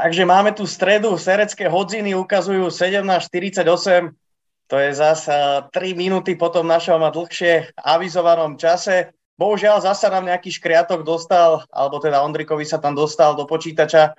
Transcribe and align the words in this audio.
Takže 0.00 0.24
máme 0.24 0.56
tu 0.56 0.64
stredu, 0.64 1.12
serecké 1.20 1.68
hodziny 1.68 2.16
ukazujú 2.16 2.72
17.48, 2.72 4.16
to 4.64 4.76
je 4.80 4.90
zase 4.96 5.36
3 5.68 5.76
minúty 5.92 6.40
po 6.40 6.48
tom 6.48 6.64
našom 6.64 7.04
dlhšie 7.04 7.76
avizovanom 7.76 8.56
čase. 8.56 9.12
Bohužiaľ 9.36 9.84
zasa 9.84 10.08
nám 10.08 10.24
nejaký 10.24 10.56
škriatok 10.56 11.04
dostal, 11.04 11.68
alebo 11.68 12.00
teda 12.00 12.24
Ondrikovi 12.24 12.64
sa 12.64 12.80
tam 12.80 12.96
dostal 12.96 13.36
do 13.36 13.44
počítača, 13.44 14.16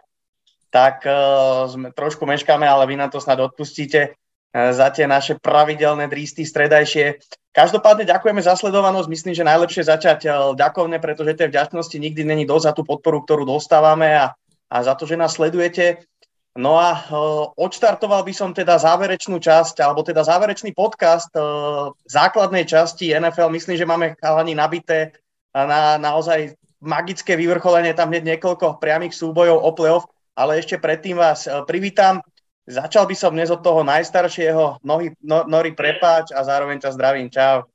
tak 0.69 1.01
uh, 1.01 1.65
sme, 1.65 1.89
trošku 1.97 2.29
meškáme, 2.29 2.69
ale 2.69 2.85
vy 2.85 3.01
nám 3.01 3.09
to 3.09 3.17
snad 3.17 3.41
odpustíte 3.41 4.13
uh, 4.13 4.69
za 4.77 4.93
tie 4.93 5.09
naše 5.09 5.41
pravidelné 5.41 6.05
drísty 6.05 6.45
stredajšie. 6.45 7.17
Každopádne 7.57 8.05
ďakujeme 8.05 8.41
za 8.45 8.53
sledovanosť. 8.53 9.09
Myslím, 9.09 9.33
že 9.33 9.49
najlepšie 9.49 9.89
začať 9.89 10.19
uh, 10.29 10.53
ďakovne, 10.53 11.01
pretože 11.01 11.41
tej 11.41 11.49
vďačnosti 11.49 11.97
nikdy 11.97 12.21
není 12.21 12.45
dosť 12.45 12.65
za 12.69 12.73
tú 12.77 12.85
podporu, 12.85 13.25
ktorú 13.25 13.49
dostávame 13.49 14.13
a, 14.13 14.37
a 14.71 14.75
za 14.79 14.95
to, 14.95 15.03
že 15.03 15.19
nás 15.19 15.35
sledujete. 15.35 16.07
No 16.55 16.79
a 16.79 16.95
uh, 16.95 17.51
odštartoval 17.55 18.23
by 18.23 18.33
som 18.35 18.55
teda 18.55 18.79
záverečnú 18.79 19.39
časť, 19.39 19.83
alebo 19.83 20.03
teda 20.03 20.23
záverečný 20.23 20.71
podcast 20.71 21.31
uh, 21.35 21.91
základnej 22.07 22.63
časti 22.63 23.11
NFL. 23.11 23.51
Myslím, 23.51 23.75
že 23.75 23.87
máme 23.87 24.15
chalani 24.19 24.55
nabité 24.55 25.15
na 25.51 25.99
naozaj 25.99 26.55
magické 26.79 27.35
vyvrcholenie, 27.35 27.95
tam 27.95 28.11
hneď 28.11 28.35
niekoľko 28.35 28.79
priamých 28.79 29.15
súbojov 29.15 29.59
o 29.59 29.71
playoff 29.75 30.07
ale 30.35 30.59
ešte 30.59 30.79
predtým 30.79 31.19
vás 31.19 31.45
e, 31.45 31.53
privítam. 31.67 32.23
Začal 32.65 33.09
by 33.09 33.15
som 33.17 33.33
dnes 33.33 33.49
od 33.49 33.59
toho 33.59 33.81
najstaršieho, 33.83 34.85
Nohy, 34.85 35.17
no, 35.25 35.43
Nori 35.49 35.73
prepáč 35.73 36.31
a 36.31 36.45
zároveň 36.45 36.79
ťa 36.79 36.93
zdravím. 36.93 37.27
Čau. 37.27 37.67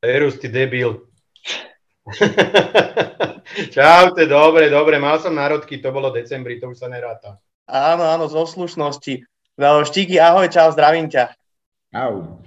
Erus, 0.00 0.38
ty 0.38 0.48
debil. 0.48 1.02
Čau, 3.74 4.10
to 4.10 4.18
je 4.20 4.28
dobre, 4.28 4.66
dobre. 4.66 4.98
Mal 4.98 5.22
som 5.22 5.34
národky, 5.34 5.78
to 5.78 5.94
bolo 5.94 6.10
decembri, 6.10 6.58
to 6.58 6.74
už 6.74 6.82
sa 6.82 6.90
neráta. 6.90 7.38
Áno, 7.70 8.02
áno, 8.02 8.26
zo 8.26 8.42
slušnosti. 8.42 9.22
No, 9.60 9.86
Štíky, 9.86 10.18
ahoj, 10.18 10.50
čau, 10.50 10.72
zdravím 10.74 11.06
ťa. 11.06 11.30
Čau. 11.94 12.42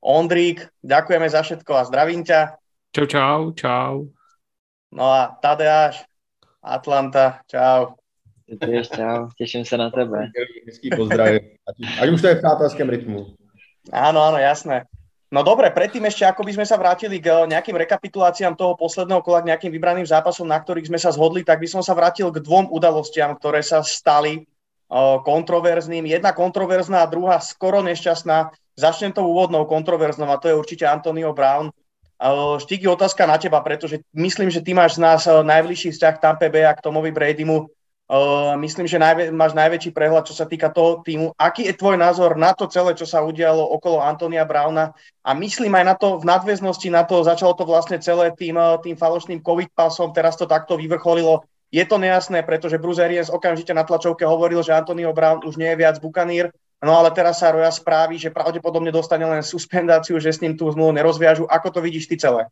Ondrík, 0.00 0.68
ďakujeme 0.84 1.28
za 1.28 1.40
všetko 1.44 1.72
a 1.76 1.86
zdravím 1.88 2.24
ťa. 2.24 2.56
Čau, 2.92 3.06
čau, 3.06 3.40
čau. 3.56 3.94
No 4.90 5.04
a 5.08 5.32
Tadeáš, 5.40 6.04
Atlanta, 6.60 7.40
čau. 7.48 7.96
Tiež 8.50 8.90
čau, 8.90 9.30
teším 9.38 9.62
sa 9.62 9.78
na 9.78 9.94
tebe. 9.94 10.34
Hezký 10.66 10.90
pozdrav. 10.90 11.38
Ať 12.02 12.08
už 12.10 12.20
to 12.20 12.28
je 12.28 12.34
v 12.34 12.42
přátelském 12.42 12.88
rytmu. 12.90 13.38
Áno, 13.94 14.18
áno, 14.20 14.38
jasné. 14.42 14.90
No 15.30 15.46
dobre, 15.46 15.70
predtým 15.70 16.02
ešte, 16.10 16.26
ako 16.26 16.42
by 16.42 16.58
sme 16.58 16.66
sa 16.66 16.74
vrátili 16.74 17.22
k 17.22 17.46
nejakým 17.46 17.78
rekapituláciám 17.78 18.58
toho 18.58 18.74
posledného 18.74 19.22
kola, 19.22 19.46
k 19.46 19.54
nejakým 19.54 19.70
vybraným 19.70 20.02
zápasom, 20.02 20.50
na 20.50 20.58
ktorých 20.58 20.90
sme 20.90 20.98
sa 20.98 21.14
zhodli, 21.14 21.46
tak 21.46 21.62
by 21.62 21.70
som 21.70 21.86
sa 21.86 21.94
vrátil 21.94 22.34
k 22.34 22.42
dvom 22.42 22.66
udalostiam, 22.74 23.38
ktoré 23.38 23.62
sa 23.62 23.78
stali 23.86 24.50
kontroverzným. 25.22 26.10
Jedna 26.10 26.34
kontroverzná 26.34 27.06
a 27.06 27.10
druhá 27.10 27.38
skoro 27.38 27.78
nešťastná. 27.78 28.50
Začnem 28.74 29.14
tou 29.14 29.30
úvodnou 29.30 29.62
kontroverznou 29.70 30.26
a 30.26 30.40
to 30.42 30.50
je 30.50 30.58
určite 30.58 30.82
Antonio 30.82 31.30
Brown. 31.30 31.70
Štíky, 32.58 32.90
otázka 32.90 33.24
na 33.24 33.38
teba, 33.38 33.62
pretože 33.62 34.02
myslím, 34.12 34.50
že 34.50 34.60
ty 34.60 34.74
máš 34.74 34.98
z 34.98 35.06
nás 35.06 35.24
eh, 35.24 35.32
najbližší 35.32 35.94
vzťah 35.94 36.14
k 36.18 36.22
Tampa 36.22 36.52
Bay 36.52 36.68
a 36.68 36.76
k 36.76 36.84
Tomovi 36.84 37.14
Bradymu. 37.14 37.70
Uh, 38.10 38.58
myslím, 38.58 38.90
že 38.90 38.98
najvä, 38.98 39.30
máš 39.30 39.54
najväčší 39.54 39.94
prehľad, 39.94 40.26
čo 40.26 40.34
sa 40.34 40.42
týka 40.42 40.66
toho 40.74 40.98
týmu. 40.98 41.30
Aký 41.38 41.70
je 41.70 41.78
tvoj 41.78 41.94
názor 41.94 42.34
na 42.34 42.50
to 42.50 42.66
celé, 42.66 42.98
čo 42.98 43.06
sa 43.06 43.22
udialo 43.22 43.62
okolo 43.62 44.02
Antonia 44.02 44.42
Browna? 44.42 44.98
A 45.22 45.30
myslím 45.38 45.78
aj 45.78 45.84
na 45.86 45.94
to, 45.94 46.18
v 46.18 46.26
nadväznosti 46.26 46.90
na 46.90 47.06
to, 47.06 47.22
začalo 47.22 47.54
to 47.54 47.62
vlastne 47.62 48.02
celé 48.02 48.34
tým, 48.34 48.58
eh, 48.58 48.82
tým 48.82 48.98
falošným 48.98 49.38
COVID 49.46 49.70
pasom, 49.78 50.10
teraz 50.10 50.34
to 50.34 50.50
takto 50.50 50.74
vyvrcholilo. 50.74 51.46
Je 51.70 51.86
to 51.86 52.02
nejasné, 52.02 52.42
pretože 52.42 52.82
Bruce 52.82 52.98
Arians 52.98 53.30
okamžite 53.30 53.70
na 53.70 53.86
tlačovke 53.86 54.26
hovoril, 54.26 54.58
že 54.66 54.74
Antonio 54.74 55.14
Brown 55.14 55.46
už 55.46 55.54
nie 55.54 55.70
je 55.70 55.78
viac 55.78 56.02
bukanír, 56.02 56.50
No 56.80 56.96
ale 56.96 57.12
teraz 57.12 57.44
sa 57.44 57.52
Roja 57.52 57.68
správi, 57.68 58.16
že 58.16 58.32
pravdepodobne 58.32 58.88
dostane 58.88 59.28
len 59.28 59.44
suspendáciu, 59.44 60.16
že 60.16 60.32
s 60.32 60.40
ním 60.40 60.56
tú 60.56 60.64
zmluvu 60.72 60.96
nerozviažu. 60.96 61.44
Ako 61.44 61.68
to 61.68 61.84
vidíš 61.84 62.08
ty 62.08 62.16
celé? 62.16 62.48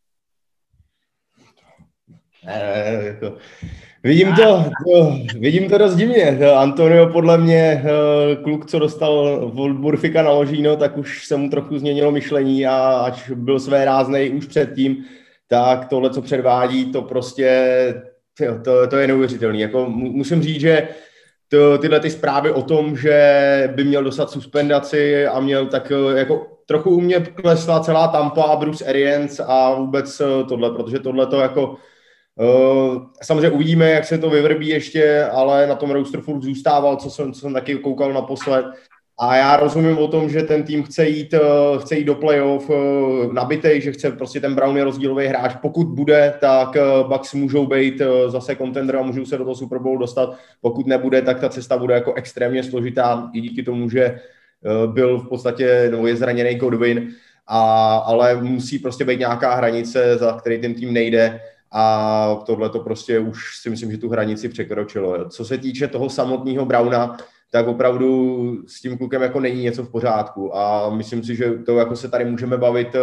E, 2.45 3.17
to, 3.17 3.41
vidím, 4.03 4.35
to, 4.35 4.65
to, 4.87 5.13
vidím 5.39 5.71
to 5.71 5.79
dost 5.79 5.97
divně. 5.97 6.39
Antonio 6.57 7.07
podle 7.07 7.39
mě, 7.39 7.85
e, 7.85 8.37
kluk, 8.37 8.67
co 8.67 8.79
dostal 8.79 9.13
od 9.57 9.73
Burfika 9.73 10.23
na 10.23 10.31
ložíno, 10.31 10.77
tak 10.77 10.99
už 10.99 11.27
se 11.27 11.37
mu 11.37 11.51
trochu 11.51 11.79
změnilo 11.79 12.11
myšlení 12.11 12.67
a 12.67 12.77
ač 12.77 13.31
byl 13.31 13.61
své 13.61 13.85
ráznej 13.85 14.31
už 14.31 14.47
předtím, 14.47 15.05
tak 15.49 15.89
tohle, 15.89 16.11
co 16.11 16.23
předvádí, 16.23 16.93
to 16.93 17.03
prostě, 17.03 17.75
to, 18.65 18.87
to 18.87 18.97
je 18.97 19.07
neuvěřitelné. 19.07 19.59
Jako, 19.59 19.87
musím 19.91 20.43
říct, 20.43 20.61
že 20.61 20.89
to, 21.49 21.79
tyhle 21.79 22.01
ty 22.01 22.11
zprávy 22.11 22.51
o 22.51 22.63
tom, 22.63 22.97
že 22.97 23.73
by 23.75 23.85
měl 23.85 24.05
dostat 24.05 24.31
suspendaci 24.31 25.27
a 25.27 25.41
měl 25.41 25.67
tak 25.67 25.93
eh, 25.93 26.19
jako 26.19 26.47
trochu 26.67 26.91
u 26.91 27.01
mě 27.01 27.21
klesla 27.21 27.81
celá 27.81 28.09
Tampa, 28.09 28.57
Bruce 28.57 28.85
Arians 28.85 29.41
a 29.47 29.75
vůbec 29.75 30.21
eh, 30.21 30.45
tohle, 30.49 30.71
protože 30.71 30.99
tohle 30.99 31.27
to 31.27 31.41
jako 31.41 31.77
samozřejmě 33.23 33.51
uvidíme, 33.51 33.91
jak 33.91 34.05
se 34.05 34.19
to 34.19 34.31
vyvrbí 34.31 34.69
ještě, 34.69 35.25
ale 35.25 35.67
na 35.67 35.75
tom 35.75 35.91
roster 35.91 36.21
furt 36.21 36.43
zůstával, 36.43 36.97
co 36.97 37.11
jsem, 37.11 37.33
co 37.33 37.41
jsem 37.41 37.53
taky 37.53 37.75
koukal 37.75 38.13
naposled. 38.13 38.67
A 39.21 39.37
já 39.37 39.57
rozumím 39.57 39.99
o 39.99 40.09
tom, 40.09 40.31
že 40.31 40.43
ten 40.43 40.63
tým 40.63 40.83
chce 40.83 41.09
jít, 41.09 41.35
eh, 41.35 41.41
chce 41.79 41.97
jít 41.97 42.05
do 42.05 42.15
playoff 42.15 42.71
eh, 42.71 43.33
nabitej, 43.33 43.81
že 43.81 43.93
chce 43.93 44.11
prostě 44.11 44.41
ten 44.41 44.55
Brown 44.55 44.77
je 44.77 44.85
rozdílový 44.85 45.27
hráč. 45.27 45.55
Pokud 45.63 45.87
bude, 45.87 46.35
tak 46.41 46.77
eh, 46.77 46.83
Bucks 47.09 47.35
můžou 47.35 47.67
být 47.67 48.03
zase 48.27 48.57
contender 48.57 48.97
a 48.97 49.03
můžou 49.03 49.25
se 49.25 49.39
do 49.39 49.45
toho 49.45 49.55
Super 49.55 49.79
Bowl 49.79 49.99
dostat. 49.99 50.39
Pokud 50.61 50.87
nebude, 50.87 51.23
tak 51.23 51.41
ta 51.41 51.49
cesta 51.49 51.79
bude 51.79 51.95
jako 51.95 52.15
extrémně 52.15 52.63
složitá 52.63 53.31
i 53.35 53.41
díky 53.41 53.63
tomu, 53.63 53.91
že 53.91 54.21
byl 54.87 55.19
v 55.19 55.29
podstatě, 55.29 55.89
no 55.93 56.07
je 56.07 56.17
zraněný 56.17 56.55
Godwin, 56.55 57.09
a, 57.47 57.97
ale 57.97 58.43
musí 58.43 58.79
prostě 58.79 59.05
být 59.05 59.19
nějaká 59.19 59.55
hranice, 59.55 60.19
za 60.19 60.33
který 60.33 60.61
ten 60.61 60.75
tým 60.75 60.93
nejde 60.93 61.41
a 61.73 62.43
tohle 62.47 62.69
to 62.69 62.81
prostě 62.81 63.19
už 63.19 63.59
si 63.63 63.71
myslím, 63.71 63.91
že 63.91 63.99
tu 63.99 64.09
hranici 64.09 64.49
překročilo. 64.49 65.29
Co 65.29 65.45
se 65.45 65.59
týče 65.59 65.89
toho 65.89 66.11
samotného 66.11 66.65
Browna, 66.65 67.17
tak 67.51 67.69
opravdu 67.69 68.63
s 68.67 68.81
tím 68.81 68.99
klukem 68.99 69.23
jako 69.23 69.41
není 69.41 69.63
něco 69.63 69.85
v 69.85 69.91
pořádku. 69.91 70.57
A 70.57 70.91
myslím 70.91 71.25
si, 71.25 71.37
že 71.37 71.51
to 71.51 71.79
jako 71.79 71.97
se 71.97 72.09
tady 72.09 72.25
můžeme 72.25 72.57
bavit 72.57 72.95
eh, 72.95 73.01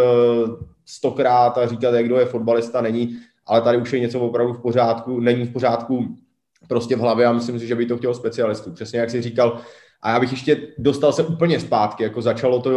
stokrát 0.86 1.58
a 1.58 1.68
říkat, 1.68 1.94
jak 1.94 2.06
kdo 2.06 2.20
je 2.20 2.26
fotbalista, 2.26 2.81
není, 2.81 3.18
ale 3.46 3.62
tady 3.62 3.78
už 3.78 3.94
je 3.94 4.00
něco 4.00 4.20
opravdu 4.20 4.53
v 4.53 4.62
pořádku, 4.62 5.20
není 5.20 5.46
v 5.46 5.53
pořádku 5.53 6.16
prostě 6.68 6.96
v 6.96 7.00
hlavě 7.00 7.26
a 7.26 7.34
myslím 7.34 7.59
si, 7.59 7.68
že 7.68 7.76
by 7.76 7.86
to 7.86 7.97
chtělo 7.97 8.14
specialistů. 8.14 8.72
Přesně 8.72 9.00
jak 9.00 9.09
si 9.09 9.22
říkal, 9.22 9.62
a 10.05 10.11
já 10.11 10.19
bych 10.19 10.31
ještě 10.31 10.57
dostal 10.77 11.13
se 11.13 11.23
úplně 11.23 11.59
zpátky, 11.59 12.03
jako 12.03 12.21
začalo 12.21 12.61
to 12.61 12.71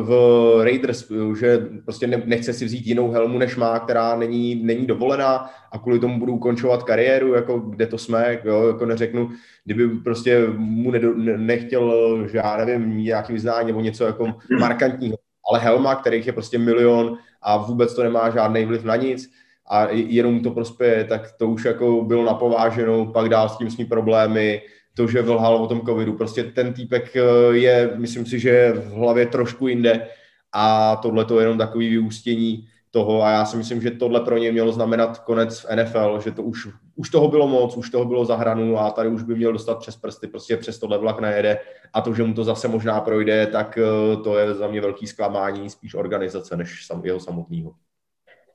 v 0.00 0.64
Raiders, 0.64 1.12
že 1.40 1.66
prostě 1.84 2.06
nechce 2.06 2.52
si 2.52 2.64
vzít 2.64 2.86
jinou 2.86 3.10
helmu, 3.10 3.38
než 3.38 3.56
má, 3.56 3.78
která 3.78 4.16
není, 4.16 4.54
není 4.54 4.86
dovolená 4.86 5.50
a 5.72 5.78
kvůli 5.78 5.98
tomu 5.98 6.18
budu 6.18 6.32
ukončovat 6.32 6.82
kariéru, 6.82 7.34
jako 7.34 7.58
kde 7.58 7.86
to 7.86 7.98
jsme, 7.98 8.38
jo, 8.44 8.66
jako 8.66 8.86
neřeknu, 8.86 9.30
kdyby 9.64 9.88
prostě 9.88 10.46
mu 10.56 10.90
nedo, 10.90 11.14
nechtěl, 11.36 12.18
že 12.32 12.38
já 12.38 12.56
nevím, 12.56 12.98
nějaký 12.98 13.32
vyznání 13.32 13.66
nebo 13.66 13.80
něco 13.80 14.04
jako 14.04 14.34
markantního, 14.60 15.16
ale 15.50 15.60
helma, 15.60 15.94
kterých 15.94 16.26
je 16.26 16.32
prostě 16.32 16.58
milion 16.58 17.18
a 17.42 17.56
vůbec 17.56 17.94
to 17.94 18.02
nemá 18.02 18.30
žádný 18.30 18.64
vliv 18.64 18.84
na 18.84 18.96
nic 18.96 19.30
a 19.70 19.88
jenom 19.90 20.40
to 20.40 20.50
prospěje, 20.50 21.04
tak 21.04 21.32
to 21.38 21.48
už 21.48 21.64
jako 21.64 22.04
bylo 22.04 22.24
napováženou, 22.24 23.06
pak 23.06 23.28
dál 23.28 23.48
s 23.48 23.56
tím 23.56 23.70
svý 23.70 23.84
problémy, 23.84 24.62
to, 24.94 25.06
že 25.06 25.22
vlhal 25.22 25.56
o 25.56 25.66
tom 25.66 25.80
covidu. 25.80 26.12
Prostě 26.12 26.44
ten 26.44 26.72
týpek 26.72 27.16
eh, 27.16 27.22
je, 27.56 27.90
myslím 27.96 28.26
si, 28.26 28.38
že 28.38 28.72
v 28.72 28.90
hlavě 28.90 29.26
trošku 29.26 29.68
jinde 29.68 30.06
a 30.52 30.96
tohle 30.96 31.24
to 31.24 31.40
je 31.40 31.44
jenom 31.44 31.58
takový 31.58 31.88
vyústění 31.88 32.68
toho 32.90 33.22
a 33.22 33.30
já 33.30 33.44
si 33.44 33.56
myslím, 33.56 33.82
že 33.82 33.90
tohle 33.90 34.20
pro 34.20 34.38
ně 34.38 34.52
mělo 34.52 34.72
znamenat 34.72 35.18
konec 35.18 35.60
v 35.60 35.76
NFL, 35.76 36.20
že 36.24 36.30
to 36.30 36.42
už, 36.42 36.68
už 36.96 37.10
toho 37.10 37.28
bylo 37.28 37.48
moc, 37.48 37.76
už 37.76 37.90
toho 37.90 38.04
bylo 38.04 38.24
za 38.24 38.36
hranu 38.36 38.78
a 38.78 38.90
tady 38.90 39.08
už 39.08 39.22
by 39.22 39.34
měl 39.34 39.52
dostat 39.52 39.78
přes 39.78 39.96
prsty, 39.96 40.26
prostě 40.26 40.56
přes 40.56 40.78
tohle 40.78 40.98
vlak 40.98 41.20
najede 41.20 41.58
a 41.92 42.00
to, 42.00 42.14
že 42.14 42.22
mu 42.22 42.34
to 42.34 42.44
zase 42.44 42.68
možná 42.68 43.00
projde, 43.00 43.46
tak 43.46 43.78
eh, 43.78 44.16
to 44.16 44.38
je 44.38 44.54
za 44.54 44.68
mě 44.68 44.80
velký 44.80 45.06
zklamání 45.06 45.70
spíš 45.70 45.94
organizace 45.94 46.56
než 46.56 46.88
jeho 47.04 47.20
samotného. 47.20 47.72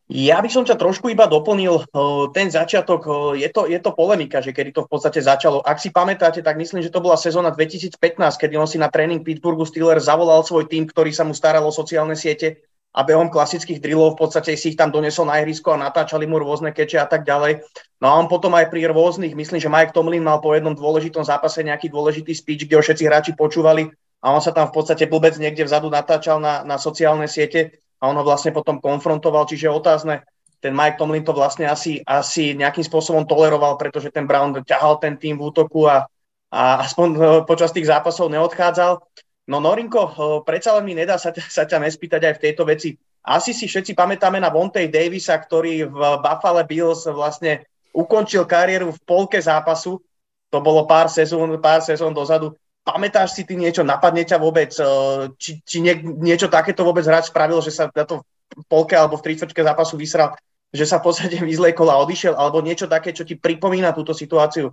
Ja 0.08 0.40
by 0.40 0.48
som 0.48 0.64
ťa 0.64 0.80
trošku 0.80 1.12
iba 1.12 1.28
doplnil 1.28 1.84
ten 2.32 2.48
začiatok. 2.48 3.04
Je 3.36 3.52
to, 3.52 3.68
je 3.68 3.76
to 3.76 3.92
polemika, 3.92 4.40
že 4.40 4.56
kedy 4.56 4.72
to 4.72 4.88
v 4.88 4.92
podstate 4.96 5.20
začalo. 5.20 5.60
Ak 5.60 5.84
si 5.84 5.92
pamätáte, 5.92 6.40
tak 6.40 6.56
myslím, 6.56 6.80
že 6.80 6.96
to 6.96 7.04
bola 7.04 7.20
sezóna 7.20 7.52
2015, 7.52 8.00
kedy 8.40 8.56
on 8.56 8.72
si 8.72 8.80
na 8.80 8.88
tréning 8.88 9.20
Pittsburghu 9.20 9.68
Steelers 9.68 10.08
zavolal 10.08 10.48
svoj 10.48 10.72
tým, 10.72 10.88
ktorý 10.88 11.12
sa 11.12 11.28
mu 11.28 11.36
staral 11.36 11.68
o 11.68 11.76
sociálne 11.76 12.16
siete 12.16 12.64
a 12.96 13.04
behom 13.04 13.28
klasických 13.28 13.84
drillov 13.84 14.16
v 14.16 14.26
podstate 14.26 14.56
si 14.56 14.72
ich 14.74 14.80
tam 14.80 14.96
donesol 14.96 15.28
na 15.28 15.44
ihrisko 15.44 15.76
a 15.76 15.84
natáčali 15.92 16.24
mu 16.24 16.40
rôzne 16.40 16.72
keče 16.72 17.04
a 17.04 17.06
tak 17.06 17.28
ďalej. 17.28 17.68
No 18.00 18.06
a 18.08 18.16
on 18.16 18.32
potom 18.32 18.56
aj 18.56 18.72
pri 18.72 18.88
rôznych, 18.88 19.36
myslím, 19.36 19.60
že 19.60 19.68
Mike 19.68 19.92
Tomlin 19.92 20.24
mal 20.24 20.40
po 20.40 20.56
jednom 20.56 20.72
dôležitom 20.72 21.28
zápase 21.28 21.60
nejaký 21.68 21.92
dôležitý 21.92 22.32
speech, 22.32 22.64
kde 22.64 22.80
ho 22.80 22.82
všetci 22.82 23.04
hráči 23.04 23.32
počúvali 23.36 23.92
a 24.24 24.32
on 24.32 24.40
sa 24.40 24.56
tam 24.56 24.72
v 24.72 24.76
podstate 24.82 25.06
blbec 25.06 25.36
niekde 25.36 25.68
vzadu 25.68 25.92
natáčal 25.92 26.40
na, 26.40 26.64
na 26.64 26.80
sociálne 26.80 27.28
siete 27.28 27.84
a 27.98 28.04
on 28.10 28.16
ho 28.18 28.24
vlastne 28.26 28.54
potom 28.54 28.78
konfrontoval, 28.78 29.50
čiže 29.50 29.70
otázne, 29.70 30.22
ten 30.58 30.74
Mike 30.74 30.98
Tomlin 30.98 31.22
to 31.22 31.38
vlastne 31.38 31.70
asi, 31.70 32.02
asi 32.02 32.58
nejakým 32.58 32.82
spôsobom 32.82 33.30
toleroval, 33.30 33.78
pretože 33.78 34.10
ten 34.10 34.26
Brown 34.26 34.58
ťahal 34.58 34.98
ten 34.98 35.14
tým 35.18 35.38
v 35.38 35.54
útoku 35.54 35.86
a, 35.86 36.10
a 36.50 36.82
aspoň 36.82 37.08
e, 37.14 37.20
počas 37.46 37.70
tých 37.70 37.86
zápasov 37.86 38.34
neodchádzal. 38.34 38.98
No 39.48 39.62
Norinko, 39.62 40.02
e, 40.02 40.12
predsa 40.42 40.74
len 40.78 40.90
mi 40.90 40.98
nedá 40.98 41.22
sa, 41.22 41.30
sa 41.30 41.70
ťa 41.70 41.78
nespýtať 41.86 42.22
aj 42.26 42.34
v 42.42 42.44
tejto 42.50 42.64
veci. 42.66 42.98
Asi 43.22 43.54
si 43.54 43.70
všetci 43.70 43.94
pamätáme 43.94 44.42
na 44.42 44.50
Vontej 44.50 44.90
Davisa, 44.90 45.38
ktorý 45.38 45.86
v 45.86 46.00
Buffalo 46.26 46.64
Bills 46.66 47.06
vlastne 47.06 47.68
ukončil 47.94 48.48
kariéru 48.50 48.96
v 48.96 49.04
polke 49.06 49.38
zápasu. 49.38 50.02
To 50.50 50.58
bolo 50.64 50.88
pár 50.90 51.12
sezón, 51.12 51.54
pár 51.60 51.84
sezón 51.84 52.16
dozadu. 52.18 52.56
Pamätáš 52.88 53.36
si 53.36 53.44
ty 53.44 53.60
niečo, 53.60 53.84
napadne 53.84 54.24
ťa 54.24 54.40
vôbec, 54.40 54.72
e, 54.72 54.88
či, 55.36 55.60
či 55.68 55.84
nie, 55.84 56.00
niečo 56.00 56.48
takéto 56.48 56.88
vôbec 56.88 57.04
hráč 57.04 57.28
spravil, 57.28 57.60
že 57.60 57.76
sa 57.76 57.92
na 57.92 58.08
to 58.08 58.24
v 58.56 58.64
polke 58.72 58.96
alebo 58.96 59.20
v 59.20 59.36
30 59.36 59.52
zápasu 59.52 60.00
vysral 60.00 60.40
že 60.74 60.86
sa 60.86 61.00
v 61.00 61.06
podstate 61.12 61.38
vyzlejkol 61.40 61.88
a 61.88 62.02
odišiel, 62.04 62.36
alebo 62.36 62.60
niečo 62.60 62.92
také, 62.92 63.16
čo 63.16 63.24
ti 63.24 63.40
pripomína 63.40 63.96
túto 63.96 64.12
situáciu? 64.12 64.72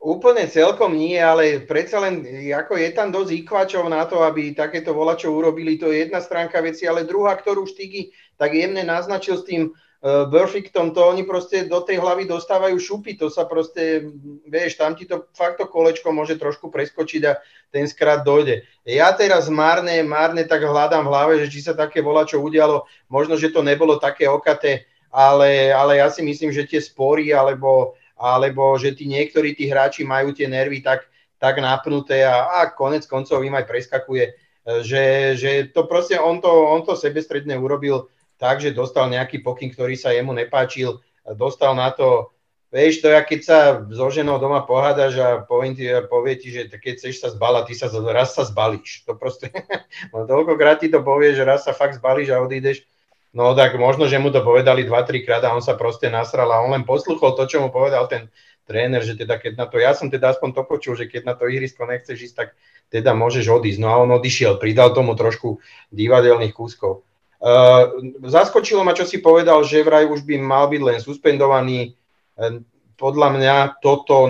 Úplne 0.00 0.48
celkom 0.48 0.96
nie, 0.96 1.20
ale 1.20 1.60
predsa 1.68 2.00
len 2.00 2.24
ako 2.48 2.72
je 2.80 2.90
tam 2.96 3.12
dosť 3.12 3.44
ikvačov 3.44 3.84
na 3.84 4.08
to, 4.08 4.24
aby 4.24 4.56
takéto 4.56 4.96
volačo 4.96 5.28
urobili, 5.28 5.76
to 5.76 5.92
je 5.92 6.08
jedna 6.08 6.24
stránka 6.24 6.56
veci, 6.64 6.88
ale 6.88 7.04
druhá, 7.04 7.36
ktorú 7.36 7.68
Štigy 7.68 8.08
tak 8.40 8.56
jemne 8.56 8.80
naznačil 8.80 9.36
s 9.36 9.44
tým 9.44 9.76
Burfictom, 10.00 10.96
to 10.96 11.04
oni 11.12 11.28
proste 11.28 11.68
do 11.68 11.84
tej 11.84 12.00
hlavy 12.00 12.24
dostávajú 12.24 12.72
šupy, 12.80 13.20
to 13.20 13.28
sa 13.28 13.44
proste, 13.44 14.08
vieš, 14.48 14.80
tam 14.80 14.96
ti 14.96 15.04
to 15.04 15.28
fakt 15.36 15.60
to 15.60 15.68
kolečko 15.68 16.08
môže 16.08 16.40
trošku 16.40 16.72
preskočiť 16.72 17.22
a 17.28 17.36
ten 17.68 17.84
skrát 17.84 18.24
dojde. 18.24 18.64
Ja 18.88 19.12
teraz 19.12 19.52
márne, 19.52 20.00
márne 20.00 20.48
tak 20.48 20.64
hľadám 20.64 21.04
v 21.04 21.10
hlave, 21.12 21.32
že 21.44 21.52
či 21.52 21.60
sa 21.60 21.76
také 21.76 22.00
volačo 22.00 22.40
udialo, 22.40 22.88
možno, 23.12 23.36
že 23.36 23.52
to 23.52 23.60
nebolo 23.60 24.00
také 24.00 24.24
okaté, 24.24 24.88
ale, 25.12 25.68
ale 25.68 26.00
ja 26.00 26.08
si 26.08 26.24
myslím, 26.24 26.48
že 26.48 26.64
tie 26.64 26.80
spory 26.80 27.36
alebo, 27.36 27.92
alebo 28.16 28.80
že 28.80 28.96
tí 28.96 29.04
niektorí 29.04 29.52
tí 29.52 29.68
hráči 29.68 30.00
majú 30.08 30.32
tie 30.32 30.48
nervy 30.48 30.80
tak, 30.80 31.04
tak 31.36 31.60
napnuté 31.60 32.24
a, 32.24 32.64
a 32.64 32.72
konec 32.72 33.04
koncov 33.04 33.44
im 33.44 33.52
aj 33.52 33.68
preskakuje, 33.68 34.32
že, 34.80 35.36
že 35.36 35.50
to 35.76 35.84
proste 35.84 36.16
on 36.16 36.40
to, 36.40 36.48
on 36.48 36.88
to 36.88 36.96
sebestredne 36.96 37.60
urobil 37.60 38.08
tak, 38.40 38.64
že 38.64 38.72
dostal 38.72 39.12
nejaký 39.12 39.44
pokyn, 39.44 39.68
ktorý 39.68 39.94
sa 40.00 40.16
jemu 40.16 40.32
nepáčil, 40.32 41.04
dostal 41.36 41.76
na 41.76 41.92
to, 41.92 42.32
vieš, 42.72 43.04
to 43.04 43.12
je, 43.12 43.20
keď 43.20 43.40
sa 43.44 43.58
so 43.92 44.08
ženou 44.08 44.40
doma 44.40 44.64
pohádaš 44.64 45.20
a 45.20 45.28
povie 45.44 45.76
ti, 45.76 45.84
povie 46.08 46.34
ti 46.40 46.48
že 46.48 46.72
keď 46.72 46.94
chceš 46.96 47.20
sa 47.20 47.28
zbalať, 47.28 47.68
ty 47.68 47.74
sa 47.76 47.86
raz 48.10 48.32
sa 48.32 48.48
zbalíš. 48.48 49.04
To 49.04 49.12
proste, 49.12 49.52
no 50.16 50.24
toľkokrát 50.24 50.80
ti 50.80 50.88
to 50.88 51.04
povie, 51.04 51.36
že 51.36 51.44
raz 51.44 51.68
sa 51.68 51.76
fakt 51.76 52.00
zbalíš 52.00 52.32
a 52.32 52.40
odídeš 52.40 52.88
No 53.30 53.54
tak 53.54 53.78
možno, 53.78 54.10
že 54.10 54.18
mu 54.18 54.34
to 54.34 54.42
povedali 54.42 54.82
2-3 54.82 55.22
krát 55.22 55.42
a 55.46 55.54
on 55.54 55.62
sa 55.62 55.78
proste 55.78 56.10
nasral 56.10 56.50
a 56.50 56.66
on 56.66 56.74
len 56.74 56.82
posluchol 56.82 57.38
to, 57.38 57.46
čo 57.46 57.62
mu 57.62 57.70
povedal 57.70 58.10
ten 58.10 58.26
tréner, 58.66 59.06
že 59.06 59.14
teda 59.14 59.38
keď 59.38 59.52
na 59.54 59.66
to, 59.70 59.78
ja 59.78 59.94
som 59.94 60.10
teda 60.10 60.34
aspoň 60.34 60.50
to 60.50 60.62
počul, 60.66 60.98
že 60.98 61.06
keď 61.06 61.22
na 61.30 61.34
to 61.38 61.46
ihrisko 61.46 61.86
nechceš 61.86 62.18
ísť, 62.30 62.34
tak 62.34 62.48
teda 62.90 63.14
môžeš 63.14 63.46
odísť. 63.46 63.78
No 63.78 63.94
a 63.94 64.02
on 64.02 64.10
odišiel, 64.10 64.58
pridal 64.58 64.90
tomu 64.90 65.14
trošku 65.14 65.62
divadelných 65.94 66.50
kúskov. 66.50 67.06
Uh, 67.40 67.96
zaskočilo 68.28 68.84
ma, 68.84 68.92
čo 68.92 69.08
si 69.08 69.16
povedal, 69.16 69.64
že 69.64 69.80
vraj 69.80 70.04
už 70.04 70.28
by 70.28 70.36
mal 70.36 70.68
byť 70.68 70.82
len 70.84 70.98
suspendovaný. 71.00 71.96
Uh, 72.36 72.60
podľa 73.00 73.28
mňa 73.32 73.56
toto, 73.80 74.28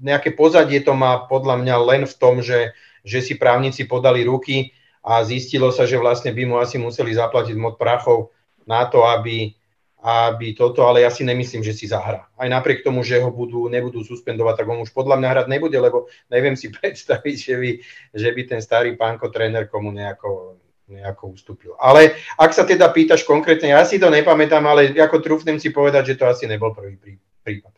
nejaké 0.00 0.32
pozadie 0.32 0.80
to 0.80 0.96
má 0.96 1.28
podľa 1.28 1.60
mňa 1.60 1.76
len 1.84 2.02
v 2.08 2.14
tom, 2.16 2.40
že, 2.40 2.72
že 3.04 3.20
si 3.20 3.36
právnici 3.36 3.84
podali 3.84 4.24
ruky 4.24 4.72
a 5.04 5.20
zistilo 5.20 5.68
sa, 5.68 5.84
že 5.84 6.00
vlastne 6.00 6.32
by 6.32 6.42
mu 6.48 6.56
asi 6.56 6.80
museli 6.80 7.12
zaplatiť 7.12 7.56
mod 7.60 7.76
prachov 7.76 8.32
na 8.64 8.88
to, 8.88 9.04
aby, 9.04 9.52
aby 10.00 10.56
toto, 10.56 10.84
ale 10.88 11.04
ja 11.04 11.12
si 11.12 11.28
nemyslím, 11.28 11.60
že 11.60 11.76
si 11.76 11.88
zahrá. 11.88 12.24
Aj 12.40 12.48
napriek 12.48 12.80
tomu, 12.80 13.04
že 13.04 13.20
ho 13.20 13.28
budú, 13.28 13.68
nebudú 13.68 14.00
suspendovať, 14.00 14.64
tak 14.64 14.68
on 14.68 14.80
už 14.80 14.96
podľa 14.96 15.20
mňa 15.20 15.28
hrať 15.28 15.46
nebude, 15.52 15.76
lebo 15.76 16.08
neviem 16.32 16.56
si 16.56 16.72
predstaviť, 16.76 17.36
že 17.36 17.54
by, 17.56 17.70
že 18.16 18.28
by 18.32 18.42
ten 18.48 18.60
starý 18.64 18.96
pánko 18.96 19.28
tréner 19.28 19.68
komu 19.68 19.92
nejako, 19.92 20.59
nejako 20.90 21.34
ustúpil. 21.38 21.72
Ale 21.78 22.18
ak 22.34 22.50
sa 22.50 22.66
teda 22.66 22.90
pýtaš 22.90 23.22
konkrétne, 23.22 23.70
ja 23.70 23.86
si 23.86 24.02
to 24.02 24.10
nepamätám, 24.10 24.66
ale 24.66 24.90
ako 24.98 25.22
trúfnem 25.22 25.62
si 25.62 25.70
povedať, 25.70 26.12
že 26.12 26.18
to 26.18 26.26
asi 26.26 26.50
nebol 26.50 26.74
prvý 26.74 26.98
prípad. 27.46 27.72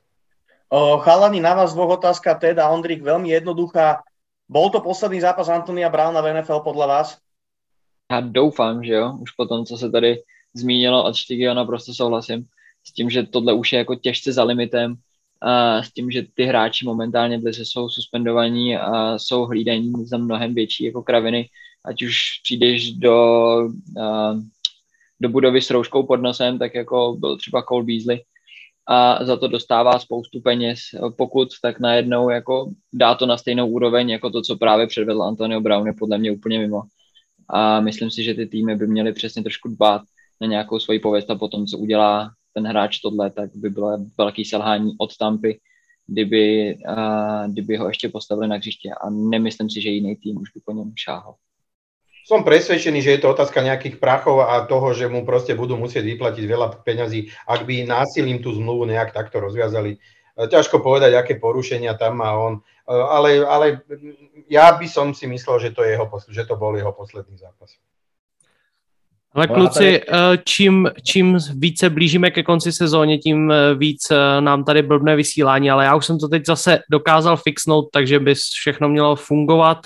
Chalani, 1.04 1.40
na 1.40 1.52
vás 1.52 1.76
dvoch 1.76 2.00
otázka 2.00 2.32
teda, 2.34 2.72
Ondrik, 2.72 3.04
veľmi 3.04 3.28
jednoduchá. 3.28 4.00
Bol 4.48 4.72
to 4.72 4.80
poslední 4.80 5.20
zápas 5.20 5.48
Antonia 5.48 5.92
Browna 5.92 6.20
v 6.20 6.32
NFL 6.32 6.60
podle 6.60 6.86
vás? 6.86 7.18
Já 8.12 8.20
doufám, 8.20 8.84
že 8.84 8.92
jo. 8.92 9.16
Už 9.20 9.30
po 9.30 9.46
tom, 9.46 9.64
co 9.64 9.76
se 9.76 9.90
tady 9.90 10.22
zmínilo 10.54 11.04
od 11.04 11.16
Štigyho, 11.16 11.54
naprosto 11.54 11.94
souhlasím 11.94 12.44
s 12.84 12.92
tím, 12.92 13.10
že 13.10 13.22
tohle 13.22 13.52
už 13.52 13.72
je 13.72 13.78
jako 13.78 13.94
těžce 13.94 14.32
za 14.32 14.44
limitem 14.44 14.94
a 15.40 15.82
s 15.82 15.92
tím, 15.92 16.10
že 16.10 16.22
ty 16.34 16.44
hráči 16.44 16.84
momentálně 16.84 17.38
v 17.38 17.44
lize 17.44 17.64
jsou 17.64 17.88
suspendovaní 17.88 18.76
a 18.76 19.18
jsou 19.18 19.44
hlídaní 19.44 19.92
za 20.04 20.16
mnohem 20.16 20.54
větší 20.54 20.84
jako 20.84 21.02
kraviny, 21.02 21.48
ať 21.84 22.02
už 22.02 22.16
přijdeš 22.42 22.92
do, 22.92 23.16
a, 24.00 24.34
do 25.20 25.28
budovy 25.28 25.62
s 25.62 25.70
rouškou 25.70 26.06
pod 26.06 26.16
nosem, 26.16 26.58
tak 26.58 26.74
jako 26.74 27.16
byl 27.18 27.36
třeba 27.36 27.62
Cole 27.62 27.84
Beasley, 27.84 28.20
a 28.88 29.24
za 29.24 29.36
to 29.36 29.48
dostává 29.48 29.98
spoustu 29.98 30.40
peněz. 30.40 30.78
Pokud 31.16 31.48
tak 31.62 31.80
najednou 31.80 32.30
jako 32.30 32.70
dá 32.92 33.14
to 33.14 33.26
na 33.26 33.36
stejnou 33.36 33.68
úroveň 33.68 34.10
jako 34.10 34.30
to, 34.30 34.42
co 34.42 34.56
právě 34.56 34.86
předvedl 34.86 35.22
Antonio 35.22 35.60
Brown, 35.60 35.86
je 35.86 35.92
podle 35.92 36.18
mě 36.18 36.30
úplně 36.32 36.58
mimo. 36.58 36.82
A 37.48 37.80
myslím 37.80 38.10
si, 38.10 38.24
že 38.24 38.34
ty 38.34 38.46
týmy 38.46 38.76
by 38.76 38.86
měly 38.86 39.12
přesně 39.12 39.42
trošku 39.42 39.68
dbát 39.68 40.02
na 40.40 40.46
nějakou 40.46 40.78
svoji 40.78 40.98
pověst 40.98 41.30
a 41.30 41.34
potom, 41.34 41.66
co 41.66 41.78
udělá 41.78 42.30
ten 42.52 42.66
hráč 42.66 42.98
tohle, 42.98 43.30
tak 43.30 43.50
by 43.54 43.70
bylo 43.70 43.98
velký 44.18 44.44
selhání 44.44 44.92
od 44.98 45.16
Tampy, 45.16 45.60
kdyby, 46.06 46.76
uh, 46.88 47.52
kdyby 47.52 47.76
ho 47.76 47.88
ještě 47.88 48.08
postavili 48.08 48.48
na 48.48 48.56
hřiště 48.56 48.90
a 49.00 49.10
nemyslím 49.10 49.70
si, 49.70 49.80
že 49.80 49.88
jiný 49.88 50.16
tým 50.16 50.36
už 50.36 50.50
by 50.54 50.60
po 50.64 50.72
něm 50.72 50.92
šáhal. 50.96 51.34
Som 52.32 52.48
presvedčený, 52.48 53.04
že 53.04 53.12
je 53.12 53.20
to 53.20 53.36
otázka 53.36 53.60
nejakých 53.60 54.00
prachov 54.00 54.40
a 54.40 54.64
toho, 54.64 54.96
že 54.96 55.04
mu 55.04 55.20
proste 55.20 55.52
budú 55.52 55.76
musieť 55.76 56.16
vyplatiť 56.16 56.44
veľa 56.48 56.80
peňazí, 56.80 57.28
ak 57.44 57.68
by 57.68 57.84
násilím 57.84 58.40
tú 58.40 58.56
zmluvu 58.56 58.88
nejak 58.88 59.12
takto 59.12 59.36
rozviazali. 59.36 60.00
E, 60.00 60.48
ťažko 60.48 60.80
povedať, 60.80 61.12
aké 61.12 61.36
porušenia 61.36 61.92
tam 61.92 62.24
má 62.24 62.32
on, 62.32 62.64
e, 62.88 62.96
ale, 62.96 63.44
ale 63.44 63.84
ja 64.48 64.72
by 64.72 64.88
som 64.88 65.12
si 65.12 65.28
myslel, 65.28 65.60
že 65.60 65.70
to, 65.76 65.84
je 65.84 65.92
jeho, 65.92 66.08
že 66.32 66.48
to 66.48 66.56
bol 66.56 66.72
jeho 66.72 66.88
posledný 66.96 67.36
zápas. 67.36 67.76
Ale 69.36 69.52
kluci, 69.52 70.00
e, 70.00 70.00
čím, 70.40 70.88
čím 71.04 71.36
více 71.52 71.90
blížíme 71.90 72.32
ke 72.32 72.40
konci 72.40 72.72
sezóně, 72.72 73.18
tím 73.18 73.52
víc 73.76 74.08
nám 74.40 74.64
tady 74.64 74.82
blbne 74.82 75.16
vysílání, 75.16 75.70
ale 75.70 75.84
já 75.84 75.94
už 75.94 76.06
jsem 76.06 76.18
to 76.18 76.28
teď 76.28 76.46
zase 76.46 76.78
dokázal 76.90 77.36
fixnout, 77.36 77.92
takže 77.92 78.20
by 78.20 78.34
všechno 78.34 78.88
mělo 78.88 79.16
fungovat 79.16 79.78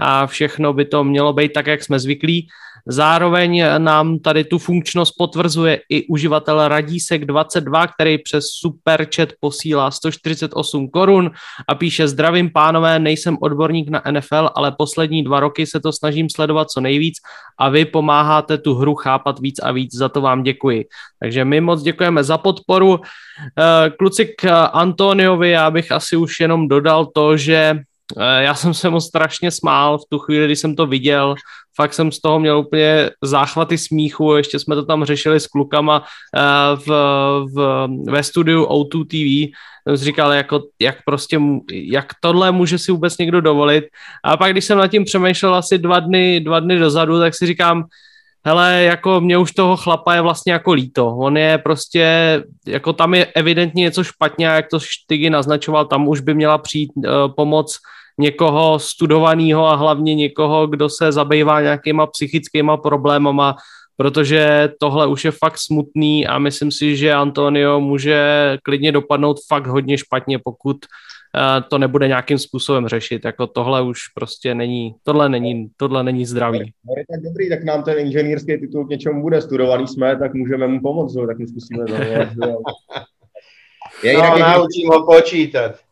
a 0.00 0.26
všechno 0.26 0.72
by 0.72 0.84
to 0.84 1.04
mělo 1.04 1.32
být 1.32 1.52
tak, 1.52 1.66
jak 1.66 1.82
jsme 1.82 1.98
zvyklí. 1.98 2.48
Zároveň 2.86 3.64
nám 3.78 4.18
tady 4.18 4.44
tu 4.44 4.58
funkčnost 4.58 5.14
potvrzuje 5.18 5.80
i 5.88 6.06
uživatel 6.06 6.68
Radísek 6.68 7.24
22, 7.24 7.86
který 7.86 8.18
přes 8.18 8.44
super 8.60 9.06
chat 9.16 9.28
posílá 9.40 9.90
148 9.90 10.88
korun 10.88 11.30
a 11.68 11.74
píše 11.74 12.08
zdravím 12.08 12.50
pánové, 12.50 12.98
nejsem 12.98 13.36
odborník 13.42 13.88
na 13.88 14.02
NFL, 14.10 14.50
ale 14.54 14.72
poslední 14.78 15.24
dva 15.24 15.40
roky 15.40 15.66
se 15.66 15.80
to 15.80 15.92
snažím 15.92 16.30
sledovat 16.30 16.70
co 16.70 16.80
nejvíc 16.80 17.14
a 17.58 17.68
vy 17.68 17.84
pomáháte 17.84 18.58
tu 18.58 18.74
hru 18.74 18.94
chápat 18.94 19.40
víc 19.40 19.58
a 19.58 19.72
víc, 19.72 19.94
za 19.94 20.08
to 20.08 20.20
vám 20.20 20.42
děkuji. 20.42 20.84
Takže 21.20 21.44
my 21.44 21.60
moc 21.60 21.82
děkujeme 21.82 22.24
za 22.24 22.38
podporu. 22.38 23.00
Eh, 23.58 23.90
kluci 23.90 24.26
k 24.26 24.66
Antoniovi, 24.66 25.50
já 25.50 25.70
bych 25.70 25.92
asi 25.92 26.16
už 26.16 26.40
jenom 26.40 26.68
dodal 26.68 27.06
to, 27.06 27.36
že 27.36 27.80
já 28.18 28.54
jsem 28.54 28.74
se 28.74 28.90
mu 28.90 29.00
strašně 29.00 29.50
smál 29.50 29.98
v 29.98 30.02
tu 30.08 30.18
chvíli, 30.18 30.44
kdy 30.44 30.56
jsem 30.56 30.76
to 30.76 30.86
viděl. 30.86 31.34
Fakt 31.76 31.94
jsem 31.94 32.12
z 32.12 32.20
toho 32.20 32.40
měl 32.40 32.58
úplně 32.58 33.10
záchvaty 33.22 33.78
smíchu, 33.78 34.36
ještě 34.36 34.58
jsme 34.58 34.74
to 34.74 34.84
tam 34.84 35.04
řešili 35.04 35.40
s 35.40 35.46
klukama 35.46 36.04
eh, 36.36 36.40
v, 36.76 36.88
v, 37.54 37.88
ve 38.10 38.22
studiu 38.22 38.64
O2 38.64 39.06
TV. 39.06 39.52
Jsem 39.88 39.98
si 39.98 40.04
říkal, 40.04 40.32
jako, 40.32 40.62
jak 40.80 40.96
prostě, 41.06 41.40
jak 41.72 42.06
tohle 42.20 42.52
může 42.52 42.78
si 42.78 42.92
vůbec 42.92 43.18
někdo 43.18 43.40
dovolit. 43.40 43.84
A 44.24 44.36
pak, 44.36 44.52
když 44.52 44.64
jsem 44.64 44.78
nad 44.78 44.88
tím 44.88 45.04
přemýšlel 45.04 45.54
asi 45.54 45.78
dva 45.78 46.00
dny, 46.00 46.40
dva 46.40 46.60
dny 46.60 46.78
dozadu, 46.78 47.18
tak 47.18 47.34
si 47.34 47.46
říkám, 47.46 47.84
hele, 48.44 48.82
jako 48.82 49.20
mě 49.20 49.38
už 49.38 49.52
toho 49.52 49.76
chlapa 49.76 50.14
je 50.14 50.20
vlastně 50.20 50.52
jako 50.52 50.72
líto. 50.72 51.16
On 51.16 51.36
je 51.36 51.58
prostě, 51.58 52.04
jako 52.66 52.92
tam 52.92 53.14
je 53.14 53.26
evidentně 53.26 53.82
něco 53.82 54.04
špatně, 54.04 54.46
jak 54.46 54.68
to 54.70 54.80
Štygy 54.80 55.30
naznačoval, 55.30 55.84
tam 55.84 56.08
už 56.08 56.20
by 56.20 56.34
měla 56.34 56.58
přijít 56.58 56.90
uh, 56.96 57.04
pomoc 57.36 57.78
někoho 58.20 58.78
studovaného 58.78 59.66
a 59.66 59.74
hlavně 59.74 60.14
někoho, 60.14 60.66
kdo 60.66 60.88
se 60.88 61.12
zabývá 61.12 61.60
nějakýma 61.60 62.06
psychickýma 62.06 62.76
problémama, 62.76 63.56
protože 63.96 64.68
tohle 64.80 65.06
už 65.06 65.24
je 65.24 65.30
fakt 65.30 65.58
smutný 65.58 66.26
a 66.26 66.38
myslím 66.38 66.72
si, 66.72 66.96
že 66.96 67.12
Antonio 67.12 67.80
může 67.80 68.22
klidně 68.62 68.92
dopadnout 68.92 69.36
fakt 69.48 69.66
hodně 69.66 69.98
špatně, 69.98 70.38
pokud 70.38 70.76
uh, 70.76 71.68
to 71.68 71.78
nebude 71.78 72.08
nějakým 72.08 72.38
způsobem 72.38 72.88
řešit. 72.88 73.24
Jako 73.24 73.46
tohle 73.46 73.82
už 73.82 73.98
prostě 74.14 74.54
není, 74.54 74.94
tohle 75.02 75.28
není, 75.28 75.68
tohle 75.76 76.02
není 76.02 76.26
zdravý. 76.26 76.58
No, 76.58 76.94
tak 77.10 77.22
dobrý, 77.22 77.48
tak 77.48 77.64
nám 77.64 77.82
ten 77.82 77.98
inženýrský 77.98 78.58
titul 78.58 78.86
k 78.86 78.90
něčemu 78.90 79.22
bude, 79.22 79.40
studovaný 79.40 79.88
jsme, 79.88 80.16
tak 80.16 80.34
můžeme 80.34 80.66
mu 80.66 80.80
pomoct, 80.80 81.14
tak 81.26 81.38
mu 81.38 81.46
zkusíme 81.46 81.84
zavolat. 81.88 82.28
Je 84.02 84.14
no, 84.14 84.38
naučím 84.38 84.88
ho 84.88 85.06
počítať. 85.06 85.89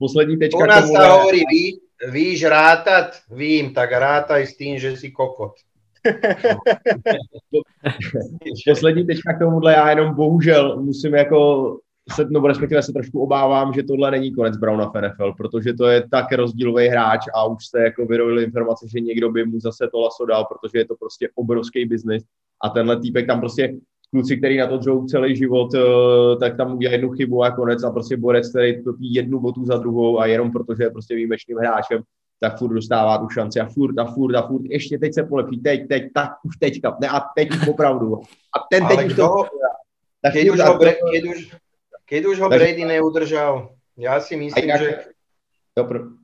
Poslední 0.00 0.40
tečka. 0.40 0.58
U 0.58 0.64
nás 0.64 0.88
sa 0.88 1.12
hovorí, 1.12 1.44
ví, 1.44 1.76
víš 2.08 2.48
rátať? 2.48 3.20
Vím, 3.28 3.76
tak 3.76 3.92
rátaj 3.92 4.48
s 4.48 4.56
tým, 4.56 4.80
že 4.80 4.96
si 4.96 5.12
kokot. 5.12 5.52
Poslední 8.68 9.04
tečka 9.04 9.36
k 9.36 9.38
tomuhle, 9.38 9.72
já 9.72 9.90
jenom 9.90 10.14
bohužel 10.14 10.80
musím 10.80 11.14
jako 11.14 11.78
se, 12.12 12.24
nebo 12.24 12.48
respektive 12.48 12.82
se 12.82 12.92
trošku 12.92 13.20
obávám, 13.20 13.72
že 13.72 13.82
tohle 13.82 14.10
není 14.10 14.32
konec 14.32 14.56
Browna 14.56 14.90
v 14.90 15.00
NFL, 15.00 15.32
protože 15.36 15.74
to 15.74 15.86
je 15.86 16.08
tak 16.10 16.32
rozdílový 16.32 16.88
hráč 16.88 17.20
a 17.34 17.44
už 17.44 17.66
jste 17.66 17.82
jako 17.82 18.06
vyrojili 18.06 18.44
informace, 18.44 18.86
že 18.88 19.00
někdo 19.00 19.30
by 19.30 19.44
mu 19.44 19.60
zase 19.60 19.88
to 19.92 20.00
laso 20.00 20.26
dal, 20.26 20.44
protože 20.44 20.78
je 20.78 20.84
to 20.84 20.94
prostě 20.96 21.28
obrovský 21.34 21.84
biznis 21.84 22.22
a 22.64 22.68
tenhle 22.68 23.00
týpek 23.00 23.26
tam 23.26 23.40
prostě 23.40 23.74
kluci, 24.10 24.36
který 24.36 24.58
na 24.58 24.66
to 24.66 24.78
dřou 24.78 25.06
celý 25.06 25.36
život, 25.36 25.74
eh, 25.74 26.36
tak 26.40 26.56
tam 26.56 26.74
udělá 26.74 26.92
jednu 26.92 27.10
chybu 27.10 27.42
a 27.42 27.50
konec 27.50 27.84
a 27.84 27.90
prostě 27.90 28.16
borec, 28.16 28.50
který 28.50 28.84
topí 28.84 29.14
jednu 29.14 29.40
botu 29.40 29.64
za 29.64 29.76
druhou 29.76 30.20
a 30.20 30.26
jenom 30.26 30.52
protože 30.52 30.82
je 30.82 30.90
prostě 30.90 31.14
výjimečným 31.14 31.58
hráčem, 31.58 32.02
tak 32.40 32.58
furt 32.58 32.74
dostává 32.74 33.18
tu 33.18 33.28
šanci 33.28 33.60
a 33.60 33.66
furt 33.66 33.98
a 33.98 34.04
furt 34.04 34.34
a 34.34 34.42
furt, 34.42 34.62
ještě 34.64 34.98
teď 34.98 35.14
se 35.14 35.22
polepší, 35.22 35.60
teď, 35.60 35.88
teď, 35.88 36.02
tak 36.14 36.30
už 36.44 36.56
teďka, 36.56 36.96
ne 37.00 37.08
a 37.08 37.20
teď 37.36 37.50
už 37.50 37.68
opravdu. 37.68 38.16
A 38.56 38.58
ten 38.70 38.86
teď 38.86 39.06
už 39.06 39.14
to... 39.16 39.44
Tak 40.22 40.32
keď, 40.32 40.50
už 40.50 40.60
ho, 40.60 40.74
bre, 40.78 40.92
keď, 41.12 41.22
už, 41.24 41.38
keď 42.04 42.22
už 42.26 42.36
ho 42.40 42.48
Brady 42.52 42.84
neudržal, 42.84 43.72
ja 43.96 44.20
si 44.20 44.36
myslím, 44.36 44.68
že... 44.68 45.08
Dobro. 45.72 46.19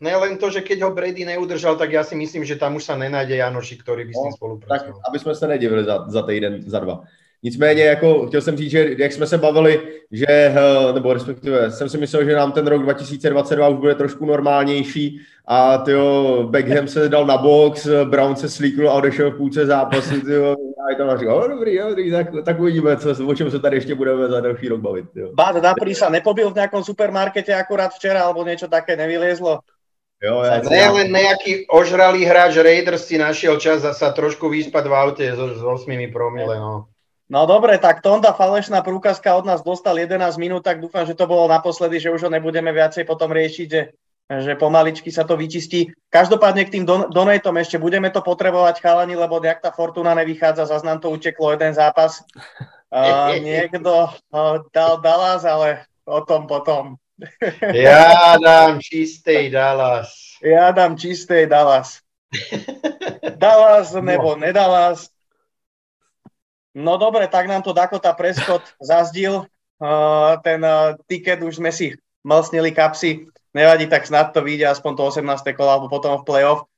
Ne 0.00 0.12
len 0.16 0.36
to, 0.36 0.50
že 0.52 0.60
keď 0.60 0.84
ho 0.84 0.90
Brady 0.92 1.24
neudržal, 1.24 1.76
tak 1.76 1.92
ja 1.92 2.04
si 2.04 2.12
myslím, 2.12 2.44
že 2.44 2.60
tam 2.60 2.76
už 2.76 2.84
sa 2.84 2.94
nenájde 3.00 3.40
Janoši, 3.40 3.76
ktorý 3.80 4.04
by 4.04 4.12
s 4.12 4.20
tým 4.20 4.32
no, 4.32 4.36
spolupracoval. 4.36 5.00
Tak, 5.00 5.08
aby 5.08 5.18
sme 5.18 5.32
sa 5.32 5.46
nedivili 5.48 5.82
za, 5.88 6.04
za 6.08 6.22
týden, 6.22 6.60
za 6.68 6.80
dva. 6.80 7.04
Nicméně, 7.42 7.84
jako 7.84 8.26
chtěl 8.26 8.40
jsem 8.40 8.56
říct, 8.56 8.70
že 8.70 8.94
jak 8.98 9.12
jsme 9.12 9.26
se 9.26 9.38
bavili, 9.38 9.80
že, 10.10 10.26
eh, 10.28 10.92
nebo 10.92 11.12
respektive 11.12 11.70
jsem 11.70 11.88
si 11.88 11.98
myslel, 11.98 12.24
že 12.24 12.36
nám 12.36 12.52
ten 12.52 12.66
rok 12.66 12.82
2022 12.82 13.68
už 13.68 13.78
bude 13.78 13.94
trošku 13.94 14.26
normálnější 14.26 15.20
a 15.46 15.78
tyjo, 15.78 16.42
Beckham 16.50 16.88
se 16.88 17.08
dal 17.08 17.26
na 17.26 17.36
box, 17.36 17.88
Brown 18.04 18.36
se 18.36 18.48
slíknul 18.48 18.90
a 18.90 18.92
odešel 18.92 19.30
v 19.30 19.36
půlce 19.36 19.66
zápasu, 19.66 20.20
tyjo, 20.20 20.52
a 20.52 20.94
tam 20.98 21.18
říkal, 21.18 21.36
oh, 21.36 21.48
dobrý, 21.48 21.78
dobrý, 21.78 22.10
tak, 22.10 22.26
tak 22.44 22.60
uvidíme, 22.60 22.96
co, 22.96 23.26
o 23.26 23.34
čem 23.34 23.50
se 23.50 23.58
tady 23.58 23.76
ještě 23.76 23.94
budeme 23.94 24.28
za 24.28 24.40
další 24.40 24.68
rok 24.68 24.80
bavit. 24.80 25.10
Tyjo. 25.10 25.30
Bát 25.34 25.56
Dapri 25.56 25.94
sa 25.94 26.10
nepobil 26.10 26.50
v 26.50 26.58
nejakom 26.58 26.82
supermarkete 26.82 27.54
akurát 27.54 27.94
včera, 27.94 28.26
alebo 28.26 28.42
niečo 28.42 28.66
také 28.66 28.96
nevyliezlo? 28.96 29.62
Jo, 30.16 30.40
ja 30.40 30.64
ne 30.64 30.86
len 30.96 31.08
nejaký 31.12 31.68
ožralý 31.68 32.24
hráč 32.24 32.56
Raiders 32.56 33.04
si 33.04 33.20
našiel 33.20 33.60
čas 33.60 33.84
a 33.84 33.92
sa 33.92 34.16
trošku 34.16 34.48
vyspať 34.48 34.84
v 34.88 34.94
aute 34.96 35.24
so, 35.36 35.52
s 35.52 35.60
8 35.60 35.92
promile, 36.08 36.56
no. 36.56 36.88
No 37.26 37.42
dobre, 37.42 37.74
tak 37.82 38.06
Tonda 38.06 38.30
falešná 38.30 38.86
prúkazka 38.86 39.34
od 39.34 39.44
nás 39.44 39.58
dostal 39.58 39.98
11 39.98 40.38
minút, 40.38 40.62
tak 40.62 40.78
dúfam, 40.78 41.02
že 41.02 41.18
to 41.18 41.26
bolo 41.26 41.50
naposledy, 41.50 41.98
že 41.98 42.14
už 42.14 42.22
ho 42.22 42.30
nebudeme 42.30 42.70
viacej 42.70 43.02
potom 43.02 43.34
riešiť, 43.34 43.66
že, 43.66 43.82
že 44.30 44.52
pomaličky 44.54 45.10
sa 45.10 45.26
to 45.26 45.34
vyčistí. 45.34 45.90
Každopádne 46.06 46.62
k 46.70 46.78
tým 46.78 46.84
don- 46.86 47.10
donatom 47.10 47.58
ešte 47.58 47.82
budeme 47.82 48.14
to 48.14 48.22
potrebovať 48.22 48.78
chalani, 48.78 49.18
lebo 49.18 49.42
nejak 49.42 49.58
tá 49.58 49.74
Fortuna 49.74 50.14
nevychádza, 50.14 50.70
zase 50.70 50.86
nám 50.86 51.02
to 51.02 51.10
uteklo 51.10 51.50
jeden 51.50 51.74
zápas. 51.74 52.22
Uh, 52.94 53.34
niekto 53.42 54.06
uh, 54.30 54.62
dal 54.70 55.02
Dallas, 55.02 55.42
ale 55.42 55.82
o 56.06 56.22
tom 56.22 56.46
potom. 56.46 56.94
Ja 57.72 58.36
dám 58.44 58.80
čistej 58.80 59.48
Dallas. 59.48 60.36
Ja 60.44 60.72
dám 60.72 61.00
čistej 61.00 61.48
Dallas. 61.48 62.04
Dallas 63.40 63.96
nebo 63.96 64.36
no. 64.36 64.40
nedalas. 64.44 65.08
No 66.76 67.00
dobre, 67.00 67.24
tak 67.28 67.48
nám 67.48 67.64
to 67.64 67.72
Dakota 67.72 68.12
Prescott 68.12 68.62
zazdil. 68.76 69.48
Uh, 69.80 70.36
ten 70.44 70.60
uh, 70.60 70.96
tiket 71.08 71.40
už 71.40 71.56
sme 71.56 71.72
si 71.72 71.96
mlsnili 72.20 72.72
kapsy. 72.72 73.24
Nevadí, 73.56 73.88
tak 73.88 74.04
snad 74.04 74.36
to 74.36 74.44
vyjde 74.44 74.68
aspoň 74.68 74.92
to 74.96 75.02
18. 75.08 75.56
kola 75.56 75.80
alebo 75.80 75.88
potom 75.88 76.20
v 76.20 76.26
playoff. 76.28 76.68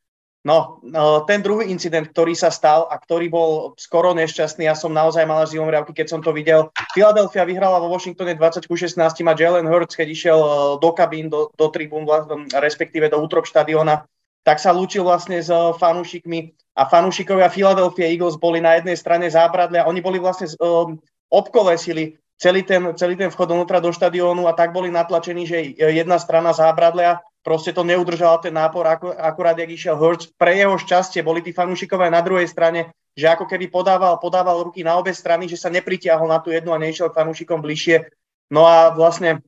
No, 0.47 0.79
uh, 0.87 1.27
ten 1.27 1.43
druhý 1.43 1.67
incident, 1.67 2.07
ktorý 2.15 2.33
sa 2.39 2.55
stal 2.55 2.87
a 2.87 2.95
ktorý 2.95 3.27
bol 3.27 3.51
skoro 3.75 4.15
nešťastný, 4.15 4.71
ja 4.71 4.79
som 4.79 4.95
naozaj 4.95 5.27
mal 5.27 5.43
až 5.43 5.59
zimomriavky, 5.59 5.91
keď 5.91 6.07
som 6.15 6.21
to 6.23 6.31
videl. 6.31 6.71
Philadelphia 6.95 7.43
vyhrala 7.43 7.83
vo 7.83 7.91
Washingtone 7.91 8.39
20 8.39 8.71
16 8.71 9.03
a 9.03 9.33
Jalen 9.35 9.67
Hurts, 9.67 9.99
keď 9.99 10.09
išiel 10.09 10.39
do 10.79 10.91
kabín, 10.95 11.27
do, 11.27 11.51
do 11.59 11.67
tribún, 11.75 12.07
respektíve 12.55 13.11
do 13.11 13.19
útrop 13.19 13.51
štadiona, 13.51 14.07
tak 14.47 14.63
sa 14.63 14.71
lúčil 14.71 15.03
vlastne 15.03 15.43
s 15.43 15.51
fanúšikmi 15.51 16.55
a 16.79 16.87
fanúšikovia 16.87 17.51
Philadelphia 17.51 18.07
Eagles 18.07 18.39
boli 18.39 18.63
na 18.63 18.79
jednej 18.79 18.95
strane 18.95 19.27
zábradle 19.27 19.83
a 19.83 19.91
oni 19.91 19.99
boli 19.99 20.23
vlastne 20.23 20.47
um, 20.63 20.95
obkolesili 21.27 22.15
celý 22.39 22.63
ten, 22.63 22.95
celý 22.95 23.19
ten 23.19 23.29
vchod 23.35 23.51
donútra 23.51 23.83
do 23.83 23.91
štadiónu 23.91 24.47
a 24.47 24.55
tak 24.55 24.71
boli 24.71 24.89
natlačení, 24.89 25.43
že 25.45 25.75
jedna 25.75 26.23
strana 26.23 26.55
zábradlia 26.55 27.19
proste 27.49 27.73
to 27.73 27.81
neudržala 27.81 28.37
ten 28.45 28.53
nápor, 28.53 28.85
ako, 28.85 29.17
akurát 29.17 29.57
jak 29.57 29.73
išiel 29.73 29.97
Hurts. 29.97 30.29
Pre 30.37 30.53
jeho 30.53 30.77
šťastie 30.77 31.25
boli 31.25 31.41
tí 31.41 31.57
fanúšikovia 31.57 32.13
na 32.13 32.21
druhej 32.21 32.45
strane, 32.45 32.93
že 33.17 33.25
ako 33.25 33.49
keby 33.49 33.73
podával, 33.73 34.21
podával 34.21 34.69
ruky 34.69 34.85
na 34.85 35.01
obe 35.01 35.17
strany, 35.17 35.49
že 35.49 35.57
sa 35.57 35.73
nepritiahol 35.73 36.29
na 36.29 36.45
tú 36.45 36.53
jednu 36.53 36.77
a 36.77 36.79
nešiel 36.79 37.09
k 37.09 37.25
fanúšikom 37.25 37.65
bližšie. 37.65 38.05
No 38.53 38.69
a 38.69 38.93
vlastne 38.93 39.41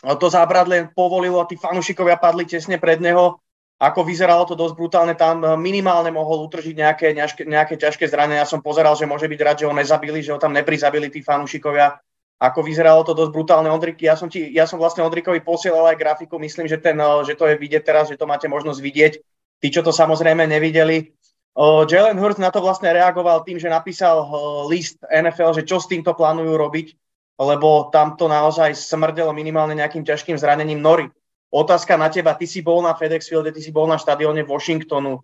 to 0.00 0.32
zábradlie 0.32 0.88
povolilo 0.96 1.44
a 1.44 1.48
tí 1.48 1.60
fanúšikovia 1.60 2.16
padli 2.16 2.48
tesne 2.48 2.80
pred 2.80 3.04
neho 3.04 3.36
ako 3.76 4.08
vyzeralo 4.08 4.48
to 4.48 4.56
dosť 4.56 4.72
brutálne, 4.72 5.12
tam 5.12 5.44
minimálne 5.60 6.08
mohol 6.08 6.48
utržiť 6.48 6.72
nejaké, 6.80 7.06
nejaké, 7.12 7.42
nejaké 7.44 7.74
ťažké 7.76 8.08
zranenia. 8.08 8.40
Ja 8.40 8.48
som 8.48 8.64
pozeral, 8.64 8.96
že 8.96 9.04
môže 9.04 9.28
byť 9.28 9.40
rád, 9.44 9.56
že 9.60 9.68
ho 9.68 9.74
nezabili, 9.76 10.24
že 10.24 10.32
ho 10.32 10.40
tam 10.40 10.56
neprizabili 10.56 11.12
tí 11.12 11.20
fanúšikovia. 11.20 12.00
Ako 12.36 12.60
vyzeralo 12.60 13.00
to 13.04 13.16
dosť 13.16 13.32
brutálne. 13.32 13.72
Ondrik, 13.72 13.96
ja 14.04 14.12
som, 14.12 14.28
ti, 14.28 14.52
ja 14.52 14.68
som 14.68 14.76
vlastne 14.76 15.00
Ondrikovi 15.00 15.40
posielal 15.40 15.88
aj 15.88 15.96
grafiku, 15.96 16.36
myslím, 16.36 16.68
že, 16.68 16.76
ten, 16.76 16.96
že 17.24 17.32
to 17.32 17.48
je 17.48 17.56
vidieť 17.56 17.82
teraz, 17.82 18.12
že 18.12 18.20
to 18.20 18.28
máte 18.28 18.44
možnosť 18.44 18.80
vidieť. 18.80 19.12
Tí, 19.56 19.68
čo 19.72 19.80
to 19.80 19.88
samozrejme 19.88 20.44
nevideli. 20.44 21.16
Uh, 21.56 21.88
Jalen 21.88 22.20
Hurts 22.20 22.36
na 22.36 22.52
to 22.52 22.60
vlastne 22.60 22.92
reagoval 22.92 23.40
tým, 23.40 23.56
že 23.56 23.72
napísal 23.72 24.20
uh, 24.20 24.28
list 24.68 25.00
NFL, 25.08 25.56
že 25.56 25.64
čo 25.64 25.80
s 25.80 25.88
týmto 25.88 26.12
plánujú 26.12 26.52
robiť, 26.52 26.92
lebo 27.40 27.88
tam 27.88 28.20
to 28.20 28.28
naozaj 28.28 28.76
smrdelo 28.76 29.32
minimálne 29.32 29.72
nejakým 29.72 30.04
ťažkým 30.04 30.36
zranením 30.36 30.84
nory 30.84 31.08
Otázka 31.56 31.94
na 31.96 32.10
teba, 32.10 32.34
ty 32.34 32.44
si 32.44 32.60
bol 32.60 32.82
na 32.82 32.92
FedEx 32.92 33.30
Fielde, 33.30 33.54
ty 33.54 33.62
si 33.62 33.70
bol 33.70 33.86
na 33.86 33.96
štadióne 33.96 34.42
Washingtonu. 34.42 35.22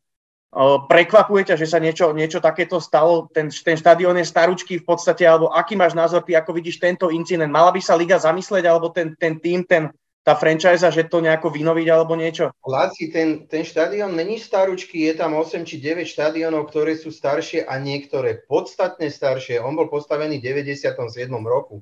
Prekvapuje 0.87 1.49
ťa, 1.49 1.57
že 1.57 1.65
sa 1.65 1.81
niečo, 1.81 2.13
niečo 2.13 2.37
takéto 2.37 2.77
stalo? 2.77 3.25
Ten, 3.33 3.49
ten 3.49 3.73
štadión 3.73 4.21
je 4.21 4.29
staručký 4.29 4.85
v 4.85 4.87
podstate, 4.87 5.25
alebo 5.25 5.49
aký 5.49 5.81
máš 5.81 5.97
názor 5.97 6.21
ty, 6.29 6.37
ako 6.37 6.53
vidíš 6.53 6.77
tento 6.77 7.09
incident? 7.09 7.49
Mala 7.49 7.73
by 7.73 7.81
sa 7.81 7.97
liga 7.97 8.21
zamyslieť, 8.21 8.69
alebo 8.69 8.93
ten, 8.93 9.17
ten 9.17 9.41
tým, 9.41 9.65
ten, 9.65 9.89
tá 10.21 10.37
franchise, 10.37 10.85
že 10.85 11.09
to 11.09 11.25
nejako 11.25 11.49
vynoviť 11.49 11.87
alebo 11.89 12.21
niečo? 12.21 12.53
Láci, 12.69 13.09
ten, 13.09 13.49
ten 13.49 13.65
štadión 13.65 14.13
není 14.13 14.37
staručký, 14.37 15.09
je 15.09 15.15
tam 15.17 15.35
8 15.41 15.65
či 15.65 15.81
9 15.81 16.05
štadiónov, 16.05 16.69
ktoré 16.69 17.01
sú 17.01 17.09
staršie 17.09 17.65
a 17.65 17.81
niektoré 17.81 18.45
podstatne 18.45 19.09
staršie. 19.09 19.57
On 19.57 19.73
bol 19.73 19.89
postavený 19.89 20.37
v 20.37 20.69
97. 20.69 21.01
roku 21.43 21.81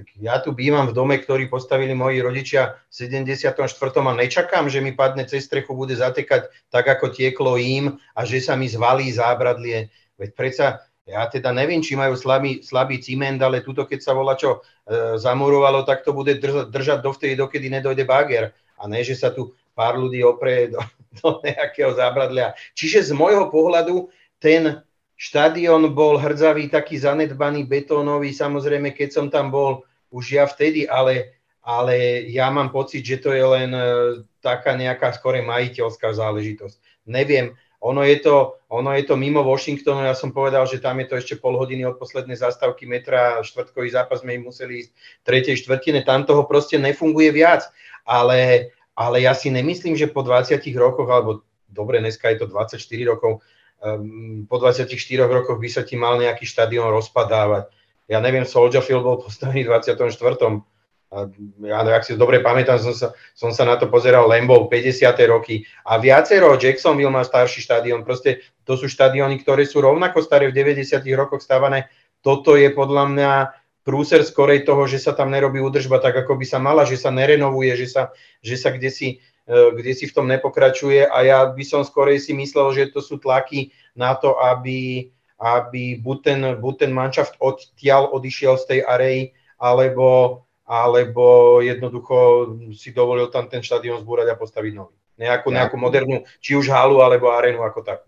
tak 0.00 0.16
ja 0.16 0.40
tu 0.40 0.56
bývam 0.56 0.88
v 0.88 0.96
dome, 0.96 1.20
ktorý 1.20 1.52
postavili 1.52 1.92
moji 1.92 2.24
rodičia 2.24 2.80
v 2.88 3.20
74. 3.20 3.52
a 4.00 4.12
nečakám, 4.16 4.64
že 4.72 4.80
mi 4.80 4.96
padne 4.96 5.28
cez 5.28 5.44
strechu, 5.44 5.76
bude 5.76 5.92
zatekať 5.92 6.48
tak, 6.72 6.88
ako 6.88 7.12
tieklo 7.12 7.60
im 7.60 8.00
a 8.16 8.24
že 8.24 8.40
sa 8.40 8.56
mi 8.56 8.64
zvalí 8.64 9.12
zábradlie. 9.12 9.92
Veď 10.16 10.30
predsa, 10.32 10.66
ja 11.04 11.28
teda 11.28 11.52
neviem, 11.52 11.84
či 11.84 12.00
majú 12.00 12.16
slabý, 12.16 12.64
slabý 12.64 12.96
ciment, 12.96 13.36
ale 13.44 13.60
tuto, 13.60 13.84
keď 13.84 14.00
sa 14.00 14.16
volá 14.16 14.40
čo 14.40 14.64
e, 14.88 15.20
zamurovalo, 15.20 15.84
tak 15.84 16.00
to 16.00 16.16
bude 16.16 16.32
držať, 16.40 16.72
držať 16.72 16.98
dovtedy, 17.04 17.36
dokedy 17.36 17.68
nedojde 17.68 18.08
bager. 18.08 18.56
A 18.80 18.88
ne, 18.88 19.04
že 19.04 19.20
sa 19.20 19.28
tu 19.28 19.52
pár 19.76 20.00
ľudí 20.00 20.24
oprie 20.24 20.72
do, 20.72 20.80
do 21.20 21.44
nejakého 21.44 21.92
zábradlia. 21.92 22.56
Čiže 22.72 23.12
z 23.12 23.12
môjho 23.12 23.52
pohľadu 23.52 24.08
ten 24.40 24.80
štadión 25.20 25.92
bol 25.92 26.16
hrdzavý, 26.16 26.72
taký 26.72 26.96
zanedbaný, 26.96 27.68
betónový. 27.68 28.32
Samozrejme, 28.32 28.96
keď 28.96 29.08
som 29.12 29.26
tam 29.28 29.52
bol, 29.52 29.84
už 30.10 30.24
ja 30.36 30.44
vtedy, 30.46 30.86
ale, 30.86 31.38
ale 31.62 32.26
ja 32.30 32.50
mám 32.50 32.74
pocit, 32.74 33.02
že 33.06 33.22
to 33.22 33.30
je 33.34 33.42
len 33.42 33.70
e, 33.70 33.82
taká 34.42 34.74
nejaká 34.74 35.14
skore 35.14 35.42
majiteľská 35.42 36.14
záležitosť. 36.14 37.06
Neviem, 37.06 37.54
ono 37.80 38.04
je, 38.04 38.20
to, 38.20 38.60
ono 38.68 38.92
je 38.92 39.08
to 39.08 39.16
mimo 39.16 39.40
Washingtonu, 39.40 40.04
ja 40.04 40.12
som 40.12 40.36
povedal, 40.36 40.68
že 40.68 40.84
tam 40.84 41.00
je 41.00 41.06
to 41.08 41.14
ešte 41.16 41.34
pol 41.40 41.56
hodiny 41.56 41.88
od 41.88 41.96
poslednej 41.96 42.36
zastávky 42.36 42.84
metra, 42.84 43.40
štvrtkový 43.40 43.88
zápas 43.88 44.20
sme 44.20 44.36
im 44.36 44.52
museli 44.52 44.84
ísť 44.84 44.90
tretej 45.24 45.56
štvrtine, 45.64 46.04
tam 46.04 46.28
toho 46.28 46.44
proste 46.44 46.76
nefunguje 46.76 47.32
viac, 47.32 47.72
ale, 48.04 48.68
ale 48.92 49.24
ja 49.24 49.32
si 49.32 49.48
nemyslím, 49.48 49.96
že 49.96 50.12
po 50.12 50.20
20 50.20 50.60
rokoch, 50.76 51.08
alebo 51.08 51.40
dobre, 51.72 52.04
dneska 52.04 52.28
je 52.28 52.44
to 52.44 52.46
24 52.52 52.76
rokov, 53.08 53.40
um, 53.80 54.44
po 54.44 54.60
24 54.60 54.92
rokoch 55.24 55.56
by 55.56 55.68
sa 55.72 55.80
ti 55.80 55.96
mal 55.96 56.20
nejaký 56.20 56.44
štadión 56.44 56.92
rozpadávať. 56.92 57.72
Ja 58.10 58.18
neviem, 58.18 58.42
Soldier 58.42 58.82
Field 58.82 59.06
bol 59.06 59.22
postavený 59.22 59.62
v 59.62 59.78
24. 59.78 60.66
A 61.10 61.26
ja, 61.66 61.82
ak 61.82 62.06
si 62.06 62.14
dobre 62.14 62.38
pamätám, 62.38 62.78
som 62.78 62.94
sa, 62.94 63.14
som 63.34 63.50
sa 63.50 63.66
na 63.66 63.74
to 63.78 63.90
pozeral 63.90 64.30
Lambo 64.30 64.70
50. 64.70 65.10
roky 65.26 65.66
a 65.82 65.98
viacero 65.98 66.54
Jacksonville 66.54 67.10
má 67.10 67.26
starší 67.26 67.66
štadión. 67.66 68.06
Proste 68.06 68.46
to 68.62 68.78
sú 68.78 68.86
štadióny, 68.86 69.42
ktoré 69.42 69.66
sú 69.66 69.82
rovnako 69.82 70.22
staré 70.22 70.50
v 70.50 70.58
90. 70.58 71.02
rokoch 71.18 71.42
stávané. 71.42 71.90
Toto 72.22 72.54
je 72.54 72.70
podľa 72.70 73.04
mňa 73.10 73.32
prúser 73.82 74.22
skorej 74.22 74.62
toho, 74.62 74.86
že 74.86 75.02
sa 75.02 75.10
tam 75.10 75.34
nerobí 75.34 75.58
údržba 75.58 75.98
tak, 75.98 76.14
ako 76.14 76.38
by 76.38 76.46
sa 76.46 76.62
mala, 76.62 76.86
že 76.86 76.94
sa 76.94 77.10
nerenovuje, 77.10 77.74
že 77.74 77.90
sa, 77.90 78.02
že 78.38 78.54
sa 78.54 78.70
kde, 78.70 78.90
si, 78.92 79.18
e, 79.50 79.56
kde 79.74 79.92
si 79.96 80.06
v 80.06 80.14
tom 80.14 80.30
nepokračuje 80.30 81.10
a 81.10 81.18
ja 81.26 81.38
by 81.48 81.64
som 81.66 81.82
skorej 81.82 82.22
si 82.22 82.36
myslel, 82.36 82.70
že 82.76 82.92
to 82.92 83.02
sú 83.02 83.18
tlaky 83.18 83.74
na 83.96 84.14
to, 84.14 84.36
aby, 84.38 85.10
aby 85.40 85.98
buď 86.04 86.18
ten, 86.22 86.40
buď 86.60 86.74
ten 86.78 86.92
manšaft 86.92 87.34
odtiaľ 87.40 88.12
odišiel 88.12 88.60
z 88.60 88.64
tej 88.66 88.80
arei, 88.84 89.18
alebo 89.56 90.40
alebo 90.70 91.58
jednoducho 91.58 92.46
si 92.78 92.94
dovolil 92.94 93.26
tam 93.26 93.50
ten 93.50 93.58
štadión 93.58 93.98
zbúrať 93.98 94.30
a 94.30 94.38
postaviť 94.38 94.72
nový. 94.78 94.94
Nejakú, 95.18 95.50
nejakú 95.50 95.76
modernú, 95.76 96.22
či 96.38 96.54
už 96.54 96.70
halu 96.70 97.02
alebo 97.02 97.34
arenu 97.34 97.66
ako 97.66 97.82
takú. 97.82 98.06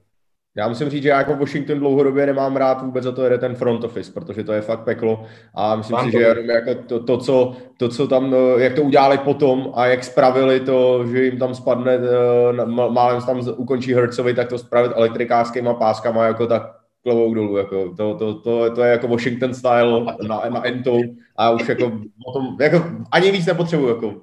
Já 0.56 0.68
musím 0.68 0.90
říct, 0.90 1.02
že 1.02 1.08
já 1.08 1.18
jako 1.18 1.36
Washington 1.36 1.78
dlouhodobě 1.78 2.26
nemám 2.26 2.56
rád 2.56 2.82
vůbec 2.82 3.04
za 3.04 3.12
to 3.12 3.24
jede 3.24 3.38
ten 3.38 3.54
front 3.54 3.84
office, 3.84 4.12
protože 4.12 4.44
to 4.44 4.52
je 4.52 4.60
fakt 4.60 4.84
peklo 4.84 5.24
a 5.54 5.76
myslím 5.76 5.96
Mám 5.96 6.04
si, 6.04 6.12
to. 6.12 6.18
že 6.18 6.24
jenom 6.24 6.50
jako 6.50 6.74
to, 6.74 7.00
to, 7.00 7.18
co, 7.18 7.52
to, 7.76 7.88
co 7.88 8.08
tam, 8.08 8.34
jak 8.56 8.74
to 8.74 8.82
udělali 8.82 9.18
potom 9.18 9.72
a 9.74 9.86
jak 9.86 10.04
spravili 10.04 10.60
to, 10.60 11.06
že 11.06 11.24
jim 11.24 11.38
tam 11.38 11.54
spadne, 11.54 11.94
eh, 11.94 12.66
málem 12.66 13.22
tam 13.22 13.40
ukončí 13.56 13.94
Hercovi, 13.94 14.34
tak 14.34 14.48
to 14.48 14.58
spravit 14.58 14.92
elektrikářskýma 14.94 15.74
páskama, 15.74 16.24
jako 16.24 16.46
tak 16.46 16.81
klobouk 17.02 17.34
dolů, 17.34 17.56
jako 17.56 17.94
to, 17.96 18.14
to, 18.14 18.34
to, 18.34 18.74
to, 18.74 18.82
je 18.82 18.90
jako 18.90 19.08
Washington 19.08 19.54
style 19.54 20.04
na, 20.28 20.42
na 20.48 20.66
Entou 20.66 21.00
a 21.36 21.50
už 21.50 21.68
jako, 21.68 21.92
tom, 22.32 22.56
jako 22.60 22.84
ani 23.12 23.30
víc 23.30 23.46
nepotřebuju, 23.46 23.88
jako 23.88 24.14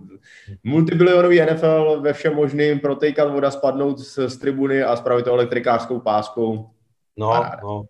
multibilionový 0.63 1.41
NFL 1.41 2.01
ve 2.01 2.13
všem 2.13 2.35
možným, 2.35 2.79
protejkat 2.79 3.31
voda, 3.31 3.51
spadnout 3.51 3.99
z, 3.99 4.29
z 4.29 4.37
tribuny 4.37 4.83
a 4.83 4.95
spravit 4.95 5.25
to 5.25 5.33
elektrikářskou 5.33 5.99
páskou. 5.99 6.69
No, 7.17 7.43
no. 7.63 7.83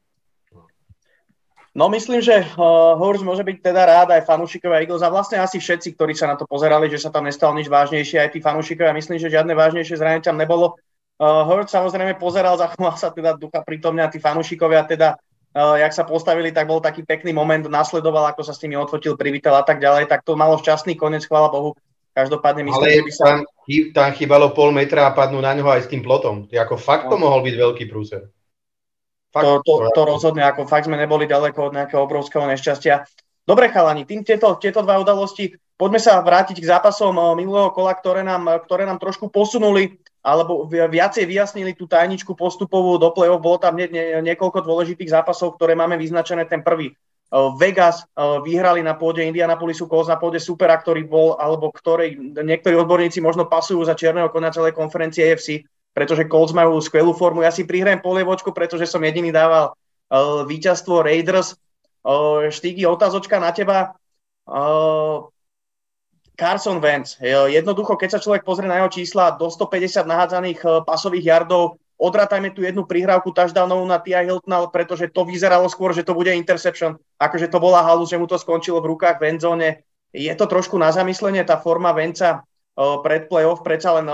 No 1.76 1.90
myslím, 1.90 2.22
že 2.22 2.42
uh, 2.42 2.98
Horst 2.98 3.22
môže 3.22 3.46
byť 3.46 3.62
teda 3.62 3.86
rád 3.86 4.10
aj 4.12 4.26
fanúšikovia 4.26 4.82
Eagles 4.82 5.06
a 5.06 5.14
vlastne 5.14 5.38
asi 5.38 5.62
všetci, 5.62 5.94
ktorí 5.94 6.18
sa 6.18 6.26
na 6.26 6.36
to 6.36 6.50
pozerali, 6.50 6.90
že 6.90 6.98
sa 6.98 7.14
tam 7.14 7.30
nestalo 7.30 7.54
nič 7.54 7.70
vážnejšie, 7.70 8.20
aj 8.20 8.34
tí 8.34 8.40
fanúšikovia, 8.42 8.90
myslím, 8.98 9.22
že 9.22 9.30
žiadne 9.30 9.54
vážnejšie 9.54 9.96
zranenie 9.96 10.26
tam 10.26 10.42
nebolo. 10.42 10.82
Uh, 11.20 11.44
Hurt 11.44 11.68
samozrejme 11.68 12.16
pozeral, 12.16 12.56
zachoval 12.64 12.96
sa 12.96 13.12
teda 13.12 13.36
ducha 13.36 13.60
prítomne 13.62 14.00
a 14.00 14.12
tí 14.12 14.24
fanúšikovia 14.24 14.88
teda, 14.88 15.20
uh, 15.52 15.76
jak 15.76 15.92
sa 15.92 16.08
postavili, 16.08 16.56
tak 16.56 16.72
bol 16.72 16.80
taký 16.80 17.04
pekný 17.04 17.36
moment, 17.36 17.68
nasledoval, 17.68 18.32
ako 18.32 18.48
sa 18.48 18.56
s 18.56 18.64
nimi 18.64 18.80
odfotil, 18.80 19.20
privítal 19.20 19.60
a 19.60 19.64
tak 19.68 19.84
ďalej, 19.84 20.08
tak 20.08 20.24
to 20.24 20.40
malo 20.40 20.56
šťastný 20.56 20.96
koniec, 20.96 21.28
chvála 21.28 21.52
Bohu. 21.52 21.76
Každopádne 22.16 22.66
myslím, 22.66 22.84
Ale 22.90 23.00
že 23.00 23.06
by 23.06 23.12
sa... 23.14 23.24
tam, 23.24 23.38
tam 23.94 24.10
chýbalo 24.18 24.52
pol 24.52 24.74
metra 24.74 25.08
a 25.08 25.16
padnú 25.16 25.40
na 25.40 25.54
ňoho 25.54 25.70
aj 25.72 25.88
s 25.88 25.92
tým 25.92 26.02
plotom. 26.02 26.50
Ako 26.50 26.76
fakt 26.76 27.06
to 27.06 27.16
no. 27.16 27.30
mohol 27.30 27.46
byť 27.46 27.56
veľký 27.56 27.86
prúser. 27.86 28.28
Fakt, 29.30 29.46
to, 29.46 29.62
to, 29.62 29.74
to 29.94 30.02
rozhodne, 30.10 30.42
ako 30.42 30.66
fakt 30.66 30.90
sme 30.90 30.98
neboli 30.98 31.30
ďaleko 31.30 31.70
od 31.70 31.74
nejakého 31.78 32.02
obrovského 32.02 32.50
nešťastia. 32.50 33.06
Dobre, 33.46 33.70
chalani, 33.70 34.10
tým 34.10 34.26
tieto, 34.26 34.58
tieto 34.58 34.82
dva 34.82 34.98
udalosti, 34.98 35.54
poďme 35.78 36.02
sa 36.02 36.18
vrátiť 36.18 36.58
k 36.58 36.70
zápasom 36.70 37.14
eh, 37.14 37.26
minulého 37.38 37.70
kola, 37.70 37.94
ktoré 37.94 38.26
nám, 38.26 38.66
ktoré 38.66 38.90
nám 38.90 38.98
trošku 38.98 39.30
posunuli 39.30 40.02
alebo 40.20 40.68
viacej 40.68 41.24
vyjasnili 41.24 41.72
tú 41.76 41.88
tajničku 41.88 42.36
postupovú 42.36 43.00
do 43.00 43.08
play-off. 43.16 43.40
Bolo 43.40 43.58
tam 43.60 43.80
nie, 43.80 43.88
nie, 43.88 44.20
niekoľko 44.20 44.68
dôležitých 44.68 45.16
zápasov, 45.16 45.56
ktoré 45.56 45.80
máme 45.80 45.96
vyznačené. 45.96 46.44
Ten 46.44 46.60
prvý 46.60 46.92
uh, 46.92 47.56
Vegas 47.56 48.04
uh, 48.04 48.44
vyhrali 48.44 48.84
na 48.84 49.00
pôde 49.00 49.24
Indianapolisu 49.24 49.88
Colts 49.88 50.12
na 50.12 50.20
pôde 50.20 50.44
Supera, 50.44 50.76
ktorý 50.76 51.08
bol, 51.08 51.40
alebo 51.40 51.72
ktorý 51.72 52.36
niektorí 52.44 52.76
odborníci 52.76 53.24
možno 53.24 53.48
pasujú 53.48 53.80
za 53.88 53.96
čierneho 53.96 54.28
konia 54.28 54.52
celej 54.52 54.76
konferencie 54.76 55.24
AFC, 55.24 55.64
pretože 55.96 56.28
Colts 56.28 56.52
majú 56.52 56.76
skvelú 56.84 57.16
formu. 57.16 57.48
Ja 57.48 57.56
si 57.56 57.64
prihrajem 57.64 58.04
polievočku, 58.04 58.52
pretože 58.52 58.92
som 58.92 59.00
jediný 59.00 59.32
dával 59.32 59.72
uh, 59.72 60.44
víťazstvo 60.44 61.00
Raiders. 61.00 61.56
Štíky, 62.50 62.88
otázočka 62.88 63.44
na 63.44 63.52
teba. 63.52 63.92
Carson 66.40 66.80
Wentz. 66.80 67.20
Jednoducho, 67.52 68.00
keď 68.00 68.16
sa 68.16 68.24
človek 68.24 68.48
pozrie 68.48 68.72
na 68.72 68.80
jeho 68.80 68.88
čísla, 68.88 69.36
do 69.36 69.52
150 69.52 70.08
nahádzaných 70.08 70.60
eh, 70.64 70.72
pasových 70.88 71.28
yardov, 71.36 71.76
odrátajme 72.00 72.56
tu 72.56 72.64
jednu 72.64 72.88
prihrávku 72.88 73.36
touchdownovú 73.36 73.84
na 73.84 74.00
Tia 74.00 74.24
Hiltona, 74.24 74.64
pretože 74.72 75.12
to 75.12 75.28
vyzeralo 75.28 75.68
skôr, 75.68 75.92
že 75.92 76.08
to 76.08 76.16
bude 76.16 76.32
interception, 76.32 76.96
akože 77.20 77.52
to 77.52 77.60
bola 77.60 77.84
halu, 77.84 78.08
že 78.08 78.16
mu 78.16 78.24
to 78.24 78.40
skončilo 78.40 78.80
v 78.80 78.96
rukách 78.96 79.20
v 79.20 79.36
endzone. 79.36 79.70
Je 80.16 80.32
to 80.32 80.48
trošku 80.48 80.80
na 80.80 80.96
zamyslenie, 80.96 81.44
tá 81.44 81.60
forma 81.60 81.92
Venca 81.92 82.40
eh, 82.40 82.98
pred 83.04 83.28
playoff, 83.28 83.60
predsa 83.60 84.00
len 84.00 84.08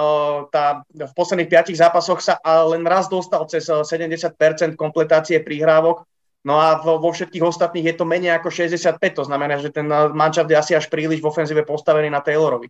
tá, 0.50 0.82
v 0.90 1.14
posledných 1.14 1.52
piatich 1.54 1.78
zápasoch 1.78 2.26
sa 2.26 2.42
len 2.66 2.82
raz 2.82 3.06
dostal 3.06 3.46
cez 3.46 3.70
70% 3.70 4.34
kompletácie 4.74 5.38
prihrávok, 5.46 6.10
No 6.46 6.62
a 6.62 6.78
vo, 6.78 7.12
všetkých 7.12 7.42
ostatných 7.42 7.86
je 7.86 7.96
to 7.98 8.06
menej 8.06 8.38
ako 8.38 8.54
65, 8.54 9.02
to 9.02 9.24
znamená, 9.26 9.58
že 9.58 9.74
ten 9.74 9.90
manšaft 9.90 10.50
je 10.50 10.58
asi 10.58 10.72
až 10.78 10.86
príliš 10.94 11.22
v 11.22 11.26
ofenzíve 11.34 11.66
postavený 11.66 12.14
na 12.14 12.22
Taylorovi. 12.22 12.70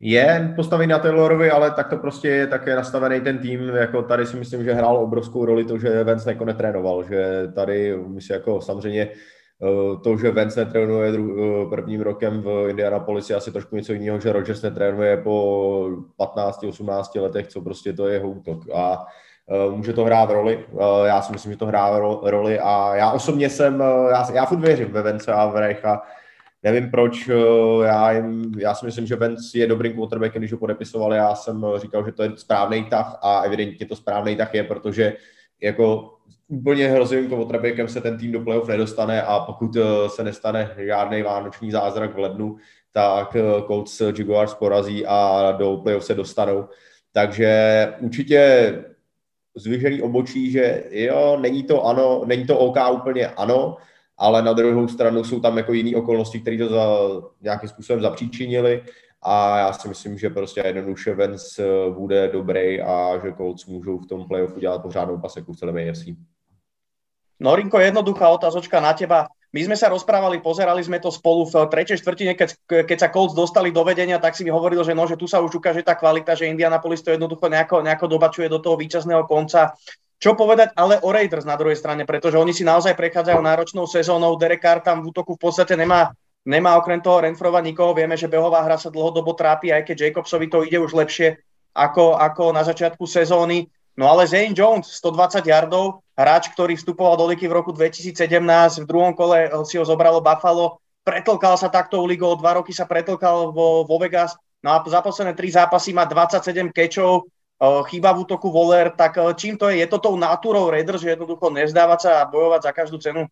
Je 0.00 0.52
postavený 0.56 0.90
na 0.90 0.98
Taylorovi, 0.98 1.50
ale 1.50 1.70
tak 1.70 1.88
to 1.88 1.96
prostě 1.96 2.28
je 2.28 2.46
také 2.46 2.76
nastavený 2.76 3.20
ten 3.20 3.38
tým, 3.38 3.60
jako 3.60 4.02
tady 4.02 4.26
si 4.26 4.36
myslím, 4.36 4.64
že 4.64 4.74
hrál 4.74 4.96
obrovskou 4.96 5.44
roli 5.44 5.64
to, 5.64 5.78
že 5.78 6.04
Vance 6.04 6.30
jako 6.30 6.44
netrénoval, 6.44 7.04
že 7.04 7.48
tady 7.54 7.96
my 8.06 8.20
jako 8.30 8.60
samozřejmě 8.60 9.02
eh, 9.02 9.96
to, 10.02 10.16
že 10.16 10.30
Vance 10.30 10.64
netrénuje 10.64 11.12
eh, 11.14 11.66
prvním 11.70 12.00
rokem 12.00 12.42
v 12.42 12.66
Indianapolis 12.68 13.30
je 13.30 13.36
asi 13.36 13.52
trošku 13.52 13.76
něco 13.76 13.92
jiného, 13.92 14.20
že 14.20 14.32
Rodgers 14.32 14.62
netrénuje 14.62 15.16
po 15.16 15.88
15-18 16.18 17.22
letech, 17.22 17.46
co 17.46 17.60
prostě 17.60 17.92
to 17.92 18.08
je 18.08 18.14
jeho 18.14 18.30
útok. 18.30 18.58
A 18.74 19.06
může 19.70 19.92
to 19.92 20.04
hrát 20.04 20.30
roli. 20.30 20.64
Eh, 20.72 21.06
já 21.06 21.22
si 21.22 21.32
myslím, 21.32 21.52
že 21.52 21.58
to 21.58 21.66
hrá 21.66 21.98
roli 22.22 22.58
a 22.58 22.94
já 22.94 23.12
osobně 23.12 23.50
jsem, 23.50 23.82
eh, 23.82 24.10
já, 24.10 24.32
já 24.32 24.46
furt 24.46 24.60
věřím 24.60 24.88
ve 24.88 25.02
Vence 25.02 25.32
a 25.32 25.46
v 25.46 25.56
Reicha. 25.56 26.02
Nevím 26.62 26.90
proč, 26.90 27.30
já, 27.84 28.12
jim, 28.12 28.52
já 28.58 28.74
si 28.74 28.86
myslím, 28.86 29.06
že 29.06 29.16
Vence 29.16 29.58
je 29.58 29.66
dobrým 29.66 29.92
quarterbackem, 29.92 30.40
když 30.40 30.52
ho 30.52 30.58
podepisovali, 30.58 31.16
já 31.16 31.34
jsem 31.34 31.66
říkal, 31.76 32.04
že 32.04 32.12
to 32.12 32.22
je 32.22 32.30
správný 32.36 32.84
tah 32.84 33.18
a 33.22 33.40
evidentně 33.40 33.86
to 33.86 33.96
správný 33.96 34.36
tah 34.36 34.54
je, 34.54 34.64
protože 34.64 35.12
jako 35.62 36.14
úplně 36.48 36.88
hrozivým 36.88 37.30
quarterbackem 37.30 37.88
se 37.88 38.00
ten 38.00 38.18
tým 38.18 38.32
do 38.32 38.40
playoff 38.40 38.68
nedostane 38.68 39.22
a 39.22 39.40
pokud 39.40 39.76
se 40.06 40.24
nestane 40.24 40.70
žádný 40.78 41.22
vánoční 41.22 41.70
zázrak 41.70 42.14
v 42.14 42.18
lednu, 42.18 42.56
tak 42.92 43.36
Colts 43.66 44.00
Jaguars 44.00 44.54
porazí 44.54 45.06
a 45.06 45.52
do 45.58 45.76
playoff 45.76 46.04
se 46.04 46.14
dostanou. 46.14 46.68
Takže 47.12 47.92
určitě 48.00 48.72
zvyžený 49.56 50.02
obočí, 50.02 50.50
že 50.50 50.84
jo, 50.90 51.38
není 51.40 51.62
to 51.62 51.84
ano, 51.84 52.22
není 52.26 52.46
to 52.46 52.58
OK 52.58 52.76
úplně 52.92 53.26
ano, 53.28 53.76
ale 54.18 54.42
na 54.42 54.52
druhou 54.52 54.88
stranu 54.88 55.24
jsou 55.24 55.40
tam 55.40 55.56
jako 55.56 55.72
jiné 55.72 55.96
okolnosti, 55.96 56.40
které 56.40 56.58
to 56.58 56.68
za, 56.68 56.86
nějakým 57.40 57.68
způsobem 57.68 58.02
zapříčinili 58.02 58.82
a 59.22 59.58
já 59.58 59.72
si 59.72 59.88
myslím, 59.88 60.18
že 60.18 60.30
prostě 60.30 60.62
jednoduše 60.66 61.14
Vance 61.14 61.62
bude 61.90 62.28
dobrý 62.28 62.80
a 62.80 63.18
že 63.24 63.32
Colts 63.32 63.66
můžou 63.66 63.98
v 63.98 64.06
tom 64.06 64.28
playoffu 64.28 64.60
dělat 64.60 64.82
pořádnou 64.82 65.18
paseku 65.18 65.52
v 65.52 65.56
celém 65.56 65.90
AFC. 65.90 66.04
Norinko, 67.40 67.80
jednoduchá 67.80 68.28
otázočka 68.28 68.80
na 68.80 68.92
teba. 68.92 69.26
My 69.56 69.64
sme 69.64 69.72
sa 69.72 69.88
rozprávali, 69.88 70.44
pozerali 70.44 70.84
sme 70.84 71.00
to 71.00 71.08
spolu 71.08 71.48
v 71.48 71.64
tretej 71.72 71.96
štvrtine, 72.04 72.36
keď, 72.36 72.60
keď 72.68 72.98
sa 73.00 73.08
Colts 73.08 73.32
dostali 73.32 73.72
do 73.72 73.80
vedenia, 73.88 74.20
tak 74.20 74.36
si 74.36 74.44
mi 74.44 74.52
hovoril, 74.52 74.84
že, 74.84 74.92
no, 74.92 75.08
že 75.08 75.16
tu 75.16 75.24
sa 75.24 75.40
už 75.40 75.56
ukáže 75.56 75.80
tá 75.80 75.96
kvalita, 75.96 76.36
že 76.36 76.44
Indianapolis 76.44 77.00
to 77.00 77.16
jednoducho 77.16 77.48
nejako, 77.48 77.80
nejako 77.80 78.04
dobačuje 78.04 78.52
do 78.52 78.60
toho 78.60 78.76
víťazného 78.76 79.24
konca. 79.24 79.72
Čo 80.20 80.36
povedať 80.36 80.76
ale 80.76 81.00
o 81.00 81.08
Raiders 81.08 81.48
na 81.48 81.56
druhej 81.56 81.80
strane, 81.80 82.04
pretože 82.04 82.36
oni 82.36 82.52
si 82.52 82.68
naozaj 82.68 82.92
prechádzajú 83.00 83.40
náročnou 83.40 83.88
sezónou, 83.88 84.36
Derek 84.36 84.60
Carr 84.60 84.84
tam 84.84 85.00
v 85.00 85.08
útoku 85.08 85.40
v 85.40 85.48
podstate 85.48 85.72
nemá, 85.72 86.12
nemá 86.44 86.76
okrem 86.76 87.00
toho 87.00 87.24
Renfrova 87.24 87.64
nikoho, 87.64 87.96
vieme, 87.96 88.20
že 88.20 88.28
behová 88.28 88.60
hra 88.60 88.76
sa 88.76 88.92
dlhodobo 88.92 89.32
trápi, 89.32 89.72
aj 89.72 89.88
keď 89.88 89.96
Jacobsovi 90.12 90.52
to 90.52 90.68
ide 90.68 90.76
už 90.84 90.92
lepšie 90.92 91.40
ako, 91.72 92.20
ako 92.20 92.52
na 92.52 92.60
začiatku 92.60 93.08
sezóny. 93.08 93.72
No 93.96 94.12
ale 94.12 94.28
Zane 94.28 94.52
Jones, 94.52 94.92
120 95.00 95.40
yardov, 95.48 96.04
hráč, 96.12 96.52
ktorý 96.52 96.76
vstupoval 96.76 97.16
do 97.16 97.32
ligy 97.32 97.48
v 97.48 97.56
roku 97.56 97.72
2017, 97.72 98.12
v 98.84 98.86
druhom 98.86 99.16
kole 99.16 99.48
si 99.64 99.80
ho 99.80 99.84
zobralo 99.88 100.20
Buffalo, 100.20 100.84
pretlkal 101.00 101.56
sa 101.56 101.72
takto 101.72 102.04
u 102.04 102.06
ligou, 102.06 102.36
dva 102.36 102.60
roky 102.60 102.76
sa 102.76 102.84
pretlkal 102.84 103.56
vo, 103.56 103.88
vo 103.88 103.96
Vegas, 103.96 104.36
no 104.60 104.76
a 104.76 104.84
za 104.84 105.00
posledné 105.00 105.32
tri 105.32 105.48
zápasy 105.48 105.96
má 105.96 106.04
27 106.04 106.76
kečov, 106.76 107.24
chýba 107.88 108.12
v 108.12 108.28
útoku 108.28 108.52
voler, 108.52 108.92
tak 108.92 109.16
čím 109.40 109.56
to 109.56 109.72
je? 109.72 109.80
Je 109.80 109.88
to 109.88 109.96
tou 109.96 110.14
natúrou 110.20 110.68
Raiders, 110.68 111.00
že 111.00 111.16
jednoducho 111.16 111.48
nezdávať 111.48 112.00
sa 112.04 112.10
a 112.20 112.28
bojovať 112.28 112.60
za 112.68 112.72
každú 112.76 113.00
cenu? 113.00 113.24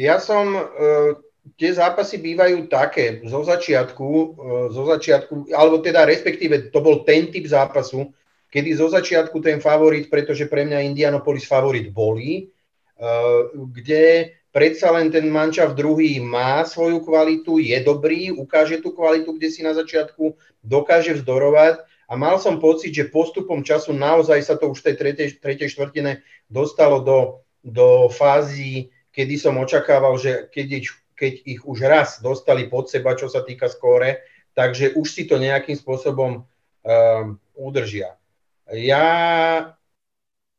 Ja 0.00 0.16
som, 0.16 0.56
e, 0.56 0.62
tie 1.60 1.76
zápasy 1.76 2.16
bývajú 2.24 2.72
také, 2.72 3.20
zo 3.28 3.44
začiatku, 3.44 4.08
e, 4.08 4.26
zo 4.72 4.82
začiatku, 4.88 5.52
alebo 5.52 5.84
teda 5.84 6.08
respektíve 6.08 6.72
to 6.72 6.80
bol 6.80 7.04
ten 7.04 7.28
typ 7.28 7.44
zápasu, 7.44 8.08
kedy 8.48 8.70
zo 8.76 8.88
začiatku 8.88 9.40
ten 9.40 9.60
favorit, 9.60 10.08
pretože 10.08 10.48
pre 10.48 10.64
mňa 10.64 10.88
Indianapolis 10.88 11.44
favorit 11.44 11.92
boli, 11.92 12.48
kde 13.54 14.34
predsa 14.50 14.90
len 14.90 15.12
ten 15.12 15.28
mančav 15.30 15.76
druhý 15.76 16.18
má 16.18 16.64
svoju 16.66 17.04
kvalitu, 17.04 17.62
je 17.62 17.78
dobrý, 17.84 18.34
ukáže 18.34 18.82
tú 18.82 18.90
kvalitu, 18.96 19.36
kde 19.36 19.48
si 19.52 19.60
na 19.62 19.76
začiatku 19.76 20.34
dokáže 20.64 21.14
vzdorovať 21.20 21.84
a 22.08 22.12
mal 22.16 22.40
som 22.40 22.56
pocit, 22.56 22.90
že 22.90 23.12
postupom 23.12 23.60
času 23.60 23.92
naozaj 23.92 24.40
sa 24.40 24.56
to 24.56 24.72
už 24.72 24.80
v 24.80 24.86
tej 24.90 24.96
tretej, 24.96 25.28
tretej 25.38 25.68
štvrtine 25.76 26.24
dostalo 26.48 27.04
do, 27.04 27.18
do 27.60 28.08
fázy, 28.08 28.88
kedy 29.12 29.36
som 29.36 29.60
očakával, 29.60 30.16
že 30.16 30.48
keď 30.50 30.88
keď 31.18 31.34
ich 31.42 31.60
už 31.66 31.78
raz 31.82 32.22
dostali 32.22 32.70
pod 32.70 32.86
seba, 32.86 33.18
čo 33.18 33.26
sa 33.26 33.42
týka 33.42 33.66
skóre, 33.66 34.22
takže 34.54 34.94
už 34.94 35.06
si 35.10 35.26
to 35.26 35.42
nejakým 35.42 35.74
spôsobom 35.74 36.46
um, 36.46 37.26
udržia. 37.58 38.14
Ja 38.72 39.06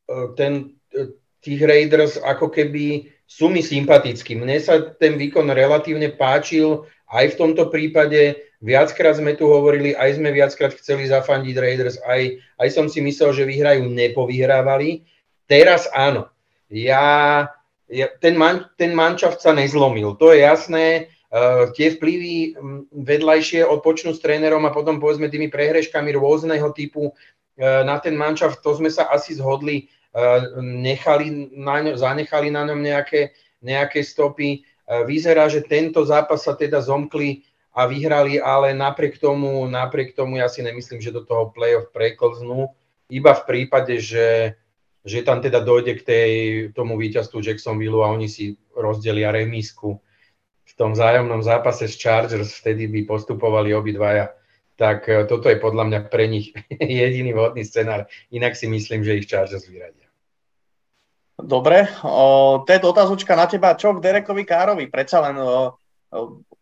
uh, 0.09 0.27
ten, 0.33 0.77
uh, 0.97 1.13
tých 1.41 1.61
Raiders 1.61 2.17
ako 2.17 2.49
keby 2.49 3.09
sú 3.29 3.49
mi 3.53 3.61
sympatickí. 3.61 4.33
Mne 4.33 4.57
sa 4.57 4.81
ten 4.97 5.17
výkon 5.17 5.49
relatívne 5.53 6.09
páčil 6.13 6.89
aj 7.09 7.33
v 7.33 7.37
tomto 7.37 7.69
prípade 7.69 8.49
Viackrát 8.59 9.15
sme 9.15 9.39
tu 9.39 9.47
hovorili, 9.47 9.95
aj 9.95 10.19
sme 10.19 10.35
viackrát 10.35 10.75
chceli 10.75 11.07
zafandiť 11.07 11.55
Raiders, 11.55 11.95
aj, 12.03 12.43
aj 12.59 12.69
som 12.75 12.91
si 12.91 12.99
myslel, 12.99 13.31
že 13.31 13.47
vyhrajú, 13.47 13.87
nepovyhrávali. 13.87 15.07
Teraz 15.47 15.87
áno. 15.95 16.27
Ja, 16.67 17.47
ja, 17.87 18.07
ten, 18.19 18.35
man, 18.35 18.67
ten 18.75 18.91
mančaft 18.91 19.39
nezlomil, 19.47 20.19
to 20.19 20.35
je 20.35 20.43
jasné. 20.43 21.07
Uh, 21.29 21.69
tie 21.77 21.93
vplyvy 21.93 22.57
vedľajšie 22.89 23.61
odpočnú 23.61 24.17
s 24.17 24.23
trénerom 24.25 24.65
a 24.65 24.73
potom 24.73 24.97
povedzme 24.97 25.29
tými 25.29 25.53
prehreškami 25.53 26.09
rôzneho 26.17 26.73
typu 26.73 27.13
uh, 27.13 27.85
na 27.85 28.01
ten 28.01 28.17
mančaft, 28.17 28.65
to 28.65 28.73
sme 28.73 28.89
sa 28.89 29.05
asi 29.13 29.37
zhodli, 29.37 29.85
uh, 30.17 30.57
nechali 30.57 31.53
na 31.53 31.85
ňo, 31.85 32.01
zanechali 32.01 32.49
na 32.49 32.65
ňom 32.65 32.81
nejaké, 32.81 33.37
nejaké 33.61 34.01
stopy. 34.01 34.65
Vyzerá, 34.89 35.45
že 35.45 35.61
tento 35.61 36.01
zápas 36.01 36.41
sa 36.41 36.57
teda 36.57 36.81
zomkli 36.81 37.45
a 37.77 37.85
vyhrali, 37.85 38.41
ale 38.41 38.73
napriek 38.73 39.21
tomu, 39.21 39.69
napriek 39.69 40.17
tomu 40.17 40.41
ja 40.41 40.49
si 40.49 40.65
nemyslím, 40.65 40.97
že 40.97 41.13
do 41.13 41.21
toho 41.21 41.53
play-off 41.53 41.93
preklznú, 41.93 42.73
iba 43.13 43.37
v 43.37 43.45
prípade, 43.45 44.01
že, 44.01 44.57
že 45.05 45.21
tam 45.21 45.45
teda 45.45 45.61
dojde 45.61 45.93
k 45.93 46.01
tej, 46.01 46.31
tomu 46.73 46.97
víťazstvu 46.97 47.37
Jacksonville 47.37 48.01
a 48.01 48.09
oni 48.09 48.25
si 48.25 48.57
rozdelia 48.73 49.29
remísku 49.29 50.01
tom 50.79 50.95
vzájomnom 50.95 51.43
zápase 51.43 51.91
s 51.91 51.99
Chargers, 51.99 52.55
vtedy 52.63 52.87
by 52.87 53.03
postupovali 53.03 53.75
obidvaja. 53.75 54.31
Tak 54.79 55.11
e, 55.11 55.27
toto 55.27 55.51
je 55.51 55.59
podľa 55.59 55.83
mňa 55.91 55.99
pre 56.07 56.31
nich 56.31 56.55
jediný 56.79 57.35
vhodný 57.35 57.67
scenár. 57.67 58.07
Inak 58.31 58.55
si 58.55 58.71
myslím, 58.71 59.03
že 59.03 59.19
ich 59.19 59.27
Chargers 59.27 59.67
vyradia. 59.67 60.07
Dobre, 61.39 61.87
o, 62.03 62.63
Ted, 62.63 62.83
otázočka 62.83 63.35
na 63.35 63.47
teba. 63.47 63.75
Čo 63.75 63.95
k 63.95 64.03
Derekovi 64.03 64.47
Károvi? 64.47 64.87
Predsa 64.87 65.19
len 65.23 65.35
o, 65.39 65.75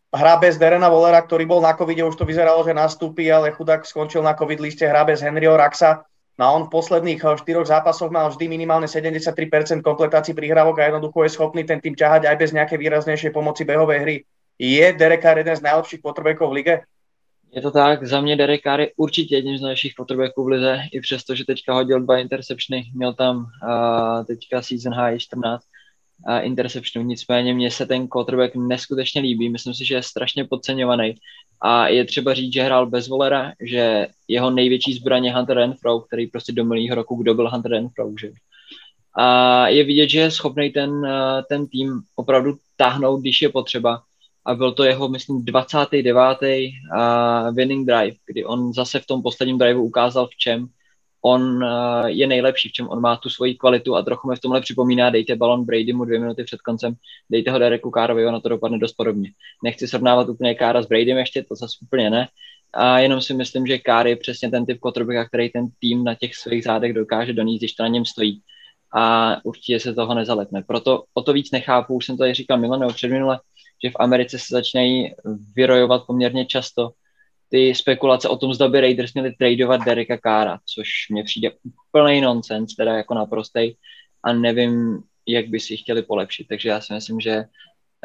Hra 0.07 0.39
bez 0.41 0.57
Derena 0.57 0.89
Volera, 0.89 1.19
ktorý 1.19 1.45
bol 1.45 1.61
na 1.61 1.75
covide, 1.75 2.01
už 2.01 2.15
to 2.17 2.25
vyzeralo, 2.25 2.63
že 2.63 2.71
nastúpi, 2.73 3.27
ale 3.27 3.53
chudák 3.53 3.83
skončil 3.83 4.23
na 4.23 4.33
covid 4.33 4.57
liste, 4.63 4.87
hra 4.87 5.03
bez 5.03 5.19
Henryho 5.19 5.53
Raxa. 5.53 6.07
No 6.37 6.45
a 6.45 6.51
on 6.53 6.63
v 6.69 6.73
posledných 6.73 7.17
eh, 7.17 7.37
štyroch 7.37 7.67
zápasoch 7.67 8.13
mal 8.13 8.29
vždy 8.29 8.45
minimálne 8.45 8.85
73% 8.85 9.81
kompletácií 9.81 10.37
prihrávok 10.37 10.79
a 10.79 10.93
jednoducho 10.93 11.23
je 11.25 11.33
schopný 11.33 11.63
ten 11.65 11.81
tým 11.81 11.97
ťahať 11.97 12.29
aj 12.29 12.35
bez 12.37 12.49
nejakej 12.53 12.77
výraznejšej 12.77 13.31
pomoci 13.33 13.65
behovej 13.65 13.99
hry. 13.99 14.15
Je 14.57 14.85
Derek 14.93 15.21
Carr 15.21 15.37
jeden 15.37 15.55
z 15.55 15.61
najlepších 15.61 16.01
potrebekov 16.01 16.49
v 16.49 16.53
lige? 16.53 16.75
Je 17.51 17.61
to 17.61 17.71
tak, 17.71 18.03
za 18.03 18.21
mě 18.21 18.35
Derek 18.35 18.61
Carr 18.61 18.79
je 18.79 18.91
určitě 18.97 19.35
jedním 19.35 19.57
z 19.57 19.61
nejlepších 19.61 19.93
potřebeků 19.97 20.43
v 20.43 20.47
lize, 20.47 20.79
i 20.91 21.01
přesto, 21.01 21.35
že 21.35 21.45
teďka 21.45 21.73
hodil 21.73 22.01
dva 22.01 22.17
interceptiony, 22.17 22.83
měl 22.95 23.13
tam 23.13 23.37
uh, 23.37 24.25
teďka 24.25 24.61
season 24.61 24.93
high 24.93 25.17
14 25.17 25.63
interceptionů. 26.41 27.07
Nicméně 27.07 27.53
mně 27.53 27.71
se 27.71 27.85
ten 27.85 28.07
quarterback 28.07 28.55
neskutečně 28.55 29.21
líbí. 29.21 29.49
Myslím 29.49 29.73
si, 29.73 29.85
že 29.85 29.95
je 29.95 30.03
strašně 30.03 30.45
podceňovaný. 30.45 31.15
A 31.61 31.87
je 31.87 32.05
třeba 32.05 32.33
říct, 32.33 32.53
že 32.53 32.63
hrál 32.63 32.85
bez 32.85 33.07
volera, 33.07 33.53
že 33.59 34.07
jeho 34.27 34.49
největší 34.51 34.93
zbraň 34.93 35.25
je 35.25 35.33
Hunter 35.33 35.57
Renfro, 35.57 35.99
který 35.99 36.27
prostě 36.27 36.51
do 36.51 36.63
minulého 36.63 36.95
roku, 36.95 37.15
kdo 37.15 37.33
byl 37.33 37.49
Hunter 37.49 37.71
Renfro, 37.71 38.11
že? 38.21 38.31
A 39.19 39.67
je 39.67 39.83
vidět, 39.83 40.09
že 40.09 40.19
je 40.19 40.31
schopný 40.31 40.69
ten, 40.69 41.07
ten 41.49 41.67
tým 41.67 42.01
opravdu 42.15 42.53
táhnout, 42.75 43.21
když 43.21 43.41
je 43.41 43.49
potřeba. 43.49 44.01
A 44.45 44.55
byl 44.55 44.71
to 44.71 44.83
jeho, 44.83 45.09
myslím, 45.09 45.45
29. 45.45 46.17
winning 47.51 47.87
drive, 47.87 48.15
kdy 48.25 48.45
on 48.45 48.73
zase 48.73 48.99
v 48.99 49.05
tom 49.05 49.21
posledním 49.21 49.57
driveu 49.57 49.83
ukázal 49.83 50.27
v 50.27 50.37
čem 50.37 50.67
on 51.21 51.63
uh, 51.63 52.05
je 52.05 52.27
nejlepší, 52.27 52.69
v 52.69 52.71
čem 52.71 52.89
on 52.89 53.01
má 53.01 53.15
tu 53.15 53.29
svoji 53.29 53.55
kvalitu 53.55 53.95
a 53.95 54.01
trochu 54.01 54.29
mi 54.29 54.35
v 54.35 54.39
tomhle 54.39 54.61
připomíná, 54.61 55.09
dejte 55.09 55.35
balon 55.35 55.65
Brady 55.65 55.93
mu 55.93 56.05
dvě 56.05 56.19
minuty 56.19 56.43
před 56.43 56.61
koncem, 56.61 56.93
dejte 57.29 57.51
ho 57.51 57.59
Dereku 57.59 57.91
Károvi, 57.91 58.25
ono 58.25 58.41
to 58.41 58.49
dopadne 58.49 58.77
dost 58.77 58.93
podobně. 58.93 59.29
Nechci 59.63 59.87
srovnávat 59.87 60.29
úplně 60.29 60.55
Kára 60.55 60.81
s 60.81 60.85
Bradym 60.85 61.17
ještě, 61.17 61.43
to 61.43 61.55
zase 61.55 61.77
úplně 61.81 62.09
ne, 62.09 62.27
a 62.73 62.99
jenom 62.99 63.21
si 63.21 63.33
myslím, 63.33 63.67
že 63.67 63.77
Kár 63.77 64.07
je 64.07 64.15
přesně 64.15 64.51
ten 64.51 64.65
typ 64.65 64.79
quarterbacka, 64.79 65.25
který 65.25 65.49
ten 65.49 65.67
tým 65.79 66.03
na 66.03 66.15
těch 66.15 66.35
svých 66.35 66.63
zádech 66.63 66.93
dokáže 66.93 67.33
donést, 67.33 67.59
když 67.59 67.73
to 67.73 67.83
na 67.83 67.89
něm 67.89 68.05
stojí. 68.05 68.41
A 68.93 69.35
určitě 69.43 69.79
se 69.79 69.93
toho 69.93 70.13
nezaletne. 70.13 70.63
Proto 70.67 71.03
o 71.13 71.21
to 71.21 71.33
víc 71.33 71.51
nechápu, 71.51 71.95
už 71.95 72.05
jsem 72.05 72.17
tady 72.17 72.33
říkal 72.33 72.57
Milano 72.57 72.87
předminule, 72.87 73.39
že 73.83 73.89
v 73.89 73.95
Americe 73.99 74.39
se 74.39 74.45
začínají 74.49 75.15
vyrojovat 75.55 76.05
poměrně 76.07 76.45
často 76.45 76.89
ty 77.49 77.75
spekulace 77.75 78.29
o 78.29 78.37
tom, 78.37 78.53
zda 78.53 78.67
by 78.67 78.81
Raiders 78.81 79.13
měli 79.13 79.33
tradovat 79.33 79.85
Dereka 79.85 80.17
Kára, 80.17 80.59
což 80.65 80.89
mně 81.09 81.23
přijde 81.23 81.51
úplný 81.63 82.21
nonsens, 82.21 82.75
teda 82.75 82.97
jako 82.97 83.13
naprostej 83.13 83.75
a 84.23 84.33
nevím, 84.33 85.03
jak 85.27 85.47
by 85.47 85.59
si 85.59 85.77
chtěli 85.77 86.01
polepšit. 86.01 86.47
Takže 86.47 86.69
já 86.69 86.81
si 86.81 86.93
myslím, 86.93 87.19
že, 87.19 87.37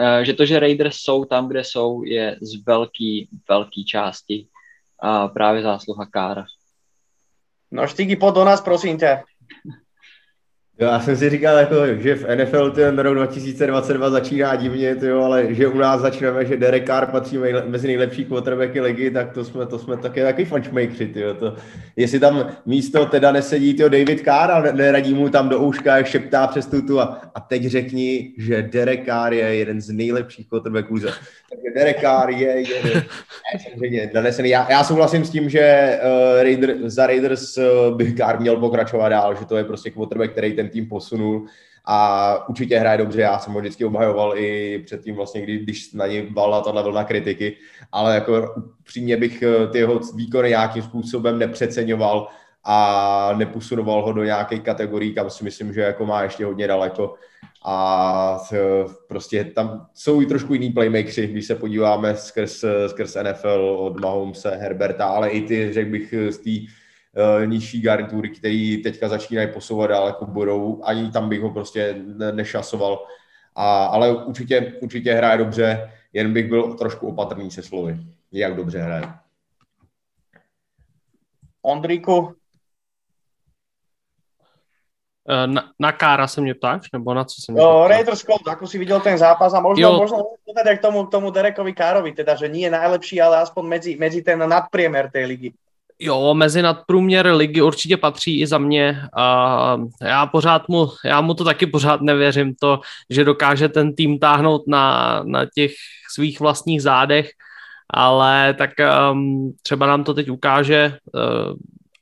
uh, 0.00 0.22
že 0.22 0.32
to, 0.32 0.46
že 0.46 0.60
Raiders 0.60 0.96
jsou 0.96 1.24
tam, 1.24 1.48
kde 1.48 1.64
jsou, 1.64 2.04
je 2.04 2.38
z 2.40 2.64
velký, 2.66 3.28
velký 3.48 3.84
části 3.84 4.46
právě 5.34 5.62
zásluha 5.62 6.06
Kára. 6.06 6.44
No 7.70 7.86
Štíky, 7.86 8.16
pod 8.16 8.34
do 8.34 8.44
nás, 8.44 8.60
prosím 8.60 8.98
tě. 8.98 9.18
Já 10.78 11.00
jsem 11.00 11.16
si 11.16 11.30
říkal, 11.30 11.56
jako, 11.56 11.74
že 11.98 12.14
v 12.14 12.36
NFL 12.36 12.70
ten 12.70 12.98
rok 12.98 13.14
2022 13.14 14.10
začíná 14.10 14.56
divně, 14.56 14.96
tyjo, 14.96 15.22
ale 15.22 15.54
že 15.54 15.68
u 15.68 15.78
nás 15.78 16.00
začneme, 16.00 16.46
že 16.46 16.56
Derek 16.56 16.86
Carr 16.86 17.06
patří 17.06 17.38
mezi 17.66 17.86
nejlepší 17.86 18.24
quarterbacky 18.24 18.80
ligy, 18.80 19.10
tak 19.10 19.32
to 19.32 19.44
jsme, 19.44 19.66
to 19.66 19.78
jsme 19.78 19.96
také 19.96 20.24
taky 20.24 20.44
fančmejkři, 20.44 21.14
jestli 21.96 22.20
tam 22.20 22.46
místo 22.66 23.06
teda 23.06 23.32
nesedí 23.32 23.74
tyjo, 23.74 23.88
David 23.88 24.20
Carr 24.20 24.50
a 24.50 24.72
neradí 24.72 25.14
mu 25.14 25.28
tam 25.28 25.48
do 25.48 25.70
jak 25.84 26.06
šeptá 26.06 26.46
přes 26.46 26.66
tutu 26.66 27.00
a, 27.00 27.20
a 27.34 27.40
teď 27.40 27.66
řekni, 27.66 28.34
že 28.38 28.62
Derek 28.62 29.06
Carr 29.06 29.32
je 29.32 29.54
jeden 29.54 29.80
z 29.80 29.90
nejlepších 29.90 30.48
quarterbacků. 30.48 30.98
Takže 31.00 31.74
Derek 31.74 32.00
Carr 32.00 32.30
je 32.30 32.64
jeden, 33.80 34.10
nanesený. 34.14 34.48
Já, 34.48 34.70
já 34.70 34.84
souhlasím 34.84 35.24
s 35.24 35.30
tím, 35.30 35.50
že 35.50 35.98
uh, 36.04 36.42
Raider, 36.42 36.76
za 36.84 37.06
Raiders 37.06 37.58
uh, 37.58 37.96
by 37.96 38.14
Carr 38.14 38.40
měl 38.40 38.56
pokračovat 38.56 39.08
dál, 39.08 39.34
že 39.34 39.44
to 39.44 39.56
je 39.56 39.64
prostě 39.64 39.90
quarterback, 39.90 40.32
který 40.32 40.52
ten 40.52 40.68
tým 40.72 40.88
posunul 40.88 41.46
a 41.84 42.48
určitě 42.48 42.78
hraje 42.78 42.98
dobře, 42.98 43.20
já 43.20 43.38
jsem 43.38 43.52
ho 43.52 43.60
vždycky 43.60 43.84
obhajoval 43.84 44.38
i 44.38 44.78
předtím 44.86 45.14
vlastně, 45.14 45.42
kdy, 45.42 45.58
když 45.58 45.92
na 45.92 46.06
něj 46.06 46.28
valila 46.30 46.60
tahle 46.60 46.82
vlna 46.82 47.04
kritiky, 47.04 47.56
ale 47.92 48.14
jako 48.14 48.54
upřímně 48.80 49.16
bych 49.16 49.42
eh, 49.42 49.66
ty 49.66 49.78
jeho 49.78 50.00
výkony 50.16 50.48
nějakým 50.48 50.82
způsobem 50.82 51.38
nepřeceňoval 51.38 52.28
a 52.64 53.34
neposunoval 53.36 54.02
ho 54.02 54.12
do 54.12 54.24
nějaké 54.24 54.58
kategorii, 54.58 55.14
kam 55.14 55.30
si 55.30 55.44
myslím, 55.44 55.72
že 55.72 55.80
jako 55.80 56.06
má 56.06 56.22
ještě 56.22 56.44
hodně 56.44 56.68
daleko. 56.68 57.14
A 57.64 58.38
prostě 59.08 59.44
tam 59.44 59.86
jsou 59.94 60.22
i 60.22 60.26
trošku 60.26 60.54
jiný 60.54 60.70
playmakeri, 60.70 61.26
když 61.26 61.46
se 61.46 61.54
podíváme 61.54 62.16
skrz, 62.16 62.64
skrz 62.86 63.16
NFL 63.22 63.76
od 63.78 64.00
Mahomese, 64.00 64.50
Herberta, 64.50 65.06
ale 65.06 65.30
i 65.30 65.42
ty, 65.42 65.72
řekl 65.72 65.90
bych, 65.90 66.14
z 66.30 66.38
té 66.38 66.72
nižší 67.44 67.80
garnitury, 67.80 68.30
který 68.30 68.82
teďka 68.82 69.08
začínají 69.08 69.52
posouvat 69.52 69.90
dál 69.90 70.06
jako 70.06 70.26
budou, 70.26 70.80
ani 70.84 71.10
tam 71.10 71.28
bych 71.28 71.40
ho 71.40 71.50
prostě 71.50 71.96
nešasoval. 72.32 73.06
A, 73.54 73.84
ale 73.84 74.24
určitě, 74.24 74.72
určitě 74.80 75.12
hraje 75.14 75.38
dobře, 75.38 75.92
jen 76.12 76.32
bych 76.32 76.48
byl 76.48 76.74
trošku 76.74 77.08
opatrný 77.08 77.50
se 77.50 77.62
slovy, 77.62 77.96
jak 78.32 78.56
dobře 78.56 78.78
hraje. 78.78 79.02
Ondríku, 81.62 82.34
eh, 85.28 85.46
na, 85.46 85.70
na 85.78 85.92
Kára 85.92 86.26
se 86.26 86.40
mě 86.40 86.54
ptáš, 86.54 86.92
nebo 86.92 87.14
na 87.14 87.24
co 87.24 87.40
se 87.40 87.52
mě 87.52 87.60
ptáš? 87.60 87.88
Raiders 87.88 88.22
Colt, 88.22 88.48
ako 88.48 88.66
si 88.66 88.78
videl 88.78 89.00
ten 89.00 89.18
zápas 89.18 89.54
a 89.54 89.60
možno, 89.60 89.88
jo. 89.88 89.96
možno 89.98 90.18
teda 90.56 90.76
k 90.76 90.80
tomu, 90.80 91.06
k 91.06 91.10
tomu 91.10 91.30
Derekovi 91.30 91.72
Károvi, 91.72 92.12
teda, 92.12 92.34
že 92.34 92.48
nie 92.48 92.68
je 92.68 92.70
najlepší, 92.70 93.20
ale 93.20 93.40
aspoň 93.40 93.64
medzi, 93.68 93.92
medzi 93.96 94.20
ten 94.22 94.38
nadpriemer 94.38 95.08
tej 95.08 95.24
ligy. 95.26 95.50
Jo, 96.04 96.34
mezi 96.34 96.62
nadprůměr 96.62 97.26
ligy 97.26 97.62
určitě 97.62 97.96
patří 97.96 98.40
i 98.40 98.46
za 98.46 98.58
mě. 98.58 99.02
A 99.16 99.78
já 100.02 100.26
pořád 100.26 100.68
mu, 100.68 100.88
já 101.04 101.20
mu 101.20 101.34
to 101.34 101.44
taky 101.44 101.66
pořád 101.66 102.00
nevěřím, 102.00 102.54
to, 102.60 102.80
že 103.10 103.24
dokáže 103.24 103.68
ten 103.68 103.94
tým 103.94 104.18
táhnout 104.18 104.62
na, 104.66 105.22
na 105.24 105.46
těch 105.54 105.72
svých 106.14 106.40
vlastních 106.40 106.82
zádech, 106.82 107.30
ale 107.90 108.54
tak 108.58 108.70
um, 109.12 109.52
třeba 109.62 109.86
nám 109.86 110.04
to 110.04 110.14
teď 110.14 110.30
ukáže. 110.30 110.98
Uh, 111.14 111.54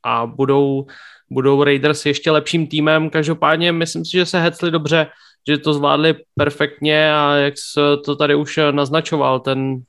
a 0.02 0.26
budou, 0.26 0.86
budou 1.30 1.64
Raiders 1.64 2.06
ještě 2.06 2.30
lepším 2.30 2.66
týmem. 2.66 3.10
Každopádně 3.10 3.72
myslím 3.72 4.04
si, 4.04 4.10
že 4.10 4.26
se 4.26 4.40
hecli 4.40 4.70
dobře, 4.70 5.06
že 5.48 5.58
to 5.58 5.72
zvládli 5.72 6.14
perfektně 6.36 7.14
a 7.14 7.32
jak 7.34 7.54
se 7.56 7.80
to 8.04 8.16
tady 8.16 8.34
už 8.34 8.58
naznačoval, 8.70 9.40
ten 9.40 9.82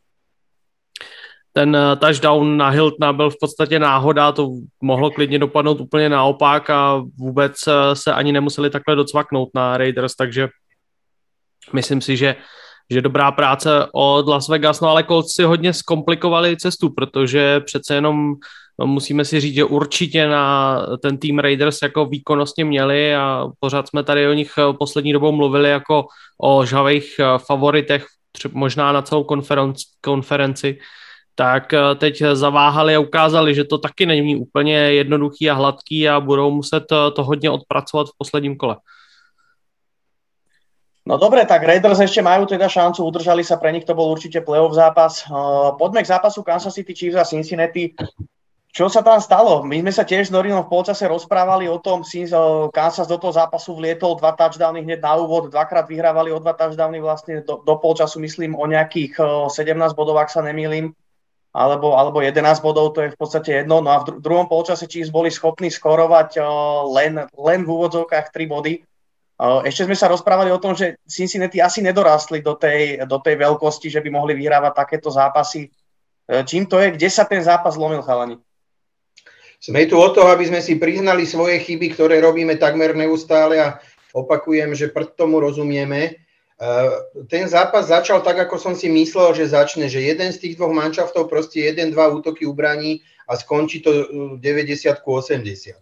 ten 1.54 1.76
eh, 1.76 1.96
touchdown 1.96 2.58
na 2.58 2.70
Hiltna 2.70 3.14
byl 3.14 3.30
v 3.30 3.36
podstatě 3.42 3.80
náhoda, 3.80 4.32
to 4.32 4.50
mohlo 4.82 5.12
klidně 5.12 5.40
dopadnout 5.40 5.82
úplně 5.82 6.10
naopak 6.10 6.70
a 6.70 7.04
vůbec 7.20 7.56
eh, 7.68 7.96
se 7.96 8.14
ani 8.14 8.32
nemuseli 8.32 8.70
takhle 8.70 8.96
docvaknout 8.96 9.50
na 9.56 9.78
Raiders, 9.78 10.16
takže 10.16 10.48
myslím 11.74 12.02
si, 12.02 12.18
že 12.18 12.36
že 12.92 13.02
dobrá 13.02 13.32
práce 13.32 13.70
od 13.94 14.28
Las 14.28 14.48
Vegas, 14.48 14.82
no 14.82 14.90
ale 14.90 15.04
Colts 15.04 15.34
si 15.36 15.44
hodně 15.44 15.74
zkomplikovali 15.74 16.58
cestu, 16.58 16.90
protože 16.90 17.60
přece 17.60 17.96
jenom 17.96 18.34
no, 18.80 18.88
musíme 18.88 19.26
si 19.26 19.40
říct, 19.40 19.56
že 19.56 19.64
určitě 19.64 20.28
na 20.28 20.78
ten 21.02 21.18
tým 21.18 21.40
Raiders 21.40 21.82
jako 21.82 22.06
výkonnostně 22.06 22.66
měli 22.66 23.16
a 23.16 23.48
pořád 23.60 23.88
jsme 23.88 24.04
tady 24.04 24.28
o 24.28 24.34
nich 24.34 24.52
poslední 24.80 25.14
dobou 25.14 25.32
mluvili 25.32 25.70
jako 25.70 26.06
o 26.42 26.66
žavých 26.66 27.16
eh, 27.20 27.26
favoritech, 27.38 28.06
možná 28.52 28.92
na 28.92 29.02
celou 29.02 29.24
konferenci, 29.24 29.84
konferenci 30.02 30.78
tak 31.36 31.74
eh, 31.74 31.96
teď 31.96 32.24
zaváhali 32.34 32.96
a 32.96 33.00
ukázali, 33.00 33.56
že 33.56 33.64
to 33.64 33.78
taky 33.78 34.06
není 34.06 34.36
úplně 34.36 34.76
jednoduchý 34.76 35.50
a 35.50 35.54
hladký 35.54 36.10
a 36.10 36.20
budou 36.20 36.52
muset 36.52 36.84
eh, 36.92 37.12
to 37.12 37.24
hodně 37.24 37.50
odpracovat 37.52 38.08
v 38.08 38.18
posledním 38.18 38.58
kole. 38.58 38.78
No 41.02 41.18
dobre, 41.18 41.42
tak 41.50 41.66
Raiders 41.66 41.98
ešte 41.98 42.22
majú 42.22 42.46
teda 42.46 42.70
šancu, 42.70 43.02
udržali 43.02 43.42
sa, 43.42 43.58
pre 43.58 43.74
nich 43.74 43.90
to 43.90 43.98
bol 43.98 44.14
určite 44.14 44.46
playoff 44.46 44.78
zápas. 44.78 45.26
Eh, 45.26 45.34
poďme 45.82 46.06
k 46.06 46.12
zápasu 46.14 46.46
Kansas 46.46 46.78
City 46.78 46.94
Chiefs 46.94 47.18
a 47.18 47.26
Cincinnati. 47.26 47.98
Čo 48.72 48.88
sa 48.88 49.04
tam 49.04 49.20
stalo? 49.20 49.68
My 49.68 49.84
sme 49.84 49.92
sa 49.92 50.08
tiež 50.08 50.30
s 50.30 50.32
Norinom 50.32 50.64
v 50.64 50.72
polčase 50.72 51.04
rozprávali 51.04 51.68
o 51.68 51.76
tom, 51.84 52.08
Kansas 52.72 53.04
do 53.04 53.20
toho 53.20 53.36
zápasu 53.36 53.76
vlietol 53.76 54.16
dva 54.16 54.32
touchdowny 54.32 54.80
hneď 54.88 55.04
na 55.04 55.20
úvod, 55.20 55.52
dvakrát 55.52 55.92
vyhrávali 55.92 56.32
o 56.32 56.40
dva 56.40 56.56
touchdowny 56.56 57.04
vlastne 57.04 57.44
do, 57.44 57.60
do 57.60 57.76
polčasu, 57.76 58.24
myslím, 58.24 58.56
o 58.56 58.64
nejakých 58.64 59.20
17 59.52 59.76
bodov, 59.92 60.24
ak 60.24 60.32
sa 60.32 60.40
nemýlim 60.40 60.96
alebo, 61.52 62.00
alebo 62.00 62.24
11 62.24 62.64
bodov, 62.64 62.96
to 62.96 63.04
je 63.04 63.14
v 63.14 63.20
podstate 63.20 63.64
jedno. 63.64 63.84
No 63.84 63.92
a 63.92 64.08
v 64.08 64.24
druhom 64.24 64.48
polčase 64.48 64.88
Chiefs 64.88 65.12
boli 65.12 65.28
schopní 65.28 65.68
skorovať 65.68 66.40
len, 66.96 67.28
len 67.28 67.60
v 67.68 67.70
úvodzovkách 67.70 68.32
3 68.32 68.48
body. 68.48 68.74
Ešte 69.42 69.90
sme 69.90 69.98
sa 69.98 70.08
rozprávali 70.08 70.54
o 70.54 70.62
tom, 70.62 70.78
že 70.78 71.02
Cincinnati 71.04 71.58
asi 71.60 71.82
nedorastli 71.82 72.46
do 72.46 72.54
tej, 72.56 73.04
do 73.10 73.18
tej 73.18 73.36
veľkosti, 73.42 73.90
že 73.90 74.00
by 74.00 74.10
mohli 74.14 74.38
vyhrávať 74.38 74.74
takéto 74.78 75.10
zápasy. 75.10 75.66
E, 76.30 76.46
čím 76.46 76.70
to 76.70 76.78
je? 76.78 76.94
Kde 76.94 77.10
sa 77.10 77.26
ten 77.26 77.42
zápas 77.42 77.74
lomil, 77.74 78.06
chalani? 78.06 78.38
Sme 79.58 79.90
tu 79.90 79.98
o 79.98 80.10
to, 80.14 80.30
aby 80.30 80.46
sme 80.46 80.62
si 80.62 80.78
priznali 80.78 81.26
svoje 81.26 81.58
chyby, 81.58 81.98
ktoré 81.98 82.22
robíme 82.22 82.54
takmer 82.62 82.94
neustále 82.94 83.58
a 83.58 83.82
opakujem, 84.14 84.78
že 84.78 84.94
pred 84.94 85.10
tomu 85.18 85.42
rozumieme. 85.42 86.22
Eh, 86.62 86.90
ten 87.26 87.50
zápas 87.50 87.90
začal 87.90 88.22
tak, 88.22 88.38
ako 88.38 88.62
som 88.62 88.74
si 88.78 88.86
myslel, 88.86 89.34
že 89.34 89.50
začne, 89.50 89.90
že 89.90 89.98
jeden 89.98 90.30
z 90.30 90.38
tých 90.38 90.62
dvoch 90.62 90.70
manšaftov 90.70 91.26
proste 91.26 91.58
jeden, 91.58 91.90
dva 91.90 92.14
útoky 92.14 92.46
ubraní 92.46 93.02
a 93.26 93.34
skončí 93.34 93.82
to 93.82 93.90
90 94.38 94.46
eh, 94.70 95.02
80. 95.02 95.74
Eh, 95.74 95.82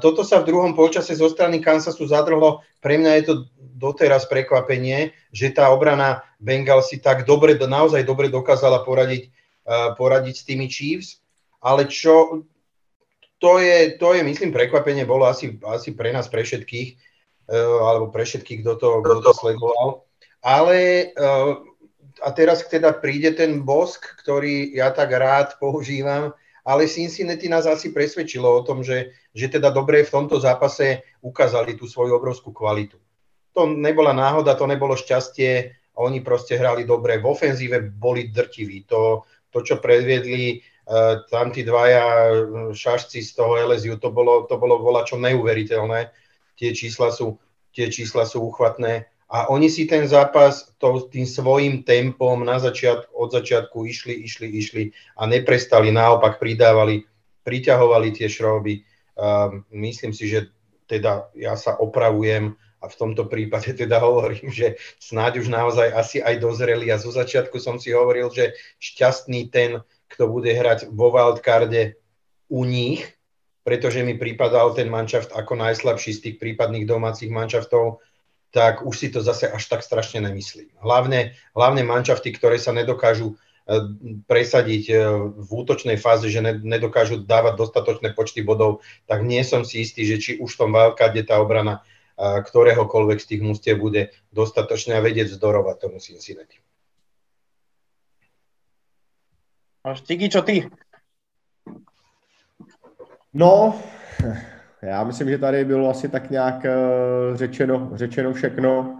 toto 0.00 0.24
sa 0.24 0.40
v 0.40 0.48
druhom 0.48 0.72
polčase 0.72 1.12
zo 1.12 1.28
strany 1.28 1.60
Kansasu 1.60 2.08
zadrhlo. 2.08 2.64
Pre 2.80 2.96
mňa 2.96 3.12
je 3.20 3.24
to 3.28 3.34
doteraz 3.76 4.24
prekvapenie, 4.24 5.12
že 5.36 5.52
tá 5.52 5.68
obrana 5.68 6.24
Bengal 6.40 6.80
si 6.80 6.96
tak 6.96 7.28
dobre, 7.28 7.60
naozaj 7.60 8.00
dobre 8.08 8.32
dokázala 8.32 8.80
poradiť, 8.88 9.28
poradiť 10.00 10.34
s 10.36 10.46
tými 10.48 10.68
Chiefs. 10.68 11.20
Ale 11.60 11.84
čo, 11.88 12.44
to 13.36 13.60
je, 13.60 14.00
to 14.00 14.16
je 14.16 14.24
myslím, 14.24 14.48
prekvapenie 14.48 15.04
bolo 15.04 15.28
asi, 15.28 15.60
asi 15.64 15.92
pre 15.92 16.12
nás, 16.12 16.28
pre 16.28 16.44
všetkých, 16.44 16.88
Eh, 16.96 17.09
alebo 17.56 18.14
pre 18.14 18.22
všetkých, 18.22 18.62
kto 18.62 18.72
to, 18.78 18.88
kto 19.02 19.18
to 19.26 19.32
sledoval. 19.34 20.06
Ale 20.40 21.10
eh, 21.10 21.52
a 22.20 22.28
teraz 22.30 22.62
teda 22.68 22.94
príde 22.96 23.32
ten 23.32 23.64
bosk, 23.64 24.04
ktorý 24.22 24.76
ja 24.76 24.92
tak 24.92 25.10
rád 25.10 25.56
používam, 25.56 26.36
ale 26.62 26.86
Cincinnati 26.86 27.48
nás 27.48 27.64
asi 27.64 27.90
presvedčilo 27.90 28.46
o 28.46 28.62
tom, 28.62 28.84
že, 28.84 29.16
že 29.32 29.48
teda 29.48 29.72
dobre 29.72 30.04
v 30.04 30.12
tomto 30.12 30.36
zápase 30.36 31.02
ukázali 31.24 31.74
tú 31.74 31.88
svoju 31.88 32.14
obrovskú 32.20 32.52
kvalitu. 32.52 33.00
To 33.56 33.66
nebola 33.66 34.12
náhoda, 34.12 34.54
to 34.54 34.68
nebolo 34.68 34.94
šťastie, 34.94 35.74
oni 35.96 36.20
proste 36.20 36.54
hrali 36.60 36.86
dobre. 36.86 37.18
V 37.18 37.26
ofenzíve 37.26 37.82
boli 37.82 38.30
drtiví. 38.30 38.86
To, 38.92 39.26
to 39.50 39.64
čo 39.66 39.82
predviedli 39.82 40.60
uh, 40.60 41.26
tam 41.26 41.50
tí 41.50 41.66
dvaja 41.66 42.30
šašci 42.70 43.18
z 43.24 43.30
toho 43.34 43.58
LSU, 43.66 43.98
to 43.98 44.14
bolo, 44.14 44.46
to 44.46 44.54
bolo 44.60 44.78
čo 45.02 45.18
neuveriteľné 45.18 46.29
tie 46.60 46.76
čísla 46.76 47.08
sú, 47.08 47.40
tie 47.72 47.88
čísla 47.88 48.28
sú 48.28 48.44
uchvatné 48.44 49.08
a 49.30 49.46
oni 49.46 49.70
si 49.70 49.86
ten 49.86 50.10
zápas 50.10 50.74
to, 50.82 51.06
tým 51.06 51.22
svojim 51.22 51.86
tempom 51.86 52.42
na 52.42 52.58
začiat, 52.58 53.06
od 53.14 53.30
začiatku 53.30 53.86
išli, 53.86 54.26
išli, 54.26 54.50
išli 54.58 54.82
a 55.14 55.30
neprestali, 55.30 55.94
naopak 55.94 56.42
pridávali, 56.42 57.06
priťahovali 57.46 58.10
tie 58.10 58.26
šroby. 58.26 58.82
Uh, 59.14 59.62
myslím 59.70 60.10
si, 60.10 60.26
že 60.26 60.50
teda 60.90 61.30
ja 61.38 61.54
sa 61.54 61.78
opravujem 61.78 62.58
a 62.82 62.84
v 62.90 62.98
tomto 62.98 63.30
prípade 63.30 63.70
teda 63.70 64.02
hovorím, 64.02 64.50
že 64.50 64.74
snáď 64.98 65.46
už 65.46 65.48
naozaj 65.48 65.94
asi 65.94 66.18
aj 66.18 66.42
dozreli 66.42 66.90
a 66.90 66.98
zo 66.98 67.14
začiatku 67.14 67.62
som 67.62 67.78
si 67.78 67.94
hovoril, 67.94 68.34
že 68.34 68.58
šťastný 68.82 69.46
ten, 69.54 69.78
kto 70.10 70.26
bude 70.26 70.50
hrať 70.50 70.90
vo 70.90 71.14
wildcarde 71.14 71.94
u 72.50 72.66
nich, 72.66 73.06
pretože 73.70 74.02
mi 74.02 74.18
prípadal 74.18 74.74
ten 74.74 74.90
manšaft 74.90 75.30
ako 75.30 75.54
najslabší 75.54 76.10
z 76.18 76.20
tých 76.26 76.36
prípadných 76.42 76.90
domácich 76.90 77.30
manšaftov, 77.30 78.02
tak 78.50 78.82
už 78.82 78.90
si 78.98 79.14
to 79.14 79.22
zase 79.22 79.46
až 79.46 79.62
tak 79.70 79.86
strašne 79.86 80.26
nemyslím. 80.26 80.74
Hlavne, 80.82 81.38
hlavne 81.54 81.86
manšafty, 81.86 82.34
ktoré 82.34 82.58
sa 82.58 82.74
nedokážu 82.74 83.30
e, 83.30 83.34
presadiť 84.26 84.84
e, 84.90 84.94
v 85.22 85.50
útočnej 85.54 86.02
fáze, 86.02 86.26
že 86.26 86.42
nedokážu 86.42 87.22
dávať 87.22 87.62
dostatočné 87.62 88.10
počty 88.10 88.42
bodov, 88.42 88.82
tak 89.06 89.22
nie 89.22 89.46
som 89.46 89.62
si 89.62 89.86
istý, 89.86 90.02
že 90.02 90.18
či 90.18 90.30
už 90.42 90.50
v 90.50 90.60
tom 90.66 90.74
wildcarde 90.74 91.22
tá 91.22 91.38
obrana 91.38 91.86
e, 92.18 92.42
ktoréhokoľvek 92.42 93.22
z 93.22 93.28
tých 93.30 93.42
mústiev 93.46 93.78
bude 93.78 94.10
dostatočne 94.34 94.98
a 94.98 95.04
vedieť 95.06 95.30
vzdorovať 95.30 95.76
tomu 95.78 96.02
Cincinnati. 96.02 96.58
Štigi, 99.86 100.26
čo 100.26 100.42
ty? 100.42 100.66
No, 103.34 103.74
já 104.82 105.04
myslím, 105.04 105.28
že 105.28 105.38
tady 105.38 105.64
bylo 105.64 105.90
asi 105.90 106.08
tak 106.08 106.30
nějak 106.30 106.64
eh, 106.64 106.70
řečeno, 107.34 107.90
řečeno 107.94 108.32
všechno. 108.32 108.96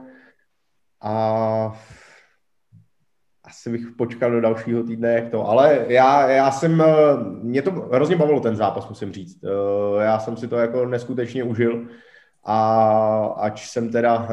A 1.03 1.81
asi 3.45 3.71
bych 3.71 3.87
počkal 3.99 4.31
do 4.31 4.41
dalšího 4.41 4.83
týdne, 4.83 5.13
jak 5.13 5.29
to, 5.31 5.49
ale 5.49 5.85
já, 5.89 6.31
já 6.31 6.51
jsem, 6.51 6.81
eh, 6.81 6.87
mě 7.43 7.63
to 7.63 7.71
hrozně 7.71 8.17
bavilo 8.17 8.41
ten 8.41 8.57
zápas, 8.57 8.89
musím 8.89 9.13
říct. 9.13 9.45
Eh, 9.45 10.05
já 10.05 10.19
jsem 10.19 10.37
si 10.37 10.49
to 10.49 10.57
jako 10.57 10.87
neskutečně 10.87 11.45
užil. 11.45 11.87
A 12.45 13.35
ač 13.37 13.69
jsem 13.69 13.93
teda 13.93 14.29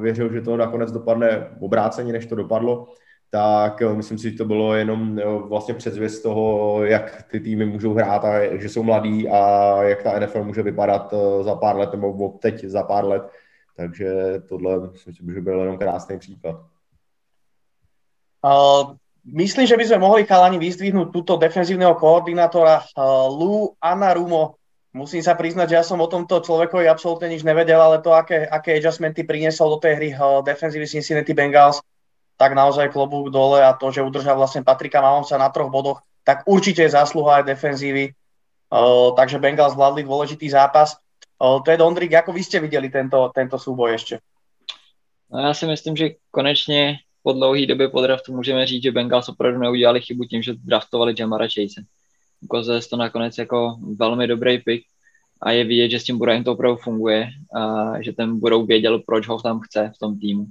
věřil, 0.00 0.32
že 0.32 0.40
to 0.42 0.56
nakonec 0.56 0.92
dopadne 0.92 1.56
obráceně, 1.60 2.12
než 2.12 2.26
to 2.26 2.34
dopadlo, 2.34 2.86
tak 3.30 3.82
eh, 3.82 3.94
myslím 3.94 4.18
si, 4.18 4.30
že 4.30 4.36
to 4.36 4.44
bylo 4.44 4.74
jenom 4.74 5.18
eh, 5.18 5.24
vlastně 5.24 5.74
předzvěst 5.74 6.22
toho, 6.22 6.84
jak 6.84 7.22
ty 7.22 7.40
týmy 7.40 7.66
můžou 7.66 7.94
hrát 7.94 8.24
a 8.24 8.56
že 8.56 8.68
jsou 8.68 8.82
mladí 8.82 9.28
a 9.28 9.38
jak 9.82 10.02
ta 10.02 10.18
NFL 10.18 10.44
může 10.44 10.62
vypadat 10.62 11.14
eh, 11.14 11.44
za 11.44 11.54
pár 11.54 11.76
let 11.76 11.92
nebo 11.92 12.28
teď 12.28 12.64
za 12.64 12.82
pár 12.82 13.04
let. 13.04 13.22
Takže 13.76 14.12
tohle 14.48 14.90
myslím, 15.06 15.34
že 15.34 15.40
byl 15.40 15.60
jenom 15.60 15.78
krásný 15.78 16.18
příklad. 16.18 16.56
Uh, 18.44 18.96
myslím, 19.24 19.66
že 19.66 19.76
by 19.76 19.84
sme 19.84 19.98
mohli 20.00 20.24
chalani 20.24 20.56
vyzdvihnúť 20.56 21.12
túto 21.12 21.36
defenzívneho 21.36 21.92
koordinátora 21.92 22.80
uh, 22.80 23.28
Lou 23.28 23.76
Anarumo. 23.80 24.56
Musím 24.96 25.20
sa 25.20 25.36
priznať, 25.36 25.68
že 25.68 25.76
ja 25.76 25.84
som 25.84 26.00
o 26.00 26.08
tomto 26.08 26.40
človekovi 26.40 26.88
absolútne 26.88 27.28
nič 27.28 27.44
nevedel, 27.44 27.76
ale 27.76 28.00
to, 28.00 28.16
aké, 28.16 28.48
aké 28.48 28.80
adjustmenty 28.80 29.28
priniesol 29.28 29.76
do 29.76 29.78
tej 29.80 29.92
hry 29.96 30.08
uh, 30.16 30.40
defenzívy 30.40 30.88
Cincinnati 30.88 31.36
Bengals, 31.36 31.84
tak 32.40 32.56
naozaj 32.56 32.88
klobúk 32.88 33.28
dole 33.28 33.60
a 33.60 33.76
to, 33.76 33.92
že 33.92 34.00
udržal 34.00 34.40
vlastne 34.40 34.64
Patrika 34.64 35.04
Mahomesa 35.04 35.36
na 35.36 35.52
troch 35.52 35.68
bodoch, 35.68 36.00
tak 36.24 36.48
určite 36.48 36.88
je 36.88 36.96
zásluha 36.96 37.44
aj 37.44 37.52
defenzívy. 37.52 38.16
Uh, 38.72 39.12
takže 39.12 39.36
Bengals 39.36 39.76
zvládli 39.76 40.08
dôležitý 40.08 40.48
zápas. 40.48 40.96
Uh, 41.36 41.60
Ted 41.60 41.84
Ondrik, 41.84 42.16
ako 42.16 42.32
vy 42.32 42.40
ste 42.40 42.56
videli 42.64 42.88
tento, 42.88 43.28
tento 43.36 43.60
súboj 43.60 43.92
ešte? 43.92 44.24
No 45.32 45.40
já 45.40 45.54
si 45.54 45.66
myslím, 45.66 45.96
že 45.96 46.08
konečně 46.30 46.98
po 47.22 47.32
dlouhé 47.32 47.66
době 47.66 47.88
po 47.88 48.00
draftu 48.00 48.32
můžeme 48.32 48.66
říct, 48.66 48.82
že 48.82 48.92
Bengals 48.92 49.28
opravdu 49.28 49.58
neudělali 49.58 50.00
chybu 50.00 50.24
tím, 50.24 50.42
že 50.42 50.54
draftovali 50.54 51.14
Jamara 51.18 51.44
Chase. 51.44 51.84
Ukazuje 52.40 52.80
to 52.80 52.96
nakonec 52.96 53.38
jako 53.38 53.76
velmi 53.96 54.26
dobrý 54.26 54.58
pick 54.58 54.86
a 55.42 55.50
je 55.50 55.64
vidět, 55.64 55.90
že 55.90 56.00
s 56.00 56.04
tím 56.04 56.18
Bryant 56.18 56.44
to 56.44 56.52
opravdu 56.52 56.76
funguje 56.76 57.28
a 57.54 57.92
že 58.02 58.12
ten 58.12 58.38
budou 58.40 58.66
věděl, 58.66 58.98
proč 58.98 59.28
ho 59.28 59.40
tam 59.40 59.60
chce 59.60 59.92
v 59.96 59.98
tom 59.98 60.18
týmu. 60.18 60.46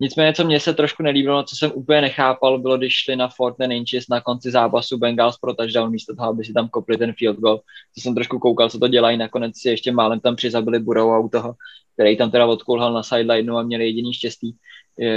Nicméně, 0.00 0.32
co 0.32 0.44
mně 0.44 0.60
se 0.60 0.74
trošku 0.74 1.02
nelíbilo, 1.02 1.42
co 1.42 1.56
jsem 1.56 1.72
úplně 1.74 2.00
nechápal, 2.00 2.58
bylo, 2.58 2.78
když 2.78 2.94
šli 2.94 3.16
na 3.16 3.28
Forten 3.28 3.72
Inches 3.72 4.08
na 4.08 4.20
konci 4.20 4.50
zápasu 4.50 4.98
Bengals 4.98 5.38
pro 5.38 5.54
touchdown 5.54 5.90
místo 5.90 6.16
toho, 6.16 6.28
aby 6.28 6.44
si 6.44 6.52
tam 6.52 6.68
kopli 6.68 6.98
ten 6.98 7.12
field 7.12 7.38
goal. 7.38 7.56
To 7.56 8.00
jsem 8.00 8.14
trošku 8.14 8.38
koukal, 8.38 8.70
co 8.70 8.78
to 8.78 8.88
dělají. 8.88 9.18
Nakonec 9.18 9.58
si 9.58 9.68
ještě 9.68 9.92
málem 9.92 10.20
tam 10.20 10.36
přizabili 10.36 10.78
Burrow 10.78 11.24
u 11.24 11.28
toho, 11.28 11.54
který 11.94 12.16
tam 12.16 12.30
teda 12.30 12.46
odkulhal 12.46 12.92
na 12.92 13.02
sidelineu 13.02 13.56
a 13.56 13.62
měli 13.62 13.84
jediný 13.84 14.14
štěstí, 14.14 14.56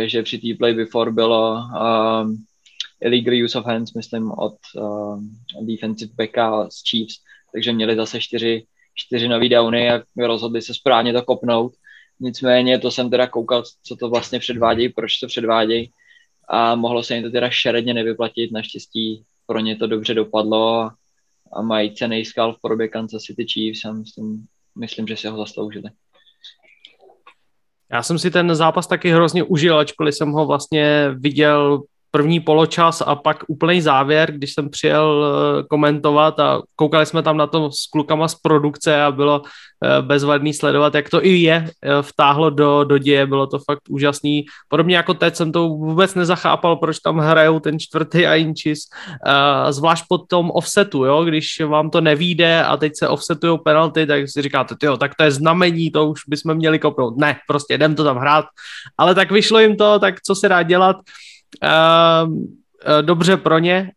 že 0.06 0.24
při 0.24 0.38
té 0.38 0.48
play 0.58 0.74
before 0.74 1.12
bylo 1.12 1.56
um, 1.56 2.46
illegal 3.02 3.46
use 3.46 3.60
of 3.60 3.66
hands, 3.66 3.94
myslím, 3.94 4.32
od 4.32 4.56
um, 4.76 5.30
defensive 5.62 6.14
backa 6.16 6.70
z 6.70 6.90
Chiefs, 6.90 7.16
takže 7.54 7.74
měli 7.74 7.96
zase 7.96 8.20
čtyři, 8.20 8.66
čtyři 8.96 9.28
nový 9.28 9.50
downy 9.50 9.92
a 9.92 10.02
rozhodli 10.18 10.62
se 10.62 10.74
správně 10.74 11.14
to 11.14 11.22
kopnout 11.22 11.74
Nicméně 12.20 12.80
to 12.80 12.92
jsem 12.92 13.10
teda 13.10 13.28
koukal, 13.28 13.64
co 13.84 13.96
to 13.96 14.10
vlastně 14.10 14.40
předvádějí, 14.40 14.90
proč 14.90 15.20
to 15.20 15.28
předvádějí 15.28 15.92
a 16.50 16.76
mohlo 16.76 17.04
se 17.04 17.16
jim 17.16 17.24
to 17.24 17.32
teda 17.32 17.50
šeredně 17.50 17.94
nevyplatit, 17.94 18.52
naštěstí 18.52 19.24
pro 19.46 19.60
ně 19.60 19.76
to 19.76 19.88
dobře 19.88 20.14
dopadlo 20.14 20.90
a 21.54 21.62
mají 21.62 21.96
cený 21.96 22.26
skal 22.26 22.54
v 22.54 22.62
podobě 22.62 22.88
Kansas 22.88 23.22
City 23.22 23.46
Chiefs 23.54 23.86
a 23.86 23.92
myslím, 23.92 24.46
myslím, 24.80 25.08
že 25.08 25.18
si 25.18 25.28
ho 25.28 25.38
zasloužili. 25.38 25.90
Já 27.92 28.04
jsem 28.04 28.20
si 28.20 28.32
ten 28.32 28.56
zápas 28.56 28.88
taky 28.88 29.12
hrozně 29.12 29.44
užil, 29.44 29.80
ačkoliv 29.80 30.16
jsem 30.16 30.32
ho 30.32 30.46
vlastně 30.46 31.10
viděl 31.16 31.84
první 32.12 32.40
poločas 32.40 33.04
a 33.06 33.16
pak 33.16 33.44
úplný 33.48 33.82
závěr, 33.82 34.32
když 34.32 34.54
jsem 34.54 34.70
přijel 34.70 35.26
eh, 35.26 35.64
komentovat 35.64 36.40
a 36.40 36.62
koukali 36.76 37.06
jsme 37.06 37.24
tam 37.24 37.38
na 37.38 37.48
to 37.48 37.72
s 37.72 37.86
klukama 37.86 38.28
z 38.28 38.36
produkce 38.36 39.02
a 39.02 39.12
bylo 39.12 39.42
eh, 39.46 40.02
bezvadný 40.02 40.54
sledovat, 40.54 40.96
jak 40.96 41.10
to 41.10 41.26
i 41.26 41.30
je 41.30 41.66
eh, 41.68 42.02
vtáhlo 42.02 42.50
do, 42.50 42.84
do 42.84 42.98
děje, 42.98 43.26
bylo 43.26 43.48
to 43.48 43.60
fakt 43.60 43.82
úžasný. 43.90 44.46
Podobně 44.68 44.96
jako 44.96 45.14
teď 45.14 45.36
jsem 45.36 45.52
to 45.52 45.70
vůbec 45.70 46.16
nezachápal, 46.16 46.76
proč 46.76 47.00
tam 47.00 47.20
hrajou 47.20 47.60
ten 47.60 47.80
čtvrtý 47.80 48.28
a 48.28 48.36
inčis, 48.36 48.80
zvlášť 49.70 50.06
po 50.10 50.18
tom 50.18 50.52
offsetu, 50.52 51.06
jo? 51.06 51.24
když 51.24 51.62
vám 51.66 51.90
to 51.90 52.02
nevíde 52.02 52.64
a 52.64 52.78
teď 52.78 52.94
se 52.96 53.08
offsetují 53.08 53.60
penalty, 53.64 54.06
tak 54.06 54.30
si 54.30 54.42
říkáte, 54.42 54.76
jo, 54.84 54.98
tak 54.98 55.16
to 55.16 55.24
je 55.24 55.32
znamení, 55.32 55.92
to 55.92 56.08
už 56.08 56.22
bychom 56.28 56.56
měli 56.56 56.80
kopnout. 56.80 57.18
Ne, 57.18 57.38
prostě 57.48 57.74
jdem 57.74 57.96
to 57.96 58.04
tam 58.04 58.18
hrát. 58.18 58.46
Ale 58.98 59.16
tak 59.16 59.32
vyšlo 59.32 59.60
jim 59.60 59.78
to, 59.78 60.00
tak 60.00 60.22
co 60.22 60.36
se 60.36 60.50
dá 60.50 60.64
dělat. 60.64 60.96
Ehm, 61.62 62.44
eh, 62.86 63.02
dobře 63.02 63.38
pro 63.38 63.60
ně. 63.60 63.92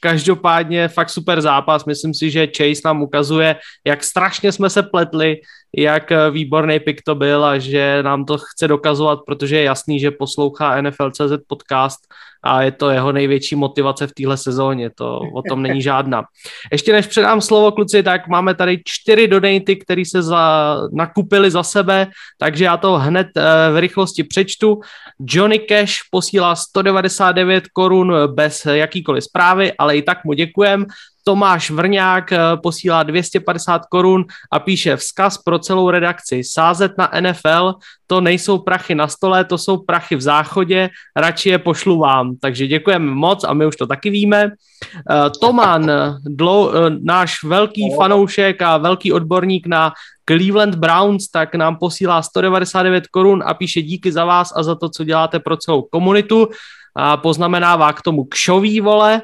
Každopádně 0.00 0.88
fakt 0.88 1.10
super 1.10 1.40
zápas. 1.40 1.84
Myslím 1.84 2.14
si, 2.14 2.30
že 2.30 2.48
Chase 2.56 2.80
nám 2.84 3.02
ukazuje, 3.02 3.56
jak 3.86 4.04
strašně 4.04 4.52
jsme 4.52 4.70
se 4.70 4.82
pletli, 4.82 5.36
jak 5.76 6.12
výborný 6.30 6.80
pick 6.80 7.02
to 7.02 7.14
byl 7.14 7.44
a 7.44 7.58
že 7.58 8.02
nám 8.02 8.24
to 8.24 8.38
chce 8.38 8.68
dokazovat, 8.68 9.18
protože 9.26 9.56
je 9.56 9.62
jasný, 9.62 10.00
že 10.00 10.10
poslouchá 10.10 10.80
NFL.cz 10.82 11.32
podcast 11.46 12.00
a 12.42 12.62
je 12.62 12.72
to 12.72 12.90
jeho 12.90 13.12
největší 13.12 13.56
motivace 13.56 14.06
v 14.06 14.12
téhle 14.12 14.36
sezóně, 14.36 14.90
to 14.90 15.20
o 15.34 15.42
tom 15.42 15.62
není 15.62 15.82
žádná. 15.82 16.24
Ještě 16.72 16.92
než 16.92 17.06
předám 17.06 17.40
slovo 17.40 17.72
kluci, 17.72 18.02
tak 18.02 18.28
máme 18.28 18.54
tady 18.54 18.82
čtyři 18.84 19.28
donaty, 19.28 19.76
které 19.76 20.02
se 20.04 20.22
za, 20.22 20.76
nakupili 20.92 21.50
za 21.50 21.62
sebe, 21.62 22.06
takže 22.38 22.64
já 22.64 22.76
to 22.76 22.92
hned 22.92 23.26
uh, 23.36 23.42
v 23.74 23.80
rychlosti 23.80 24.24
přečtu. 24.24 24.80
Johnny 25.20 25.58
Cash 25.58 25.94
posílá 26.10 26.56
199 26.56 27.68
korun 27.72 28.14
bez 28.26 28.66
jakýkoliv 28.66 29.24
zprávy, 29.24 29.72
ale 29.78 29.96
i 29.96 30.02
tak 30.02 30.24
mu 30.24 30.32
děkujem. 30.32 30.86
Tomáš 31.24 31.70
Vrňák 31.70 32.32
eh, 32.32 32.38
posílá 32.62 33.02
250 33.02 33.86
korun 33.86 34.24
a 34.52 34.58
píše 34.58 34.96
vzkaz 34.96 35.38
pro 35.38 35.58
celou 35.58 35.90
redakci. 35.90 36.44
Sázet 36.44 36.92
na 36.98 37.10
NFL, 37.20 37.74
to 38.06 38.20
nejsou 38.20 38.58
prachy 38.58 38.94
na 38.94 39.08
stole, 39.08 39.44
to 39.44 39.58
jsou 39.58 39.76
prachy 39.76 40.16
v 40.16 40.20
záchodě, 40.20 40.90
radši 41.16 41.48
je 41.48 41.58
pošlu 41.58 41.98
vám. 41.98 42.36
Takže 42.40 42.66
děkujeme 42.66 43.14
moc 43.14 43.44
a 43.44 43.54
my 43.54 43.66
už 43.66 43.76
to 43.76 43.86
taky 43.86 44.10
víme. 44.10 44.50
Eh, 44.50 45.30
Toman, 45.40 45.90
dlou, 46.24 46.70
eh, 46.70 46.74
náš 47.02 47.44
velký 47.44 47.94
fanoušek 47.96 48.62
a 48.62 48.76
velký 48.76 49.12
odborník 49.12 49.66
na 49.66 49.92
Cleveland 50.30 50.74
Browns, 50.74 51.28
tak 51.28 51.54
nám 51.54 51.76
posílá 51.76 52.22
199 52.22 53.06
korun 53.06 53.42
a 53.46 53.54
píše 53.54 53.82
díky 53.82 54.12
za 54.12 54.24
vás 54.24 54.52
a 54.56 54.62
za 54.62 54.74
to, 54.74 54.88
co 54.88 55.04
děláte 55.04 55.38
pro 55.38 55.56
celou 55.56 55.82
komunitu. 55.82 56.48
A 56.96 57.16
poznamenává 57.16 57.92
k 57.92 58.02
tomu 58.02 58.24
kšový 58.24 58.80
vole, 58.80 59.22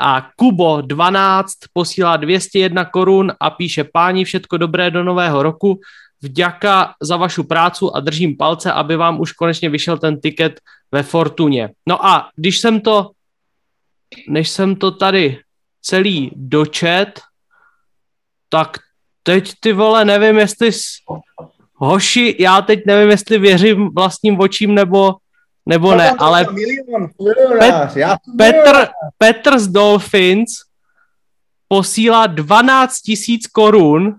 a 0.00 0.30
Kubo 0.36 0.80
12 0.80 1.52
posílá 1.72 2.16
201 2.16 2.84
korun 2.84 3.32
a 3.40 3.50
píše 3.50 3.84
páni 3.84 4.24
všetko 4.24 4.56
dobré 4.56 4.90
do 4.90 5.04
nového 5.04 5.42
roku. 5.42 5.80
Vďaka 6.22 6.94
za 7.02 7.16
vašu 7.16 7.44
prácu 7.44 7.96
a 7.96 8.00
držím 8.00 8.36
palce, 8.36 8.72
aby 8.72 8.96
vám 8.96 9.20
už 9.20 9.32
konečně 9.32 9.68
vyšel 9.68 9.98
ten 9.98 10.20
tiket 10.20 10.60
ve 10.92 11.02
Fortuně. 11.02 11.70
No 11.88 12.06
a 12.06 12.28
když 12.36 12.58
jsem 12.58 12.80
to, 12.80 13.10
než 14.28 14.48
jsem 14.48 14.76
to 14.76 14.90
tady 14.90 15.38
celý 15.82 16.30
dočet, 16.36 17.20
tak 18.48 18.78
teď 19.22 19.52
ty 19.60 19.72
vole, 19.72 20.04
nevím, 20.04 20.38
jestli 20.38 20.70
hoši, 21.74 22.36
já 22.38 22.62
teď 22.62 22.80
nevím, 22.86 23.10
jestli 23.10 23.38
věřím 23.38 23.88
vlastním 23.94 24.40
očím 24.40 24.74
nebo 24.74 25.16
nebo 25.70 25.94
ne, 25.94 26.10
ale 26.18 26.46
Pet, 27.58 27.74
Petr, 28.38 28.88
Petr 29.18 29.58
z 29.58 29.66
Dolphins 29.68 30.50
posílá 31.68 32.26
12 32.26 33.00
tisíc 33.00 33.46
korun 33.46 34.18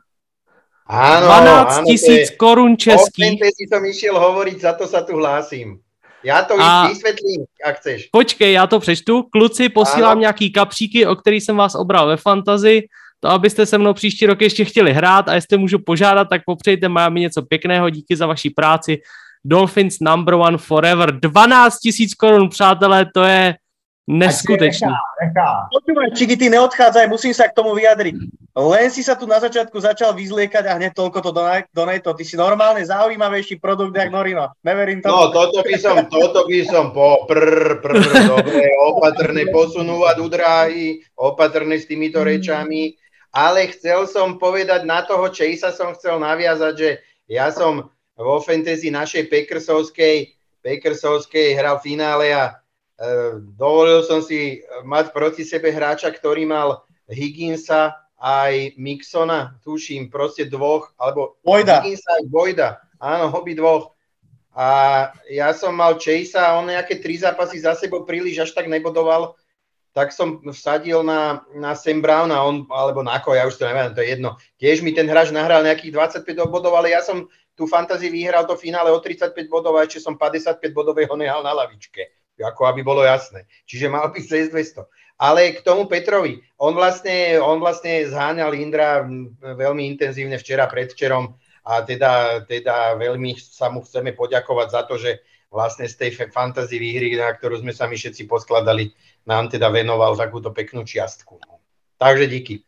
Áno, 0.92 1.24
12 1.28 1.88
tisíc 1.88 2.36
korun 2.36 2.76
českých. 2.76 3.40
O 3.40 3.48
si 3.48 3.64
som 3.64 3.80
išiel 3.80 4.12
hovoriť, 4.12 4.58
za 4.60 4.76
to 4.76 4.84
sa 4.88 5.08
tu 5.08 5.16
hlásím. 5.16 5.80
Já 6.24 6.44
to 6.44 6.60
a 6.60 6.88
vysvětlím, 6.88 7.46
jak 7.66 7.78
chceš. 7.80 8.10
Počkej, 8.12 8.54
já 8.54 8.68
to 8.68 8.80
přečtu. 8.80 9.24
Kluci, 9.24 9.70
posílám 9.70 10.12
ano. 10.12 10.22
nějaký 10.22 10.52
kapříky, 10.52 11.06
o 11.06 11.16
který 11.16 11.42
jsem 11.42 11.58
vás 11.58 11.76
obral 11.76 12.08
ve 12.08 12.18
fantazi. 12.18 12.82
To, 13.20 13.30
abyste 13.30 13.66
se 13.66 13.78
mnou 13.78 13.94
příští 13.94 14.26
rok 14.26 14.42
ještě 14.42 14.66
chtěli 14.66 14.94
hrát 14.94 15.30
a 15.30 15.34
jestli 15.34 15.58
můžu 15.58 15.80
požádat, 15.80 16.30
tak 16.30 16.42
popřejte 16.46 16.90
Miami 16.90 17.20
něco 17.20 17.42
pěkného. 17.42 17.90
Díky 17.90 18.16
za 18.16 18.26
vaši 18.26 18.50
práci. 18.50 19.02
Dolphins 19.46 20.00
number 20.02 20.36
one 20.38 20.58
forever. 20.58 21.12
12 21.12 21.80
tisíc 21.80 22.14
korun, 22.14 22.50
přátelé, 22.50 23.06
to 23.14 23.24
je 23.24 23.56
neskutečný. 24.08 24.92
Počúvaj, 25.72 26.10
Čigi, 26.18 26.38
ty 26.38 26.50
neodchádzaj, 26.50 27.08
musím 27.08 27.34
sa 27.34 27.48
k 27.48 27.56
tomu 27.56 27.78
vyjadriť. 27.78 28.16
Len 28.52 28.92
si 28.92 29.00
sa 29.00 29.16
tu 29.16 29.24
na 29.24 29.40
začiatku 29.40 29.80
začal 29.80 30.12
vyzliekať 30.12 30.68
a 30.68 30.76
hneď 30.76 30.92
toľko 30.92 31.24
to 31.24 31.32
donate. 31.72 32.04
Ty 32.04 32.24
si 32.28 32.36
normálne 32.36 32.84
zaujímavejší 32.84 33.64
produkt, 33.64 33.96
jak 33.96 34.12
Norino. 34.12 34.52
Neverím 34.60 35.00
tomu. 35.00 35.16
No, 35.16 35.32
toto 35.32 35.64
by 35.64 35.76
som, 35.80 35.96
toto 36.12 36.44
by 36.44 36.60
som 36.68 36.92
po 36.92 37.24
prr, 37.32 37.80
prr, 37.80 38.04
dobre, 38.28 38.68
opatrne 38.92 39.48
posunúvať 39.56 40.16
udráhy, 40.20 41.00
opatrne 41.16 41.80
s 41.80 41.88
týmito 41.88 42.20
rečami, 42.28 43.00
ale 43.32 43.72
chcel 43.72 44.04
som 44.12 44.36
povedať, 44.36 44.84
na 44.84 45.08
toho 45.08 45.32
Chasea 45.32 45.72
som 45.72 45.96
chcel 45.96 46.20
naviazať, 46.20 46.74
že 46.76 46.90
ja 47.32 47.48
som 47.56 47.88
vo 48.22 48.38
fantasy 48.40 48.94
našej 48.94 49.28
Packersovskej, 49.28 50.32
Packersovskej 50.62 51.58
hral 51.58 51.82
v 51.82 51.86
finále 51.90 52.28
a 52.32 52.44
e, 52.48 52.54
dovolil 53.58 54.06
som 54.06 54.22
si 54.22 54.62
mať 54.86 55.10
proti 55.10 55.42
sebe 55.42 55.74
hráča, 55.74 56.14
ktorý 56.14 56.46
mal 56.46 56.86
Higginsa 57.10 57.98
aj 58.22 58.78
Mixona, 58.78 59.58
tuším, 59.66 60.14
proste 60.14 60.46
dvoch, 60.46 60.94
alebo 61.02 61.42
Bojda. 61.42 61.82
Higginsa 61.82 62.22
aj 62.22 62.24
Bojda, 62.30 62.70
áno, 63.02 63.34
obi 63.34 63.58
dvoch. 63.58 63.98
A 64.52 65.10
ja 65.32 65.56
som 65.56 65.74
mal 65.74 65.96
Chase 65.96 66.36
a 66.36 66.60
on 66.60 66.68
nejaké 66.68 67.00
tri 67.00 67.16
zápasy 67.16 67.64
za 67.64 67.74
sebou 67.74 68.04
príliš 68.04 68.46
až 68.46 68.52
tak 68.52 68.68
nebodoval, 68.68 69.40
tak 69.92 70.16
som 70.16 70.40
vsadil 70.52 71.04
na, 71.04 71.44
na 71.52 71.76
Sam 71.76 72.00
Brown 72.00 72.32
a 72.32 72.44
on, 72.44 72.64
alebo 72.72 73.04
na 73.04 73.20
ko, 73.20 73.36
ja 73.36 73.44
už 73.44 73.60
to 73.60 73.68
neviem, 73.68 73.92
to 73.92 74.00
je 74.00 74.16
jedno. 74.16 74.40
Tiež 74.56 74.84
mi 74.84 74.96
ten 74.96 75.08
hráč 75.08 75.36
nahral 75.36 75.68
nejakých 75.68 76.24
25 76.24 76.48
bodov, 76.48 76.80
ale 76.80 76.96
ja 76.96 77.04
som 77.04 77.28
tú 77.56 77.68
fantasy 77.68 78.08
vyhral 78.10 78.48
to 78.48 78.56
finále 78.58 78.90
o 78.92 79.00
35 79.00 79.36
bodov 79.52 79.78
a 79.78 79.86
ešte 79.86 80.02
som 80.02 80.18
55 80.18 80.62
bodového 80.72 81.14
nehal 81.20 81.44
na 81.44 81.54
lavičke. 81.54 82.10
Ako 82.42 82.66
aby 82.66 82.82
bolo 82.82 83.06
jasné. 83.06 83.46
Čiže 83.70 83.92
mal 83.92 84.10
by 84.10 84.18
6200. 84.18 84.88
Ale 85.22 85.54
k 85.54 85.62
tomu 85.62 85.86
Petrovi, 85.86 86.42
on 86.58 86.74
vlastne, 86.74 87.38
on 87.38 87.62
vlastne 87.62 88.10
zháňal 88.10 88.58
Indra 88.58 89.06
veľmi 89.38 89.86
intenzívne 89.86 90.42
včera, 90.42 90.66
predvčerom 90.66 91.38
a 91.62 91.86
teda, 91.86 92.42
teda 92.50 92.98
veľmi 92.98 93.38
sa 93.38 93.70
mu 93.70 93.86
chceme 93.86 94.18
poďakovať 94.18 94.68
za 94.74 94.82
to, 94.90 94.98
že 94.98 95.22
vlastne 95.54 95.86
z 95.86 95.94
tej 95.94 96.12
fantasy 96.34 96.82
výhry, 96.82 97.14
na 97.14 97.30
ktorú 97.30 97.62
sme 97.62 97.70
sa 97.70 97.86
my 97.86 97.94
všetci 97.94 98.26
poskladali, 98.26 98.90
nám 99.30 99.54
teda 99.54 99.70
venoval 99.70 100.18
takúto 100.18 100.50
peknú 100.50 100.82
čiastku. 100.82 101.38
Takže 102.02 102.26
díky. 102.26 102.66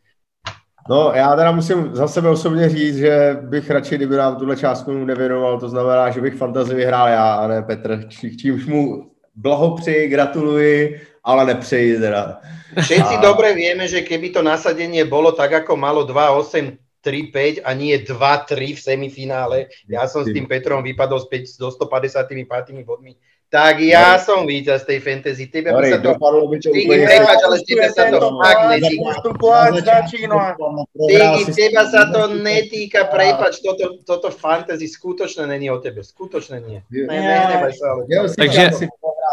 No, 0.88 1.12
já 1.14 1.36
teda 1.36 1.52
musím 1.52 1.94
za 1.94 2.08
sebe 2.08 2.28
osobně 2.28 2.68
říct, 2.68 2.96
že 2.96 3.36
bych 3.40 3.70
radši, 3.70 3.94
kdyby 3.94 4.16
nám 4.16 4.36
tuhle 4.36 4.56
částku 4.56 4.92
nevěnoval, 4.92 5.60
to 5.60 5.68
znamená, 5.68 6.10
že 6.10 6.20
bych 6.20 6.34
fantazi 6.34 6.74
vyhrál 6.74 7.08
já 7.08 7.34
a 7.34 7.46
ne 7.46 7.62
Petr, 7.62 8.08
čímž 8.40 8.66
mu 8.66 9.10
blahopřeji, 9.34 10.08
gratuluji, 10.08 11.00
ale 11.24 11.44
nepřeji 11.44 11.98
teda. 11.98 12.40
Všetci 12.80 13.14
a... 13.14 13.20
dobre 13.20 13.54
vieme, 13.54 13.88
že 13.88 14.02
keby 14.02 14.30
to 14.34 14.42
nasadenie 14.42 15.06
bolo 15.06 15.32
tak, 15.32 15.52
ako 15.62 15.76
malo 15.78 16.02
2-8, 16.04 16.74
3-5 17.04 17.62
a 17.64 17.70
nie 17.76 17.94
2-3 18.00 18.74
v 18.74 18.80
semifinále. 18.80 19.56
Ja 19.88 20.08
som 20.08 20.24
s 20.24 20.32
tým 20.32 20.48
Petrom 20.48 20.82
vypadol 20.82 21.20
s 21.20 21.26
5, 21.28 21.60
do 21.60 21.68
155 21.70 22.82
bodmi. 22.82 23.14
Tak 23.52 23.78
ja 23.78 24.18
no. 24.18 24.22
som 24.22 24.38
víťaz 24.50 24.82
tej 24.82 24.98
fantasy. 24.98 25.46
Tebe 25.46 25.70
by 25.70 25.82
sa 25.86 25.98
to... 26.02 26.18
By 26.18 26.58
to 26.58 26.74
Tigi, 26.74 26.90
prepač, 26.90 27.38
ale 27.44 27.56
tebe 27.62 27.86
sa 27.92 28.10
to 28.10 28.18
fakt 28.42 28.64
netýka. 28.66 29.10
Tigi, 31.06 31.42
teba 31.54 31.82
sa 31.86 32.02
to 32.10 32.34
netýka, 32.34 33.06
prepač, 33.06 33.62
toto, 33.62 34.02
toto 34.02 34.34
fantasy 34.34 34.90
skutočne 34.90 35.46
není 35.46 35.70
o 35.70 35.78
tebe. 35.78 36.02
Skutočne 36.02 36.58
nie. 36.66 36.82
Ne, 36.90 37.06
ne, 37.06 37.36
nebaj 37.54 37.72
sa, 37.78 37.86
ale... 37.94 38.02
Takže 38.34 38.90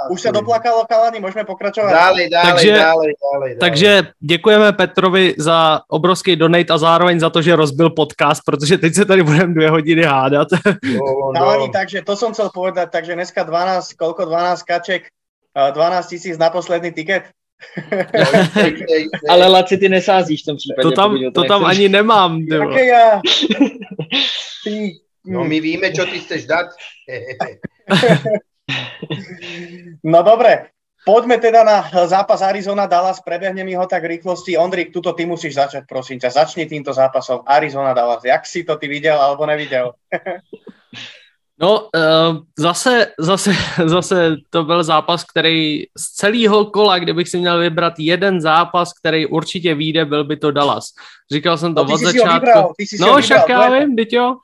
už 0.09 0.19
sa 0.21 0.31
doplakalo 0.31 0.87
kalani, 0.89 1.21
môžeme 1.21 1.45
pokračovať. 1.45 1.91
Ďalej, 1.91 2.25
ďalej, 2.33 2.47
takže, 2.49 2.71
ďalej, 2.71 2.81
ďalej, 2.81 3.11
ďalej. 3.13 3.51
Takže 3.59 3.91
děkujeme 4.19 4.73
Petrovi 4.73 5.35
za 5.37 5.81
obrovský 5.87 6.35
donate 6.35 6.73
a 6.73 6.77
zároveň 6.77 7.19
za 7.19 7.29
to, 7.29 7.41
že 7.41 7.55
rozbil 7.55 7.89
podcast, 7.89 8.41
protože 8.45 8.77
teď 8.77 8.95
se 8.95 9.05
tady 9.05 9.23
budeme 9.23 9.53
dvě 9.53 9.69
hodiny 9.69 10.03
hádat. 10.03 10.47
No, 10.81 11.31
no. 11.31 11.39
Kalani, 11.39 11.69
takže 11.69 12.01
to 12.01 12.15
som 12.15 12.33
chcel 12.33 12.49
povedať, 12.49 12.89
takže 12.89 13.15
dneska 13.15 13.43
12, 13.43 13.93
koľko 13.93 14.25
12 14.25 14.63
kaček, 14.63 15.03
12 15.55 16.07
tisíc 16.07 16.37
na 16.37 16.49
posledný 16.49 16.91
tiket. 16.91 17.23
Ale 19.29 19.47
Laci, 19.47 19.77
ty 19.77 19.89
nesázíš 19.89 20.43
v 20.43 20.45
tom 20.45 20.57
případě. 20.57 20.83
To 20.83 20.91
tam, 20.91 21.17
to, 21.17 21.31
to 21.31 21.43
tam 21.43 21.65
ani 21.65 21.89
nemám. 21.89 22.45
Také 22.47 22.85
ja. 22.85 23.21
Ty, 24.63 24.93
no 25.25 25.43
my 25.43 25.59
víme, 25.61 25.89
čo 25.89 26.05
ty 26.05 26.19
chceš 26.19 26.45
dať. 26.45 26.67
No 30.03 30.19
dobre, 30.23 30.73
poďme 31.05 31.37
teda 31.37 31.63
na 31.63 31.77
zápas 32.07 32.41
Arizona-Dallas, 32.41 33.21
prebehnem 33.21 33.69
ho 33.77 33.85
tak 33.87 34.05
rýchlosti. 34.05 34.57
Ondrik, 34.57 34.93
tuto 34.93 35.13
ty 35.13 35.25
musíš 35.25 35.55
začať, 35.55 35.83
prosím 35.85 36.19
ťa. 36.19 36.29
Začni 36.29 36.65
týmto 36.65 36.93
zápasom 36.93 37.45
Arizona-Dallas. 37.45 38.25
Jak 38.25 38.45
si 38.45 38.63
to 38.63 38.75
ty 38.75 38.87
videl 38.87 39.21
alebo 39.21 39.45
nevidel? 39.45 39.93
No, 41.61 41.89
uh, 41.95 42.37
zase, 42.59 43.07
zase, 43.19 43.51
zase 43.85 44.35
to 44.49 44.63
byl 44.63 44.83
zápas, 44.83 45.23
který 45.23 45.83
z 45.97 46.15
celého 46.15 46.65
kola, 46.65 46.99
kdybych 46.99 47.29
si 47.29 47.37
měl 47.37 47.59
vybrat 47.59 47.93
jeden 47.97 48.41
zápas, 48.41 48.93
který 48.93 49.25
určitě 49.25 49.75
vyjde, 49.75 50.05
byl 50.05 50.23
by 50.23 50.37
to 50.37 50.51
Dallas. 50.51 50.85
Říkal 51.31 51.57
jsem 51.57 51.75
to 51.75 51.83
no, 51.83 51.93
od 51.93 51.97
začátku. 51.97 52.73
no, 52.99 53.17
však 53.21 53.49
já 53.49 53.69
vím, 53.69 53.95
jo. 54.11 54.35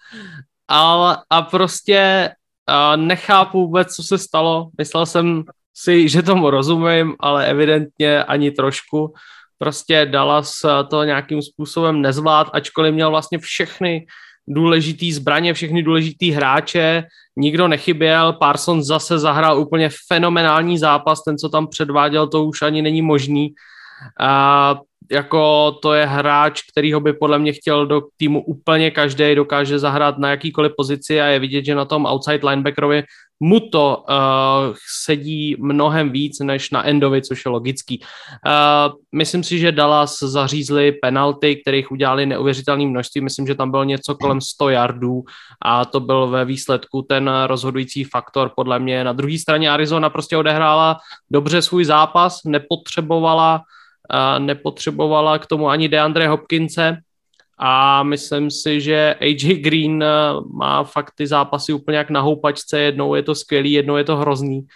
A, 0.70 1.18
a 1.30 1.42
prostě 1.42 2.30
nechápu 2.96 3.62
vůbec, 3.62 3.96
co 3.96 4.04
se 4.04 4.18
stalo. 4.18 4.68
Myslel 4.78 5.06
jsem 5.06 5.44
si, 5.74 6.10
že 6.10 6.22
tomu 6.22 6.50
rozumím, 6.50 7.16
ale 7.20 7.48
evidentně 7.48 8.24
ani 8.24 8.52
trošku. 8.52 9.14
Prostě 9.58 10.06
Dallas 10.06 10.54
to 10.90 11.04
nějakým 11.04 11.42
způsobem 11.42 12.02
nezvlád, 12.02 12.50
ačkoliv 12.54 12.94
měl 12.94 13.10
vlastně 13.10 13.38
všechny 13.38 14.06
důležitý 14.48 15.14
zbraně, 15.14 15.54
všechny 15.54 15.84
důležitý 15.84 16.32
hráče, 16.32 17.04
nikdo 17.38 17.68
nechyběl, 17.68 18.34
Parsons 18.34 18.86
zase 18.86 19.20
zahrál 19.20 19.60
úplně 19.60 19.90
fenomenální 20.08 20.78
zápas, 20.78 21.24
ten, 21.24 21.38
co 21.38 21.50
tam 21.50 21.68
předváděl, 21.68 22.28
to 22.28 22.44
už 22.44 22.62
ani 22.62 22.82
není 22.82 23.02
možný. 23.02 23.54
A 24.20 24.80
jako 25.12 25.72
to 25.82 25.94
je 25.94 26.06
hráč, 26.06 26.62
kterýho 26.72 27.00
by 27.00 27.14
podle 27.14 27.40
mě 27.40 27.54
chtěl 27.54 27.86
do 27.88 28.02
týmu 28.18 28.44
úplně 28.44 28.92
každý, 28.92 29.36
dokáže 29.36 29.80
zahrát 29.80 30.18
na 30.18 30.30
jakýkoliv 30.30 30.72
pozici 30.78 31.22
a 31.22 31.26
je 31.26 31.40
vidět, 31.40 31.66
že 31.66 31.76
na 31.76 31.86
tom 31.86 32.06
outside 32.06 32.48
linebackerovi 32.48 33.04
mu 33.40 33.60
to 33.60 34.04
uh, 34.10 34.76
sedí 35.06 35.56
mnohem 35.60 36.10
víc 36.10 36.40
než 36.40 36.72
na 36.72 36.88
Endovi, 36.88 37.22
což 37.22 37.46
je 37.46 37.52
logický. 37.52 38.00
Uh, 38.00 38.94
myslím 39.16 39.44
si, 39.44 39.60
že 39.60 39.72
Dallas 39.72 40.20
zařízli 40.20 40.92
penalty, 40.92 41.56
kterých 41.56 41.92
udělali 41.92 42.26
neuvěřitelné 42.26 42.86
množství. 42.86 43.22
Myslím, 43.22 43.48
že 43.48 43.56
tam 43.56 43.72
bylo 43.72 43.84
něco 43.84 44.16
kolem 44.16 44.42
100 44.42 44.70
yardů 44.70 45.24
a 45.62 45.86
to 45.86 46.00
byl 46.00 46.28
ve 46.28 46.46
výsledku 46.46 47.02
ten 47.02 47.32
rozhodující 47.48 48.04
faktor 48.04 48.52
podle 48.56 48.80
mě. 48.80 49.04
Na 49.04 49.14
druhé 49.14 49.38
straně 49.38 49.70
Arizona 49.70 50.10
prostě 50.10 50.38
odehrála 50.38 50.98
dobře 51.32 51.62
svůj 51.62 51.86
zápas, 51.86 52.40
nepotřebovala 52.46 53.62
nepotřebovala 54.40 55.40
k 55.40 55.46
tomu 55.46 55.70
ani 55.70 55.90
DeAndre 55.90 56.28
Hopkinse. 56.28 56.98
A 57.58 58.04
myslím 58.04 58.52
si, 58.52 58.82
že 58.82 59.16
AJ 59.22 59.54
Green 59.54 60.04
eh, 60.04 60.08
má 60.54 60.84
fakt 60.84 61.12
ty 61.16 61.28
zápasy 61.28 61.74
úplně 61.74 61.98
jak 61.98 62.10
na 62.10 62.22
houpačce, 62.22 62.80
jednou 62.80 63.16
je 63.16 63.24
to 63.24 63.36
skvělý, 63.36 63.72
jednou 63.72 63.98
je 63.98 64.04
to 64.04 64.18
hrozný. 64.18 64.68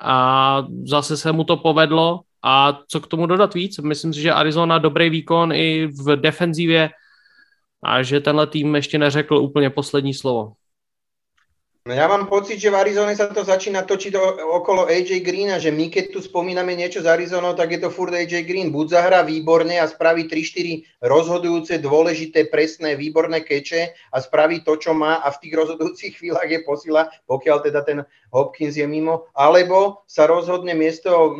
A 0.00 0.66
zase 0.84 1.16
se 1.16 1.32
mu 1.32 1.44
to 1.44 1.56
povedlo. 1.56 2.20
A 2.42 2.78
co 2.88 3.00
k 3.00 3.06
tomu 3.06 3.26
dodat 3.26 3.54
víc? 3.54 3.78
Myslím 3.78 4.14
si, 4.14 4.20
že 4.20 4.32
Arizona 4.32 4.78
dobrý 4.78 5.10
výkon 5.10 5.52
i 5.52 5.86
v 5.86 6.16
defenzivě. 6.16 6.90
A 7.82 8.02
že 8.02 8.20
tenhle 8.20 8.46
tým 8.46 8.74
ještě 8.74 8.98
neřekl 8.98 9.36
úplně 9.36 9.70
poslední 9.70 10.14
slovo. 10.14 10.52
No 11.86 11.94
ja 11.94 12.10
mám 12.10 12.26
pocit, 12.26 12.58
že 12.58 12.66
v 12.66 12.82
Arizone 12.82 13.14
sa 13.14 13.30
to 13.30 13.46
začína 13.46 13.86
točiť 13.86 14.18
okolo 14.42 14.90
AJ 14.90 15.22
Greena, 15.22 15.62
že 15.62 15.70
my 15.70 15.86
keď 15.86 16.10
tu 16.10 16.18
spomíname 16.18 16.74
niečo 16.74 16.98
z 16.98 17.06
Arizonou, 17.06 17.54
tak 17.54 17.78
je 17.78 17.86
to 17.86 17.94
furt 17.94 18.10
AJ 18.10 18.42
Green. 18.42 18.74
Buď 18.74 18.98
zahrá 18.98 19.22
výborne 19.22 19.78
a 19.78 19.86
spraví 19.86 20.26
3-4 20.26 20.82
rozhodujúce, 21.06 21.78
dôležité, 21.78 22.50
presné, 22.50 22.98
výborné 22.98 23.46
keče 23.46 23.94
a 24.10 24.18
spraví 24.18 24.66
to, 24.66 24.74
čo 24.82 24.98
má 24.98 25.22
a 25.22 25.30
v 25.30 25.46
tých 25.46 25.54
rozhodujúcich 25.54 26.12
chvíľach 26.18 26.50
je 26.50 26.66
posila, 26.66 27.06
pokiaľ 27.30 27.70
teda 27.70 27.86
ten 27.86 28.02
Hopkins 28.34 28.74
je 28.74 28.86
mimo, 28.90 29.30
alebo 29.30 30.02
sa 30.10 30.26
rozhodne 30.26 30.74
miesto 30.74 31.38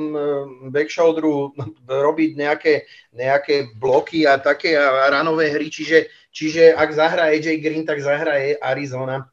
backshoulderu 0.70 1.58
robiť 2.06 2.30
nejaké, 2.38 2.86
nejaké 3.18 3.74
bloky 3.74 4.30
a 4.30 4.38
také 4.38 4.78
a 4.78 5.10
ranové 5.10 5.50
hry, 5.50 5.66
čiže, 5.74 6.06
čiže 6.30 6.70
ak 6.70 6.94
zahrá 6.94 7.34
AJ 7.34 7.58
Green, 7.58 7.82
tak 7.82 7.98
zahrá 7.98 8.38
Arizona 8.62 9.26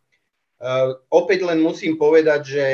opäť 1.12 1.44
len 1.44 1.60
musím 1.60 2.00
povedať, 2.00 2.42
že, 2.48 2.68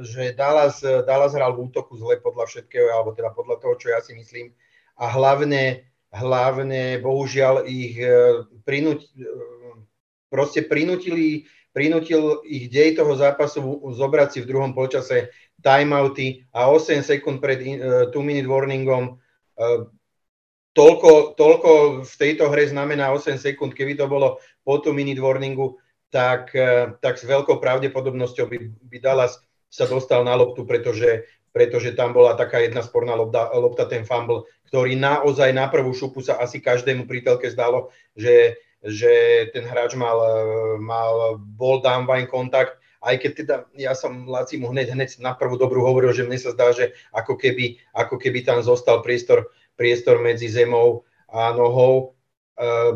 že 0.00 0.32
Dallas, 0.32 0.80
Dallas 0.80 1.36
hral 1.36 1.52
v 1.56 1.68
útoku 1.68 1.96
zle 2.00 2.16
podľa 2.20 2.48
všetkého, 2.48 2.88
alebo 2.92 3.12
teda 3.12 3.32
podľa 3.32 3.60
toho, 3.60 3.74
čo 3.76 3.92
ja 3.92 4.00
si 4.00 4.16
myslím. 4.16 4.56
A 4.96 5.12
hlavne, 5.12 5.84
hlavne 6.12 7.00
bohužiaľ 7.04 7.68
ich 7.68 8.00
uh, 8.00 8.48
prinúť, 8.64 9.04
proste 10.32 10.64
prinútili, 10.64 11.44
prinútil 11.76 12.40
ich 12.48 12.72
dej 12.72 12.96
toho 12.96 13.12
zápasu 13.12 13.60
zobrať 13.92 14.28
si 14.32 14.38
v 14.40 14.48
druhom 14.48 14.72
polčase 14.72 15.28
timeouty 15.60 16.48
a 16.56 16.72
8 16.72 17.04
sekúnd 17.04 17.40
pred 17.40 17.60
2-minute 18.12 18.48
warningom 18.48 19.20
toľko, 20.76 21.32
toľko 21.40 21.70
v 22.04 22.14
tejto 22.20 22.52
hre 22.52 22.68
znamená 22.68 23.08
8 23.16 23.40
sekúnd, 23.40 23.72
keby 23.72 23.96
to 23.96 24.04
bolo 24.04 24.36
po 24.60 24.76
2-minute 24.76 25.18
warningu, 25.18 25.80
tak, 26.10 26.54
eh, 26.54 26.94
tak 27.02 27.18
s 27.18 27.24
veľkou 27.26 27.58
pravdepodobnosťou 27.58 28.46
by, 28.46 28.58
by 28.86 28.98
Dallas 29.02 29.42
sa 29.68 29.84
dostal 29.90 30.22
na 30.22 30.38
loptu, 30.38 30.62
pretože, 30.62 31.26
pretože 31.50 31.92
tam 31.92 32.14
bola 32.14 32.38
taká 32.38 32.62
jedna 32.62 32.80
sporná 32.80 33.18
lopta, 33.18 33.50
lopta, 33.52 33.84
ten 33.90 34.06
fumble, 34.06 34.46
ktorý 34.70 34.94
naozaj 34.96 35.50
na 35.52 35.66
prvú 35.66 35.92
šupu 35.92 36.22
sa 36.22 36.38
asi 36.38 36.62
každému 36.62 37.04
prítelke 37.10 37.50
zdalo, 37.50 37.90
že, 38.14 38.56
že 38.80 39.12
ten 39.50 39.66
hráč 39.66 39.98
mal, 39.98 40.16
eh, 40.16 40.34
mal 40.78 41.38
ball 41.38 41.82
down 41.82 42.06
by 42.06 42.24
kontakt, 42.26 42.78
aj 43.06 43.22
keď 43.22 43.32
teda 43.38 43.56
ja 43.78 43.92
som 43.94 44.26
Laci 44.26 44.58
mu 44.58 44.72
hneď, 44.72 44.90
hneď 44.96 45.22
na 45.22 45.36
prvú 45.36 45.54
dobrú 45.54 45.84
hovoril, 45.84 46.10
že 46.10 46.26
mne 46.26 46.42
sa 46.42 46.50
zdá, 46.50 46.74
že 46.74 46.96
ako 47.14 47.38
keby, 47.38 47.78
ako 47.94 48.18
keby 48.18 48.42
tam 48.42 48.58
zostal 48.64 48.98
priestor, 49.04 49.52
priestor 49.78 50.18
medzi 50.18 50.50
zemou 50.50 51.06
a 51.30 51.54
nohou, 51.54 52.15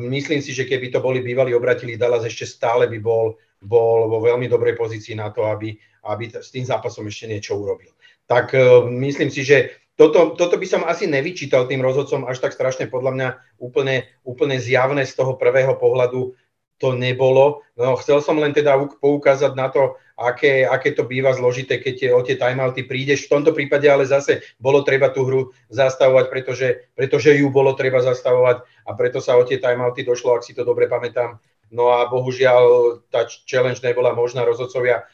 myslím 0.01 0.41
si, 0.41 0.57
že 0.57 0.65
keby 0.65 0.89
to 0.89 1.05
boli 1.05 1.21
bývali 1.21 1.53
obratili 1.53 2.01
Dallas, 2.01 2.25
ešte 2.25 2.49
stále 2.49 2.89
by 2.89 2.99
bol, 3.01 3.37
bol 3.61 4.09
vo 4.09 4.19
veľmi 4.25 4.49
dobrej 4.49 4.77
pozícii 4.77 5.13
na 5.13 5.29
to, 5.29 5.45
aby, 5.45 5.77
aby 6.09 6.25
s 6.33 6.49
tým 6.49 6.65
zápasom 6.65 7.05
ešte 7.05 7.29
niečo 7.29 7.61
urobil. 7.61 7.93
Tak 8.25 8.57
ehm, 8.57 8.97
myslím 9.05 9.29
si, 9.29 9.45
že 9.45 9.77
toto, 10.01 10.33
toto 10.33 10.57
by 10.57 10.65
som 10.65 10.83
asi 10.89 11.05
nevyčítal 11.05 11.69
tým 11.69 11.85
rozhodcom 11.85 12.25
až 12.25 12.41
tak 12.41 12.57
strašne 12.57 12.89
podľa 12.89 13.13
mňa 13.13 13.29
úplne, 13.61 14.09
úplne 14.25 14.57
zjavné 14.57 15.05
z 15.05 15.13
toho 15.13 15.37
prvého 15.37 15.77
pohľadu 15.77 16.33
to 16.81 16.97
nebolo. 16.97 17.61
No, 17.77 18.01
chcel 18.01 18.25
som 18.25 18.41
len 18.41 18.57
teda 18.57 18.81
poukázať 19.05 19.53
na 19.53 19.69
to, 19.69 20.01
aké, 20.17 20.65
aké 20.65 20.97
to 20.97 21.05
býva 21.05 21.37
zložité, 21.37 21.77
keď 21.77 21.95
tie, 21.97 22.11
o 22.17 22.21
tie 22.25 22.41
timeouty 22.41 22.89
prídeš. 22.89 23.29
V 23.29 23.37
tomto 23.37 23.53
prípade 23.53 23.85
ale 23.85 24.09
zase 24.09 24.41
bolo 24.57 24.81
treba 24.81 25.13
tú 25.13 25.29
hru 25.29 25.41
zastavovať, 25.69 26.27
pretože, 26.33 26.69
pretože 26.97 27.37
ju 27.37 27.53
bolo 27.53 27.77
treba 27.77 28.01
zastavovať 28.01 28.65
a 28.89 28.91
preto 28.97 29.21
sa 29.21 29.37
o 29.37 29.45
tie 29.45 29.61
timeouty 29.61 30.09
došlo, 30.09 30.41
ak 30.41 30.45
si 30.49 30.57
to 30.57 30.65
dobre 30.65 30.89
pamätám. 30.89 31.37
No 31.69 31.93
a 31.93 32.09
bohužiaľ 32.09 32.99
tá 33.13 33.29
challenge 33.47 33.85
nebola 33.85 34.17
možná, 34.17 34.43
rozhodcovia 34.43 35.07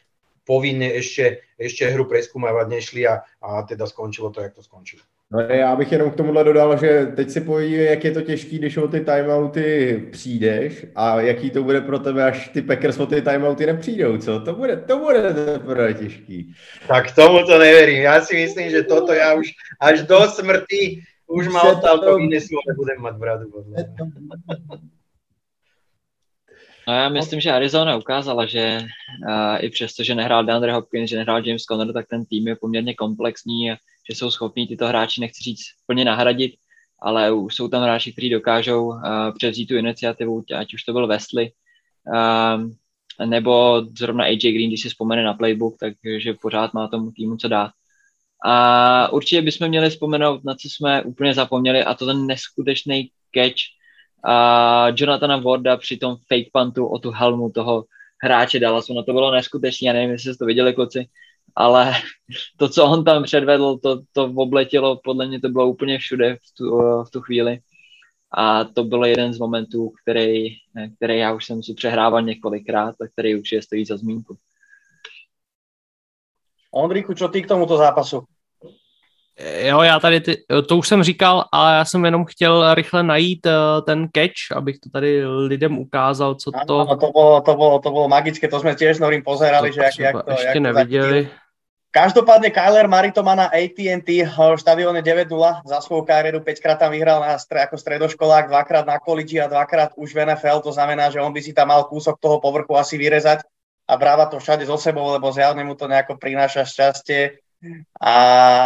povinne 0.46 0.86
ešte, 0.94 1.42
ešte 1.58 1.90
hru 1.90 2.06
preskúmavať 2.06 2.66
nešli 2.70 3.02
a, 3.10 3.26
a 3.42 3.66
teda 3.66 3.84
skončilo 3.90 4.30
to, 4.30 4.40
jak 4.40 4.54
to 4.54 4.62
skončilo. 4.62 5.02
No 5.32 5.40
já 5.40 5.76
bych 5.76 5.92
jenom 5.92 6.10
k 6.10 6.16
tomuhle 6.16 6.44
dodal, 6.44 6.78
že 6.78 7.06
teď 7.16 7.30
si 7.30 7.40
podívej, 7.40 7.86
jak 7.86 8.04
je 8.04 8.10
to 8.10 8.22
těžký, 8.22 8.58
když 8.58 8.76
o 8.76 8.88
ty 8.88 9.00
timeouty 9.00 9.98
přijdeš 10.12 10.86
a 10.94 11.20
jaký 11.20 11.50
to 11.50 11.62
bude 11.62 11.80
pro 11.80 11.98
tebe, 11.98 12.24
až 12.24 12.48
ty 12.48 12.62
Packers 12.62 12.98
o 12.98 13.06
ty 13.06 13.22
timeouty 13.22 13.66
nepřijdou, 13.66 14.18
co? 14.18 14.40
To 14.40 14.54
bude, 14.54 14.76
to 14.76 14.98
bude 14.98 15.34
teprve 15.34 15.94
těžký. 15.94 16.54
Tak 16.88 17.14
tomu 17.14 17.46
to 17.46 17.58
neverím. 17.58 18.02
Já 18.02 18.20
si 18.20 18.34
myslím, 18.36 18.70
že 18.70 18.82
toto 18.82 19.12
já 19.12 19.34
už 19.34 19.52
až 19.80 20.02
do 20.02 20.20
smrti 20.20 21.02
už 21.26 21.50
ma 21.50 21.74
odtiaľ 21.74 21.98
to 21.98 22.22
vyneslo, 22.22 22.62
ale 22.62 22.74
budem 22.78 22.98
mať 23.02 23.14
bradu. 23.18 23.50
No 26.88 26.94
já 26.94 27.08
myslím, 27.08 27.40
že 27.40 27.50
Arizona 27.50 27.96
ukázala, 27.96 28.46
že 28.46 28.78
uh, 29.28 29.58
i 29.58 29.70
přesto, 29.70 30.02
že 30.02 30.14
nehrál 30.14 30.44
DeAndre 30.44 30.72
Hopkins, 30.72 31.10
že 31.10 31.16
nehrál 31.16 31.46
James 31.46 31.62
Conner, 31.62 31.92
tak 31.92 32.06
ten 32.06 32.24
tým 32.24 32.48
je 32.48 32.56
poměrně 32.56 32.94
komplexní 32.94 33.72
a 33.72 33.76
že 34.10 34.16
jsou 34.16 34.30
schopní 34.30 34.66
tyto 34.66 34.86
hráči, 34.86 35.20
nechci 35.20 35.42
říct, 35.42 35.64
plně 35.86 36.04
nahradit, 36.04 36.54
ale 37.02 37.32
už 37.32 37.54
jsou 37.54 37.68
tam 37.68 37.82
hráči, 37.82 38.12
kteří 38.12 38.30
dokážou 38.30 38.86
uh, 38.86 39.00
převzít 39.38 39.66
tu 39.66 39.76
iniciativu, 39.76 40.44
ať 40.56 40.74
už 40.74 40.82
to 40.82 40.92
byl 40.92 41.06
Wesley, 41.06 41.52
uh, 42.06 42.70
nebo 43.26 43.82
zrovna 43.98 44.24
AJ 44.24 44.52
Green, 44.52 44.68
když 44.68 44.82
si 44.82 44.88
vzpomene 44.88 45.24
na 45.24 45.34
playbook, 45.34 45.76
takže 45.80 46.34
pořád 46.34 46.74
má 46.74 46.88
tomu 46.88 47.10
týmu 47.10 47.36
co 47.36 47.48
dát. 47.48 47.70
A 48.44 49.12
určitě 49.12 49.42
bychom 49.42 49.68
měli 49.68 49.90
vzpomenout, 49.90 50.44
na 50.44 50.54
co 50.54 50.68
jsme 50.68 51.02
úplně 51.02 51.34
zapomněli, 51.34 51.84
a 51.84 51.94
to 51.94 52.06
ten 52.06 52.26
neskutečný 52.26 53.10
catch 53.34 53.76
a 54.24 54.88
Jonathana 54.96 55.36
Warda 55.36 55.76
při 55.76 55.96
tom 55.96 56.16
fake 56.16 56.50
puntu 56.52 56.86
o 56.86 56.98
tu 56.98 57.10
helmu 57.10 57.50
toho 57.50 57.84
hráče 58.22 58.60
Dallasu. 58.60 58.94
No 58.94 59.02
to 59.02 59.12
bylo 59.12 59.34
neskutečné, 59.34 59.86
já 59.86 59.92
nevím, 59.92 60.10
jestli 60.10 60.34
jste 60.34 60.38
to 60.38 60.46
viděli, 60.46 60.74
kluci, 60.74 61.06
ale 61.56 61.92
to, 62.56 62.68
co 62.68 62.84
on 62.84 63.04
tam 63.04 63.22
předvedl, 63.22 63.78
to, 63.78 64.00
to 64.12 64.24
obletělo, 64.24 65.00
podle 65.04 65.26
mě 65.26 65.40
to 65.40 65.48
bylo 65.48 65.66
úplně 65.66 65.98
všude 65.98 66.36
v 66.36 66.54
tu, 66.58 66.78
v 67.04 67.10
tu 67.10 67.20
chvíli. 67.20 67.58
A 68.30 68.64
to 68.64 68.84
byl 68.84 69.04
jeden 69.04 69.32
z 69.32 69.38
momentů, 69.38 69.92
který, 70.02 70.48
který 70.96 71.18
já 71.18 71.32
už 71.32 71.44
jsem 71.44 71.62
si 71.62 71.74
přehrával 71.74 72.22
několikrát 72.22 72.94
a 73.00 73.08
který 73.12 73.36
určitě 73.36 73.62
stojí 73.62 73.84
za 73.84 73.96
zmínku. 73.96 74.36
Ondriku, 76.70 77.14
čo 77.14 77.28
ty 77.28 77.42
k 77.42 77.48
tomuto 77.48 77.76
zápasu? 77.76 78.24
Jo, 79.64 79.80
já 79.82 80.00
tady, 80.00 80.20
ty, 80.20 80.36
to 80.68 80.76
už 80.76 80.88
jsem 80.88 81.02
říkal, 81.02 81.44
ale 81.52 81.76
já 81.76 81.84
jsem 81.84 82.04
jenom 82.04 82.24
chtěl 82.24 82.74
rychle 82.74 83.02
najít 83.02 83.46
uh, 83.46 83.52
ten 83.84 84.08
catch, 84.16 84.56
abych 84.56 84.78
to 84.78 84.90
tady 84.90 85.26
lidem 85.26 85.78
ukázal, 85.78 86.34
co 86.34 86.50
to... 86.66 86.78
Ano, 86.78 86.96
to 86.96 87.10
bylo, 87.12 87.40
to 87.40 87.54
bylo, 87.54 87.78
to 87.78 87.90
bylo 87.90 88.08
magické, 88.08 88.48
to 88.48 88.60
jsme 88.60 88.74
těž 88.74 88.96
s 88.96 89.00
Norím 89.00 89.22
pozerali, 89.22 89.70
to 89.70 89.74
že 89.74 89.80
jak, 89.80 89.98
jak 89.98 90.24
to... 90.24 90.30
Ještě 90.30 90.46
jak 90.46 90.56
neviděli. 90.56 91.24
To 91.24 91.45
Každopádne 91.96 92.52
Kyler 92.52 92.84
Murray 92.92 93.08
to 93.08 93.24
má 93.24 93.32
na 93.32 93.48
AT&T 93.48 94.28
štadióne 94.60 95.00
9-0 95.00 95.32
za 95.64 95.78
svoju 95.80 96.04
kariéru, 96.04 96.44
5 96.44 96.60
krát 96.60 96.76
tam 96.76 96.92
vyhral 96.92 97.24
na, 97.24 97.40
ako 97.40 97.80
stredoškolák, 97.80 98.52
dvakrát 98.52 98.84
na 98.84 99.00
college 99.00 99.40
a 99.40 99.48
dvakrát 99.48 99.96
už 99.96 100.12
v 100.12 100.28
NFL, 100.28 100.60
to 100.60 100.76
znamená, 100.76 101.08
že 101.08 101.24
on 101.24 101.32
by 101.32 101.40
si 101.40 101.56
tam 101.56 101.72
mal 101.72 101.88
kúsok 101.88 102.20
toho 102.20 102.36
povrchu 102.36 102.76
asi 102.76 103.00
vyrezať 103.00 103.48
a 103.88 103.96
bráva 103.96 104.28
to 104.28 104.36
všade 104.36 104.68
so 104.68 104.76
sebou, 104.76 105.08
lebo 105.08 105.32
zjavne 105.32 105.64
mu 105.64 105.72
to 105.72 105.88
nejako 105.88 106.20
prináša 106.20 106.68
šťastie 106.68 107.40
a, 107.96 108.14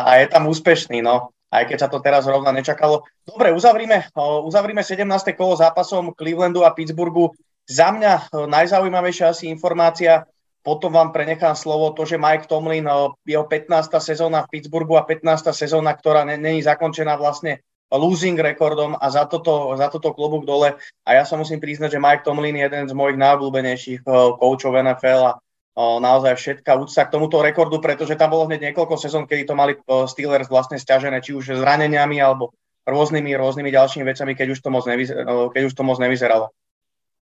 a 0.02 0.10
je 0.18 0.26
tam 0.26 0.50
úspešný, 0.50 0.98
no. 0.98 1.30
Aj 1.54 1.62
keď 1.70 1.86
sa 1.86 1.88
to 1.90 2.02
teraz 2.02 2.26
rovna 2.26 2.50
nečakalo. 2.50 3.06
Dobre, 3.22 3.54
uzavrime, 3.54 4.10
uzavrime 4.42 4.82
17. 4.82 5.06
kolo 5.38 5.54
zápasom 5.54 6.18
Clevelandu 6.18 6.66
a 6.66 6.74
Pittsburghu. 6.74 7.30
Za 7.62 7.94
mňa 7.94 8.34
najzaujímavejšia 8.50 9.30
asi 9.30 9.46
informácia, 9.46 10.26
potom 10.60 10.92
vám 10.92 11.10
prenechám 11.10 11.56
slovo 11.56 11.92
to, 11.96 12.04
že 12.04 12.20
Mike 12.20 12.44
Tomlin, 12.46 12.84
jeho 13.24 13.44
15. 13.48 13.88
sezóna 14.00 14.44
v 14.44 14.58
Pittsburghu 14.58 15.00
a 15.00 15.08
15. 15.08 15.50
sezóna, 15.56 15.96
ktorá 15.96 16.24
není 16.24 16.60
zakončená 16.60 17.16
vlastne 17.16 17.64
losing 17.90 18.38
rekordom 18.38 18.94
a 18.94 19.06
za 19.10 19.26
toto, 19.26 19.74
za 19.74 19.90
toto 19.90 20.14
klobúk 20.14 20.46
dole. 20.46 20.78
A 21.02 21.10
ja 21.18 21.26
sa 21.26 21.34
musím 21.34 21.58
priznať, 21.58 21.98
že 21.98 22.02
Mike 22.02 22.22
Tomlin 22.22 22.54
je 22.54 22.70
jeden 22.70 22.86
z 22.86 22.94
mojich 22.94 23.18
najobľúbenejších 23.18 24.06
koučov 24.38 24.78
NFL 24.78 25.20
a 25.26 25.32
naozaj 25.80 26.38
všetká 26.38 26.76
úcta 26.76 27.08
k 27.08 27.14
tomuto 27.18 27.42
rekordu, 27.42 27.82
pretože 27.82 28.14
tam 28.14 28.30
bolo 28.30 28.46
hneď 28.46 28.70
niekoľko 28.70 28.94
sezón, 28.94 29.26
kedy 29.26 29.42
to 29.48 29.58
mali 29.58 29.74
Steelers 30.06 30.46
vlastne 30.46 30.78
stiažené, 30.78 31.18
či 31.18 31.34
už 31.34 31.56
zraneniami 31.58 32.20
alebo 32.22 32.54
rôznymi, 32.86 33.34
rôznymi 33.34 33.70
ďalšími 33.74 34.04
vecami, 34.06 34.32
keď 34.38 34.54
už 34.54 34.60
to 34.60 34.70
moc, 34.70 34.84
nevyzeralo, 34.86 35.50
keď 35.50 35.62
už 35.66 35.74
to 35.74 35.82
moc 35.82 35.98
nevyzeralo. 35.98 36.52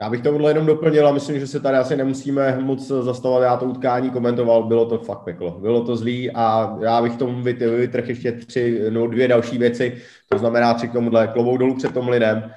Já 0.01 0.09
bych 0.09 0.21
tomuhle 0.21 0.51
jenom 0.51 0.65
doplnil 0.65 1.07
a 1.07 1.11
myslím, 1.11 1.39
že 1.39 1.47
se 1.47 1.59
tady 1.59 1.77
asi 1.77 1.95
nemusíme 1.95 2.57
moc 2.59 2.87
zastavovat. 2.87 3.43
Já 3.43 3.57
to 3.57 3.65
utkání 3.65 4.09
komentoval, 4.09 4.63
bylo 4.63 4.85
to 4.85 4.97
fakt 4.97 5.23
peklo. 5.23 5.51
Bylo 5.51 5.83
to 5.85 5.95
zlý 5.95 6.31
a 6.31 6.77
já 6.81 7.01
bych 7.01 7.17
tomu 7.17 7.41
vytrhl 7.41 8.09
ještě 8.09 8.31
tři, 8.31 8.81
no 8.89 9.07
dvě 9.07 9.27
další 9.27 9.57
věci. 9.57 9.97
To 10.29 10.37
znamená 10.37 10.73
tři 10.73 10.87
k 10.87 10.93
tomuhle. 10.93 11.27
Klobouk 11.27 11.59
dolů 11.59 11.75
před 11.75 11.93
tom 11.93 12.09
lidem. 12.09 12.51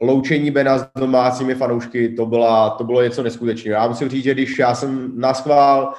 Loučení 0.00 0.50
Bena 0.50 0.78
s 0.78 0.88
domácími 0.98 1.54
fanoušky, 1.54 2.08
to, 2.08 2.26
byla, 2.26 2.70
to 2.70 2.84
bylo 2.84 3.02
něco 3.02 3.22
neskutečného. 3.22 3.74
Já 3.82 3.88
musím 3.88 4.08
říct, 4.08 4.24
že 4.24 4.34
když 4.34 4.58
já 4.58 4.74
jsem 4.74 5.12
na 5.20 5.34
schvál 5.34 5.94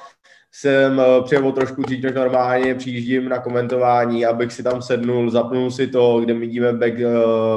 jsem 0.52 1.00
eh, 1.00 1.22
přijel 1.24 1.52
trošku 1.52 1.82
dřív 1.82 2.04
než 2.04 2.14
normálně, 2.14 2.74
přijíždím 2.74 3.28
na 3.28 3.38
komentování, 3.38 4.26
abych 4.26 4.52
si 4.52 4.62
tam 4.62 4.82
sednul, 4.82 5.30
zapnul 5.30 5.70
si 5.70 5.86
to, 5.86 6.20
kde 6.20 6.34
vidíme 6.34 6.72
back, 6.72 6.92
eh, 6.92 7.06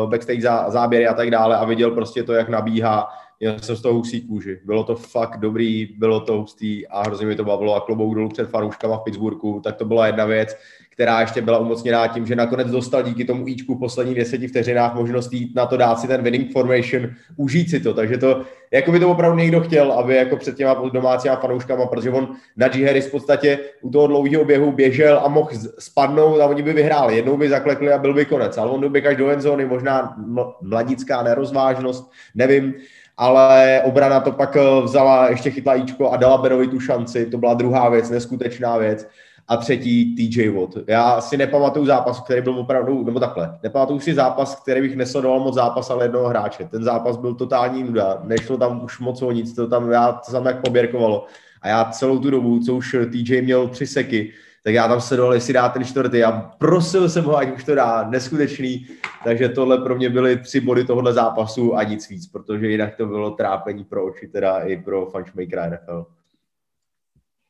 backstage 0.06 0.42
zá, 0.42 0.70
záběry 0.70 1.08
a 1.08 1.14
tak 1.14 1.32
dále 1.32 1.58
a 1.58 1.66
viděl 1.66 1.92
prostě 1.92 2.24
to, 2.24 2.34
jak 2.34 2.50
nabíhá. 2.50 3.10
Já 3.40 3.60
jsem 3.60 3.76
z 3.76 3.82
toho 3.82 3.96
husí 3.96 4.28
kůži. 4.28 4.60
Bylo 4.66 4.84
to 4.84 4.96
fakt 4.96 5.38
dobrý, 5.38 5.96
bylo 5.98 6.20
to 6.20 6.38
hustý 6.38 6.88
a 6.88 7.02
hrozně 7.02 7.28
mi 7.28 7.36
to 7.36 7.44
bavilo 7.44 7.76
a 7.76 7.82
klobouk 7.82 8.16
dolů 8.16 8.30
před 8.30 8.50
fanouškama 8.50 8.98
v 8.98 9.04
Pittsburghu, 9.04 9.60
tak 9.60 9.76
to 9.76 9.86
byla 9.86 10.08
jedna 10.08 10.26
věc 10.26 10.58
která 10.96 11.22
ještě 11.22 11.42
byla 11.42 11.58
umocněná 11.58 12.08
tím, 12.08 12.26
že 12.26 12.36
nakonec 12.36 12.72
dostal 12.72 13.04
díky 13.04 13.26
tomu 13.26 13.48
íčku 13.48 13.76
v 13.76 13.80
posledních 13.80 14.18
deseti 14.18 14.48
vteřinách 14.48 14.96
možnost 14.96 15.34
jít 15.34 15.56
na 15.56 15.66
to 15.66 15.78
dát 15.78 16.00
si 16.00 16.08
ten 16.08 16.24
winning 16.24 16.52
formation, 16.52 17.10
užít 17.38 17.70
si 17.70 17.80
to. 17.80 17.94
Takže 17.94 18.18
to, 18.18 18.42
jako 18.72 18.92
by 18.92 19.00
to 19.00 19.12
opravdu 19.12 19.38
někdo 19.38 19.62
chtěl, 19.62 19.92
aby 19.92 20.16
jako 20.16 20.38
před 20.38 20.56
těma 20.56 20.74
domácíma 20.94 21.36
fanouškama, 21.36 21.86
protože 21.86 22.12
on 22.12 22.36
na 22.58 22.68
G. 22.68 23.02
V 23.02 23.12
podstatě 23.12 23.60
u 23.82 23.90
toho 23.90 24.08
dlouhého 24.08 24.46
běhu 24.46 24.72
běžel 24.72 25.22
a 25.24 25.28
mohl 25.28 25.50
spadnout 25.80 26.42
a 26.42 26.46
oni 26.46 26.64
by 26.64 26.74
vyhráli. 26.74 27.16
Jednou 27.16 27.38
by 27.38 27.50
zaklekli 27.50 27.92
a 27.94 27.98
byl 27.98 28.14
by 28.14 28.26
konec. 28.26 28.58
Ale 28.58 28.72
on 28.72 28.82
doběh 28.82 29.06
až 29.06 29.18
do 29.18 29.30
endzóny, 29.30 29.66
možná 29.66 30.16
mladická 30.62 31.24
nerozvážnost, 31.24 32.12
nevím 32.36 32.74
ale 33.18 33.82
obrana 33.86 34.20
to 34.20 34.32
pak 34.32 34.56
eh, 34.56 34.82
vzala, 34.84 35.30
ještě 35.30 35.52
chytla 35.52 35.76
Ičko 35.76 36.12
a 36.12 36.18
dala 36.18 36.38
Berovi 36.38 36.68
tu 36.68 36.80
šanci, 36.80 37.26
to 37.26 37.38
byla 37.38 37.54
druhá 37.54 37.90
věc, 37.90 38.10
neskutečná 38.10 38.78
věc 38.78 39.08
a 39.48 39.58
třetí 39.58 40.16
TJ 40.16 40.50
Watt. 40.50 40.78
Já 40.88 41.22
si 41.22 41.38
nepamatuju 41.38 41.86
zápas, 41.86 42.20
který 42.20 42.42
byl 42.42 42.60
opravdu, 42.60 43.04
nebo 43.04 43.20
takhle, 43.20 43.58
nepamatuju 43.64 44.00
si 44.00 44.14
zápas, 44.14 44.62
který 44.62 44.82
bych 44.82 44.96
nesledoval 44.96 45.40
moc 45.40 45.56
zápas, 45.56 45.90
ale 45.90 46.06
jednoho 46.06 46.28
hráče. 46.28 46.64
Ten 46.72 46.84
zápas 46.84 47.18
byl 47.18 47.34
totální 47.34 47.84
nuda, 47.84 48.22
nešlo 48.24 48.58
tam 48.58 48.84
už 48.84 49.00
moc 49.00 49.22
o 49.22 49.32
nic, 49.32 49.56
to 49.56 49.68
tam, 49.68 49.92
já, 49.92 50.12
to 50.12 50.32
tam 50.32 50.46
jak 50.46 50.62
poběrkovalo. 50.62 51.26
A 51.62 51.68
já 51.68 51.86
celou 51.86 52.20
tu 52.20 52.30
dobu, 52.30 52.60
co 52.60 52.76
už 52.76 52.96
TJ 53.12 53.42
měl 53.42 53.68
tři 53.68 53.88
seky, 53.88 54.32
tak 54.64 54.74
já 54.74 54.88
tam 54.88 55.02
sledoval, 55.02 55.34
jestli 55.34 55.54
dá 55.54 55.70
ten 55.70 55.84
čtvrtý 55.84 56.24
a 56.24 56.32
prosil 56.58 57.10
jsem 57.10 57.24
ho, 57.24 57.38
ať 57.38 57.56
už 57.56 57.64
to 57.64 57.76
dá, 57.76 58.08
neskutečný. 58.10 58.88
Takže 59.24 59.50
tohle 59.50 59.78
pro 59.78 59.96
mě 59.96 60.10
byly 60.10 60.38
tři 60.38 60.60
body 60.60 60.84
tohohle 60.84 61.14
zápasu 61.14 61.76
a 61.76 61.84
nic 61.84 62.10
víc, 62.10 62.28
protože 62.28 62.68
jinak 62.68 62.96
to 62.96 63.06
bylo 63.06 63.32
trápení 63.32 63.84
pro 63.84 64.06
oči, 64.06 64.28
teda 64.28 64.60
i 64.60 64.78
pro 64.78 65.06
fanšmakera 65.06 65.70
NFL 65.70 66.06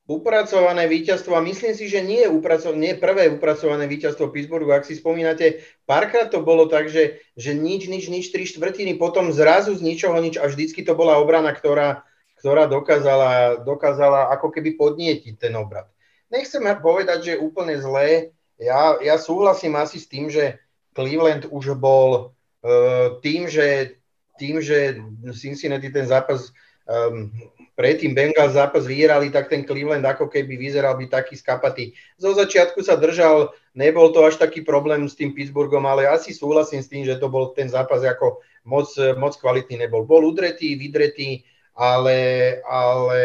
upracované 0.05 0.85
víťazstvo 0.85 1.33
a 1.33 1.41
myslím 1.41 1.73
si, 1.73 1.89
že 1.89 2.05
nie, 2.05 2.29
upraco- 2.29 2.77
nie 2.77 2.93
prvé 2.93 3.25
upracované 3.33 3.89
víťazstvo 3.89 4.29
Pittsburghu. 4.29 4.69
Ak 4.69 4.85
si 4.85 4.93
spomínate, 4.93 5.65
párkrát 5.89 6.29
to 6.29 6.45
bolo 6.45 6.69
tak, 6.69 6.93
že, 6.93 7.25
že 7.33 7.57
nič, 7.57 7.89
nič, 7.89 8.05
nič, 8.05 8.29
tri 8.29 8.45
štvrtiny, 8.45 9.01
potom 9.01 9.33
zrazu 9.33 9.73
z 9.73 9.81
ničoho 9.81 10.17
nič 10.21 10.37
a 10.37 10.45
vždycky 10.45 10.85
to 10.85 10.93
bola 10.93 11.17
obrana, 11.17 11.49
ktorá, 11.57 12.05
ktorá 12.37 12.69
dokázala, 12.69 13.65
dokázala 13.65 14.29
ako 14.37 14.53
keby 14.53 14.77
podnietiť 14.77 15.41
ten 15.41 15.57
obrad. 15.57 15.89
Nechcem 16.29 16.61
povedať, 16.77 17.17
že 17.25 17.31
je 17.37 17.41
úplne 17.41 17.73
zlé. 17.81 18.33
Ja, 18.61 19.01
ja 19.01 19.17
súhlasím 19.17 19.73
asi 19.73 19.97
s 19.97 20.05
tým, 20.05 20.29
že 20.29 20.61
Cleveland 20.93 21.49
už 21.49 21.75
bol 21.81 22.29
uh, 22.61 23.17
tým, 23.25 23.49
že, 23.49 23.97
tým, 24.37 24.61
že 24.61 25.01
Cincinnati 25.33 25.89
ten 25.89 26.05
zápas 26.07 26.53
um, 26.85 27.33
predtým 27.75 28.15
Bengals 28.15 28.55
zápas 28.55 28.87
vyhrali, 28.87 29.29
tak 29.29 29.51
ten 29.51 29.67
Cleveland 29.67 30.03
ako 30.07 30.31
keby 30.31 30.55
vyzeral 30.55 30.95
byť 30.95 31.09
taký 31.11 31.35
skapatý. 31.35 31.91
Zo 32.15 32.31
začiatku 32.31 32.79
sa 32.81 32.95
držal, 32.95 33.51
nebol 33.75 34.15
to 34.15 34.23
až 34.23 34.39
taký 34.39 34.63
problém 34.63 35.05
s 35.05 35.13
tým 35.19 35.35
Pittsburghom, 35.35 35.83
ale 35.83 36.07
asi 36.07 36.31
súhlasím 36.31 36.79
s 36.79 36.89
tým, 36.89 37.03
že 37.03 37.19
to 37.19 37.27
bol 37.27 37.51
ten 37.51 37.67
zápas 37.67 38.01
ako 38.01 38.39
moc, 38.63 38.87
moc 39.19 39.35
kvalitný 39.35 39.85
nebol. 39.85 40.07
Bol 40.07 40.23
udretý, 40.23 40.79
vydretý, 40.79 41.43
ale, 41.75 42.17
ale 42.63 43.19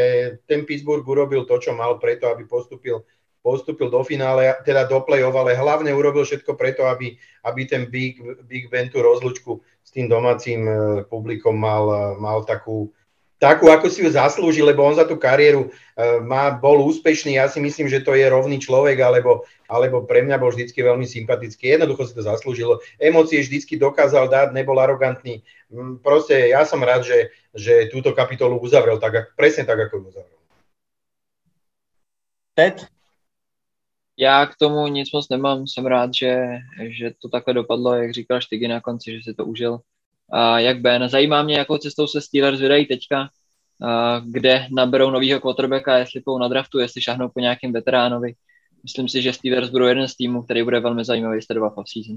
ten 0.50 0.66
Pittsburgh 0.66 1.06
urobil 1.06 1.46
to, 1.46 1.56
čo 1.62 1.70
mal 1.72 2.02
preto, 2.02 2.26
aby 2.28 2.44
postupil 2.44 3.06
postupil 3.40 3.88
do 3.88 4.04
finále, 4.04 4.52
teda 4.64 4.84
do 4.84 5.00
play-off, 5.00 5.32
ale 5.32 5.56
hlavne 5.56 5.88
urobil 5.96 6.28
všetko 6.28 6.60
preto, 6.60 6.84
aby, 6.84 7.16
aby 7.44 7.60
ten 7.64 7.88
Big, 7.88 8.20
Big 8.44 8.68
Ben 8.68 8.92
tú 8.92 9.00
rozlučku 9.00 9.64
s 9.80 9.90
tým 9.90 10.12
domácim 10.12 10.68
eh, 10.68 10.76
publikom 11.08 11.56
mal, 11.56 12.16
mal 12.20 12.44
takú, 12.44 12.92
takú, 13.40 13.72
ako 13.72 13.88
si 13.88 14.04
ju 14.04 14.12
zaslúži, 14.12 14.60
lebo 14.60 14.84
on 14.84 14.92
za 14.92 15.08
tú 15.08 15.16
kariéru 15.16 15.72
uh, 15.72 16.20
má, 16.20 16.52
bol 16.52 16.84
úspešný. 16.84 17.40
Ja 17.40 17.48
si 17.48 17.56
myslím, 17.58 17.88
že 17.88 18.04
to 18.04 18.12
je 18.12 18.28
rovný 18.28 18.60
človek, 18.60 19.00
alebo, 19.00 19.48
alebo 19.64 20.04
pre 20.04 20.20
mňa 20.20 20.36
bol 20.36 20.52
vždycky 20.52 20.84
veľmi 20.84 21.08
sympatický. 21.08 21.72
Jednoducho 21.72 22.04
si 22.04 22.14
to 22.14 22.22
zaslúžilo. 22.22 22.84
Emócie 23.00 23.40
vždycky 23.40 23.80
dokázal 23.80 24.28
dať, 24.28 24.52
nebol 24.52 24.76
arogantný. 24.76 25.40
Mm, 25.72 26.04
proste 26.04 26.52
ja 26.52 26.68
som 26.68 26.84
rád, 26.84 27.08
že, 27.08 27.32
že 27.56 27.88
túto 27.88 28.12
kapitolu 28.12 28.60
uzavrel 28.60 29.00
tak, 29.00 29.32
presne 29.34 29.64
tak, 29.64 29.88
ako 29.88 29.96
ju 29.96 30.04
uzavrel. 30.12 30.38
Ted? 32.54 32.86
Já 34.20 34.46
k 34.46 34.56
tomu 34.56 34.86
nic 34.86 35.12
moc 35.12 35.28
nemám, 35.28 35.66
jsem 35.66 35.86
rád, 35.86 36.14
že, 36.14 36.58
že 36.88 37.10
to 37.18 37.28
takhle 37.28 37.54
dopadlo, 37.54 37.94
jak 37.94 38.12
říkal 38.12 38.40
Štygy 38.40 38.68
na 38.68 38.80
konci, 38.80 39.12
že 39.12 39.22
si 39.22 39.34
to 39.34 39.44
užil 39.46 39.80
jak 40.56 40.80
Ben. 40.80 41.08
Zajímá 41.08 41.42
mě, 41.42 41.58
jakou 41.58 41.78
cestou 41.78 42.06
se 42.06 42.20
Steelers 42.20 42.60
vydají 42.60 42.86
teďka. 42.86 43.28
kde 44.24 44.66
naberou 44.76 45.10
novýho 45.10 45.40
quarterbacka, 45.40 45.98
jestli 45.98 46.20
půjdou 46.20 46.38
na 46.38 46.48
draftu, 46.48 46.78
jestli 46.78 47.02
šahnou 47.02 47.28
po 47.28 47.40
nějakém 47.40 47.72
veteránovi. 47.72 48.34
Myslím 48.82 49.08
si, 49.08 49.22
že 49.22 49.32
Steelers 49.32 49.70
budou 49.70 49.86
jeden 49.86 50.08
z 50.08 50.16
týmů, 50.16 50.42
který 50.42 50.62
bude 50.62 50.80
velmi 50.80 51.04
zajímavý 51.04 51.42
sledovat 51.42 51.72
v 51.76 51.90
season. 51.92 52.16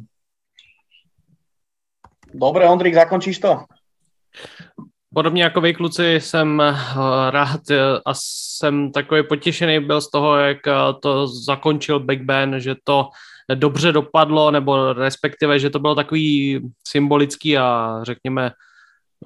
Dobre, 2.34 2.70
Ondrik, 2.70 2.94
zakončíš 2.94 3.40
to? 3.40 3.60
Podobně 5.14 5.44
jako 5.44 5.62
vy 5.62 5.74
kluci 5.74 6.16
jsem 6.16 6.62
eh, 6.62 6.76
rád 7.30 7.62
eh, 7.72 7.78
a 8.06 8.14
jsem 8.14 8.92
takový 8.92 9.24
potěšený 9.28 9.80
byl 9.80 10.02
z 10.02 10.12
toho, 10.12 10.38
jak 10.38 10.68
eh, 10.68 10.74
to 11.02 11.28
zakončil 11.28 12.00
Big 12.00 12.22
Ben, 12.22 12.60
že 12.60 12.76
to 12.84 13.10
dobře 13.56 13.92
dopadlo, 13.92 14.52
nebo 14.52 14.94
respektive, 14.94 15.60
že 15.60 15.70
to 15.70 15.80
bylo 15.80 15.96
takový 15.96 16.60
symbolický 16.88 17.58
a 17.58 18.00
řekněme 18.04 18.52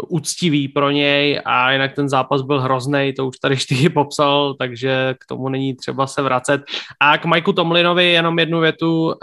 úctivý 0.08 0.68
pro 0.68 0.92
něj 0.92 1.42
a 1.46 1.72
jinak 1.72 1.96
ten 1.96 2.10
zápas 2.10 2.42
byl 2.42 2.62
hrozný, 2.62 3.14
to 3.18 3.28
už 3.28 3.38
tady 3.38 3.58
Štyhy 3.58 3.90
popsal, 4.00 4.54
takže 4.60 5.16
k 5.20 5.26
tomu 5.26 5.50
není 5.50 5.76
třeba 5.76 6.08
se 6.08 6.22
vracet. 6.22 6.62
A 7.00 7.18
k 7.18 7.26
Majku 7.26 7.54
Tomlinovi 7.54 8.06
jenom 8.06 8.40
jednu 8.40 8.60
větu, 8.60 9.14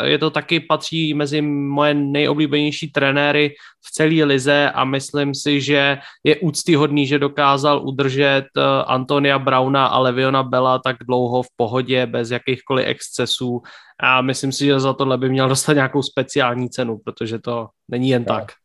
eh, 0.00 0.06
je 0.06 0.18
to 0.18 0.30
taky 0.30 0.60
patří 0.60 1.14
mezi 1.14 1.42
moje 1.42 1.94
nejoblíbenější 1.94 2.92
trenéry 2.92 3.54
v 3.86 3.90
celé 3.90 4.24
lize 4.24 4.70
a 4.70 4.84
myslím 4.84 5.34
si, 5.34 5.60
že 5.60 5.98
je 6.24 6.36
úctyhodný, 6.36 7.06
že 7.06 7.18
dokázal 7.18 7.82
udržet 7.84 8.44
eh, 8.56 8.62
Antonia 8.86 9.38
Brauna 9.38 9.86
a 9.86 9.98
Leviona 9.98 10.42
Bella 10.42 10.78
tak 10.78 10.96
dlouho 11.06 11.42
v 11.42 11.48
pohodě, 11.56 12.06
bez 12.06 12.30
jakýchkoliv 12.30 12.86
excesů 12.86 13.62
a 14.00 14.20
myslím 14.20 14.52
si, 14.52 14.64
že 14.64 14.80
za 14.80 14.92
tohle 14.92 15.18
by 15.18 15.28
měl 15.28 15.48
dostat 15.48 15.72
nějakou 15.72 16.02
speciální 16.02 16.70
cenu, 16.70 16.98
protože 17.04 17.38
to 17.38 17.68
není 17.88 18.08
jen 18.08 18.24
tak. 18.24 18.46
tak. 18.46 18.63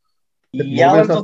Ja 0.54 0.98
len, 0.98 1.06
to... 1.06 1.22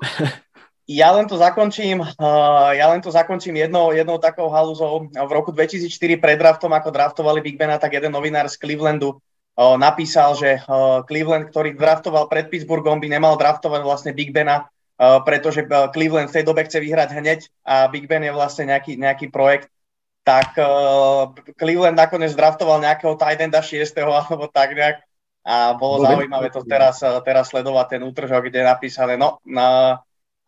ja 1.00 1.08
len 1.16 1.24
to 1.24 1.36
zakončím, 1.40 2.04
uh, 2.04 2.70
ja 2.76 2.92
len 2.92 3.00
to 3.00 3.08
zakončím 3.08 3.56
jednou, 3.56 3.94
jednou 3.96 4.20
takou 4.20 4.52
halúzou. 4.52 5.08
V 5.08 5.32
roku 5.32 5.48
2004 5.48 5.88
pred 6.20 6.36
draftom, 6.36 6.72
ako 6.76 6.92
draftovali 6.92 7.40
Big 7.40 7.56
Bena, 7.56 7.80
tak 7.80 7.96
jeden 7.96 8.12
novinár 8.12 8.52
z 8.52 8.60
Clevelandu 8.60 9.16
uh, 9.16 9.80
napísal, 9.80 10.36
že 10.36 10.60
uh, 10.68 11.00
Cleveland, 11.08 11.48
ktorý 11.48 11.72
draftoval 11.72 12.28
pred 12.28 12.52
Pittsburghom, 12.52 13.00
by 13.00 13.08
nemal 13.08 13.40
draftovať 13.40 13.80
vlastne 13.80 14.12
Big 14.12 14.36
Bena, 14.36 14.68
uh, 15.00 15.24
pretože 15.24 15.64
Cleveland 15.96 16.28
v 16.28 16.36
tej 16.36 16.44
dobe 16.44 16.68
chce 16.68 16.84
vyhrať 16.84 17.16
hneď 17.16 17.40
a 17.64 17.88
Big 17.88 18.04
Ben 18.04 18.20
je 18.20 18.32
vlastne 18.36 18.68
nejaký, 18.68 19.00
nejaký 19.00 19.32
projekt. 19.32 19.72
Tak 20.20 20.52
uh, 20.60 21.32
Cleveland 21.56 21.96
nakoniec 21.96 22.36
draftoval 22.36 22.84
nejakého 22.84 23.16
tight 23.16 23.40
enda 23.40 23.64
6. 23.64 23.96
alebo 24.04 24.52
tak 24.52 24.76
nejak 24.76 25.00
a 25.40 25.72
bolo 25.72 26.04
zaujímavé 26.04 26.52
to 26.52 26.60
teraz, 26.68 27.00
teraz 27.00 27.48
sledovať 27.48 27.96
ten 27.96 28.02
útržok, 28.04 28.52
kde 28.52 28.60
je 28.60 28.66
napísané, 28.68 29.14
no, 29.16 29.40
na, 29.48 29.98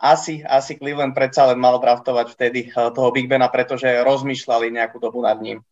asi, 0.03 0.43
asi 0.43 0.75
Cleveland 0.75 1.15
predsa 1.15 1.47
len 1.47 1.63
mal 1.63 1.79
draftovať 1.79 2.27
vtedy 2.35 2.61
eh, 2.69 2.91
toho 2.91 3.09
Big 3.15 3.31
Bena, 3.31 3.47
pretože 3.47 3.87
rozmýšľali 4.03 4.75
nejakú 4.75 4.99
dobu 4.99 5.23
nad 5.23 5.39
ním. 5.39 5.63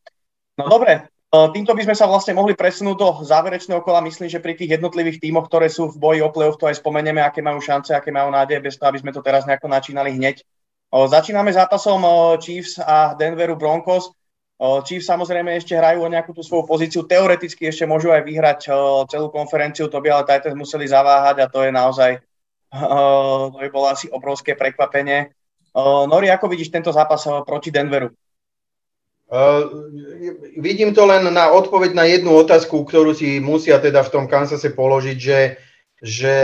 No 0.54 0.70
dobre, 0.70 1.10
eh, 1.10 1.48
týmto 1.50 1.74
by 1.74 1.82
sme 1.82 1.98
sa 1.98 2.06
vlastne 2.06 2.38
mohli 2.38 2.54
presunúť 2.54 2.96
do 2.96 3.08
záverečného 3.26 3.82
kola. 3.82 3.98
Myslím, 4.06 4.30
že 4.30 4.38
pri 4.38 4.54
tých 4.54 4.78
jednotlivých 4.78 5.18
tímoch, 5.18 5.50
ktoré 5.50 5.66
sú 5.66 5.90
v 5.90 5.98
boji 5.98 6.20
o 6.22 6.30
playoff, 6.30 6.62
to 6.62 6.70
aj 6.70 6.78
spomenieme, 6.78 7.18
aké 7.18 7.42
majú 7.42 7.58
šance, 7.58 7.90
aké 7.90 8.14
majú 8.14 8.30
nádej, 8.30 8.62
bez 8.62 8.78
toho, 8.78 8.88
aby 8.94 9.02
sme 9.02 9.10
to 9.10 9.20
teraz 9.20 9.44
nejako 9.44 9.66
načínali 9.66 10.14
hneď. 10.14 10.46
Začíname 10.90 11.54
zápasom 11.54 12.02
Chiefs 12.42 12.74
a 12.82 13.14
Denveru 13.14 13.54
Broncos. 13.54 14.10
Chiefs 14.84 15.08
samozrejme 15.08 15.56
ešte 15.56 15.72
hrajú 15.72 16.04
o 16.04 16.12
nejakú 16.12 16.36
tú 16.36 16.44
svoju 16.44 16.68
pozíciu. 16.68 17.08
Teoreticky 17.08 17.72
ešte 17.72 17.88
môžu 17.88 18.12
aj 18.12 18.28
vyhrať 18.28 18.58
celú 19.08 19.32
konferenciu, 19.32 19.88
to 19.88 19.96
by 20.04 20.12
ale 20.12 20.28
Titans 20.28 20.52
museli 20.52 20.84
zaváhať 20.84 21.40
a 21.40 21.46
to 21.48 21.64
je 21.64 21.72
naozaj 21.72 22.20
to 23.50 23.58
by 23.58 23.68
bolo 23.72 23.90
asi 23.90 24.06
obrovské 24.12 24.54
prekvapenie. 24.54 25.34
Nori, 26.06 26.30
ako 26.30 26.46
vidíš 26.46 26.70
tento 26.70 26.94
zápas 26.94 27.26
proti 27.42 27.74
Denveru? 27.74 28.10
Uh, 29.30 29.86
vidím 30.58 30.90
to 30.90 31.06
len 31.06 31.22
na 31.30 31.54
odpoveď 31.54 31.94
na 31.94 32.02
jednu 32.02 32.34
otázku, 32.34 32.82
ktorú 32.82 33.14
si 33.14 33.38
musia 33.38 33.78
teda 33.78 34.02
v 34.02 34.10
tom 34.10 34.24
Kansase 34.26 34.74
položiť, 34.74 35.18
že, 35.22 35.40
že 36.02 36.36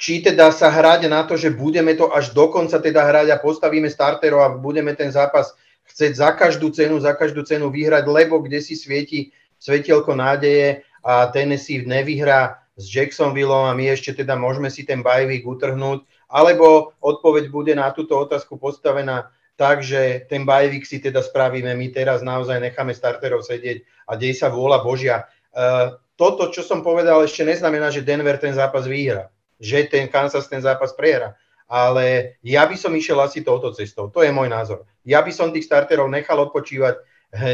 či 0.00 0.24
teda 0.24 0.48
sa 0.48 0.72
hrať 0.72 1.12
na 1.12 1.28
to, 1.28 1.36
že 1.36 1.52
budeme 1.52 1.92
to 1.92 2.08
až 2.08 2.32
do 2.32 2.48
konca 2.48 2.80
teda 2.80 3.04
hrať 3.04 3.36
a 3.36 3.40
postavíme 3.44 3.84
starterov 3.92 4.40
a 4.40 4.48
budeme 4.56 4.96
ten 4.96 5.12
zápas 5.12 5.52
chceť 5.90 6.12
za 6.16 6.30
každú 6.32 6.70
cenu, 6.70 6.96
za 7.02 7.12
každú 7.12 7.42
cenu 7.42 7.68
vyhrať, 7.68 8.06
lebo 8.06 8.38
kde 8.40 8.62
si 8.62 8.78
svieti 8.78 9.34
svetielko 9.60 10.16
nádeje 10.16 10.86
a 11.04 11.28
Tennessee 11.28 11.84
nevyhrá 11.84 12.62
s 12.78 12.88
Jacksonvilleom 12.88 13.68
a 13.68 13.76
my 13.76 13.92
ešte 13.92 14.24
teda 14.24 14.38
môžeme 14.38 14.72
si 14.72 14.88
ten 14.88 15.04
bajvík 15.04 15.44
utrhnúť, 15.44 16.06
alebo 16.30 16.96
odpoveď 17.02 17.44
bude 17.52 17.74
na 17.76 17.92
túto 17.92 18.16
otázku 18.16 18.56
postavená 18.56 19.28
tak, 19.60 19.84
že 19.84 20.24
ten 20.30 20.48
bajvík 20.48 20.88
si 20.88 21.02
teda 21.04 21.20
spravíme, 21.20 21.76
my 21.76 21.86
teraz 21.92 22.24
naozaj 22.24 22.56
necháme 22.64 22.96
starterov 22.96 23.44
sedieť 23.44 23.84
a 24.08 24.16
dej 24.16 24.32
sa 24.32 24.48
vôľa 24.48 24.80
Božia. 24.80 25.28
Uh, 25.52 26.00
toto, 26.16 26.48
čo 26.48 26.64
som 26.64 26.80
povedal, 26.80 27.20
ešte 27.20 27.44
neznamená, 27.44 27.92
že 27.92 28.00
Denver 28.00 28.40
ten 28.40 28.56
zápas 28.56 28.88
vyhra, 28.88 29.28
že 29.60 29.84
ten 29.84 30.08
Kansas 30.08 30.48
ten 30.48 30.64
zápas 30.64 30.96
prehra 30.96 31.36
ale 31.70 32.34
ja 32.42 32.66
by 32.66 32.74
som 32.74 32.90
išiel 32.90 33.22
asi 33.22 33.46
touto 33.46 33.70
cestou. 33.70 34.10
To 34.10 34.26
je 34.26 34.34
môj 34.34 34.50
názor. 34.50 34.89
Ja 35.04 35.24
by 35.24 35.32
som 35.32 35.52
tých 35.52 35.66
starterov 35.66 36.08
nechal 36.12 36.40
odpočívať. 36.50 37.00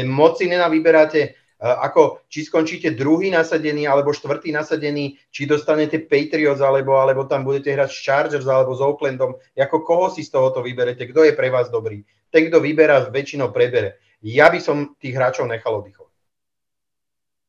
Moc 0.09 0.41
si 0.41 0.49
nenavyberáte, 0.49 1.21
e, 1.21 1.29
ako 1.61 2.25
či 2.27 2.43
skončíte 2.43 2.97
druhý 2.97 3.29
nasadený 3.29 3.85
alebo 3.85 4.09
štvrtý 4.09 4.49
nasadený, 4.51 5.21
či 5.29 5.45
dostanete 5.45 6.01
Patriots 6.09 6.65
alebo, 6.65 6.97
alebo 6.97 7.29
tam 7.29 7.45
budete 7.45 7.77
hrať 7.77 7.89
s 7.93 8.01
Chargers 8.01 8.47
alebo 8.49 8.73
s 8.73 8.81
Oaklandom. 8.81 9.37
Ako 9.53 9.85
koho 9.85 10.09
si 10.09 10.25
z 10.25 10.33
tohoto 10.33 10.65
vyberete? 10.65 11.05
Kto 11.07 11.23
je 11.23 11.37
pre 11.37 11.53
vás 11.53 11.69
dobrý? 11.69 12.01
Ten, 12.33 12.49
kto 12.49 12.57
vyberá, 12.59 13.07
väčšinou 13.07 13.53
prebere. 13.53 14.01
Ja 14.25 14.49
by 14.49 14.59
som 14.59 14.97
tých 14.97 15.13
hráčov 15.13 15.45
nechal 15.45 15.77
oddychovať. 15.77 16.07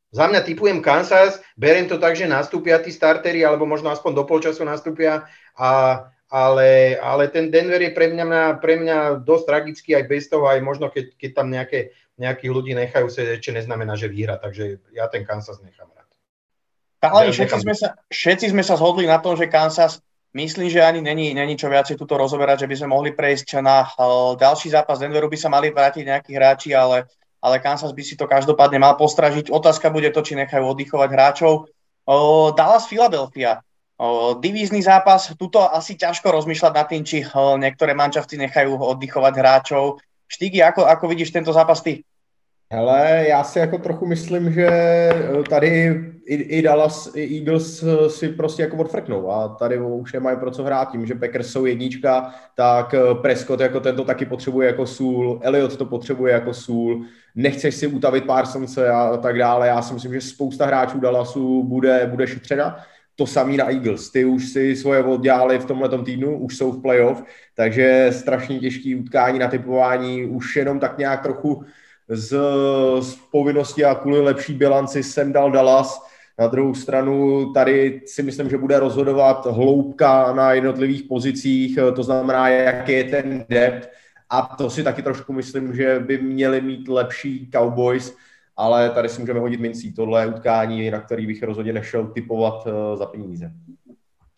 Za 0.08 0.24
mňa 0.24 0.40
typujem 0.40 0.80
Kansas, 0.80 1.36
beriem 1.52 1.84
to 1.84 2.00
tak, 2.00 2.16
že 2.16 2.24
nastúpia 2.24 2.80
tí 2.80 2.88
startery, 2.88 3.44
alebo 3.44 3.68
možno 3.68 3.92
aspoň 3.92 4.16
do 4.16 4.24
polčasu 4.24 4.64
nastúpia 4.64 5.28
a 5.52 5.68
ale, 6.28 7.00
ale 7.00 7.32
ten 7.32 7.48
Denver 7.48 7.80
je 7.80 7.92
pre 7.96 8.12
mňa, 8.12 8.60
pre 8.60 8.76
mňa 8.76 9.24
dosť 9.24 9.44
tragický 9.48 9.90
aj 9.96 10.04
bez 10.04 10.28
toho, 10.28 10.44
aj 10.44 10.60
možno 10.60 10.92
keď, 10.92 11.16
keď 11.16 11.30
tam 11.32 11.48
nejaké, 11.48 11.96
nejakých 12.20 12.52
ľudí 12.52 12.72
nechajú 12.76 13.08
sa, 13.08 13.24
ešte 13.24 13.56
neznamená, 13.56 13.96
že 13.96 14.12
vyhra, 14.12 14.36
takže 14.36 14.92
ja 14.92 15.08
ten 15.08 15.24
Kansas 15.24 15.64
nechám 15.64 15.88
rád. 15.88 16.08
Ale 17.00 17.32
všetci, 17.32 17.64
sme 17.64 17.74
sa, 17.74 17.96
všetci 18.12 18.52
sme 18.52 18.60
sa 18.60 18.76
zhodli 18.76 19.08
na 19.08 19.22
tom, 19.22 19.40
že 19.40 19.48
Kansas, 19.48 20.04
myslím, 20.36 20.68
že 20.68 20.84
ani 20.84 21.00
není, 21.00 21.32
není 21.32 21.56
čo 21.56 21.72
viacej 21.72 21.96
tuto 21.96 22.20
rozoberať, 22.20 22.66
že 22.66 22.68
by 22.68 22.74
sme 22.76 22.88
mohli 22.92 23.10
prejsť 23.16 23.64
na 23.64 23.88
uh, 23.88 24.36
ďalší 24.36 24.68
zápas 24.74 25.00
Denveru, 25.00 25.32
by 25.32 25.38
sa 25.38 25.48
mali 25.48 25.72
vrátiť 25.72 26.04
nejakí 26.04 26.34
hráči, 26.36 26.76
ale, 26.76 27.08
ale 27.40 27.62
Kansas 27.62 27.94
by 27.94 28.02
si 28.04 28.18
to 28.18 28.28
každopádne 28.28 28.82
mal 28.82 28.98
postražiť. 29.00 29.48
Otázka 29.48 29.88
bude 29.88 30.10
to, 30.12 30.20
či 30.20 30.36
nechajú 30.36 30.74
oddychovať 30.74 31.08
hráčov. 31.08 31.70
Uh, 32.04 32.52
Dallas 32.52 32.84
Philadelphia 32.90 33.62
divízny 34.40 34.82
zápas, 34.82 35.34
tuto 35.38 35.74
asi 35.74 35.94
ťažko 35.94 36.30
rozmýšľať 36.30 36.72
nad 36.74 36.86
tým, 36.86 37.02
či 37.04 37.26
niektoré 37.56 37.94
mančafty 37.94 38.38
nechajú 38.38 38.78
oddychovať 38.78 39.34
hráčov. 39.34 39.98
Štíky, 40.28 40.62
ako, 40.62 40.86
ako 40.86 41.04
vidíš 41.08 41.30
tento 41.30 41.52
zápas 41.52 41.82
ty? 41.82 42.04
Hele, 42.72 43.24
já 43.28 43.44
si 43.44 43.58
jako 43.58 43.78
trochu 43.78 44.06
myslím, 44.06 44.52
že 44.52 44.68
tady 45.50 46.00
i, 46.26 46.34
i 46.34 46.62
Dallas, 46.62 47.10
i 47.14 47.38
Eagles 47.38 47.84
si 48.08 48.28
prostě 48.28 48.62
jako 48.62 48.76
odfrknou 48.76 49.30
a 49.30 49.48
tady 49.48 49.80
už 49.80 50.12
nemají 50.12 50.36
pro 50.36 50.50
co 50.50 50.64
hrát 50.64 50.90
tím, 50.92 51.06
že 51.06 51.14
Packers 51.14 51.50
jsou 51.50 51.64
jednička, 51.64 52.34
tak 52.54 52.94
Prescott 53.22 53.60
jako 53.60 53.80
tento 53.80 54.04
taky 54.04 54.24
potřebuje 54.24 54.66
jako 54.66 54.86
sůl, 54.86 55.40
Elliot 55.42 55.76
to 55.76 55.84
potřebuje 55.84 56.32
jako 56.32 56.54
sůl, 56.54 57.04
nechceš 57.34 57.74
si 57.74 57.86
utavit 57.86 58.26
Parsonse 58.26 58.90
a 58.90 59.16
tak 59.16 59.38
dále. 59.38 59.68
Já 59.68 59.82
si 59.82 59.94
myslím, 59.94 60.14
že 60.14 60.20
spousta 60.20 60.66
hráčů 60.66 61.00
Dallasu 61.00 61.62
bude, 61.62 62.06
bude 62.06 62.26
šetřena 62.26 62.84
to 63.18 63.26
samý 63.26 63.56
na 63.56 63.70
Eagles. 63.70 64.10
Ty 64.10 64.24
už 64.24 64.48
si 64.48 64.76
svoje 64.76 65.04
oddělali 65.04 65.58
v 65.58 65.64
tomhle 65.64 66.04
týdnu, 66.04 66.38
už 66.38 66.56
jsou 66.56 66.72
v 66.72 66.82
playoff, 66.82 67.22
takže 67.54 68.08
strašně 68.12 68.58
těžký 68.58 68.94
utkání 68.94 69.38
na 69.38 69.48
typování, 69.48 70.24
už 70.24 70.56
jenom 70.56 70.78
tak 70.78 70.98
nějak 70.98 71.22
trochu 71.22 71.64
z, 72.08 72.38
z 73.00 73.14
povinnosti 73.32 73.84
a 73.84 73.94
kvůli 73.94 74.20
lepší 74.20 74.54
bilanci 74.54 75.02
jsem 75.02 75.32
dal 75.32 75.50
Dallas. 75.50 76.06
Na 76.38 76.46
druhou 76.46 76.74
stranu 76.74 77.46
tady 77.52 78.00
si 78.06 78.22
myslím, 78.22 78.50
že 78.50 78.58
bude 78.58 78.78
rozhodovat 78.78 79.46
hloubka 79.46 80.32
na 80.32 80.52
jednotlivých 80.52 81.02
pozicích, 81.02 81.78
to 81.94 82.02
znamená, 82.02 82.48
jaký 82.48 82.92
je 82.92 83.04
ten 83.04 83.44
depth 83.48 83.88
a 84.30 84.42
to 84.42 84.70
si 84.70 84.82
taky 84.82 85.02
trošku 85.02 85.32
myslím, 85.32 85.74
že 85.74 86.00
by 86.00 86.18
měli 86.18 86.60
mít 86.60 86.88
lepší 86.88 87.50
Cowboys, 87.52 88.16
ale 88.58 88.90
tady 88.90 89.08
si 89.08 89.20
můžeme 89.20 89.40
hodit 89.40 89.60
mincí. 89.60 89.92
Tohle 89.92 90.22
je 90.22 90.26
utkání, 90.26 90.90
na 90.90 91.00
který 91.00 91.26
bych 91.26 91.42
rozhodně 91.42 91.72
nešel 91.72 92.06
typovat 92.06 92.66
uh, 92.66 92.98
za 92.98 93.06
peníze. 93.06 93.50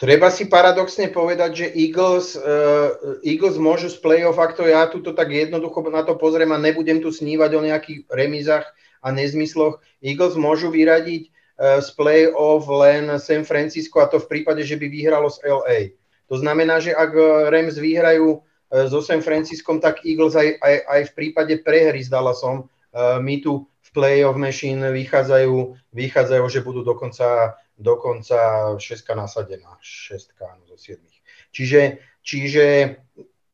Treba 0.00 0.32
si 0.32 0.48
paradoxne 0.48 1.12
povedať, 1.12 1.50
že 1.56 1.66
Eagles, 1.76 2.32
uh, 2.32 3.20
Eagles 3.20 3.60
môžu 3.60 3.88
z 3.88 4.00
playoff, 4.00 4.40
ak 4.40 4.56
to 4.56 4.64
ja 4.64 4.88
tuto 4.88 5.12
tak 5.12 5.28
jednoducho 5.28 5.84
na 5.92 6.04
to 6.04 6.16
pozriem 6.16 6.52
a 6.52 6.60
nebudem 6.60 7.00
tu 7.00 7.12
snívať 7.12 7.50
o 7.52 7.64
nejakých 7.64 7.98
remizách 8.12 8.64
a 9.04 9.08
nezmysloch, 9.12 9.80
Eagles 10.04 10.36
môžu 10.36 10.68
vyradiť 10.68 11.28
uh, 11.28 11.80
z 11.80 11.88
playoff 11.96 12.68
len 12.68 13.16
San 13.16 13.44
Francisco 13.48 14.04
a 14.04 14.08
to 14.08 14.20
v 14.20 14.28
prípade, 14.28 14.64
že 14.68 14.76
by 14.76 14.84
vyhralo 14.88 15.32
z 15.32 15.48
LA. 15.48 15.96
To 16.28 16.36
znamená, 16.36 16.76
že 16.80 16.92
ak 16.92 17.10
Rams 17.50 17.74
vyhrajú 17.74 18.38
so 18.70 19.02
San 19.02 19.18
Franciskom, 19.18 19.82
tak 19.82 20.06
Eagles 20.06 20.38
aj, 20.38 20.62
aj, 20.62 20.74
aj 20.86 21.00
v 21.10 21.12
prípade 21.18 21.58
prehry 21.58 22.06
s 22.06 22.06
Dallasom 22.06 22.70
my 23.18 23.42
tu 23.42 23.66
v 23.90 23.94
playoff 23.98 24.38
machine 24.38 24.94
vychádzajú, 24.94 25.54
vychádzajú 25.90 26.44
že 26.46 26.62
budú 26.62 26.86
dokonca, 26.86 27.58
dokonca 27.74 28.38
šestka 28.78 29.18
nasadená, 29.18 29.74
šestka 29.82 30.62
zo 30.70 30.78
siedmých. 30.78 31.18
Čiže, 31.50 31.98
čiže 32.22 32.64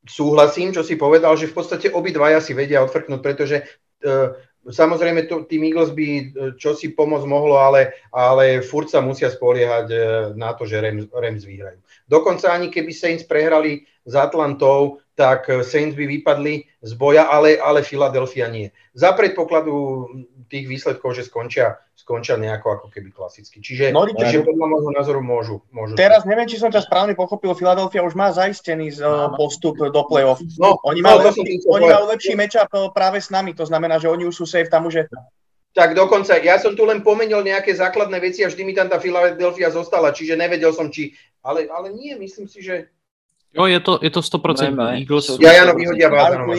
súhlasím, 0.04 0.76
čo 0.76 0.84
si 0.84 1.00
povedal, 1.00 1.32
že 1.40 1.48
v 1.48 1.56
podstate 1.56 1.88
obidvaja 1.88 2.44
si 2.44 2.52
vedia 2.52 2.84
odfrknúť, 2.84 3.20
pretože 3.24 3.64
uh, 3.64 4.36
Samozrejme, 4.66 5.30
to, 5.30 5.46
tým 5.46 5.70
Eagles 5.70 5.94
by 5.94 6.06
e, 6.10 6.24
čo 6.58 6.74
si 6.74 6.90
pomôcť 6.90 7.22
mohlo, 7.30 7.54
ale, 7.54 8.02
ale 8.10 8.58
furt 8.66 8.90
sa 8.90 8.98
musia 8.98 9.30
spoliehať 9.30 9.86
e, 9.86 9.98
na 10.34 10.58
to, 10.58 10.66
že 10.66 10.82
Rams, 10.82 11.06
Rams 11.14 11.46
vyhrajú. 11.46 11.78
Dokonca 12.10 12.50
ani 12.50 12.66
keby 12.66 12.90
Saints 12.90 13.22
prehrali 13.22 13.86
s 14.06 14.14
Atlantou, 14.14 15.02
tak 15.16 15.48
Saints 15.64 15.96
by 15.96 16.04
vypadli 16.06 16.68
z 16.84 16.92
boja, 16.94 17.26
ale, 17.26 17.56
ale 17.56 17.80
Philadelphia 17.80 18.52
nie. 18.52 18.68
Za 18.92 19.16
predpokladu 19.16 20.06
tých 20.46 20.68
výsledkov, 20.68 21.16
že 21.16 21.26
skončia, 21.26 21.80
skončia 21.96 22.36
nejako 22.36 22.78
ako 22.78 22.86
keby 22.92 23.10
klasicky. 23.10 23.58
Čiže, 23.58 23.90
no, 23.90 24.06
čiže 24.06 24.44
podľa 24.44 24.66
môjho 24.68 24.90
názoru 24.94 25.20
môžu, 25.24 25.64
môžu. 25.72 25.96
Teraz 25.96 26.28
neviem, 26.28 26.46
či 26.46 26.60
som 26.60 26.68
ťa 26.68 26.84
správne 26.84 27.16
pochopil, 27.16 27.56
Philadelphia 27.56 28.04
už 28.04 28.14
má 28.14 28.30
zaistený 28.30 28.94
uh, 29.00 29.32
postup 29.34 29.80
do 29.80 30.02
play-off. 30.06 30.38
No, 30.60 30.78
oni 30.84 31.00
majú, 31.02 31.24
no, 31.24 31.32
lepší, 31.32 31.64
oni 31.66 31.86
majú 31.88 32.04
lepší 32.12 32.32
matchup 32.36 32.70
e, 32.70 32.78
práve 32.92 33.18
s 33.18 33.32
nami, 33.32 33.56
to 33.56 33.66
znamená, 33.66 33.98
že 33.98 34.12
oni 34.12 34.28
už 34.28 34.36
sú 34.36 34.44
safe 34.46 34.70
tam 34.70 34.86
už 34.86 34.94
je... 35.00 35.04
Tak 35.76 35.92
dokonca, 35.92 36.40
ja 36.40 36.56
som 36.56 36.72
tu 36.72 36.88
len 36.88 37.04
pomenil 37.04 37.44
nejaké 37.44 37.76
základné 37.76 38.16
veci 38.16 38.40
a 38.40 38.48
vždy 38.48 38.62
mi 38.64 38.72
tam 38.72 38.88
tá 38.88 38.96
Philadelphia 38.96 39.68
zostala, 39.68 40.12
čiže 40.12 40.36
nevedel 40.36 40.72
som, 40.72 40.88
či... 40.88 41.12
Ale, 41.44 41.68
ale 41.68 41.92
nie, 41.92 42.16
myslím 42.16 42.48
si, 42.48 42.64
že 42.64 42.95
Jo, 43.56 43.66
je 43.66 43.80
to, 43.80 43.98
je 44.02 44.10
to 44.10 44.20
100% 44.20 44.76
ne, 44.76 45.00
Eagles. 45.00 45.38
Ja, 45.40 45.52
Jano, 45.52 45.72
vyhodia 45.72 46.12
vás. 46.12 46.36
Áno, 46.36 46.52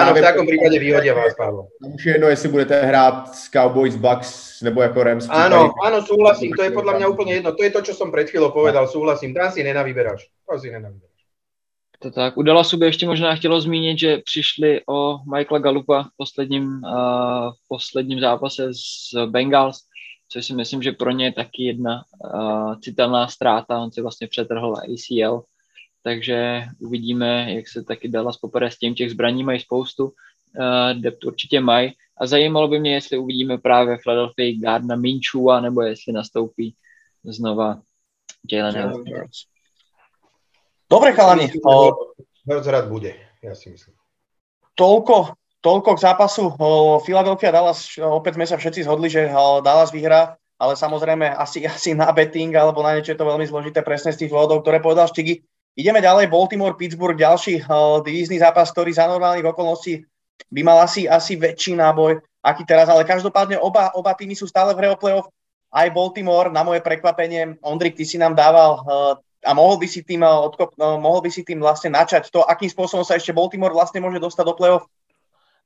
áno, 0.00 0.10
v 0.16 0.24
takom 0.24 0.48
prípade 0.48 0.80
vyhodia 0.80 1.12
vás, 1.12 1.36
Pavel. 1.36 1.68
Už 1.84 2.00
je 2.06 2.12
jedno, 2.16 2.28
jestli 2.32 2.48
budete 2.48 2.80
hrát 2.80 3.28
s 3.28 3.52
Cowboys, 3.52 3.96
Bucks 3.96 4.60
nebo 4.62 4.82
jako 4.82 5.02
Rams. 5.02 5.28
Áno, 5.28 5.76
áno, 5.84 6.00
súhlasím, 6.00 6.56
to 6.56 6.64
je 6.64 6.72
podľa 6.72 6.96
mňa 6.96 7.06
úplne 7.08 7.32
jedno. 7.36 7.52
To 7.52 7.60
je 7.60 7.70
to, 7.70 7.80
čo 7.84 7.92
som 7.92 8.08
pred 8.08 8.32
chvíľou 8.32 8.48
povedal, 8.48 8.88
súhlasím. 8.88 9.36
Tam 9.36 9.52
si 9.52 9.60
nenavyberáš. 9.60 10.24
To 10.48 10.56
si 10.56 10.72
nenavyberáš. 10.72 11.20
To 12.00 12.10
tak. 12.10 12.36
U 12.36 12.42
Dallasu 12.42 12.76
by 12.76 12.86
ještě 12.86 13.06
možná 13.06 13.34
chtělo 13.34 13.60
zmínit, 13.60 13.98
že 13.98 14.18
přišli 14.24 14.80
o 14.88 15.18
Michaela 15.36 15.58
Galupa 15.58 16.02
v 16.02 16.16
posledním, 16.16 16.64
uh, 16.64 17.52
v 17.52 17.68
posledním 17.68 18.20
zápase 18.20 18.72
s 18.72 19.12
Bengals, 19.26 19.78
což 20.28 20.46
si 20.46 20.54
myslím, 20.54 20.82
že 20.82 20.92
pro 20.92 21.10
ně 21.10 21.24
je 21.24 21.32
taky 21.32 21.62
jedna 21.62 22.02
uh, 22.34 22.74
citelná 22.80 23.28
ztráta. 23.28 23.78
On 23.78 23.92
si 23.92 24.00
vlastně 24.00 24.26
přetrhl 24.28 24.74
ACL 24.76 25.44
takže 26.02 26.64
uvidíme, 26.78 27.54
jak 27.54 27.68
se 27.68 27.84
taky 27.84 28.08
Dallas 28.08 28.36
popere 28.36 28.70
s 28.70 28.78
tím. 28.78 28.94
Těch 28.94 29.10
zbraní 29.10 29.44
mají 29.44 29.60
spoustu, 29.60 30.04
uh, 30.04 31.00
depth 31.00 31.24
určitě 31.24 31.60
mají. 31.60 31.92
A 32.20 32.26
zajímalo 32.26 32.68
by 32.68 32.80
mě, 32.80 32.94
jestli 32.94 33.18
uvidíme 33.18 33.58
právě 33.58 33.98
Philadelphia 34.02 34.58
Gardna 34.62 34.96
Minchua, 34.96 35.60
nebo 35.60 35.82
jestli 35.82 36.12
nastoupí 36.12 36.74
znova 37.24 37.80
Jalen 38.52 38.92
Hurts. 38.92 39.44
Dobre, 40.90 41.12
chalani. 41.12 41.52
Hurts 42.46 42.66
rád 42.66 42.88
bude, 42.88 43.14
ja 43.44 43.54
si 43.54 43.70
myslím. 43.70 43.94
Toľko, 44.74 45.36
toľko 45.60 45.90
k 45.94 46.02
zápasu. 46.02 46.44
Philadelphia 47.04 47.52
Dallas, 47.52 47.94
opäť 48.00 48.40
sme 48.40 48.48
sa 48.48 48.56
všetci 48.56 48.88
zhodli, 48.88 49.12
že 49.12 49.28
Dallas 49.60 49.92
vyhrá, 49.92 50.40
ale 50.56 50.72
samozrejme 50.74 51.30
asi, 51.30 51.62
asi 51.70 51.94
na 51.94 52.10
betting 52.10 52.50
alebo 52.56 52.82
na 52.82 52.96
niečo 52.96 53.12
je 53.12 53.20
to 53.20 53.28
veľmi 53.28 53.46
zložité 53.46 53.84
presne 53.84 54.10
z 54.10 54.24
tých 54.24 54.32
dôvodov, 54.32 54.64
ktoré 54.64 54.80
povedal 54.82 55.06
Štigy. 55.06 55.44
Ideme 55.78 56.02
ďalej, 56.02 56.26
Baltimore, 56.26 56.74
Pittsburgh, 56.74 57.16
ďalší 57.18 57.62
uh, 57.62 58.02
divízny 58.02 58.42
zápas, 58.42 58.74
ktorý 58.74 58.90
za 58.90 59.06
normálnych 59.06 59.46
okolností 59.46 60.02
by 60.50 60.60
mal 60.66 60.82
asi, 60.82 61.06
asi 61.06 61.38
väčší 61.38 61.78
náboj, 61.78 62.18
aký 62.42 62.66
teraz, 62.66 62.90
ale 62.90 63.06
každopádne 63.06 63.54
oba, 63.62 63.94
oba 63.94 64.12
týmy 64.18 64.34
sú 64.34 64.50
stále 64.50 64.74
v 64.74 64.82
hre 64.82 64.88
o 64.90 64.98
playoff. 64.98 65.30
Aj 65.70 65.86
Baltimore, 65.94 66.50
na 66.50 66.66
moje 66.66 66.82
prekvapenie, 66.82 67.54
Ondrik, 67.62 67.94
ty 67.94 68.02
si 68.02 68.18
nám 68.18 68.34
dával 68.34 68.82
uh, 68.82 69.14
a 69.46 69.54
mohol 69.54 69.78
by 69.78 69.86
si 69.86 70.02
tým, 70.02 70.26
uh, 70.26 70.42
odkop, 70.42 70.74
uh, 70.74 70.98
mohol 70.98 71.22
by 71.22 71.30
si 71.30 71.46
tým 71.46 71.62
vlastne 71.62 71.94
načať 71.94 72.34
to, 72.34 72.42
akým 72.42 72.66
spôsobom 72.66 73.06
sa 73.06 73.14
ešte 73.14 73.30
Baltimore 73.30 73.70
vlastne 73.70 74.02
môže 74.02 74.18
dostať 74.18 74.44
do 74.50 74.58
playoff. 74.58 74.84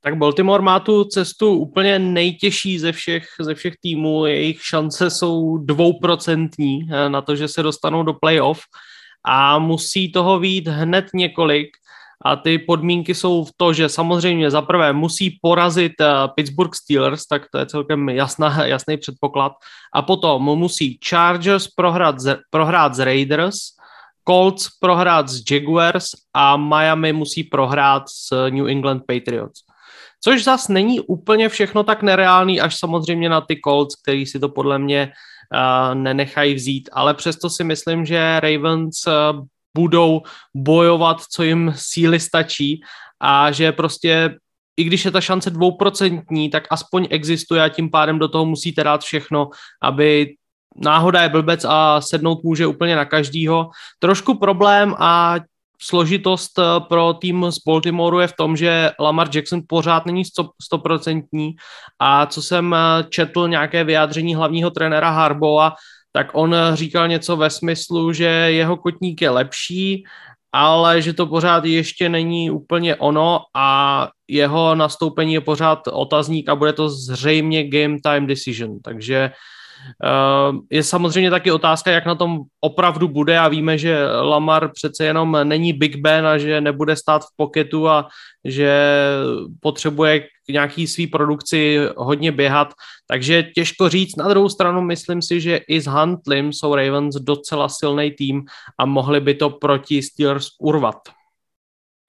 Tak 0.05 0.21
Baltimore 0.21 0.61
má 0.61 0.79
tu 0.79 1.03
cestu 1.03 1.49
úplně 1.49 1.99
nejtěžší 1.99 2.79
ze 2.79 2.91
všech, 2.91 3.25
ze 3.39 3.55
všech 3.55 3.73
týmů. 3.81 4.25
Jejich 4.25 4.65
šance 4.65 5.09
jsou 5.09 5.57
dvouprocentní 5.57 6.87
na 7.07 7.21
to, 7.21 7.35
že 7.35 7.47
se 7.47 7.63
dostanou 7.63 8.03
do 8.03 8.13
playoff 8.13 8.61
a 9.25 9.59
musí 9.59 10.11
toho 10.11 10.39
být 10.39 10.67
hned 10.67 11.05
několik 11.13 11.67
a 12.25 12.35
ty 12.35 12.59
podmínky 12.59 13.15
jsou 13.15 13.43
v 13.43 13.51
to, 13.57 13.73
že 13.73 13.89
samozřejmě 13.89 14.51
za 14.51 14.61
prvé 14.61 14.93
musí 14.93 15.39
porazit 15.41 15.93
eh, 16.01 16.05
Pittsburgh 16.35 16.75
Steelers, 16.75 17.25
tak 17.25 17.41
to 17.51 17.57
je 17.57 17.65
celkem 17.65 18.09
jasná, 18.09 18.65
jasný 18.65 18.97
předpoklad, 18.97 19.51
a 19.93 20.01
potom 20.01 20.43
musí 20.43 20.99
Chargers 21.09 21.67
prohrát 21.67 22.19
z, 22.19 22.39
prohrát 22.49 22.95
z 22.95 22.99
Raiders, 22.99 23.57
Colts 24.27 24.69
prohrát 24.79 25.29
s 25.29 25.51
Jaguars 25.51 26.09
a 26.33 26.57
Miami 26.57 27.13
musí 27.13 27.43
prohrát 27.43 28.03
s 28.09 28.49
New 28.49 28.67
England 28.67 29.03
Patriots. 29.07 29.61
Což 30.23 30.43
zas 30.43 30.67
není 30.67 30.99
úplně 30.99 31.49
všechno 31.49 31.83
tak 31.83 32.01
nereálný, 32.01 32.61
až 32.61 32.75
samozřejmě 32.79 33.29
na 33.29 33.41
ty 33.41 33.59
Colts, 33.65 33.95
který 33.95 34.25
si 34.25 34.39
to 34.39 34.49
podle 34.49 34.79
mě 34.79 35.11
nenechají 35.93 36.53
vzít, 36.53 36.89
ale 36.93 37.13
přesto 37.13 37.49
si 37.49 37.63
myslím, 37.63 38.05
že 38.05 38.39
Ravens 38.39 38.95
budou 39.77 40.21
bojovat, 40.55 41.21
co 41.31 41.43
jim 41.43 41.73
síly 41.75 42.19
stačí 42.19 42.81
a 43.19 43.51
že 43.51 43.71
prostě 43.71 44.35
i 44.77 44.83
když 44.83 45.05
je 45.05 45.11
ta 45.11 45.21
šance 45.21 45.49
dvouprocentní, 45.49 46.49
tak 46.49 46.67
aspoň 46.69 47.07
existuje 47.09 47.63
a 47.63 47.69
tím 47.69 47.91
pádem 47.91 48.19
do 48.19 48.27
toho 48.27 48.45
musíte 48.45 48.83
dát 48.83 49.01
všechno, 49.01 49.49
aby 49.81 50.35
náhoda 50.75 51.21
je 51.21 51.29
blbec 51.29 51.65
a 51.67 52.01
sednout 52.01 52.43
může 52.43 52.67
úplně 52.67 52.95
na 52.95 53.05
každýho. 53.05 53.69
Trošku 53.99 54.37
problém 54.37 54.95
a 54.99 55.35
složitost 55.81 56.59
eh, 56.59 56.63
pro 56.89 57.13
tým 57.13 57.45
z 57.49 57.57
Baltimoreu 57.67 58.19
je 58.19 58.27
v 58.27 58.33
tom, 58.37 58.57
že 58.57 58.91
Lamar 58.99 59.27
Jackson 59.33 59.61
pořád 59.67 60.05
není 60.05 60.23
stoprocentní. 60.63 61.55
A 61.99 62.25
co 62.25 62.41
jsem 62.41 62.73
eh, 62.73 63.03
četl 63.09 63.47
nějaké 63.47 63.83
vyjádření 63.83 64.35
hlavního 64.35 64.69
trenéra 64.69 65.09
Harboa, 65.09 65.73
tak 66.11 66.27
on 66.33 66.55
eh, 66.55 66.75
říkal 66.75 67.07
něco 67.07 67.37
ve 67.37 67.49
smyslu, 67.49 68.13
že 68.13 68.25
jeho 68.25 68.77
kotník 68.77 69.21
je 69.21 69.29
lepší, 69.29 70.03
ale 70.51 71.01
že 71.01 71.13
to 71.13 71.27
pořád 71.27 71.65
ještě 71.65 72.09
není 72.09 72.51
úplně 72.51 72.95
ono 72.95 73.39
a 73.53 74.09
jeho 74.27 74.75
nastoupení 74.75 75.33
je 75.33 75.41
pořád 75.41 75.87
otazník 75.87 76.49
a 76.49 76.55
bude 76.55 76.73
to 76.73 76.89
zřejmě 76.89 77.69
game 77.69 77.97
time 78.03 78.27
decision, 78.27 78.79
takže 78.83 79.31
Ehm, 79.31 79.31
je 80.71 80.83
samozřejmě 80.83 81.29
taky 81.29 81.51
otázka, 81.51 81.91
jak 81.91 82.05
na 82.05 82.15
tom 82.15 82.39
opravdu 82.61 83.07
bude 83.07 83.39
a 83.39 83.47
víme, 83.47 83.77
že 83.77 84.07
Lamar 84.21 84.71
přece 84.71 85.05
jenom 85.05 85.37
není 85.43 85.73
Big 85.73 85.95
Ben 85.95 86.27
a 86.27 86.37
že 86.37 86.61
nebude 86.61 86.95
stát 86.95 87.21
v 87.21 87.35
poketu 87.37 87.89
a 87.89 88.07
že 88.43 88.79
potřebuje 89.59 90.19
k 90.19 90.27
nějaký 90.49 90.87
svý 90.87 91.07
produkci 91.07 91.79
hodně 91.97 92.31
běhat, 92.31 92.73
takže 93.07 93.43
těžko 93.43 93.89
říct. 93.89 94.15
Na 94.15 94.27
druhou 94.27 94.49
stranu 94.49 94.81
myslím 94.81 95.21
si, 95.21 95.41
že 95.41 95.57
i 95.67 95.81
s 95.81 95.87
Huntlim 95.87 96.53
jsou 96.53 96.75
Ravens 96.75 97.15
docela 97.15 97.69
silný 97.69 98.11
tým 98.11 98.45
a 98.77 98.85
mohli 98.85 99.19
by 99.19 99.33
to 99.33 99.49
proti 99.49 100.01
Steelers 100.01 100.47
urvat. 100.59 100.95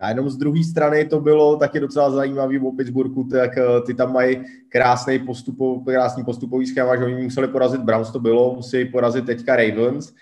A 0.01 0.09
jenom 0.09 0.31
z 0.31 0.37
druhé 0.37 0.65
strany 0.65 1.05
to 1.05 1.21
bylo 1.21 1.57
taky 1.57 1.81
docela 1.81 2.11
zajímavý 2.11 2.59
o 2.59 2.73
Pittsburghu, 2.73 3.25
tak 3.25 3.59
eh, 3.59 3.65
ty 3.87 3.95
tam 3.95 4.13
mají 4.13 4.45
krásný 4.69 5.19
postupov, 5.19 5.85
krásný 5.85 6.25
postupový 6.25 6.67
schéma, 6.67 6.97
že 6.97 7.05
oni 7.05 7.23
museli 7.23 7.49
porazit 7.49 7.81
Browns, 7.81 8.11
to 8.11 8.21
bylo, 8.21 8.55
musí 8.55 8.85
porazit 8.85 9.27
teďka 9.27 9.57
Ravens. 9.57 10.13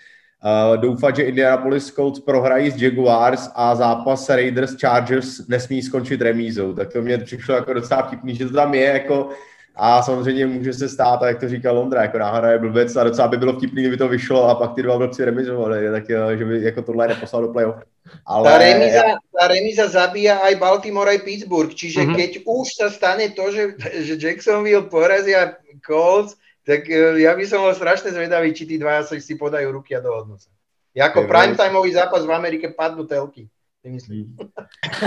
Uh, 0.45 0.77
doufat, 0.77 1.15
že 1.15 1.23
Indianapolis 1.23 1.91
Colts 1.91 2.19
prohrají 2.19 2.71
s 2.71 2.81
Jaguars 2.81 3.49
a 3.55 3.75
zápas 3.75 4.29
Raiders 4.29 4.75
Chargers 4.79 5.47
nesmí 5.47 5.81
skončit 5.81 6.21
remízou. 6.21 6.73
Tak 6.73 6.93
to 6.93 7.01
mě 7.01 7.17
přišlo 7.17 7.55
jako 7.55 7.73
docela 7.73 8.01
vtipný, 8.01 8.35
že 8.35 8.45
to 8.45 8.53
tam 8.53 8.73
je 8.73 8.83
jako 8.85 9.29
a 9.75 10.01
samozřejmě 10.01 10.45
může 10.45 10.73
se 10.73 10.89
stát, 10.89 11.23
a 11.23 11.27
jak 11.27 11.39
to 11.39 11.49
říkal 11.49 11.75
Londra, 11.75 12.01
jako 12.01 12.17
náhoda 12.17 12.51
je 12.51 12.59
blbec 12.59 12.95
a 12.95 13.03
docela 13.03 13.27
by 13.27 13.37
bylo 13.37 13.53
vtipný, 13.53 13.81
kdyby 13.81 13.97
to 13.97 14.07
vyšlo 14.07 14.49
a 14.49 14.55
pak 14.55 14.73
ty 14.75 14.83
dva 14.83 14.97
blbci 14.97 15.25
remizovali, 15.25 15.91
tak 15.91 16.09
eh, 16.09 16.37
že 16.37 16.45
by 16.45 16.63
jako 16.63 16.81
tohle 16.81 17.07
neposlal 17.07 17.41
do 17.41 17.47
play-off. 17.47 17.83
Ale... 18.25 18.45
Tá, 18.45 18.57
remíza, 18.57 19.03
tá 19.33 19.43
remíza 19.49 19.85
zabíja 19.89 20.37
aj 20.45 20.55
Baltimore, 20.55 21.09
aj 21.09 21.25
Pittsburgh, 21.25 21.73
čiže 21.73 22.05
mm-hmm. 22.05 22.15
keď 22.15 22.31
už 22.45 22.65
sa 22.77 22.87
stane 22.93 23.33
to, 23.33 23.49
že, 23.49 23.63
že 24.05 24.13
Jacksonville 24.21 24.85
porazia 24.85 25.57
Colts, 25.81 26.37
tak 26.61 26.85
eh, 26.85 27.25
ja 27.25 27.33
by 27.33 27.43
som 27.49 27.65
bol 27.65 27.73
strašne 27.73 28.13
zvedavý, 28.13 28.53
či 28.53 28.69
tí 28.69 28.77
dvaja 28.77 29.09
si 29.09 29.33
podajú 29.35 29.73
ruky 29.73 29.97
a 29.97 30.05
dohodnú 30.05 30.37
sa. 30.37 30.53
Jako 30.95 31.27
primetimeový 31.27 31.91
zápas 31.91 32.23
v 32.23 32.31
Amerike 32.31 32.71
padnú 32.71 33.03
telky 33.03 33.51
myslím. 33.89 34.37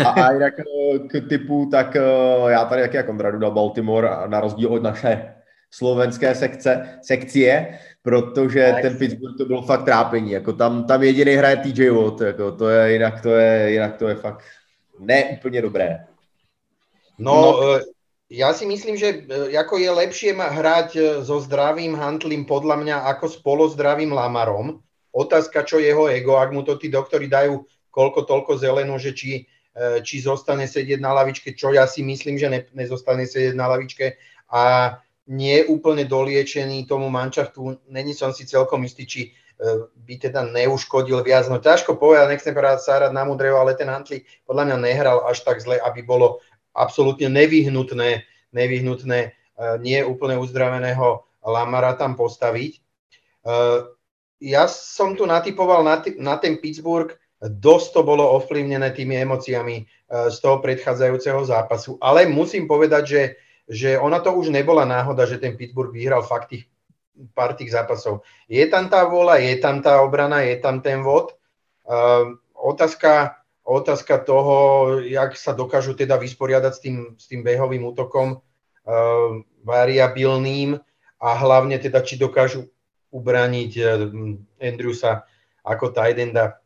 A, 0.04 0.08
a 0.08 0.32
jinak 0.32 0.54
k 1.08 1.28
typu, 1.28 1.68
tak 1.70 1.96
eh, 1.96 2.02
já 2.48 2.64
tady 2.64 2.82
jak 2.82 3.06
Konradu 3.06 3.38
dal 3.38 3.50
Baltimore 3.50 4.08
na 4.26 4.40
rozdíl 4.40 4.74
od 4.74 4.82
naše 4.82 5.34
slovenské 5.70 6.34
sekce, 6.34 6.98
sekcie, 7.02 7.78
protože 8.02 8.70
tak. 8.72 8.82
ten 8.82 8.98
Pittsburgh 8.98 9.36
to 9.38 9.44
bylo 9.44 9.62
fakt 9.62 9.84
trápení. 9.84 10.30
Jako 10.32 10.52
tam, 10.52 10.84
tam 10.84 11.02
jediný 11.02 11.34
hraje 11.34 11.56
TJ 11.56 11.90
Watt, 11.90 12.20
jako 12.20 12.52
to 12.52 12.68
je, 12.68 12.92
jinak, 12.92 13.20
to 13.20 13.30
je, 13.30 13.70
jinak 13.70 13.96
to 13.96 14.08
je 14.08 14.14
fakt 14.14 14.44
neúplně 15.00 15.62
dobré. 15.62 16.04
No, 17.18 17.34
no, 17.42 17.74
e, 17.74 17.80
ja 18.30 18.54
si 18.54 18.66
myslím, 18.66 18.94
že 18.94 19.26
e, 19.26 19.56
ako 19.58 19.78
je 19.78 19.90
lepšie 19.90 20.30
hrať 20.38 20.88
e, 20.94 21.02
so 21.26 21.42
zdravým 21.42 21.98
Hantlím 21.98 22.46
podľa 22.46 22.76
mňa 22.78 22.96
ako 23.10 23.26
s 23.26 23.36
polozdravým 23.42 24.14
Lamarom. 24.14 24.78
Otázka, 25.10 25.66
čo 25.66 25.82
jeho 25.82 26.06
ego, 26.06 26.38
ak 26.38 26.54
mu 26.54 26.62
to 26.62 26.78
tí 26.78 26.86
doktori 26.86 27.26
dajú 27.26 27.66
koľko 27.90 28.24
toľko 28.28 28.52
zelenú, 28.60 28.96
že 29.00 29.14
či, 29.16 29.46
či 30.02 30.16
zostane 30.20 30.66
sedieť 30.66 31.00
na 31.00 31.14
lavičke, 31.14 31.54
čo 31.54 31.70
ja 31.72 31.86
si 31.86 32.02
myslím, 32.02 32.36
že 32.36 32.48
ne, 32.50 32.60
nezostane 32.74 33.24
sedieť 33.24 33.54
na 33.54 33.70
lavičke 33.70 34.18
a 34.50 34.94
nie 35.28 35.60
úplne 35.68 36.08
doliečený 36.08 36.88
tomu 36.88 37.12
mančaftu, 37.12 37.76
není 37.92 38.16
som 38.16 38.32
si 38.32 38.48
celkom 38.48 38.80
istý, 38.88 39.04
či 39.04 39.20
by 40.06 40.14
teda 40.22 40.46
neuškodil 40.54 41.26
viac. 41.26 41.50
No 41.50 41.58
ťažko 41.58 41.98
povedať, 41.98 42.30
nechcem 42.30 42.54
sárať 42.54 43.10
na 43.10 43.26
mudreho, 43.26 43.58
ale 43.58 43.74
ten 43.74 43.90
Antli 43.90 44.22
podľa 44.46 44.70
mňa 44.70 44.76
nehral 44.78 45.18
až 45.26 45.42
tak 45.42 45.58
zle, 45.58 45.82
aby 45.82 46.06
bolo 46.06 46.38
absolútne 46.78 47.26
nevyhnutné, 47.26 48.22
nevyhnutné 48.54 49.18
e, 49.18 49.30
nie 49.82 49.98
úplne 50.06 50.38
uzdraveného 50.38 51.26
Lamara 51.42 51.98
tam 51.98 52.14
postaviť. 52.14 52.78
E, 52.78 52.80
ja 54.46 54.70
som 54.70 55.18
tu 55.18 55.26
natypoval 55.26 55.82
na, 55.82 55.98
na 56.22 56.38
ten 56.38 56.62
Pittsburgh, 56.62 57.18
dosť 57.42 57.88
to 57.94 58.00
bolo 58.02 58.26
ovplyvnené 58.38 58.90
tými 58.90 59.14
emóciami 59.22 59.76
e, 59.78 59.84
z 60.30 60.36
toho 60.42 60.58
predchádzajúceho 60.58 61.46
zápasu, 61.46 61.94
ale 62.02 62.26
musím 62.26 62.66
povedať, 62.66 63.02
že, 63.06 63.22
že 63.70 63.90
ona 63.94 64.18
to 64.18 64.34
už 64.34 64.50
nebola 64.50 64.82
náhoda, 64.82 65.22
že 65.26 65.38
ten 65.38 65.54
Pittsburgh 65.54 65.94
vyhral 65.94 66.26
fakt 66.26 66.50
tých 66.50 66.66
pár 67.34 67.58
tých 67.58 67.74
zápasov. 67.74 68.22
Je 68.46 68.62
tam 68.70 68.86
tá 68.86 69.02
vola, 69.06 69.42
je 69.42 69.58
tam 69.58 69.82
tá 69.82 69.98
obrana, 70.02 70.46
je 70.46 70.56
tam 70.62 70.78
ten 70.78 71.02
vod. 71.02 71.34
Uh, 71.82 72.38
otázka, 72.54 73.42
otázka 73.66 74.22
toho, 74.22 74.98
jak 75.02 75.34
sa 75.34 75.50
dokážu 75.50 75.98
teda 75.98 76.14
vysporiadať 76.14 76.72
s 76.74 76.80
tým, 76.80 76.96
s 77.18 77.26
tým 77.26 77.42
behovým 77.42 77.82
útokom 77.90 78.38
uh, 78.38 79.30
variabilným 79.66 80.78
a 81.18 81.28
hlavne 81.34 81.74
teda, 81.82 82.06
či 82.06 82.20
dokážu 82.20 82.70
ubraniť 83.10 83.72
uh, 83.82 84.06
Andrewsa 84.62 85.26
ako 85.66 85.90
tight 85.90 86.22
enda. 86.22 86.62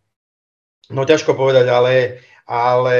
No 0.90 1.06
ťažko 1.06 1.38
povedať, 1.38 1.70
ale, 1.70 2.24
ale 2.48 2.96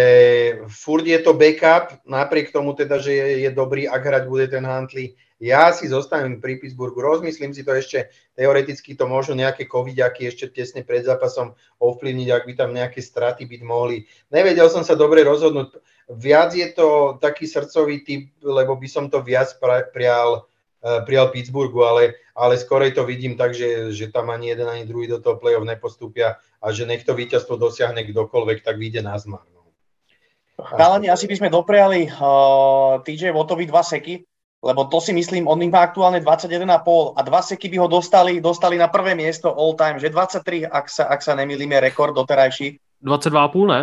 furt 0.70 1.02
je 1.02 1.18
to 1.18 1.34
backup, 1.34 1.98
napriek 2.06 2.54
tomu 2.54 2.78
teda, 2.78 3.02
že 3.02 3.10
je, 3.16 3.26
je 3.48 3.50
dobrý, 3.50 3.90
ak 3.90 4.02
hrať 4.04 4.24
bude 4.30 4.46
ten 4.46 4.62
Huntley, 4.62 5.18
ja 5.42 5.74
si 5.74 5.90
zostavím 5.90 6.38
pri 6.38 6.62
Pittsburghu, 6.62 7.02
rozmyslím 7.02 7.50
si 7.50 7.66
to 7.66 7.74
ešte, 7.74 8.14
teoreticky 8.38 8.94
to 8.94 9.10
môžu 9.10 9.34
nejaké 9.34 9.66
covidiaky 9.66 10.30
ešte 10.30 10.46
tesne 10.54 10.86
pred 10.86 11.02
zápasom 11.02 11.58
ovplyvniť, 11.82 12.28
ak 12.30 12.46
by 12.46 12.52
tam 12.54 12.70
nejaké 12.70 13.02
straty 13.02 13.50
byť 13.50 13.60
mohli. 13.66 14.06
Nevedel 14.30 14.70
som 14.70 14.86
sa 14.86 14.94
dobre 14.94 15.26
rozhodnúť. 15.26 15.82
Viac 16.14 16.54
je 16.54 16.70
to 16.70 17.18
taký 17.18 17.50
srdcový 17.50 18.06
typ, 18.06 18.30
lebo 18.38 18.78
by 18.78 18.86
som 18.86 19.10
to 19.10 19.18
viac 19.18 19.50
prial, 19.90 20.46
uh, 20.82 21.06
prial 21.06 21.30
Pittsburghu, 21.30 21.86
ale, 21.86 22.18
ale 22.34 22.58
skorej 22.58 22.92
to 22.92 23.06
vidím 23.06 23.38
tak, 23.38 23.54
že, 23.54 23.94
že 23.94 24.10
tam 24.10 24.28
ani 24.28 24.52
jeden, 24.52 24.68
ani 24.68 24.84
druhý 24.84 25.06
do 25.06 25.22
toho 25.22 25.38
play-off 25.38 25.64
nepostúpia 25.64 26.36
a 26.58 26.66
že 26.74 26.84
nech 26.84 27.06
to 27.06 27.14
víťazstvo 27.14 27.56
dosiahne 27.56 28.02
kdokoľvek, 28.02 28.66
tak 28.66 28.76
vyjde 28.76 29.02
na 29.06 29.16
zmar. 29.16 29.46
No. 29.54 29.66
Chalani, 30.60 31.08
asi 31.08 31.24
by 31.30 31.34
sme 31.38 31.48
dopriali 31.48 32.10
uh, 32.10 33.00
TJ 33.00 33.32
Votovi 33.32 33.66
dva 33.66 33.82
seky, 33.82 34.22
lebo 34.62 34.86
to 34.86 35.02
si 35.02 35.10
myslím, 35.10 35.50
on 35.50 35.58
má 35.58 35.82
aktuálne 35.82 36.22
21,5 36.22 37.18
a 37.18 37.20
dva 37.26 37.40
seky 37.42 37.66
by 37.66 37.76
ho 37.82 37.88
dostali, 37.90 38.38
dostali 38.38 38.78
na 38.78 38.86
prvé 38.86 39.18
miesto 39.18 39.50
all 39.50 39.74
time, 39.74 39.98
že 39.98 40.06
23, 40.06 40.70
ak 40.70 40.86
sa, 40.86 41.10
ak 41.10 41.18
sa 41.18 41.34
nemýlim, 41.34 41.66
je 41.66 41.78
rekord 41.82 42.14
doterajší. 42.14 42.78
22,5, 43.02 43.66
ne? 43.66 43.80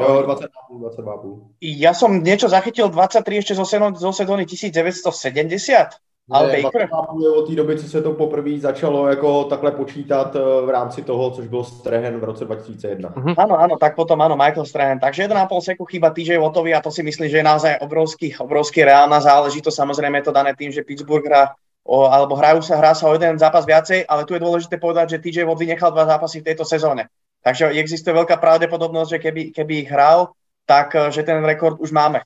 Jo, 0.00 0.24
22,5, 0.24 0.80
22,5. 0.80 1.60
Ja 1.60 1.92
som 1.92 2.24
niečo 2.24 2.48
zachytil 2.48 2.88
23 2.88 3.22
ešte 3.44 3.54
zo, 3.54 3.64
zo 3.94 4.10
sezóny 4.16 4.48
1970. 4.48 6.00
Al 6.30 6.46
Baker? 6.46 6.88
od 7.36 7.48
té 7.48 7.54
doby, 7.54 7.78
co 7.78 7.88
se 7.88 8.02
to 8.02 8.12
poprvé 8.12 8.58
začalo 8.58 9.08
jako 9.08 9.44
takhle 9.44 9.70
počítat 9.72 10.36
eh, 10.36 10.40
v 10.66 10.70
rámci 10.70 11.02
toho, 11.02 11.30
což 11.30 11.48
byl 11.48 11.64
Strehen 11.64 12.20
v 12.20 12.24
roce 12.24 12.44
2001. 12.44 13.08
Uh-huh. 13.08 13.34
Áno, 13.38 13.58
áno, 13.58 13.74
tak 13.78 13.96
potom 13.96 14.20
áno, 14.22 14.36
Michael 14.36 14.66
Strehen. 14.66 14.98
Takže 15.00 15.26
1,5 15.26 15.60
seku 15.60 15.84
chýba 15.84 16.10
TJ 16.10 16.38
Wattovi 16.38 16.74
a 16.74 16.80
to 16.80 16.90
si 16.90 17.02
myslím, 17.02 17.28
že 17.28 17.36
je 17.36 17.42
naozaj 17.42 17.82
obrovský, 17.82 18.34
obrovský 18.38 18.84
reálna 18.84 19.20
záležitosť. 19.20 19.76
Samozrejme 19.76 20.22
je 20.22 20.26
to 20.30 20.32
dané 20.32 20.54
tým, 20.54 20.70
že 20.70 20.86
Pittsburgh 20.86 21.26
hrá 21.26 21.50
o, 21.82 22.06
alebo 22.06 22.38
hrajú 22.38 22.62
sa, 22.62 22.78
hrá 22.78 22.94
sa 22.94 23.10
o 23.10 23.12
jeden 23.18 23.34
zápas 23.34 23.66
viacej, 23.66 24.06
ale 24.06 24.22
tu 24.22 24.38
je 24.38 24.44
dôležité 24.44 24.78
povedať, 24.78 25.18
že 25.18 25.22
TJ 25.22 25.50
Watt 25.50 25.58
vynechal 25.58 25.90
dva 25.90 26.06
zápasy 26.06 26.40
v 26.40 26.46
tejto 26.52 26.62
sezóne. 26.62 27.10
Takže 27.40 27.72
existuje 27.72 28.12
veľká 28.12 28.36
pravdepodobnosť, 28.36 29.16
že 29.16 29.18
keby, 29.18 29.42
keby 29.56 29.88
hral, 29.88 30.36
tak 30.68 30.94
eh, 30.94 31.10
že 31.10 31.22
ten 31.22 31.44
rekord 31.44 31.80
už 31.80 31.92
máme. 31.92 32.20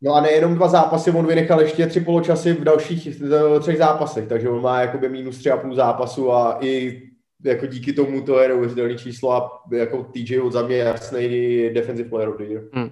No 0.00 0.16
a 0.16 0.24
nejenom 0.24 0.56
dva 0.56 0.68
zápasy, 0.68 1.10
on 1.10 1.26
vynechal 1.26 1.60
ještě 1.60 1.86
tři 1.86 2.00
poločasy 2.00 2.52
v 2.52 2.64
dalších 2.64 3.06
eh, 3.06 3.60
třech 3.60 3.78
zápasech, 3.78 4.28
takže 4.28 4.48
on 4.48 4.62
má 4.62 4.80
jakoby 4.80 5.08
minus 5.08 5.38
tři 5.38 5.50
a 5.50 5.56
půl 5.56 5.74
zápasu 5.74 6.32
a 6.32 6.58
i 6.60 7.02
jako 7.44 7.66
díky 7.66 7.92
tomu 7.92 8.22
to 8.22 8.40
je 8.40 8.48
neuvěřitelné 8.48 8.98
číslo 8.98 9.32
a 9.32 9.60
jako 9.72 10.04
TJ 10.04 10.40
od 10.40 10.52
za 10.52 10.62
mě 10.62 10.76
jasný 10.76 11.28
defensive 11.74 12.08
player 12.08 12.28
of 12.28 12.38
the 12.38 12.44
year. 12.44 12.62
Hmm. 12.72 12.90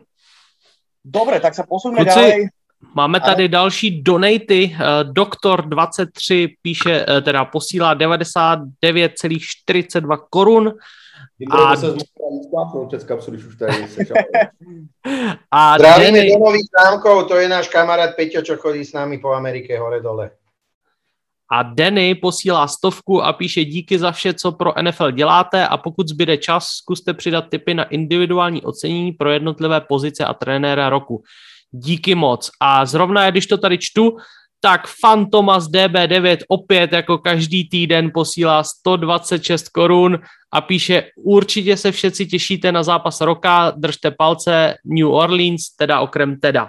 Dobre, 1.04 1.40
tak 1.40 1.54
sa 1.54 1.62
posuneme 1.64 2.04
ďalej. 2.04 2.48
Máme 2.94 3.20
tady 3.20 3.48
Ale... 3.48 3.48
další 3.48 4.02
donaty. 4.02 4.76
Eh, 4.76 5.04
Doktor 5.04 5.68
23 5.68 6.48
píše, 6.62 7.06
teda 7.22 7.44
posílá 7.44 7.96
99,42 7.96 10.18
korun. 10.30 10.72
A... 11.50 11.76
se 11.76 11.94
A 15.50 15.78
Zdravíme 15.78 16.20
do 16.20 16.38
nových 16.38 16.68
zámkov, 16.78 17.28
to 17.28 17.36
je 17.36 17.48
náš 17.48 17.68
kamarát 17.68 18.16
Peťo, 18.16 18.42
čo 18.42 18.56
chodí 18.56 18.84
s 18.84 18.92
námi 18.92 19.18
po 19.18 19.32
Amerike 19.32 19.78
hore 19.78 20.00
dole. 20.00 20.30
A 21.52 21.62
Denny 21.62 22.14
posílá 22.14 22.68
stovku 22.68 23.22
a 23.24 23.32
píše 23.32 23.64
díky 23.64 23.98
za 23.98 24.12
vše, 24.12 24.34
co 24.34 24.52
pro 24.52 24.72
NFL 24.82 25.10
děláte 25.10 25.68
a 25.68 25.76
pokud 25.76 26.08
zbyde 26.08 26.36
čas, 26.36 26.68
zkuste 26.68 27.14
přidat 27.14 27.44
tipy 27.48 27.74
na 27.74 27.84
individuální 27.84 28.62
ocenění 28.62 29.12
pro 29.12 29.30
jednotlivé 29.30 29.80
pozice 29.80 30.24
a 30.24 30.34
trenéra 30.34 30.88
roku. 30.88 31.22
Díky 31.70 32.14
moc. 32.14 32.50
A 32.60 32.86
zrovna, 32.86 33.30
když 33.30 33.46
to 33.46 33.58
tady 33.58 33.78
čtu, 33.78 34.16
tak 34.60 34.86
Fantomas 35.00 35.64
DB9 35.64 36.38
opět 36.48 36.92
jako 36.92 37.18
každý 37.18 37.68
týden 37.68 38.10
posílá 38.14 38.64
126 38.64 39.68
korun 39.68 40.18
a 40.52 40.60
píše, 40.60 41.02
určitě 41.16 41.76
se 41.76 41.92
všetci 41.92 42.26
těšíte 42.26 42.72
na 42.72 42.82
zápas 42.82 43.20
roka, 43.20 43.72
držte 43.76 44.10
palce 44.10 44.74
New 44.84 45.10
Orleans, 45.10 45.62
teda 45.76 46.00
okrem 46.00 46.40
teda. 46.40 46.68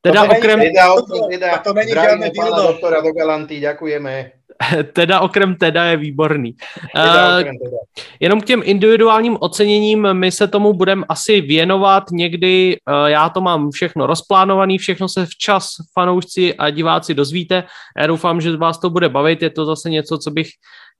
Teda 0.00 0.26
to 0.26 0.36
okrem... 0.36 0.60
Teda, 0.60 0.94
teda, 1.30 1.58
to 1.58 1.72
není 1.72 1.92
žiadne 1.92 2.30
dildo. 2.30 2.62
doktora 2.62 3.00
do 3.00 3.12
Galanty, 3.12 3.60
ďakujeme. 3.60 4.43
teda 4.92 5.20
okrem 5.20 5.54
teda 5.56 5.84
je 5.84 5.96
výborný. 5.96 6.52
Teda 6.94 7.38
uh, 7.38 7.42
teda. 7.42 7.78
Jenom 8.20 8.40
k 8.40 8.44
těm 8.44 8.62
individuálním 8.64 9.36
oceněním, 9.40 10.12
my 10.12 10.32
se 10.32 10.48
tomu 10.48 10.72
budeme 10.72 11.04
asi 11.08 11.40
věnovat 11.40 12.04
někdy, 12.12 12.76
uh, 12.88 13.06
já 13.06 13.28
to 13.28 13.40
mám 13.40 13.70
všechno 13.70 14.06
rozplánovaný, 14.06 14.78
všechno 14.78 15.08
se 15.08 15.26
včas 15.26 15.68
fanoušci 15.92 16.54
a 16.54 16.70
diváci 16.70 17.14
dozvíte. 17.14 17.64
Já 17.98 18.06
doufám, 18.06 18.40
že 18.40 18.56
vás 18.56 18.78
to 18.78 18.90
bude 18.90 19.08
bavit, 19.08 19.42
je 19.42 19.50
to 19.50 19.64
zase 19.64 19.90
něco, 19.90 20.18
co 20.18 20.30
bych 20.30 20.48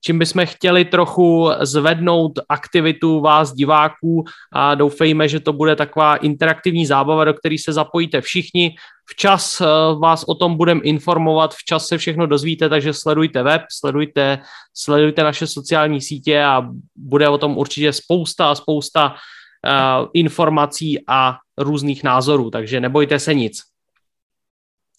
čím 0.01 0.19
bychom 0.19 0.45
chtěli 0.45 0.85
trochu 0.85 1.49
zvednout 1.61 2.31
aktivitu 2.49 3.21
vás 3.21 3.53
diváků 3.53 4.23
a 4.53 4.75
doufejme, 4.75 5.27
že 5.27 5.39
to 5.39 5.53
bude 5.53 5.75
taková 5.75 6.15
interaktivní 6.15 6.85
zábava, 6.85 7.25
do 7.25 7.33
které 7.33 7.55
se 7.59 7.73
zapojíte 7.73 8.21
všichni. 8.21 8.75
Včas 9.09 9.61
eh, 9.61 9.65
vás 9.99 10.23
o 10.23 10.35
tom 10.35 10.57
budeme 10.57 10.81
informovat, 10.81 11.53
včas 11.53 11.87
se 11.87 11.97
všechno 11.97 12.27
dozvíte, 12.27 12.69
takže 12.69 12.93
sledujte 12.93 13.43
web, 13.43 13.61
sledujte, 13.71 14.39
sledujte 14.73 15.23
naše 15.23 15.47
sociální 15.47 16.01
sítě 16.01 16.43
a 16.43 16.61
bude 16.95 17.29
o 17.29 17.37
tom 17.37 17.57
určitě 17.57 17.93
spousta 17.93 18.51
a 18.51 18.55
spousta 18.55 19.09
uh, 19.09 20.07
informací 20.13 21.03
a 21.07 21.37
různých 21.57 22.03
názorů, 22.03 22.49
takže 22.49 22.79
nebojte 22.79 23.19
se 23.19 23.33
nic. 23.33 23.61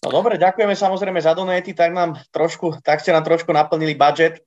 No 0.05 0.11
dobre, 0.11 0.37
ďakujeme 0.37 0.77
samozrejme 0.77 1.21
za 1.21 1.33
donaty, 1.33 1.73
tak 1.73 1.89
nám 1.89 2.21
trošku, 2.31 2.77
tak 2.85 3.01
ste 3.01 3.11
nám 3.11 3.25
trošku 3.25 3.49
naplnili 3.49 3.97
budget 3.97 4.39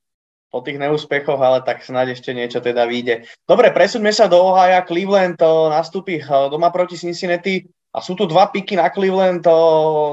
po 0.51 0.59
tých 0.59 0.77
neúspechoch, 0.77 1.39
ale 1.39 1.63
tak 1.63 1.79
snáď 1.79 2.19
ešte 2.19 2.35
niečo 2.35 2.59
teda 2.59 2.83
vyjde. 2.83 3.23
Dobre, 3.47 3.71
presuňme 3.71 4.11
sa 4.11 4.27
do 4.27 4.37
Ohio. 4.43 4.83
Cleveland 4.83 5.39
to 5.39 5.71
nastúpi 5.71 6.19
eh, 6.19 6.27
doma 6.51 6.69
proti 6.69 6.99
Cincinnati 6.99 7.63
a 7.95 8.03
sú 8.03 8.19
tu 8.19 8.27
dva 8.27 8.51
piky 8.51 8.75
na 8.75 8.91
Cleveland, 8.91 9.47
to 9.47 9.55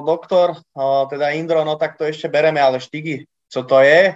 doktor, 0.06 0.54
eh, 0.54 1.04
teda 1.10 1.34
Indro, 1.34 1.66
no 1.66 1.74
tak 1.74 1.98
to 1.98 2.06
ešte 2.06 2.30
bereme, 2.30 2.62
ale 2.62 2.78
Štigy, 2.78 3.26
co 3.50 3.60
to 3.66 3.82
je? 3.82 4.14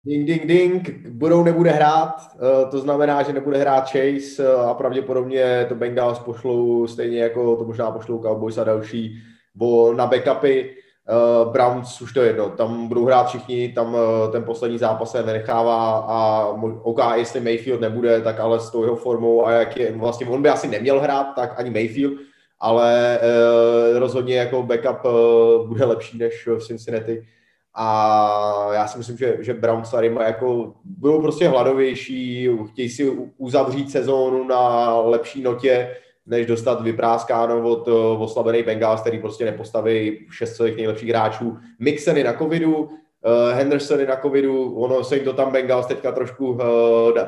Ding, 0.00 0.24
ding, 0.24 0.44
ding, 0.48 0.82
budou 1.12 1.44
nebude 1.44 1.70
hrát, 1.70 2.34
eh, 2.34 2.70
to 2.70 2.80
znamená, 2.80 3.22
že 3.22 3.32
nebude 3.32 3.58
hrát 3.58 3.86
Chase 3.90 4.42
a 4.42 4.74
pravděpodobně 4.74 5.66
to 5.68 5.74
Bengals 5.74 6.18
pošlou 6.18 6.86
stejně 6.86 7.22
jako 7.22 7.56
to 7.56 7.64
možná 7.64 7.90
pošlou 7.90 8.18
Cowboys 8.18 8.58
a 8.58 8.64
další 8.64 9.22
bo 9.54 9.92
na 9.94 10.06
backupy 10.06 10.76
Uh, 11.08 11.52
Browns 11.52 12.00
už 12.00 12.12
to 12.12 12.20
je 12.20 12.26
jedno, 12.26 12.50
tam 12.50 12.88
budou 12.88 13.04
hrát 13.04 13.28
všichni, 13.28 13.72
tam 13.72 13.94
uh, 13.94 14.00
ten 14.32 14.44
poslední 14.44 14.78
zápas 14.78 15.10
se 15.10 15.22
nenechává 15.22 15.98
a 16.08 16.46
OK, 16.82 16.98
jestli 17.14 17.40
Mayfield 17.40 17.80
nebude, 17.80 18.20
tak 18.20 18.40
ale 18.40 18.60
s 18.60 18.70
tou 18.70 18.82
jeho 18.82 18.96
formou 18.96 19.46
a 19.46 19.52
jak 19.52 19.76
je, 19.76 19.96
vlastně 19.96 20.26
on 20.26 20.42
by 20.42 20.48
asi 20.48 20.68
neměl 20.68 21.00
hrát, 21.00 21.24
tak 21.34 21.54
ani 21.56 21.70
Mayfield, 21.70 22.12
ale 22.60 23.18
uh, 23.22 23.98
rozhodně 23.98 24.36
jako 24.36 24.62
backup 24.62 25.04
uh, 25.04 25.68
bude 25.68 25.84
lepší 25.84 26.18
než 26.18 26.46
v 26.46 26.66
Cincinnati. 26.66 27.26
A 27.74 28.68
já 28.72 28.86
si 28.86 28.98
myslím, 28.98 29.16
že, 29.16 29.36
že 29.40 29.54
Browns 29.54 29.90
tady 29.90 30.16
jako 30.20 30.72
budou 30.84 31.22
prostě 31.22 31.48
hladovější, 31.48 32.48
chtějí 32.72 32.88
si 32.88 33.10
uzavřít 33.36 33.90
sezónu 33.90 34.44
na 34.44 34.94
lepší 35.00 35.42
notě, 35.42 35.96
než 36.30 36.46
dostat 36.46 36.82
vypráskáno 36.82 37.68
od 37.68 37.88
uh, 37.88 38.22
oslabený 38.22 38.62
Bengals, 38.62 39.00
který 39.00 39.18
prostě 39.18 39.44
nepostaví 39.44 40.26
šest 40.30 40.56
svých 40.56 40.76
nejlepších 40.76 41.08
hráčů. 41.08 41.58
Mixeny 41.78 42.24
na 42.24 42.32
covidu, 42.32 42.76
uh, 42.76 42.90
Hendersony 43.52 44.06
na 44.06 44.16
covidu, 44.16 44.74
ono 44.74 45.04
se 45.04 45.16
jim 45.16 45.24
to 45.24 45.32
tam 45.32 45.52
Bengals 45.52 45.86
teďka 45.86 46.12
trošku 46.12 46.50
uh, 46.50 46.60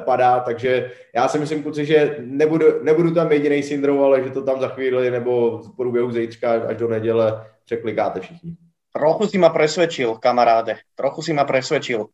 padá, 0.05 0.41
takže 0.41 0.91
já 1.15 1.29
si 1.29 1.39
myslím, 1.39 1.63
kluci, 1.63 1.87
že 1.87 2.17
nebudu, 2.21 2.67
nebudu 2.83 3.15
tam 3.15 3.33
jediný 3.33 3.63
syndrom, 3.63 4.03
ale 4.03 4.23
že 4.23 4.31
to 4.31 4.43
tam 4.43 4.61
za 4.61 4.69
chvíli 4.69 5.11
nebo 5.11 5.59
v 5.59 5.77
průběhu 5.77 6.13
zítřka 6.13 6.53
až 6.53 6.77
do 6.77 6.89
neděle 6.89 7.45
překlikáte 7.65 8.21
všichni. 8.21 8.57
Trochu 8.93 9.27
si 9.27 9.39
ma 9.39 9.49
presvedčil, 9.49 10.15
kamaráde. 10.15 10.77
Trochu 10.95 11.23
si 11.23 11.33
ma 11.33 11.45
presvedčil. 11.45 12.07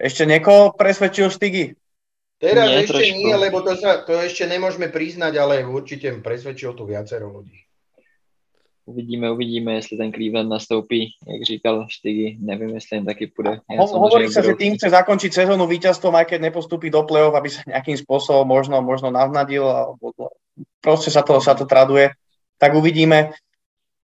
Ešte 0.00 0.26
niekoho 0.26 0.72
presvedčil 0.74 1.30
Štigy? 1.30 1.76
Teraz 2.40 2.72
nie, 2.72 2.88
ešte 2.88 3.04
trošku. 3.04 3.20
nie, 3.20 3.34
lebo 3.36 3.60
to, 3.60 3.76
sa, 3.76 4.00
to 4.00 4.16
ešte 4.16 4.48
nemôžeme 4.48 4.88
priznať, 4.88 5.36
ale 5.36 5.60
určite 5.60 6.08
presvedčil 6.24 6.72
tu 6.72 6.88
viacero 6.88 7.28
ľudí. 7.28 7.68
Uvidíme, 8.88 9.30
uvidíme, 9.30 9.76
jestli 9.76 9.96
ten 10.00 10.10
Cleveland 10.10 10.48
nastoupí, 10.48 11.14
jak 11.28 11.42
říkal 11.42 11.86
Štygy, 11.88 12.36
nevím, 12.40 12.68
jestli 12.68 12.96
jen 12.96 13.04
taky 13.04 13.26
půjde. 13.26 13.60
Ja 13.70 13.76
Ho, 13.76 13.86
hovorí 13.86 14.32
sa, 14.32 14.42
že 14.42 14.58
tým 14.58 14.74
chce 14.74 14.90
zakončiť 14.90 15.30
sezónu 15.30 15.68
víťazstvom, 15.68 16.16
aj 16.16 16.26
keď 16.26 16.50
nepostupí 16.50 16.90
do 16.90 17.04
play-off, 17.06 17.36
aby 17.36 17.52
sa 17.52 17.62
nejakým 17.70 17.94
spôsobom 17.94 18.48
možno, 18.48 18.82
možno 18.82 19.12
navnadil, 19.12 19.62
alebo 19.62 20.32
proste 20.80 21.12
sa 21.12 21.22
to, 21.22 21.38
sa 21.38 21.54
to 21.54 21.68
traduje. 21.68 22.10
Tak 22.58 22.74
uvidíme. 22.74 23.36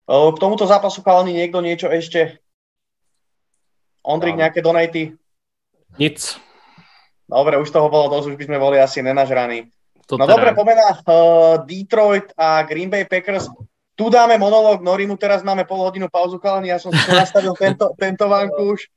K 0.09 0.37
tomuto 0.41 0.67
zápasu 0.67 1.05
chalani 1.05 1.37
niekto 1.37 1.63
niečo 1.63 1.87
ešte? 1.87 2.43
Ondrik, 4.03 4.35
nejaké 4.35 4.65
donaty? 4.65 5.15
Nic. 5.95 6.43
Dobre, 7.33 7.57
už 7.57 7.73
toho 7.73 7.89
bolo 7.89 8.13
dosť, 8.13 8.29
už 8.29 8.37
by 8.37 8.45
sme 8.45 8.59
boli 8.61 8.77
asi 8.77 9.01
nenažraní. 9.01 9.73
To 10.13 10.21
no 10.21 10.29
teda... 10.29 10.37
dobre, 10.37 10.51
pomena 10.53 10.93
uh, 10.93 11.65
Detroit 11.65 12.37
a 12.37 12.61
Green 12.69 12.93
Bay 12.93 13.09
Packers. 13.09 13.49
Tu 13.97 14.09
dáme 14.13 14.37
monológ 14.37 14.85
Norimu, 14.85 15.17
teraz 15.17 15.41
máme 15.41 15.65
pol 15.65 15.81
hodinu 15.81 16.13
pauzu, 16.13 16.37
chalani, 16.37 16.69
ja 16.69 16.77
som 16.77 16.93
si 16.93 17.09
nastavil 17.13 17.57
tento, 17.57 17.93
tento 17.97 18.25
vanku 18.29 18.77
už, 18.77 18.89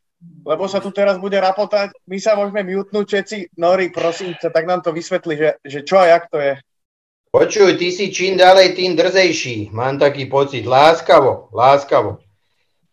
lebo 0.43 0.67
sa 0.67 0.83
tu 0.83 0.91
teraz 0.91 1.15
bude 1.15 1.39
rapotať. 1.39 1.95
My 2.07 2.19
sa 2.19 2.35
môžeme 2.35 2.63
mutnúť 2.63 3.05
všetci. 3.07 3.37
Nori, 3.55 3.91
prosím 3.91 4.35
ťa, 4.35 4.51
tak 4.51 4.67
nám 4.67 4.83
to 4.83 4.91
vysvetli, 4.91 5.35
že, 5.39 5.49
že 5.63 5.79
čo 5.87 5.99
a 5.99 6.11
jak 6.11 6.27
to 6.27 6.39
je. 6.43 6.59
Počuj, 7.31 7.75
ty 7.75 7.91
si 7.91 8.11
čím 8.15 8.39
ďalej, 8.39 8.79
tým 8.79 8.95
drzejší. 8.95 9.75
Mám 9.75 9.99
taký 9.99 10.31
pocit. 10.31 10.63
Láskavo, 10.63 11.51
láskavo. 11.51 12.23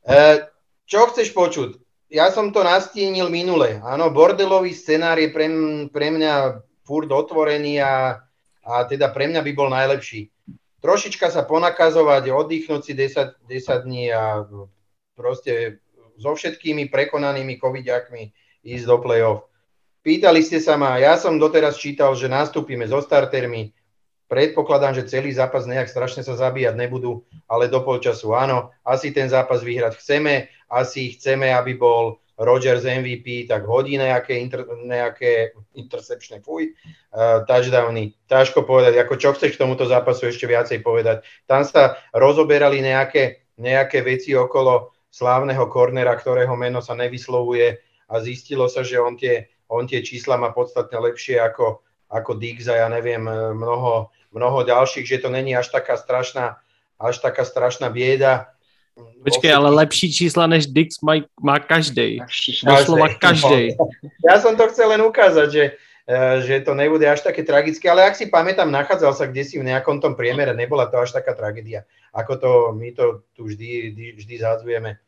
E, 0.02 0.50
čo 0.82 1.06
chceš 1.14 1.30
počuť? 1.30 1.81
Ja 2.12 2.28
som 2.28 2.52
to 2.52 2.60
nastínil 2.60 3.32
minule. 3.32 3.80
Áno, 3.80 4.12
bordelový 4.12 4.76
scenár 4.76 5.16
je 5.16 5.32
pre, 5.32 5.48
pre 5.88 6.12
mňa 6.12 6.60
furt 6.84 7.08
otvorený 7.08 7.80
a, 7.80 8.20
a 8.60 8.84
teda 8.84 9.08
pre 9.08 9.32
mňa 9.32 9.40
by 9.40 9.52
bol 9.56 9.72
najlepší. 9.72 10.28
Trošička 10.84 11.32
sa 11.32 11.48
ponakazovať, 11.48 12.28
oddychnúť 12.28 12.82
si 12.84 12.92
10, 12.92 13.48
10 13.48 13.86
dní 13.88 14.12
a 14.12 14.44
proste 15.16 15.80
so 16.20 16.36
všetkými 16.36 16.92
prekonanými 16.92 17.56
covidiakmi 17.56 18.28
ísť 18.60 18.84
do 18.84 18.96
play-off. 19.00 19.48
Pýtali 20.02 20.42
ste 20.42 20.58
sa 20.58 20.74
ma, 20.74 20.98
ja 20.98 21.14
som 21.14 21.38
doteraz 21.38 21.78
čítal, 21.78 22.12
že 22.18 22.26
nastúpime 22.26 22.82
so 22.90 22.98
startermi, 22.98 23.70
predpokladám, 24.26 24.98
že 24.98 25.06
celý 25.06 25.30
zápas 25.30 25.62
nejak 25.62 25.86
strašne 25.86 26.26
sa 26.26 26.34
zabíjať 26.34 26.74
nebudú, 26.74 27.22
ale 27.46 27.70
do 27.70 27.84
polčasu 27.86 28.34
áno, 28.34 28.74
asi 28.82 29.14
ten 29.14 29.30
zápas 29.30 29.62
vyhrať 29.62 30.02
chceme, 30.02 30.50
asi 30.72 31.12
chceme, 31.12 31.52
aby 31.52 31.76
bol 31.76 32.16
Rodgers 32.40 32.88
MVP, 32.88 33.46
tak 33.46 33.68
hodí 33.68 34.00
nejaké, 34.00 34.40
inter, 34.40 34.64
nejaké 34.82 35.52
intercepčné, 35.76 36.40
fuj, 36.40 36.72
uh, 37.12 37.44
touchdowny. 37.44 38.16
Ťažko 38.26 38.64
povedať, 38.64 38.96
ako 38.98 39.14
čo 39.20 39.36
chceš 39.36 39.54
k 39.54 39.60
tomuto 39.60 39.84
zápasu 39.84 40.32
ešte 40.32 40.48
viacej 40.48 40.80
povedať. 40.80 41.22
Tam 41.44 41.62
sa 41.62 42.00
rozoberali 42.16 42.80
nejaké, 42.80 43.52
nejaké 43.60 44.00
veci 44.00 44.32
okolo 44.32 44.96
slávneho 45.12 45.68
kornera, 45.68 46.16
ktorého 46.16 46.56
meno 46.56 46.80
sa 46.80 46.96
nevyslovuje 46.96 47.76
a 48.08 48.14
zistilo 48.24 48.64
sa, 48.66 48.80
že 48.80 48.96
on 48.96 49.14
tie, 49.14 49.52
on 49.68 49.84
tie 49.84 50.00
čísla 50.00 50.40
má 50.40 50.56
podstatne 50.56 50.96
lepšie 50.96 51.36
ako, 51.36 51.84
ako 52.08 52.40
Diggs 52.40 52.64
a 52.72 52.80
ja 52.80 52.88
neviem, 52.88 53.20
e, 53.28 53.52
mnoho, 53.52 54.08
mnoho 54.32 54.58
ďalších, 54.64 55.04
že 55.04 55.20
to 55.20 55.28
není 55.28 55.52
až 55.52 55.68
taká 55.68 56.00
strašná, 56.00 56.64
až 56.96 57.20
taká 57.20 57.44
strašná 57.44 57.92
bieda 57.92 58.56
Počkej, 58.98 59.52
ale 59.54 59.70
lepší 59.70 60.12
čísla 60.12 60.44
než 60.46 60.66
Dix 60.68 61.00
má, 61.00 61.24
má 61.40 61.56
každý. 61.62 62.20
Doslova 62.66 63.08
každý. 63.16 63.72
Ja 64.20 64.36
som 64.42 64.58
to 64.58 64.68
chcel 64.68 64.92
len 64.92 65.00
ukázať, 65.00 65.48
že, 65.48 65.64
e, 66.04 66.18
že 66.44 66.60
to 66.60 66.76
nebude 66.76 67.06
až 67.08 67.24
také 67.24 67.40
tragické, 67.46 67.88
ale 67.88 68.04
ak 68.04 68.18
si 68.18 68.28
pamätám, 68.28 68.68
nachádzal 68.68 69.16
sa 69.16 69.24
kde 69.30 69.46
si 69.46 69.56
v 69.56 69.68
nejakom 69.70 70.02
tom 70.02 70.12
priemere, 70.12 70.52
nebola 70.52 70.90
to 70.92 71.00
až 71.00 71.16
taká 71.16 71.32
tragédia, 71.32 71.88
ako 72.12 72.32
to 72.36 72.50
my 72.76 72.92
to 72.92 73.24
tu 73.32 73.48
vždy, 73.48 73.94
vždy, 73.94 74.06
vždy 74.18 74.34
zadzujeme. 74.42 75.00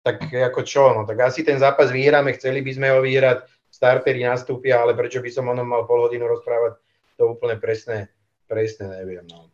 Tak 0.00 0.32
ako 0.32 0.60
čo, 0.64 0.96
no 0.96 1.04
tak 1.08 1.20
asi 1.24 1.44
ten 1.44 1.60
zápas 1.60 1.92
vyhráme, 1.92 2.32
chceli 2.36 2.60
by 2.60 2.72
sme 2.76 2.88
ho 2.92 3.00
vyhrať, 3.00 3.44
starteri 3.70 4.26
nastúpia, 4.26 4.82
ale 4.82 4.98
prečo 4.98 5.22
by 5.22 5.30
som 5.30 5.46
o 5.46 5.54
mal 5.54 5.86
pol 5.86 6.10
hodinu 6.10 6.26
rozprávať, 6.26 6.76
to 7.14 7.36
úplne 7.36 7.56
presne, 7.62 8.10
presne 8.50 8.90
neviem. 8.90 9.24
No. 9.30 9.52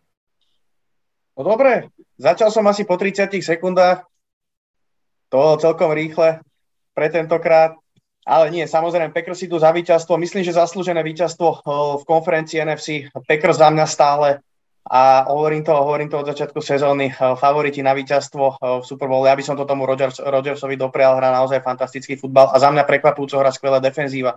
No 1.37 1.45
dobre, 1.45 1.93
začal 2.17 2.49
som 2.49 2.65
asi 2.65 2.89
po 2.89 2.97
30 2.97 3.29
sekundách. 3.45 4.09
To 5.29 5.61
celkom 5.61 5.93
rýchle 5.93 6.41
pre 6.97 7.13
tentokrát. 7.13 7.77
Ale 8.27 8.51
nie, 8.51 8.67
samozrejme, 8.67 9.15
Packers 9.15 9.39
si 9.39 9.47
tu 9.47 9.55
za 9.55 9.71
víťazstvo. 9.71 10.19
Myslím, 10.19 10.43
že 10.43 10.57
zaslúžené 10.57 10.99
víťazstvo 11.05 11.49
eh, 11.53 11.59
v 12.01 12.03
konferencii 12.03 12.59
NFC. 12.65 12.89
Packers 13.13 13.63
za 13.63 13.71
mňa 13.71 13.87
stále 13.87 14.43
a 14.87 15.27
hovorím 15.31 15.67
to, 15.67 15.75
hovorím 15.75 16.11
to 16.11 16.23
od 16.23 16.31
začiatku 16.35 16.59
sezóny, 16.59 17.13
eh, 17.13 17.15
favoriti 17.39 17.87
na 17.87 17.95
víťazstvo 17.95 18.45
eh, 18.51 18.55
v 18.81 18.85
Super 18.89 19.07
Bowl. 19.07 19.29
Ja 19.29 19.39
by 19.39 19.45
som 19.47 19.55
to 19.55 19.63
tomu 19.63 19.87
Rodgers, 19.87 20.19
Rodgersovi 20.19 20.75
doprial, 20.75 21.15
hrá 21.21 21.31
naozaj 21.31 21.63
fantastický 21.63 22.19
futbal 22.19 22.51
a 22.51 22.59
za 22.59 22.73
mňa 22.73 22.83
prekvapujúco 22.83 23.39
hra 23.39 23.55
skvelá 23.55 23.79
defenzíva. 23.79 24.35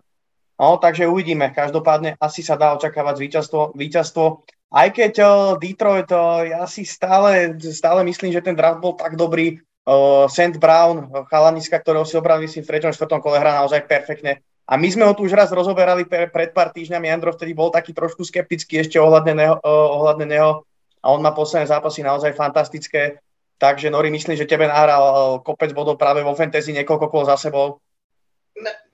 No, 0.60 0.76
takže 0.78 1.08
uvidíme. 1.08 1.50
Každopádne 1.56 2.20
asi 2.20 2.44
sa 2.46 2.60
dá 2.60 2.76
očakávať 2.76 3.16
víťazstvo, 3.18 3.74
víťazstvo 3.74 4.44
aj 4.70 4.88
keď 4.94 5.14
uh, 5.26 5.32
Detroit, 5.58 6.10
uh, 6.14 6.46
ja 6.46 6.62
si 6.70 6.86
stále, 6.86 7.58
stále 7.74 8.06
myslím, 8.06 8.30
že 8.30 8.46
ten 8.46 8.54
draft 8.54 8.78
bol 8.82 8.94
tak 8.94 9.18
dobrý. 9.18 9.58
Uh, 9.90 10.30
St. 10.30 10.62
Brown, 10.62 11.10
chalaniska, 11.34 11.82
ktorého 11.82 12.06
si 12.06 12.14
obrali 12.14 12.46
myslím 12.46 12.62
v 12.62 12.78
3. 12.78 12.94
4. 12.94 13.18
kole 13.18 13.42
hrá 13.42 13.58
naozaj 13.58 13.90
perfektne. 13.90 14.46
A 14.70 14.78
my 14.78 14.86
sme 14.86 15.10
ho 15.10 15.18
tu 15.18 15.26
už 15.26 15.34
raz 15.34 15.50
rozoberali 15.50 16.06
pre, 16.06 16.30
pred 16.30 16.54
pár 16.54 16.70
týždňami. 16.70 17.10
Andro 17.10 17.34
vtedy 17.34 17.58
bol 17.58 17.74
taký 17.74 17.90
trošku 17.90 18.22
skeptický 18.22 18.86
ešte 18.86 19.02
ohľadne 19.02 19.34
neho, 19.34 19.58
ohľadne 19.66 20.30
neho. 20.30 20.62
A 21.02 21.10
on 21.10 21.26
má 21.26 21.34
posledné 21.34 21.66
zápasy 21.66 22.06
naozaj 22.06 22.38
fantastické. 22.38 23.18
Takže 23.58 23.90
Nori, 23.90 24.14
myslím, 24.14 24.38
že 24.38 24.46
tebe 24.46 24.70
nahral 24.70 25.42
kopec 25.42 25.74
bodov 25.74 25.98
práve 25.98 26.22
vo 26.22 26.38
fantasy 26.38 26.70
niekoľko 26.78 27.10
kol 27.10 27.26
za 27.26 27.34
sebou 27.34 27.82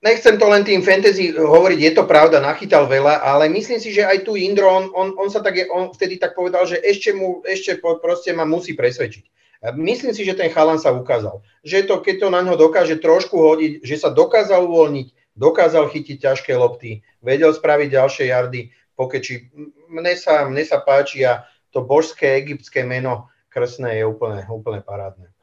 nechcem 0.05 0.37
to 0.37 0.45
len 0.45 0.61
tým 0.61 0.85
fantasy 0.85 1.33
hovoriť, 1.33 1.79
je 1.81 1.91
to 1.97 2.03
pravda, 2.05 2.37
nachytal 2.43 2.85
veľa, 2.85 3.25
ale 3.25 3.49
myslím 3.49 3.81
si, 3.81 3.89
že 3.89 4.05
aj 4.05 4.25
tu 4.25 4.37
Indro, 4.37 4.69
on, 4.69 4.85
on, 4.93 5.17
on 5.17 5.29
sa 5.33 5.41
tak, 5.41 5.57
on 5.73 5.89
vtedy 5.89 6.21
tak 6.21 6.37
povedal, 6.37 6.69
že 6.69 6.77
ešte 6.77 7.13
mu, 7.13 7.41
ešte 7.41 7.81
proste 7.81 8.31
ma 8.33 8.45
musí 8.45 8.77
presvedčiť. 8.77 9.25
Myslím 9.73 10.13
si, 10.13 10.21
že 10.21 10.37
ten 10.37 10.53
chalan 10.53 10.77
sa 10.77 10.93
ukázal. 10.93 11.41
Že 11.65 11.89
to, 11.89 11.95
keď 12.05 12.15
to 12.21 12.27
na 12.29 12.45
ňo 12.45 12.53
dokáže 12.53 13.01
trošku 13.01 13.33
hodiť, 13.33 13.81
že 13.81 13.95
sa 13.97 14.13
dokázal 14.13 14.61
uvoľniť, 14.61 15.33
dokázal 15.33 15.89
chytiť 15.89 16.17
ťažké 16.21 16.53
lopty, 16.53 17.01
vedel 17.25 17.49
spraviť 17.49 17.87
ďalšie 17.89 18.25
jardy, 18.29 18.69
pokeči. 18.93 19.51
Mne 19.89 20.13
sa, 20.15 20.45
mne 20.45 20.63
sa 20.63 20.79
páči 20.85 21.25
a 21.25 21.49
to 21.73 21.81
božské 21.81 22.39
egyptské 22.39 22.85
meno 22.85 23.27
krsné 23.51 23.99
je 23.99 24.05
úplne, 24.07 24.47
úplne 24.47 24.79
parádne. 24.79 25.34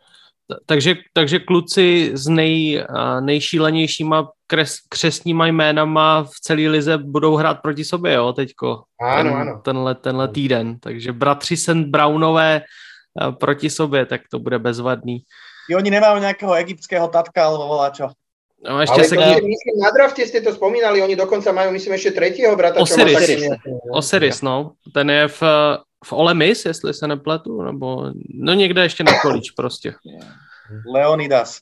Takže, 0.67 0.95
takže 1.13 1.39
kluci 1.39 2.11
s 2.15 2.29
nej, 2.29 2.85
nejšílenějšíma 3.21 4.29
kres, 4.47 4.77
křesníma 4.89 5.47
jménama 5.47 6.25
v 6.25 6.41
celé 6.41 6.69
lize 6.69 6.99
budou 6.99 7.37
hrát 7.37 7.63
proti 7.63 7.85
sobě, 7.85 8.13
jo, 8.13 8.33
teďko. 8.33 8.83
Ano, 9.01 9.31
ten, 9.31 9.41
ano. 9.41 9.61
Tenhle, 9.65 9.95
tenhle 9.95 10.29
týden. 10.29 10.79
Takže 10.81 11.13
bratři 11.13 11.57
St. 11.57 11.87
Brownové 11.89 12.63
proti 13.41 13.71
sobě, 13.71 14.07
tak 14.07 14.21
to 14.31 14.39
bude 14.39 14.59
bezvadný. 14.59 15.25
I 15.71 15.79
oni 15.79 15.95
nemajú 15.95 16.19
nejakého 16.19 16.59
egyptského 16.59 17.07
tatka 17.07 17.47
alebo 17.47 17.71
voláčo. 17.71 18.11
No, 18.63 18.83
ešte 18.83 18.99
Ale 18.99 19.09
sa 19.11 19.15
to, 19.15 19.47
myslím, 19.47 19.75
na 19.79 19.91
drafte 19.91 20.23
ste 20.27 20.39
to 20.39 20.55
spomínali, 20.55 21.03
oni 21.03 21.19
dokonca 21.19 21.51
majú, 21.51 21.75
myslím, 21.75 21.99
ešte 21.99 22.15
tretieho 22.15 22.55
brata. 22.55 22.79
Osiris, 22.79 23.19
čo 23.19 23.59
Osiris, 23.91 24.39
no. 24.43 24.79
Ten 24.95 25.11
je 25.11 25.27
v, 25.31 25.41
v 26.05 26.13
Ole 26.13 26.35
Miss, 26.35 26.65
jestli 26.65 26.95
se 26.95 27.07
nepletu, 27.09 27.63
nebo 27.63 28.11
no 28.35 28.55
někde 28.55 28.83
ještě 28.83 29.05
na 29.05 29.21
količ 29.21 29.51
prostě. 29.51 29.95
Leonidas. 30.87 31.61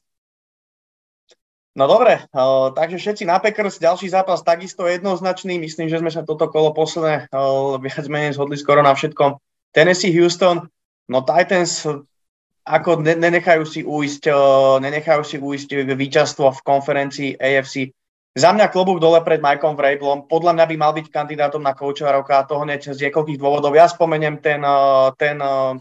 No 1.77 1.87
dobre, 1.87 2.27
uh, 2.35 2.75
takže 2.75 2.99
všetci 2.99 3.25
na 3.25 3.39
Packers, 3.39 3.79
ďalší 3.79 4.09
zápas 4.09 4.43
takisto 4.43 4.87
jednoznačný, 4.91 5.59
myslím, 5.59 5.89
že 5.89 6.03
sme 6.03 6.11
sa 6.11 6.27
toto 6.27 6.51
kolo 6.51 6.75
posledné 6.75 7.31
uh, 7.31 7.79
viac 7.79 8.07
menej 8.11 8.35
zhodli 8.35 8.59
skoro 8.59 8.83
na 8.83 8.91
všetkom. 8.91 9.39
Tennessee, 9.71 10.11
Houston, 10.19 10.67
no 11.07 11.19
Titans 11.23 11.87
ako 12.67 13.07
ne, 13.07 13.15
nenechajú 13.15 13.63
si 13.63 13.81
uísť, 13.87 14.35
uh, 14.35 14.83
nenechajú 14.83 15.23
si 15.23 15.37
uísť 15.39 15.87
víťazstvo 15.95 16.51
v 16.59 16.65
konferencii 16.67 17.31
AFC. 17.39 17.95
Za 18.31 18.55
mňa 18.55 18.71
klobúk 18.71 19.03
dole 19.03 19.19
pred 19.27 19.43
Mikeom 19.43 19.75
Vrablom, 19.75 20.31
podľa 20.31 20.55
mňa 20.55 20.65
by 20.71 20.77
mal 20.79 20.93
byť 20.95 21.07
kandidátom 21.11 21.63
na 21.67 21.75
koučova 21.75 22.15
roka 22.15 22.39
a 22.39 22.47
to 22.47 22.63
hneď 22.63 22.95
z 22.95 23.11
niekoľkých 23.11 23.41
dôvodov. 23.43 23.75
Ja 23.75 23.91
spomeniem 23.91 24.39
ten, 24.39 24.63
uh, 24.63 25.11
ten 25.19 25.43
uh, 25.43 25.75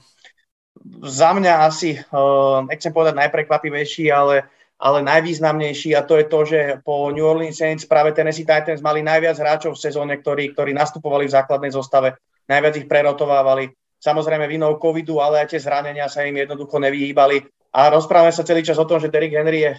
za 1.05 1.37
mňa 1.37 1.53
asi, 1.69 2.01
uh, 2.09 2.65
nechcem 2.65 2.89
povedať 2.89 3.21
najprekvapivejší, 3.21 4.09
ale 4.09 4.49
ale 4.79 5.03
najvýznamnejší 5.03 5.91
a 5.91 6.07
to 6.07 6.15
je 6.15 6.25
to, 6.31 6.39
že 6.47 6.59
po 6.87 7.11
New 7.11 7.27
Orleans 7.27 7.59
Saints 7.59 7.83
práve 7.83 8.15
Tennessee 8.15 8.47
Titans 8.47 8.79
mali 8.79 9.03
najviac 9.03 9.35
hráčov 9.35 9.75
v 9.75 9.83
sezóne, 9.83 10.15
ktorí, 10.15 10.55
ktorí 10.55 10.71
nastupovali 10.71 11.27
v 11.27 11.35
základnej 11.35 11.75
zostave, 11.75 12.15
najviac 12.47 12.79
ich 12.79 12.87
prerotovávali. 12.87 13.75
Samozrejme 13.99 14.47
vinou 14.47 14.79
covidu, 14.79 15.19
ale 15.19 15.43
aj 15.43 15.51
tie 15.51 15.59
zranenia 15.59 16.07
sa 16.07 16.23
im 16.23 16.39
jednoducho 16.39 16.79
nevyhýbali. 16.79 17.43
A 17.75 17.91
rozprávame 17.91 18.31
sa 18.31 18.47
celý 18.47 18.63
čas 18.63 18.79
o 18.79 18.87
tom, 18.87 19.03
že 19.03 19.11
Derrick 19.11 19.35
Henry 19.35 19.67
je, 19.67 19.71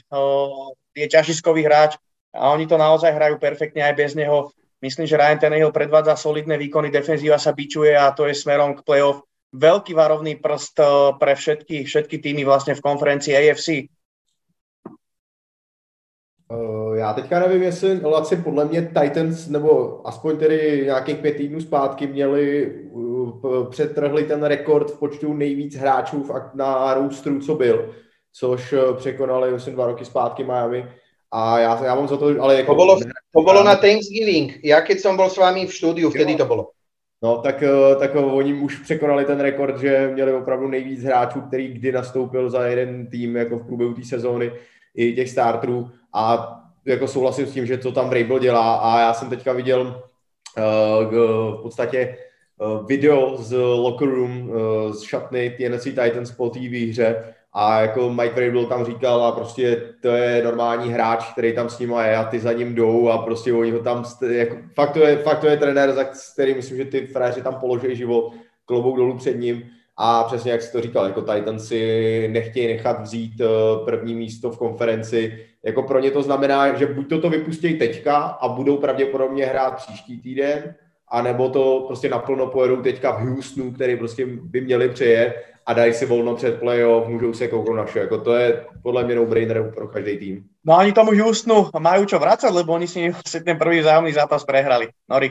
je 0.93 1.07
ťažiskový 1.09 1.65
hráč 1.65 1.97
a 2.35 2.51
oni 2.51 2.67
to 2.67 2.79
naozaj 2.79 3.11
hrajú 3.11 3.37
perfektne 3.39 3.83
aj 3.83 3.95
bez 3.95 4.13
neho. 4.15 4.51
Myslím, 4.81 5.07
že 5.07 5.21
Ryan 5.21 5.39
Tannehill 5.39 5.77
predvádza 5.77 6.17
solidné 6.17 6.57
výkony, 6.57 6.89
defenzíva 6.89 7.37
sa 7.37 7.53
bičuje 7.53 7.93
a 7.93 8.11
to 8.17 8.25
je 8.25 8.35
smerom 8.35 8.75
k 8.79 8.85
playoff 8.87 9.23
veľký 9.51 9.93
varovný 9.99 10.39
prst 10.39 10.79
pre 11.19 11.35
všetky, 11.35 11.85
všetky 11.85 12.23
týmy 12.23 12.47
vlastne 12.47 12.79
v 12.79 12.85
konferencii 12.87 13.35
AFC 13.35 13.91
Uh, 16.53 16.95
já 16.95 17.13
teďka 17.13 17.41
nevím, 17.41 17.63
jestli 17.63 18.01
Laci 18.01 18.37
podle 18.37 18.65
mě 18.65 18.83
Titans, 18.83 19.49
nebo 19.49 20.01
aspoň 20.09 20.37
tedy 20.37 20.83
nějakých 20.85 21.17
pět 21.17 21.37
týdnů 21.37 21.61
zpátky 21.61 22.07
měli, 22.07 22.75
přetrhli 23.71 24.25
ten 24.25 24.43
rekord 24.43 24.91
v 24.91 24.99
počtu 24.99 25.35
nejvíc 25.35 25.77
hráčů 25.77 26.29
na 26.55 26.95
roostru, 26.95 27.41
co 27.41 27.55
byl, 27.55 27.95
což 28.33 28.73
uh, 28.73 28.97
překonali, 28.97 29.53
myslím, 29.53 29.75
dva 29.75 29.87
roky 29.87 30.05
zpátky 30.05 30.45
Miami. 30.45 30.89
A 31.33 31.59
já, 31.59 31.85
já 31.85 31.95
mám 31.95 32.09
za 32.09 32.17
to, 32.17 32.27
ale 32.41 32.57
jako... 32.57 32.73
To 32.73 32.77
bolo, 32.77 33.01
to 33.33 33.43
bolo 33.43 33.65
na 33.65 33.77
Thanksgiving. 33.77 34.59
Ja 34.67 34.83
keď 34.83 34.99
som 34.99 35.15
bol 35.15 35.31
s 35.31 35.39
vami 35.39 35.67
v 35.67 35.73
štúdiu, 35.73 36.11
vtedy 36.11 36.35
to 36.35 36.47
bolo. 36.47 36.75
No, 37.23 37.39
tak, 37.39 37.63
tak 37.99 38.17
oni 38.17 38.55
už 38.55 38.77
překonali 38.77 39.25
ten 39.25 39.41
rekord, 39.41 39.79
že 39.79 40.11
měli 40.15 40.33
opravdu 40.33 40.69
nejvíc 40.69 41.05
hráčů, 41.05 41.41
který 41.41 41.69
kdy 41.69 41.93
nastoupil 41.93 42.51
za 42.51 42.67
jeden 42.67 43.07
tým 43.07 43.37
jako 43.37 43.59
v 43.59 43.67
průběhu 43.67 43.95
té 43.95 44.05
sezóny 44.05 44.53
i 44.97 45.13
těch 45.13 45.31
starterů 45.31 45.91
a 46.15 46.57
jako 46.85 47.07
souhlasím 47.07 47.47
s 47.47 47.53
tím, 47.53 47.67
že 47.67 47.77
to 47.77 47.93
tam 47.93 48.11
Vrabel 48.11 48.39
dělá 48.39 48.75
a 48.75 49.01
já 49.01 49.15
jsem 49.15 49.29
teďka 49.29 49.53
viděl 49.53 50.03
uh, 50.59 51.55
v 51.59 51.63
podstatě 51.63 52.17
uh, 52.59 52.87
video 52.87 53.37
z 53.37 53.57
locker 53.57 54.09
room, 54.09 54.51
uh, 54.51 54.93
z 54.93 55.03
šatny 55.03 55.51
Tennessee 55.51 55.93
Titans 55.93 56.31
po 56.31 56.51
té 56.51 56.59
výhře 56.59 57.25
a 57.53 57.81
jako 57.81 58.11
Mike 58.11 58.35
Vrabel 58.35 58.67
tam 58.67 58.85
říkal 58.85 59.25
a 59.25 59.33
prostě 59.33 59.83
to 60.03 60.09
je 60.09 60.45
normální 60.45 60.93
hráč, 60.93 61.33
který 61.33 61.55
tam 61.55 61.69
s 61.69 61.79
ním 61.79 61.91
je 61.91 62.17
a 62.17 62.25
ty 62.25 62.41
za 62.41 62.53
ním 62.53 62.75
jdou 62.75 63.09
a 63.09 63.19
prostě 63.19 63.53
oni 63.53 63.71
ho 63.71 63.79
tam, 63.79 64.05
jako, 64.31 64.57
fakt, 64.75 64.93
to 64.93 64.99
je, 64.99 65.17
fakt 65.17 65.39
to 65.39 65.47
je 65.47 65.57
trenér, 65.57 65.93
za 65.93 66.05
který 66.33 66.55
myslím, 66.55 66.77
že 66.77 66.85
ty 66.85 67.07
fréři 67.07 67.43
tam 67.43 67.55
položí 67.55 67.97
život, 67.97 68.33
klobouk 68.65 68.97
dolů 68.97 69.17
před 69.17 69.35
ním 69.35 69.63
a 69.97 70.25
přesně 70.25 70.53
jak 70.53 70.63
jsi 70.63 70.73
to 70.73 70.81
říkal, 70.81 71.07
jako 71.07 71.23
Titans 71.23 71.69
si 71.69 72.29
nechtějí 72.33 72.67
nechat 72.69 73.01
vzít 73.01 73.33
první 73.85 74.15
místo 74.15 74.51
v 74.51 74.59
konferenci, 74.59 75.47
jako 75.65 75.83
pro 75.83 76.01
ně 76.01 76.11
to 76.11 76.23
znamená, 76.23 76.75
že 76.75 76.87
buď 76.87 77.09
toto 77.09 77.31
vypustí 77.31 77.79
teďka 77.79 78.17
a 78.17 78.49
budou 78.49 78.77
pravděpodobně 78.77 79.47
hrát 79.47 79.77
příští 79.77 80.21
týden, 80.21 80.75
anebo 81.09 81.49
to 81.49 81.85
prostě 81.87 82.09
naplno 82.09 82.47
pojedou 82.47 82.77
teďka 82.77 83.11
v 83.11 83.21
Houstonu, 83.21 83.73
který 83.73 83.97
prostě 83.97 84.27
by 84.27 84.61
měli 84.61 84.89
přejet 84.89 85.35
a 85.71 85.73
dají 85.73 85.95
si 85.95 86.07
volno 86.07 86.35
před 86.35 86.59
playoff, 86.59 87.09
můžou 87.09 87.33
se 87.35 87.49
kouknout 87.49 87.77
na 87.77 87.85
vše. 87.85 87.99
Jako 87.99 88.19
to 88.19 88.35
je 88.35 88.67
podle 88.83 89.05
mě 89.05 89.15
no-brainer 89.15 89.73
pro 89.75 89.89
každý 89.89 90.19
tým. 90.19 90.45
No 90.65 90.79
ani 90.79 90.93
tomu 90.93 91.15
Houstonu 91.15 91.71
majú 91.79 92.05
čo 92.11 92.19
vrácať, 92.19 92.51
lebo 92.51 92.75
oni 92.75 92.91
si 92.91 93.15
ten 93.41 93.55
prvý 93.55 93.81
vzájomný 93.81 94.13
zápas 94.13 94.43
prehrali. 94.45 94.91
Nori. 95.07 95.31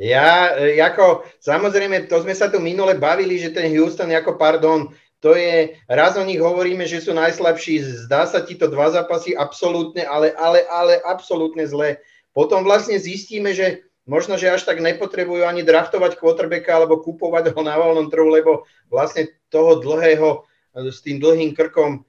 Ja, 0.00 0.56
e, 0.56 0.80
ako, 0.80 1.28
samozrejme, 1.36 2.08
to 2.08 2.24
sme 2.24 2.32
sa 2.32 2.48
tu 2.48 2.64
minule 2.64 2.96
bavili, 2.96 3.36
že 3.36 3.52
ten 3.52 3.68
Houston, 3.76 4.08
ako, 4.08 4.40
pardon, 4.40 4.88
to 5.20 5.36
je, 5.36 5.76
raz 5.84 6.16
o 6.16 6.24
nich 6.24 6.40
hovoríme, 6.40 6.88
že 6.88 7.04
sú 7.04 7.12
najslabší, 7.12 8.08
zdá 8.08 8.24
sa 8.24 8.40
ti 8.40 8.56
to 8.56 8.72
dva 8.72 8.88
zápasy 8.88 9.36
absolútne, 9.36 10.02
ale, 10.08 10.32
ale, 10.34 10.64
ale 10.66 10.96
absolútne 11.04 11.68
zlé. 11.68 12.00
Potom 12.32 12.64
vlastne 12.64 12.96
zistíme, 12.96 13.52
že 13.52 13.84
možno, 14.06 14.34
že 14.34 14.50
až 14.50 14.66
tak 14.66 14.82
nepotrebujú 14.82 15.46
ani 15.46 15.62
draftovať 15.62 16.18
quarterbacka 16.18 16.72
alebo 16.74 17.02
kupovať 17.02 17.54
ho 17.54 17.60
na 17.62 17.78
voľnom 17.78 18.10
trhu, 18.10 18.28
lebo 18.28 18.66
vlastne 18.90 19.30
toho 19.48 19.78
dlhého, 19.78 20.42
s 20.74 21.04
tým 21.04 21.20
dlhým 21.20 21.52
krkom 21.52 22.00
um, 22.00 22.04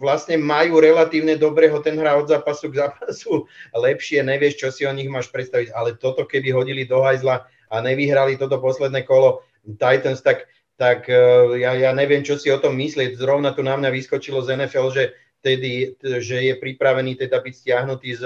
vlastne 0.00 0.40
majú 0.40 0.80
relatívne 0.80 1.36
dobrého, 1.36 1.78
ten 1.84 1.94
hrá 2.00 2.16
od 2.16 2.26
zápasu 2.26 2.72
k 2.72 2.86
zápasu 2.88 3.44
lepšie, 3.86 4.24
nevieš, 4.24 4.54
čo 4.58 4.68
si 4.72 4.82
o 4.88 4.92
nich 4.92 5.10
máš 5.10 5.30
predstaviť, 5.30 5.70
ale 5.76 5.94
toto 6.00 6.24
keby 6.26 6.50
hodili 6.50 6.82
do 6.88 7.04
hajzla 7.04 7.46
a 7.70 7.76
nevyhrali 7.84 8.40
toto 8.40 8.58
posledné 8.58 9.06
kolo 9.06 9.44
Titans, 9.64 10.20
tak 10.20 10.48
tak 10.74 11.06
e, 11.06 11.14
ja, 11.62 11.70
ja 11.78 11.94
neviem, 11.94 12.26
čo 12.26 12.34
si 12.34 12.50
o 12.50 12.58
tom 12.58 12.74
myslieť. 12.74 13.14
Zrovna 13.14 13.54
tu 13.54 13.62
na 13.62 13.78
mňa 13.78 13.94
vyskočilo 13.94 14.42
z 14.42 14.58
NFL, 14.58 14.90
že, 14.90 15.04
tedy, 15.38 15.94
že 16.02 16.50
je 16.50 16.54
pripravený 16.58 17.14
teda 17.14 17.38
byť 17.38 17.54
stiahnutý 17.54 18.10
z, 18.18 18.22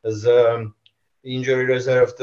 z 0.00 0.22
injury 1.22 1.66
reserve 1.66 2.14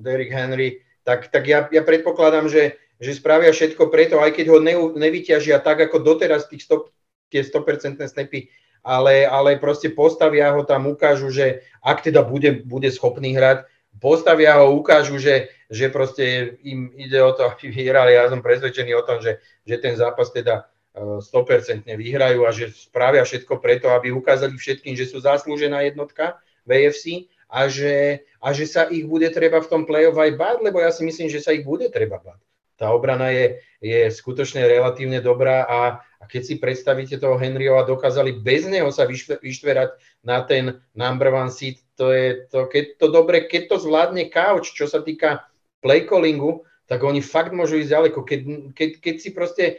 Derrick 0.00 0.32
Henry, 0.32 0.84
tak, 1.04 1.32
tak 1.32 1.48
ja, 1.48 1.66
ja 1.72 1.82
predpokladám, 1.82 2.46
že, 2.52 2.76
že 3.00 3.16
spravia 3.16 3.50
všetko 3.50 3.88
preto, 3.88 4.20
aj 4.20 4.36
keď 4.36 4.46
ho 4.52 4.58
ne, 4.60 4.76
nevyťažia 4.76 5.58
tak, 5.64 5.88
ako 5.88 6.04
doteraz 6.04 6.46
tých 6.46 6.68
100, 6.68 6.92
tie 7.32 7.42
100% 7.42 8.04
snapy, 8.04 8.52
ale, 8.84 9.24
ale 9.24 9.56
proste 9.56 9.92
postavia 9.92 10.52
ho 10.52 10.64
tam, 10.64 10.88
ukážu, 10.88 11.32
že 11.32 11.64
ak 11.80 12.04
teda 12.04 12.24
bude, 12.24 12.64
bude 12.64 12.88
schopný 12.92 13.36
hrať, 13.36 13.64
postavia 14.00 14.60
ho, 14.60 14.72
ukážu, 14.76 15.20
že, 15.20 15.52
že 15.68 15.92
proste 15.92 16.56
im 16.64 16.92
ide 16.96 17.20
o 17.20 17.32
to, 17.32 17.48
aby 17.48 17.68
vyhrali. 17.68 18.16
Ja 18.16 18.28
som 18.28 18.44
presvedčený 18.44 18.92
o 18.96 19.04
tom, 19.04 19.20
že, 19.20 19.42
že 19.68 19.76
ten 19.80 19.96
zápas 19.96 20.32
teda 20.32 20.68
100% 20.94 21.86
e, 21.86 21.94
vyhrajú 21.94 22.46
a 22.46 22.50
že 22.50 22.72
spravia 22.72 23.22
všetko 23.22 23.60
preto, 23.62 23.92
aby 23.92 24.10
ukázali 24.10 24.56
všetkým, 24.56 24.96
že 24.96 25.06
sú 25.06 25.22
zaslúžená 25.22 25.86
jednotka 25.86 26.40
v 26.66 26.86
AFC 26.86 27.30
a 27.50 27.66
že, 27.66 28.24
a 28.38 28.54
že 28.54 28.64
sa 28.70 28.86
ich 28.86 29.04
bude 29.04 29.26
treba 29.34 29.58
v 29.58 29.70
tom 29.70 29.82
play-off 29.82 30.16
aj 30.16 30.38
báť, 30.38 30.56
lebo 30.62 30.78
ja 30.78 30.94
si 30.94 31.02
myslím, 31.02 31.26
že 31.26 31.42
sa 31.42 31.50
ich 31.50 31.66
bude 31.66 31.90
treba 31.90 32.22
báť. 32.22 32.38
Tá 32.80 32.96
obrana 32.96 33.28
je, 33.28 33.60
je 33.84 34.08
skutočne 34.08 34.64
relatívne 34.64 35.20
dobrá 35.20 35.68
a, 35.68 36.00
a 36.00 36.24
keď 36.24 36.42
si 36.48 36.54
predstavíte 36.56 37.20
toho 37.20 37.36
Henryho 37.36 37.76
dokázali 37.84 38.40
bez 38.40 38.64
neho 38.64 38.88
sa 38.88 39.04
vyštverať 39.04 40.00
na 40.24 40.40
ten 40.48 40.80
number 40.96 41.28
one 41.28 41.52
seat, 41.52 41.76
to 42.00 42.08
je 42.08 42.48
to, 42.48 42.64
keď 42.72 42.96
to 42.96 43.06
dobre, 43.12 43.44
keď 43.44 43.68
to 43.68 43.76
zvládne 43.84 44.32
couch, 44.32 44.72
čo 44.72 44.88
sa 44.88 45.04
týka 45.04 45.44
play 45.84 46.08
callingu, 46.08 46.64
tak 46.88 47.04
oni 47.04 47.20
fakt 47.20 47.52
môžu 47.52 47.84
ísť 47.84 47.92
ďaleko. 47.92 48.18
Keď, 48.24 48.40
keď, 48.72 48.90
keď 49.04 49.14
si 49.20 49.28
proste 49.36 49.64
e, 49.68 49.74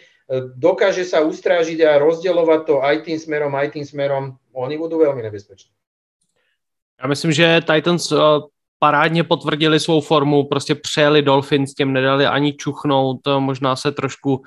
dokáže 0.53 1.01
sa 1.01 1.25
ustrážiť 1.25 1.81
a 1.81 1.97
rozdielovať 1.97 2.61
to 2.69 2.75
aj 2.85 3.01
tým 3.09 3.17
smerom, 3.17 3.57
aj 3.57 3.81
tým 3.81 3.85
smerom, 3.89 4.37
oni 4.53 4.77
budú 4.77 5.01
veľmi 5.01 5.25
nebezpeční. 5.25 5.73
Já 7.01 7.07
myslím, 7.07 7.31
že 7.31 7.61
Titans 7.73 8.11
e, 8.11 8.15
parádně 8.79 9.23
potvrdili 9.23 9.79
svou 9.79 10.01
formu, 10.01 10.43
prostě 10.43 10.75
přejeli 10.75 11.21
Dolphins, 11.21 11.73
těm 11.73 11.93
nedali 11.93 12.27
ani 12.27 12.53
čuchnout, 12.53 13.17
možná 13.39 13.75
se 13.75 13.91
trošku 13.91 14.41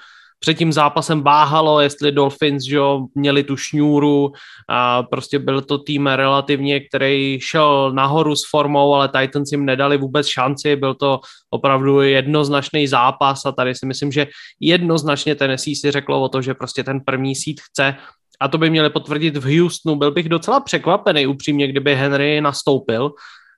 před 0.45 0.55
tím 0.55 0.73
zápasem 0.73 1.23
váhalo, 1.23 1.81
jestli 1.81 2.13
Dolphins 2.13 2.65
že 2.65 2.77
jo, 2.77 3.07
měli 3.15 3.45
tu 3.45 3.57
šňůru 3.57 4.33
a 4.69 5.03
prostě 5.03 5.39
byl 5.39 5.61
to 5.61 5.79
tým 5.79 6.07
relativně, 6.07 6.81
který 6.81 7.39
šel 7.41 7.93
nahoru 7.93 8.37
s 8.37 8.43
formou, 8.51 8.95
ale 8.95 9.09
Titans 9.09 9.53
jim 9.53 9.65
nedali 9.65 9.97
vůbec 9.97 10.27
šanci, 10.27 10.77
byl 10.77 10.95
to 10.95 11.21
opravdu 11.51 12.01
jednoznačný 12.01 12.87
zápas 12.87 13.47
a 13.47 13.53
tady 13.53 13.75
si 13.75 13.87
myslím, 13.87 14.13
že 14.13 14.27
jednoznačně 14.61 15.35
Tennessee 15.35 15.77
si 15.77 15.91
řeklo 15.91 16.23
o 16.23 16.29
to, 16.29 16.43
že 16.43 16.55
prostě 16.55 16.85
ten 16.85 17.01
první 17.01 17.35
sít 17.35 17.61
chce 17.61 17.97
a 18.41 18.49
to 18.49 18.59
by 18.59 18.71
měli 18.71 18.91
potvrdit 18.91 19.37
v 19.37 19.61
Houstonu. 19.61 19.97
Byl 19.97 20.11
bych 20.11 20.29
docela 20.29 20.61
překvapený 20.61 21.27
upřímně, 21.27 21.69
kdyby 21.69 21.95
Henry 21.95 22.41
nastoupil, 22.41 23.13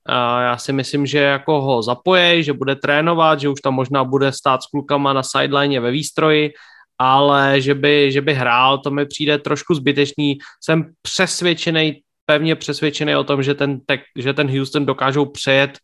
a 0.08 0.40
já 0.40 0.56
si 0.56 0.72
myslím, 0.72 1.06
že 1.06 1.18
jako 1.18 1.60
ho 1.60 1.82
zapojí, 1.82 2.42
že 2.42 2.52
bude 2.52 2.76
trénovat, 2.76 3.40
že 3.40 3.48
už 3.48 3.60
tam 3.60 3.74
možná 3.74 4.04
bude 4.04 4.32
stát 4.32 4.62
s 4.62 4.66
klukama 4.66 5.12
na 5.12 5.22
sideline 5.22 5.80
ve 5.80 5.90
výstroji 5.90 6.52
ale 6.98 7.60
že 7.60 7.74
by, 7.74 8.12
že 8.12 8.20
by 8.20 8.34
hrál, 8.34 8.78
to 8.78 8.90
mi 8.90 9.06
přijde 9.06 9.38
trošku 9.38 9.74
zbytečný. 9.74 10.38
Jsem 10.60 10.92
přesvědčený, 11.02 12.02
pevně 12.26 12.56
přesvědčený 12.56 13.16
o 13.16 13.24
tom, 13.24 13.42
že 13.42 13.54
ten, 13.54 13.80
že 14.18 14.32
ten 14.32 14.58
Houston 14.58 14.86
dokážou 14.86 15.24
přejet 15.24 15.78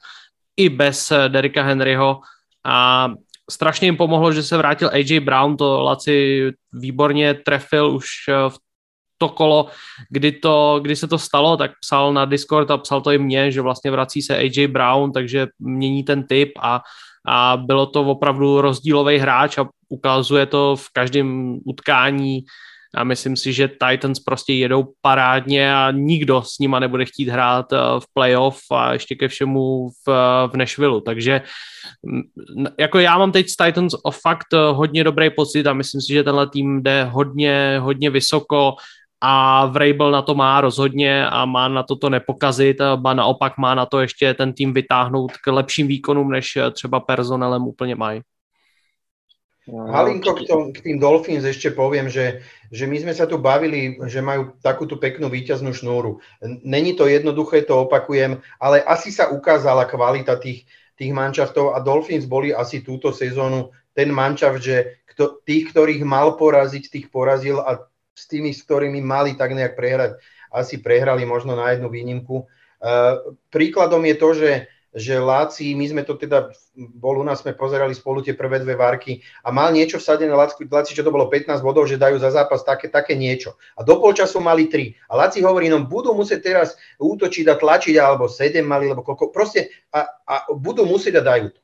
i 0.56 0.69
bez 0.69 1.12
Derika 1.28 1.62
Henryho 1.62 2.20
a 2.64 3.09
strašně 3.51 3.86
jim 3.86 3.97
pomohlo, 3.97 4.32
že 4.32 4.43
se 4.43 4.56
vrátil 4.56 4.90
AJ 4.93 5.20
Brown, 5.20 5.56
to 5.56 5.82
Laci 5.82 6.51
výborně 6.73 7.35
trefil 7.35 7.90
už 7.90 8.09
v 8.48 8.59
to 9.23 9.28
kolo, 9.28 9.70
kdy, 10.11 10.32
to, 10.43 10.81
kdy 10.82 10.97
se 10.97 11.07
to 11.07 11.19
stalo, 11.19 11.57
tak 11.57 11.78
psal 11.78 12.11
na 12.12 12.24
Discord 12.24 12.70
a 12.70 12.78
psal 12.78 13.01
to 13.01 13.15
i 13.15 13.19
mně, 13.19 13.55
že 13.55 13.62
vlastně 13.62 13.90
vrací 13.90 14.23
se 14.23 14.36
AJ 14.36 14.66
Brown, 14.66 15.12
takže 15.12 15.47
mění 15.59 16.03
ten 16.03 16.27
typ 16.27 16.59
a, 16.59 16.82
a 17.27 17.57
bylo 17.57 17.86
to 17.86 18.03
opravdu 18.03 18.61
rozdílový 18.61 19.19
hráč 19.19 19.59
a 19.59 19.69
ukazuje 19.89 20.47
to 20.47 20.77
v 20.77 20.86
každém 20.93 21.59
utkání 21.66 22.43
a 22.94 23.05
myslím 23.05 23.36
si, 23.36 23.53
že 23.53 23.69
Titans 23.69 24.20
prostě 24.20 24.53
jedou 24.53 24.93
parádně 25.01 25.74
a 25.74 25.90
nikdo 25.90 26.43
s 26.43 26.59
nima 26.59 26.78
nebude 26.78 27.05
chtít 27.05 27.28
hrát 27.28 27.73
eh, 27.73 27.77
v 27.99 28.05
playoff 28.15 28.61
a 28.70 28.93
ještě 28.93 29.15
ke 29.15 29.28
všemu 29.28 29.89
v, 29.89 30.09
v 30.53 30.57
Nashville. 30.57 31.01
Takže 31.01 31.43
mm, 32.07 32.23
jako 32.78 32.99
já 32.99 33.19
mám 33.19 33.32
teď 33.32 33.49
z 33.49 33.57
Titans 33.57 33.94
o 34.03 34.11
fakt 34.11 34.53
eh, 34.53 34.73
hodně 34.73 35.05
dobrý 35.05 35.31
pocit 35.31 35.66
a 35.66 35.73
myslím 35.73 36.01
si, 36.01 36.12
že 36.12 36.24
tenhle 36.24 36.47
tým 36.49 36.82
jde 36.82 37.05
hodně, 37.05 37.78
hodně 37.81 38.11
vysoko 38.11 38.74
a 39.23 39.66
Vrabel 39.66 40.11
na 40.11 40.23
to 40.23 40.35
má 40.35 40.61
rozhodně 40.61 41.27
a 41.27 41.44
má 41.44 41.69
na 41.69 41.82
to 41.82 41.97
to 41.97 42.11
nepokazit, 42.11 42.81
a 42.81 42.99
naopak 43.15 43.59
má 43.59 43.74
na 43.74 43.86
to 43.86 44.01
ještě 44.01 44.35
ten 44.35 44.53
tým 44.53 44.74
vytáhnout 44.74 45.32
k 45.36 45.47
lepším 45.53 45.86
výkonům, 45.86 46.31
než 46.31 46.59
třeba 46.73 47.01
personelem 47.01 47.62
úplně 47.62 47.94
mají. 47.94 48.20
Halinko, 49.70 50.35
k, 50.35 50.40
tom, 50.51 50.74
k 50.74 50.82
tým 50.82 50.99
Dolphins 50.99 51.47
ešte 51.47 51.70
poviem, 51.70 52.11
že, 52.11 52.43
že 52.74 52.82
my 52.82 52.99
sme 52.99 53.15
sa 53.15 53.31
tu 53.31 53.39
bavili, 53.39 53.94
že 54.11 54.19
majú 54.19 54.59
takúto 54.59 54.99
peknú 54.99 55.31
výťaznú 55.31 55.70
šnúru. 55.70 56.19
Není 56.66 56.99
to 56.99 57.07
jednoduché, 57.07 57.62
to 57.62 57.86
opakujem, 57.86 58.43
ale 58.59 58.82
asi 58.82 59.15
sa 59.15 59.31
ukázala 59.31 59.86
kvalita 59.86 60.35
tých, 60.43 60.66
tých 60.99 61.15
mančaftov 61.15 61.78
a 61.78 61.78
Dolphins 61.78 62.27
boli 62.27 62.51
asi 62.51 62.82
túto 62.82 63.15
sezónu 63.15 63.70
ten 63.94 64.11
mančaft, 64.11 64.66
že 64.66 64.99
kto, 65.15 65.39
tých, 65.47 65.70
ktorých 65.70 66.03
mal 66.03 66.35
poraziť, 66.35 66.90
tých 66.90 67.07
porazil 67.15 67.62
a 67.62 67.86
s 68.13 68.29
tými, 68.29 68.53
s 68.53 68.63
ktorými 68.65 69.01
mali 69.01 69.35
tak 69.35 69.57
nejak 69.57 69.75
prehrať, 69.75 70.21
asi 70.53 70.79
prehrali 70.79 71.25
možno 71.25 71.57
na 71.57 71.73
jednu 71.73 71.89
výnimku. 71.89 72.45
Uh, 72.83 73.37
príkladom 73.49 74.05
je 74.05 74.17
to, 74.19 74.29
že, 74.37 74.53
že 74.93 75.15
Láci, 75.17 75.73
my 75.73 75.89
sme 75.89 76.03
to 76.05 76.21
teda, 76.21 76.53
bol 76.77 77.17
u 77.17 77.25
nás, 77.25 77.41
sme 77.41 77.57
pozerali 77.57 77.97
spolu 77.97 78.21
tie 78.21 78.37
prvé 78.37 78.61
dve 78.61 78.77
varky 78.77 79.25
a 79.41 79.49
mal 79.49 79.73
niečo 79.73 79.97
vsadené 79.97 80.35
Láci, 80.37 80.69
Láci, 80.69 80.93
čo 80.93 81.01
to 81.01 81.15
bolo 81.15 81.33
15 81.33 81.65
bodov, 81.65 81.89
že 81.89 81.97
dajú 81.97 82.21
za 82.21 82.29
zápas 82.29 82.61
také, 82.61 82.93
také 82.93 83.17
niečo. 83.17 83.57
A 83.79 83.87
do 83.87 83.97
polčasu 83.97 84.45
mali 84.45 84.69
3. 84.69 85.09
A 85.09 85.17
Láci 85.17 85.41
hovorí, 85.41 85.73
no 85.73 85.81
budú 85.89 86.13
musieť 86.13 86.53
teraz 86.53 86.77
útočiť 87.01 87.49
a 87.49 87.57
tlačiť, 87.57 87.97
alebo 87.97 88.29
7 88.29 88.61
mali, 88.61 88.93
alebo 88.93 89.07
koľko, 89.07 89.33
proste 89.33 89.73
a, 89.89 90.05
a 90.29 90.35
budú 90.53 90.85
musieť 90.85 91.23
a 91.23 91.27
dajú 91.27 91.49
to. 91.55 91.61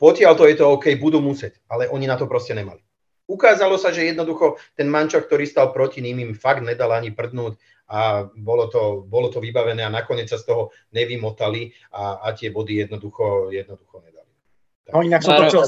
Potiaľ 0.00 0.32
to 0.32 0.48
je 0.48 0.56
to 0.56 0.64
OK, 0.64 0.96
budú 0.96 1.20
musieť, 1.20 1.60
ale 1.68 1.84
oni 1.90 2.08
na 2.08 2.16
to 2.16 2.24
proste 2.24 2.56
nemali. 2.56 2.80
Ukázalo 3.30 3.78
sa, 3.78 3.94
že 3.94 4.10
jednoducho 4.10 4.58
ten 4.74 4.90
mančak, 4.90 5.30
ktorý 5.30 5.46
stal 5.46 5.70
proti 5.70 6.02
ním, 6.02 6.18
im 6.18 6.34
fakt 6.34 6.66
nedal 6.66 6.90
ani 6.90 7.14
prdnúť 7.14 7.54
a 7.90 8.26
bolo 8.26 8.66
to, 8.66 9.06
bolo 9.06 9.30
to 9.30 9.38
vybavené 9.38 9.86
a 9.86 9.90
nakoniec 9.90 10.26
sa 10.26 10.38
z 10.38 10.50
toho 10.50 10.74
nevymotali 10.90 11.70
a, 11.94 12.26
a 12.26 12.34
tie 12.34 12.50
body 12.50 12.86
jednoducho, 12.86 13.54
jednoducho 13.54 14.02
nedali. 14.02 14.30
Tak. 14.86 14.92
No 14.94 15.06
inak 15.06 15.22
som 15.22 15.38
to 15.38 15.44
chcel, 15.46 15.62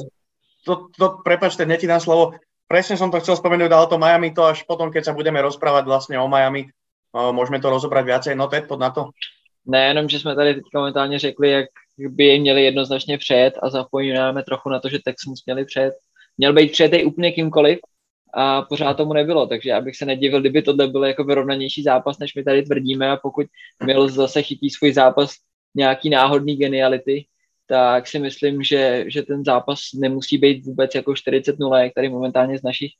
to, 0.66 0.72
to, 0.94 1.06
prepačte, 1.22 1.66
hneď 1.66 1.86
na 1.86 1.98
slovo, 1.98 2.38
presne 2.70 2.94
som 2.98 3.10
to 3.10 3.18
chcel 3.18 3.34
spomenúť, 3.38 3.70
ale 3.70 3.90
to 3.90 3.98
Miami 3.98 4.30
to 4.30 4.42
až 4.46 4.62
potom, 4.66 4.90
keď 4.90 5.10
sa 5.10 5.16
budeme 5.18 5.42
rozprávať 5.42 5.84
vlastne 5.86 6.16
o 6.18 6.30
Miami, 6.30 6.70
môžeme 7.14 7.58
to 7.58 7.68
rozobrať 7.70 8.04
viacej, 8.06 8.34
no 8.38 8.46
Ted, 8.46 8.70
pod 8.70 8.78
na 8.78 8.90
to. 8.90 9.10
Ne, 9.66 9.94
jenom, 9.94 10.08
že 10.08 10.18
jsme 10.18 10.34
tady 10.34 10.54
teď 10.54 10.64
momentálně 10.74 11.18
řekli, 11.18 11.50
jak 11.50 11.66
by 11.98 12.24
je 12.26 12.40
měli 12.40 12.64
jednoznačně 12.64 13.18
před 13.18 13.52
a 13.62 13.70
zapomínáme 13.70 14.42
trochu 14.42 14.68
na 14.68 14.80
to, 14.80 14.88
že 14.88 14.98
Texans 15.04 15.44
měli 15.46 15.64
před 15.64 15.94
měl 16.38 16.52
být 16.52 16.72
přijetý 16.72 17.04
úplně 17.04 17.32
kýmkoliv 17.32 17.78
a 18.34 18.62
pořád 18.62 18.94
tomu 18.94 19.12
nebylo, 19.12 19.46
takže 19.46 19.70
já 19.70 19.80
bych 19.80 19.96
se 19.96 20.06
nedivil, 20.06 20.40
kdyby 20.40 20.62
tohle 20.62 20.88
byl 20.88 21.04
jako 21.04 21.24
vyrovnanější 21.24 21.82
zápas, 21.82 22.18
než 22.18 22.34
my 22.34 22.44
tady 22.44 22.62
tvrdíme 22.62 23.10
a 23.10 23.16
pokud 23.16 23.46
měl 23.84 24.08
zase 24.08 24.42
chytí 24.42 24.70
svůj 24.70 24.92
zápas 24.92 25.34
nějaký 25.74 26.10
náhodný 26.10 26.56
geniality, 26.56 27.24
tak 27.66 28.06
si 28.06 28.18
myslím, 28.18 28.62
že, 28.62 29.04
že 29.08 29.22
ten 29.22 29.44
zápas 29.44 29.78
nemusí 29.94 30.38
být 30.38 30.64
vůbec 30.64 30.94
jako 30.94 31.12
40-0, 31.12 31.76
jak 31.76 31.94
tady 31.94 32.08
momentálně 32.08 32.58
z 32.58 32.62
našich 32.62 32.90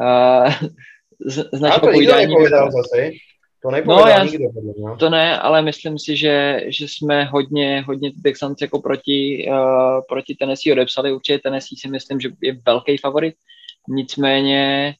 uh, 0.00 0.68
z, 1.26 1.48
z 1.52 1.60
našeho 1.60 1.80
povídání. 1.80 2.34
Zase. 2.50 3.10
To 3.62 3.70
no, 3.70 4.06
já, 4.08 4.24
nikdo, 4.24 4.44
no. 4.78 4.96
To 4.96 5.10
ne, 5.10 5.38
ale 5.38 5.62
myslím 5.62 5.98
si, 5.98 6.16
že, 6.16 6.60
že 6.66 6.88
jsme 6.88 7.24
hodně, 7.24 7.84
hodně 7.86 8.12
Texans 8.22 8.60
jako 8.60 8.80
proti, 8.80 9.46
uh, 9.50 10.00
proti 10.08 10.34
Tennessee 10.34 10.72
odepsali. 10.72 11.12
Určitě 11.12 11.38
Tennessee 11.38 11.78
si 11.78 11.88
myslím, 11.88 12.20
že 12.20 12.28
je 12.42 12.56
velký 12.66 12.96
favorit. 12.96 13.34
Nicméně 13.88 14.94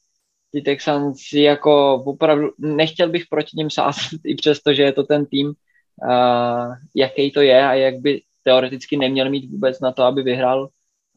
ty 0.52 0.62
Texans 0.62 1.32
jako 1.32 1.94
opravdu, 1.94 2.50
nechtěl 2.58 3.08
bych 3.08 3.26
proti 3.30 3.50
ním 3.56 3.70
sázet, 3.70 4.20
i 4.24 4.34
přesto, 4.34 4.74
že 4.74 4.82
je 4.82 4.92
to 4.92 5.02
ten 5.02 5.26
tým, 5.26 5.46
uh, 5.46 6.74
jaký 6.96 7.30
to 7.30 7.40
je 7.40 7.66
a 7.66 7.74
jak 7.74 7.98
by 7.98 8.22
teoreticky 8.42 8.96
neměl 8.96 9.30
mít 9.30 9.50
vůbec 9.50 9.80
na 9.80 9.92
to, 9.92 10.02
aby 10.02 10.22
vyhrál 10.22 10.68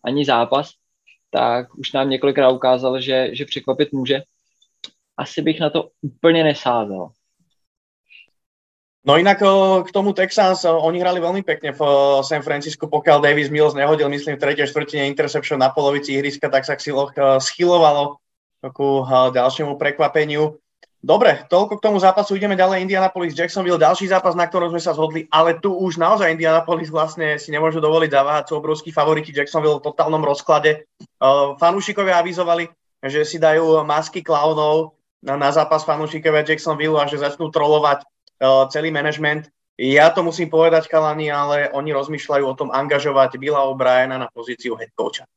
ani 0.04 0.26
zápas, 0.26 0.72
tak 1.32 1.76
už 1.76 1.92
nám 1.92 2.10
několikrát 2.10 2.50
ukázal, 2.50 3.02
že, 3.02 3.30
že 3.32 3.46
překvapit 3.46 3.94
může. 3.94 4.22
Asi 5.18 5.42
bych 5.42 5.60
na 5.60 5.70
to 5.70 5.90
úplně 6.02 6.44
nesázel. 6.44 7.10
No 9.06 9.22
inak 9.22 9.38
k 9.86 9.90
tomu 9.94 10.18
Texans, 10.18 10.66
oni 10.66 10.98
hrali 10.98 11.22
veľmi 11.22 11.46
pekne 11.46 11.78
v 11.78 11.82
San 12.26 12.42
Francisco, 12.42 12.90
pokiaľ 12.90 13.22
Davis 13.22 13.54
Mills 13.54 13.78
nehodil, 13.78 14.10
myslím, 14.10 14.34
v 14.34 14.42
tretej 14.42 14.66
štvrtine 14.66 15.06
interception 15.06 15.62
na 15.62 15.70
polovici 15.70 16.18
ihriska, 16.18 16.50
tak 16.50 16.66
sa 16.66 16.74
schylovalo 17.38 18.18
ku 18.74 19.06
ďalšiemu 19.06 19.78
prekvapeniu. 19.78 20.58
Dobre, 21.06 21.46
toľko 21.54 21.78
k 21.78 21.86
tomu 21.86 22.02
zápasu. 22.02 22.34
Ideme 22.34 22.58
ďalej. 22.58 22.82
Indianapolis, 22.82 23.38
Jacksonville, 23.38 23.78
ďalší 23.78 24.10
zápas, 24.10 24.34
na 24.34 24.50
ktorom 24.50 24.74
sme 24.74 24.82
sa 24.82 24.98
zhodli, 24.98 25.30
ale 25.30 25.62
tu 25.62 25.70
už 25.70 26.02
naozaj 26.02 26.34
Indianapolis 26.34 26.90
vlastne 26.90 27.38
si 27.38 27.54
nemôžu 27.54 27.78
dovoliť 27.78 28.10
zaváhať. 28.10 28.50
Sú 28.50 28.58
obrovskí 28.58 28.90
favoriti 28.90 29.30
Jacksonville 29.30 29.78
v 29.78 29.86
totálnom 29.86 30.26
rozklade. 30.26 30.90
Fanúšikovia 31.62 32.26
avizovali, 32.26 32.74
že 33.06 33.22
si 33.22 33.38
dajú 33.38 33.86
masky 33.86 34.26
klaunov 34.26 34.98
na, 35.22 35.38
na 35.38 35.54
zápas 35.54 35.86
fanúšikovia 35.86 36.42
Jacksonville 36.42 36.98
a 36.98 37.06
že 37.06 37.22
začnú 37.22 37.54
trolovať 37.54 38.02
celý 38.70 38.92
management. 38.92 39.50
Ja 39.76 40.08
to 40.12 40.24
musím 40.24 40.48
povedať, 40.48 40.88
Kalani, 40.88 41.28
ale 41.28 41.68
oni 41.76 41.92
rozmýšľajú 41.92 42.46
o 42.48 42.56
tom 42.56 42.72
angažovať 42.72 43.36
Billa 43.36 43.68
O'Briena 43.68 44.16
na 44.16 44.32
pozíciu 44.32 44.80
head 44.80 44.96
coacha. 44.96 45.28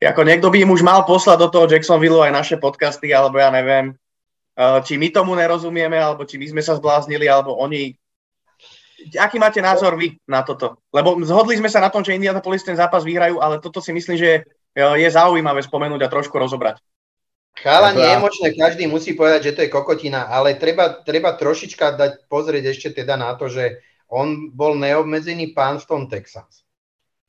Ako 0.00 0.22
niekto 0.22 0.48
by 0.48 0.64
im 0.64 0.70
už 0.72 0.80
mal 0.80 1.02
poslať 1.04 1.38
do 1.44 1.48
toho 1.50 1.66
Jacksonville 1.66 2.24
aj 2.24 2.32
naše 2.32 2.56
podcasty, 2.56 3.10
alebo 3.10 3.36
ja 3.36 3.50
neviem, 3.50 3.92
či 4.86 4.96
my 4.96 5.10
tomu 5.12 5.34
nerozumieme, 5.34 5.98
alebo 5.98 6.24
či 6.24 6.38
my 6.38 6.46
sme 6.46 6.62
sa 6.62 6.78
zbláznili, 6.78 7.26
alebo 7.26 7.58
oni. 7.58 7.98
Aký 9.18 9.40
máte 9.40 9.58
názor 9.58 9.96
vy 9.96 10.16
na 10.28 10.46
toto? 10.46 10.80
Lebo 10.94 11.18
zhodli 11.24 11.56
sme 11.58 11.72
sa 11.72 11.80
na 11.80 11.90
tom, 11.90 12.06
že 12.06 12.14
Indianapolis 12.14 12.64
ten 12.64 12.76
zápas 12.78 13.02
vyhrajú, 13.02 13.40
ale 13.40 13.58
toto 13.58 13.80
si 13.82 13.90
myslím, 13.90 14.20
že 14.20 14.44
je 14.76 15.08
zaujímavé 15.10 15.64
spomenúť 15.64 16.06
a 16.06 16.12
trošku 16.12 16.38
rozobrať. 16.38 16.78
Chala 17.58 17.92
nie 17.92 18.08
je 18.08 18.18
možné, 18.22 18.46
každý 18.56 18.88
musí 18.88 19.12
povedať, 19.12 19.52
že 19.52 19.54
to 19.56 19.60
je 19.66 19.74
kokotina, 19.74 20.30
ale 20.30 20.56
treba, 20.56 21.02
treba 21.04 21.36
trošička 21.36 21.92
dať 21.98 22.12
pozrieť 22.30 22.72
ešte 22.72 23.02
teda 23.02 23.20
na 23.20 23.36
to, 23.36 23.52
že 23.52 23.84
on 24.08 24.48
bol 24.50 24.74
neobmedzený 24.74 25.52
pán 25.52 25.76
v 25.76 25.86
tom 25.86 26.02
Texas. 26.08 26.64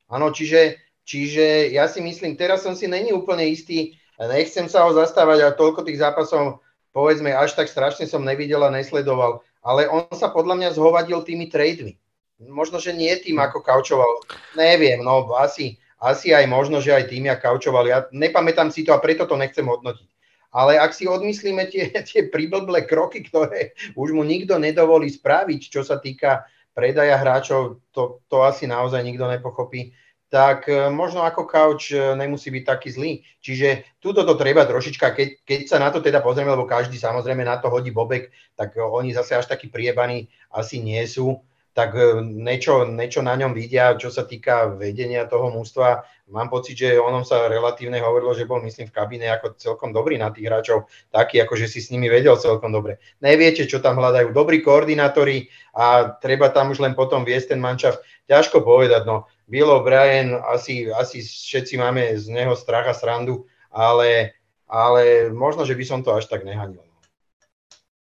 Áno, 0.08 0.32
čiže, 0.32 0.80
čiže 1.04 1.72
ja 1.72 1.84
si 1.84 2.00
myslím, 2.00 2.36
teraz 2.36 2.64
som 2.64 2.72
si 2.72 2.88
není 2.88 3.12
úplne 3.12 3.44
istý, 3.44 3.96
nechcem 4.16 4.72
sa 4.72 4.88
ho 4.88 4.96
zastávať, 4.96 5.38
ale 5.44 5.54
toľko 5.60 5.84
tých 5.84 6.00
zápasov, 6.00 6.64
povedzme, 6.96 7.32
až 7.32 7.52
tak 7.52 7.68
strašne 7.68 8.08
som 8.08 8.24
nevidel 8.24 8.60
a 8.64 8.72
nesledoval, 8.72 9.44
ale 9.60 9.84
on 9.88 10.08
sa 10.16 10.32
podľa 10.32 10.58
mňa 10.58 10.68
zhovadil 10.76 11.20
tými 11.24 11.48
trademi. 11.48 11.96
Možno, 12.42 12.82
že 12.82 12.90
nie 12.90 13.14
tým, 13.22 13.38
ako 13.38 13.62
kaučoval. 13.62 14.26
Neviem, 14.58 15.04
no 15.06 15.30
asi, 15.38 15.78
asi 16.02 16.34
aj 16.34 16.50
možno, 16.50 16.82
že 16.82 16.90
aj 16.90 17.06
tým, 17.06 17.30
ako 17.30 17.40
kaučoval. 17.40 17.84
Ja 17.86 17.98
nepamätám 18.10 18.74
si 18.74 18.82
to 18.82 18.90
a 18.90 18.98
preto 18.98 19.30
to 19.30 19.38
nechcem 19.38 19.62
hodnotiť. 19.62 20.11
Ale 20.52 20.76
ak 20.76 20.92
si 20.92 21.08
odmyslíme 21.08 21.66
tie, 21.72 21.88
tie 22.08 22.28
priblblé 22.28 22.84
kroky, 22.84 23.24
ktoré 23.24 23.72
už 23.96 24.12
mu 24.12 24.22
nikto 24.22 24.60
nedovolí 24.60 25.08
spraviť, 25.08 25.60
čo 25.72 25.82
sa 25.82 25.98
týka 25.98 26.44
predaja 26.72 27.20
hráčov, 27.20 27.80
to, 27.92 28.24
to 28.28 28.44
asi 28.44 28.64
naozaj 28.68 29.00
nikto 29.04 29.28
nepochopí, 29.28 29.92
tak 30.32 30.64
e, 30.64 30.88
možno 30.88 31.20
ako 31.28 31.44
couch 31.44 31.92
e, 31.92 32.16
nemusí 32.16 32.48
byť 32.48 32.64
taký 32.64 32.88
zlý. 32.88 33.12
Čiže 33.44 34.00
túto 34.00 34.24
to 34.24 34.32
treba 34.32 34.64
trošička, 34.64 35.12
keď, 35.12 35.28
keď 35.44 35.60
sa 35.68 35.76
na 35.76 35.92
to 35.92 36.00
teda 36.00 36.24
pozrieme, 36.24 36.48
lebo 36.48 36.64
každý 36.64 36.96
samozrejme 36.96 37.44
na 37.44 37.60
to 37.60 37.68
hodí 37.68 37.92
bobek, 37.92 38.32
tak 38.56 38.72
oni 38.80 39.12
zase 39.12 39.36
až 39.36 39.44
takí 39.44 39.68
priebaní 39.68 40.32
asi 40.48 40.80
nie 40.80 41.04
sú 41.04 41.44
tak 41.72 41.96
e, 41.96 42.20
niečo, 42.20 42.84
niečo 42.84 43.24
na 43.24 43.32
ňom 43.36 43.56
vidia, 43.56 43.96
čo 43.96 44.12
sa 44.12 44.28
týka 44.28 44.68
vedenia 44.76 45.24
toho 45.24 45.48
mústva. 45.48 46.04
Mám 46.32 46.48
pocit, 46.48 46.80
že 46.80 46.96
onom 46.96 47.22
sa 47.22 47.44
relatívne 47.46 48.00
hovorilo, 48.00 48.32
že 48.32 48.48
bol, 48.48 48.64
myslím, 48.64 48.88
v 48.88 48.96
kabíne 48.96 49.28
ako 49.28 49.60
celkom 49.60 49.92
dobrý 49.92 50.16
na 50.16 50.32
tých 50.32 50.48
hráčov, 50.48 50.88
taký, 51.12 51.44
ako 51.44 51.60
že 51.60 51.68
si 51.68 51.84
s 51.84 51.92
nimi 51.92 52.08
vedel 52.08 52.34
celkom 52.40 52.72
dobre. 52.72 52.96
Neviete, 53.20 53.68
čo 53.68 53.84
tam 53.84 54.00
hľadajú. 54.00 54.32
Dobrí 54.32 54.64
koordinátori 54.64 55.52
a 55.76 56.16
treba 56.16 56.48
tam 56.48 56.72
už 56.72 56.80
len 56.80 56.96
potom 56.96 57.28
viesť 57.28 57.52
ten 57.52 57.60
mančav. 57.60 58.00
Ťažko 58.32 58.64
povedať, 58.64 59.04
no 59.04 59.28
Bill 59.44 59.68
O'Brien, 59.68 60.40
asi, 60.40 60.88
asi 60.88 61.20
všetci 61.20 61.76
máme 61.76 62.16
z 62.16 62.32
neho 62.32 62.56
strach 62.56 62.88
a 62.88 62.96
srandu, 62.96 63.44
ale, 63.68 64.32
ale 64.64 65.28
možno, 65.28 65.68
že 65.68 65.76
by 65.76 65.84
som 65.84 66.00
to 66.00 66.16
až 66.16 66.32
tak 66.32 66.48
nehanil. 66.48 66.80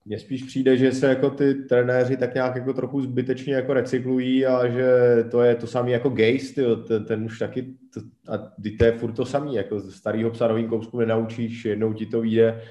Mně 0.05 0.19
spíš 0.19 0.43
přijde, 0.43 0.77
že 0.77 0.91
se 0.91 1.07
jako 1.07 1.29
ty 1.29 1.53
trenéři 1.53 2.17
tak 2.17 2.33
nějak 2.33 2.55
jako 2.55 2.73
trochu 2.73 3.01
zbytečně 3.01 3.53
jako 3.53 3.73
recyklují 3.73 4.45
a 4.45 4.67
že 4.67 4.89
to 5.31 5.41
je 5.41 5.55
to 5.55 5.67
samé 5.67 5.91
jako 5.91 6.09
Gaze, 6.09 6.75
ten, 6.87 7.05
ten 7.05 7.23
už 7.23 7.39
taky, 7.39 7.65
to, 7.93 7.99
a 8.33 8.37
to 8.77 8.85
je 8.85 8.91
furt 8.91 9.13
to 9.13 9.25
samý, 9.25 9.55
jako 9.55 9.79
starýho 9.79 10.29
psa 10.29 10.47
novým 10.47 10.67
kousku 10.67 10.99
nenaučíš, 10.99 11.65
jednou 11.65 11.93
ti 11.93 12.05
to 12.05 12.21
vyjde. 12.21 12.61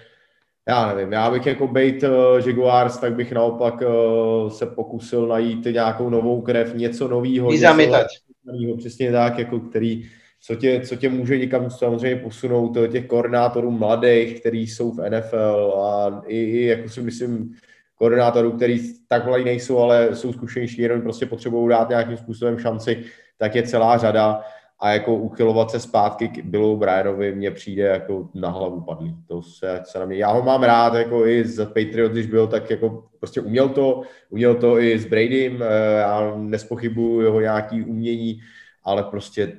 Já 0.68 0.94
nevím, 0.94 1.12
já 1.12 1.30
bych 1.30 1.46
jako 1.46 1.68
bejt 1.68 2.02
uh, 2.02 2.46
Jaguars, 2.46 2.98
tak 2.98 3.14
bych 3.14 3.32
naopak 3.32 3.82
uh, 3.82 4.50
se 4.50 4.66
pokusil 4.66 5.26
najít 5.26 5.64
nějakou 5.64 6.10
novou 6.10 6.40
krev, 6.40 6.74
něco 6.74 7.08
nového. 7.08 7.52
Něco, 7.52 8.76
přesně 8.78 9.12
tak, 9.12 9.38
jako 9.38 9.60
který, 9.60 10.08
co 10.44 10.54
tě, 10.54 10.80
co 10.80 10.96
tě 10.96 11.08
může 11.08 11.38
někam 11.38 11.70
samozřejmě 11.70 12.16
posunout 12.16 12.76
těch 12.92 13.06
koordinátorů 13.06 13.70
mladých, 13.70 14.40
kteří 14.40 14.66
jsou 14.66 14.92
v 14.92 15.10
NFL 15.10 15.82
a 15.84 16.22
i, 16.26 16.36
i 16.36 16.66
jako 16.66 16.88
si 16.88 17.02
myslím, 17.02 17.54
koordinátorů, 17.94 18.52
který 18.52 18.80
tak 19.08 19.26
mladí 19.26 19.44
nejsou, 19.44 19.78
ale 19.78 20.16
jsou 20.16 20.32
zkušenější, 20.32 20.82
jenom 20.82 21.02
prostě 21.02 21.26
potřebují 21.26 21.68
dát 21.68 21.88
nějakým 21.88 22.16
způsobem 22.16 22.58
šanci, 22.58 23.04
tak 23.38 23.54
je 23.54 23.62
celá 23.62 23.98
řada 23.98 24.40
a 24.80 24.92
jako 24.92 25.16
uchylovat 25.16 25.70
se 25.70 25.80
zpátky 25.80 26.28
k 26.28 26.44
Billu 26.44 26.76
Bryanovi 26.76 27.34
mně 27.34 27.50
přijde 27.50 27.82
jako 27.82 28.28
na 28.34 28.50
hlavu 28.50 28.80
padlý. 28.80 29.16
To 29.28 29.42
se, 29.42 29.80
se 29.84 29.98
na 29.98 30.06
mě, 30.06 30.16
já 30.16 30.32
ho 30.32 30.42
mám 30.42 30.62
rád, 30.62 30.94
jako 30.94 31.26
i 31.26 31.44
z 31.44 31.66
Patriot, 31.66 32.12
když 32.12 32.26
byl, 32.26 32.46
tak 32.46 32.70
jako 32.70 33.04
prostě 33.18 33.40
uměl 33.40 33.68
to, 33.68 34.02
uměl 34.30 34.54
to 34.54 34.78
i 34.78 34.98
s 34.98 35.06
Bradym, 35.06 35.62
eh, 35.62 35.98
já 35.98 36.34
nespochybuju 36.36 37.20
jeho 37.20 37.40
nějaký 37.40 37.82
umění, 37.82 38.40
ale 38.84 39.02
prostě 39.02 39.52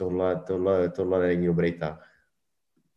tohle, 0.00 0.42
tohle, 0.46 0.90
tohle 0.90 1.26
není 1.26 1.46
dobrý 1.46 1.78
tak. 1.78 2.00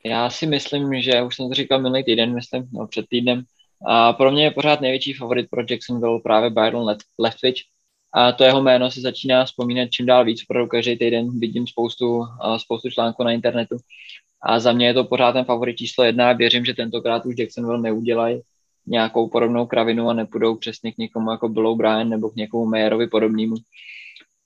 Já 0.05 0.29
si 0.29 0.47
myslím, 0.47 1.01
že 1.01 1.21
už 1.21 1.35
jsem 1.35 1.47
to 1.47 1.53
říkal 1.53 1.81
minulý 1.81 2.03
týden, 2.03 2.33
myslím, 2.33 2.69
no 2.73 2.87
před 2.87 3.05
týdnem, 3.09 3.43
a 3.87 4.13
pro 4.13 4.31
mě 4.31 4.43
je 4.43 4.51
pořád 4.51 4.81
největší 4.81 5.13
favorit 5.13 5.49
pro 5.49 5.63
Jacksonville 5.69 6.19
právě 6.23 6.49
Byron 6.49 6.95
Leftwich. 7.19 7.61
A 8.13 8.31
to 8.31 8.43
jeho 8.43 8.61
jméno 8.61 8.91
se 8.91 9.01
začíná 9.01 9.45
vzpomínat 9.45 9.89
čím 9.91 10.05
dál 10.05 10.25
víc, 10.25 10.45
protože 10.45 10.67
každý 10.67 10.97
týden 10.97 11.39
vidím 11.39 11.67
spoustu, 11.67 12.23
spoustu 12.57 12.89
článků 12.89 13.23
na 13.23 13.31
internetu. 13.31 13.77
A 14.41 14.59
za 14.59 14.71
mě 14.71 14.87
je 14.87 14.93
to 14.93 15.03
pořád 15.03 15.31
ten 15.31 15.45
favorit 15.45 15.77
číslo 15.77 16.03
jedna 16.03 16.33
věřím, 16.33 16.65
že 16.65 16.73
tentokrát 16.73 17.25
už 17.25 17.35
Jacksonville 17.37 17.81
neudělají 17.81 18.41
nějakou 18.87 19.29
podobnou 19.29 19.65
kravinu 19.65 20.09
a 20.09 20.13
nepůjdou 20.13 20.55
přesně 20.55 20.91
k 20.91 20.97
někomu 20.97 21.31
jako 21.31 21.49
Bill 21.49 21.75
Brian 21.75 22.09
nebo 22.09 22.29
k 22.29 22.35
někomu 22.35 22.65
Mayerovi 22.65 23.07
podobnému 23.07 23.55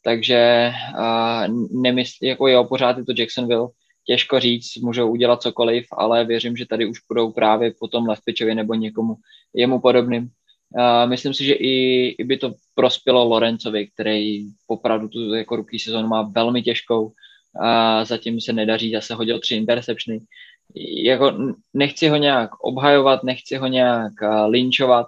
takže 0.03 0.71
uh, 0.99 1.81
nemysl, 1.81 2.11
jako 2.21 2.47
jo, 2.47 2.63
pořád 2.63 2.97
je 2.97 3.05
to 3.05 3.13
Jacksonville, 3.17 3.67
těžko 4.07 4.39
říct, 4.39 4.75
můžou 4.75 5.11
udělat 5.11 5.41
cokoliv, 5.41 5.85
ale 5.91 6.25
věřím, 6.25 6.57
že 6.57 6.65
tady 6.65 6.85
už 6.85 6.99
budou 7.09 7.31
právě 7.31 7.73
po 7.79 7.87
tom 7.87 8.07
Leftpičovi 8.07 8.55
nebo 8.55 8.73
někomu 8.73 9.15
jemu 9.55 9.79
podobným. 9.79 10.23
Uh, 10.23 11.09
myslím 11.09 11.33
si, 11.33 11.45
že 11.45 11.53
i, 11.53 12.07
i 12.19 12.23
by 12.23 12.37
to 12.37 12.53
prospělo 12.75 13.25
Lorencovi, 13.25 13.87
který 13.87 14.45
opravdu 14.67 15.07
tu 15.07 15.33
jako 15.33 15.55
ruky 15.55 15.79
sezónu 15.79 16.07
má 16.07 16.21
velmi 16.21 16.61
těžkou 16.61 17.11
a 17.61 18.05
zatím 18.05 18.41
se 18.41 18.53
nedaří, 18.53 18.91
zase 18.91 19.13
hodil 19.13 19.39
tři 19.39 19.55
interceptiony. 19.55 20.19
Jako 21.03 21.33
nechci 21.73 22.07
ho 22.07 22.15
nějak 22.15 22.63
obhajovat, 22.63 23.23
nechci 23.23 23.55
ho 23.55 23.67
nějak 23.67 24.13
uh, 24.21 24.45
linčovat, 24.49 25.07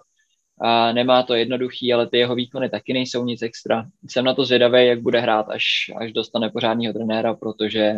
a 0.61 0.91
nemá 0.91 1.23
to 1.23 1.34
jednoduchý, 1.34 1.94
ale 1.94 2.07
ty 2.07 2.18
jeho 2.18 2.36
výkony 2.36 2.69
taky 2.69 2.94
nejsou 2.94 3.26
nic 3.26 3.41
extra. 3.41 3.86
Jsem 4.07 4.26
na 4.26 4.34
to 4.34 4.45
zvědavý, 4.45 4.88
jak 4.88 5.02
bude 5.02 5.19
hrát, 5.19 5.49
až, 5.49 5.64
až 5.98 6.14
dostane 6.14 6.49
pořádního 6.49 6.94
trenéra, 6.94 7.34
protože 7.34 7.94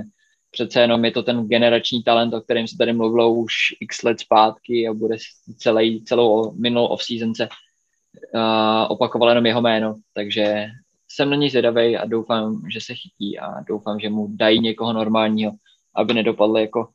přece 0.52 0.82
jenom 0.82 1.06
je 1.06 1.12
to 1.12 1.24
ten 1.24 1.48
generační 1.48 2.04
talent, 2.04 2.34
o 2.34 2.42
kterém 2.42 2.68
se 2.68 2.78
tady 2.78 2.94
mluvilo 2.94 3.34
už 3.34 3.54
x 3.80 4.04
let 4.04 4.20
zpátky 4.20 4.88
a 4.88 4.94
bude 4.94 5.18
celý, 5.58 6.04
celou 6.04 6.54
minulou 6.54 6.88
off-season 6.88 7.36
se 7.36 7.48
uh, 7.48 8.42
opakoval 8.90 9.30
jenom 9.30 9.46
jeho 9.46 9.62
jméno, 9.62 9.96
takže 10.14 10.68
jsem 11.08 11.30
na 11.30 11.36
něj 11.36 11.50
zvědavý 11.50 11.98
a 11.98 12.06
doufám, 12.06 12.62
že 12.74 12.82
se 12.82 12.94
chytí 12.96 13.40
a 13.40 13.62
doufám, 13.62 14.00
že 14.00 14.10
mu 14.10 14.28
dají 14.30 14.60
někoho 14.60 14.94
normálního, 14.94 15.52
aby 15.96 16.14
nedopadl 16.14 16.58
jako 16.58 16.90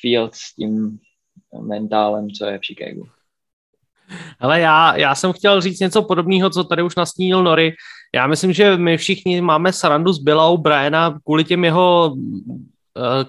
Field 0.00 0.34
s 0.34 0.54
tím 0.54 0.98
mentálem, 1.60 2.30
co 2.30 2.46
je 2.46 2.58
v 2.58 2.62
Chicagu. 2.62 3.08
Ale 4.40 4.60
já, 4.60 4.96
já 4.96 5.14
jsem 5.14 5.32
chtěl 5.32 5.60
říct 5.60 5.80
něco 5.80 6.02
podobného, 6.02 6.50
co 6.50 6.64
tady 6.64 6.82
už 6.82 6.96
nastínil 6.96 7.42
Nory. 7.42 7.72
Já 8.14 8.26
myslím, 8.26 8.52
že 8.52 8.76
my 8.76 8.96
všichni 8.96 9.40
máme 9.40 9.72
srandu 9.72 10.12
s 10.12 10.18
Billou 10.18 10.56
Briana 10.56 11.18
kvůli 11.24 11.44
těm 11.44 11.64
jeho 11.64 12.12
uh, 12.14 12.54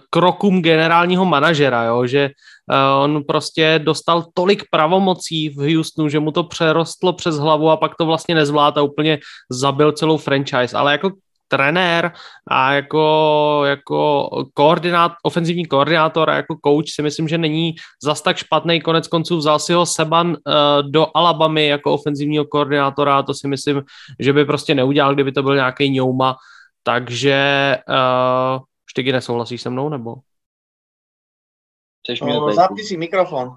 krokům 0.09 0.61
generálního 0.61 1.25
manažera, 1.25 1.83
jo? 1.83 2.05
že 2.05 2.29
uh, 2.29 3.03
on 3.03 3.23
prostě 3.23 3.79
dostal 3.83 4.25
tolik 4.33 4.63
pravomocí 4.71 5.49
v 5.49 5.75
Houstonu, 5.75 6.09
že 6.09 6.19
mu 6.19 6.31
to 6.31 6.43
přerostlo 6.43 7.13
přes 7.13 7.35
hlavu 7.35 7.69
a 7.69 7.77
pak 7.77 7.95
to 7.95 8.05
vlastně 8.05 8.35
nezvládl 8.35 8.79
a 8.79 8.83
úplně 8.83 9.19
zabil 9.51 9.91
celou 9.91 10.17
franchise. 10.17 10.77
Ale 10.77 10.91
jako 10.91 11.11
trenér 11.49 12.11
a 12.47 12.73
jako, 12.73 13.61
jako 13.65 14.29
koordinát, 14.53 15.11
ofenzivní 15.23 15.65
koordinátor 15.65 16.29
a 16.29 16.35
jako 16.35 16.57
coach 16.65 16.89
si 16.89 17.01
myslím, 17.01 17.27
že 17.27 17.37
není 17.37 17.75
zas 18.03 18.21
tak 18.21 18.37
špatný. 18.37 18.81
Konec 18.81 19.07
konců 19.07 19.37
vzal 19.37 19.59
si 19.59 19.73
ho 19.73 19.85
Seban 19.85 20.27
uh, 20.27 20.35
do 20.91 21.07
Alabamy 21.13 21.67
jako 21.67 21.93
ofenzivního 21.93 22.45
koordinátora 22.45 23.17
a 23.17 23.23
to 23.23 23.33
si 23.33 23.47
myslím, 23.47 23.83
že 24.19 24.33
by 24.33 24.45
prostě 24.45 24.75
neudělal, 24.75 25.13
kdyby 25.13 25.31
to 25.31 25.43
byl 25.43 25.55
nějaký 25.55 25.89
ňouma. 25.89 26.35
Takže 26.83 27.77
uh, 27.89 28.63
Štygy 28.89 29.11
nesouhlasíš 29.11 29.61
se 29.61 29.69
mnou, 29.69 29.89
nebo? 29.89 30.15
Chceš 32.03 32.21
mi 32.21 32.33
no, 32.33 32.53
zapni 32.53 32.83
si 32.83 32.97
mikrofon. 32.97 33.55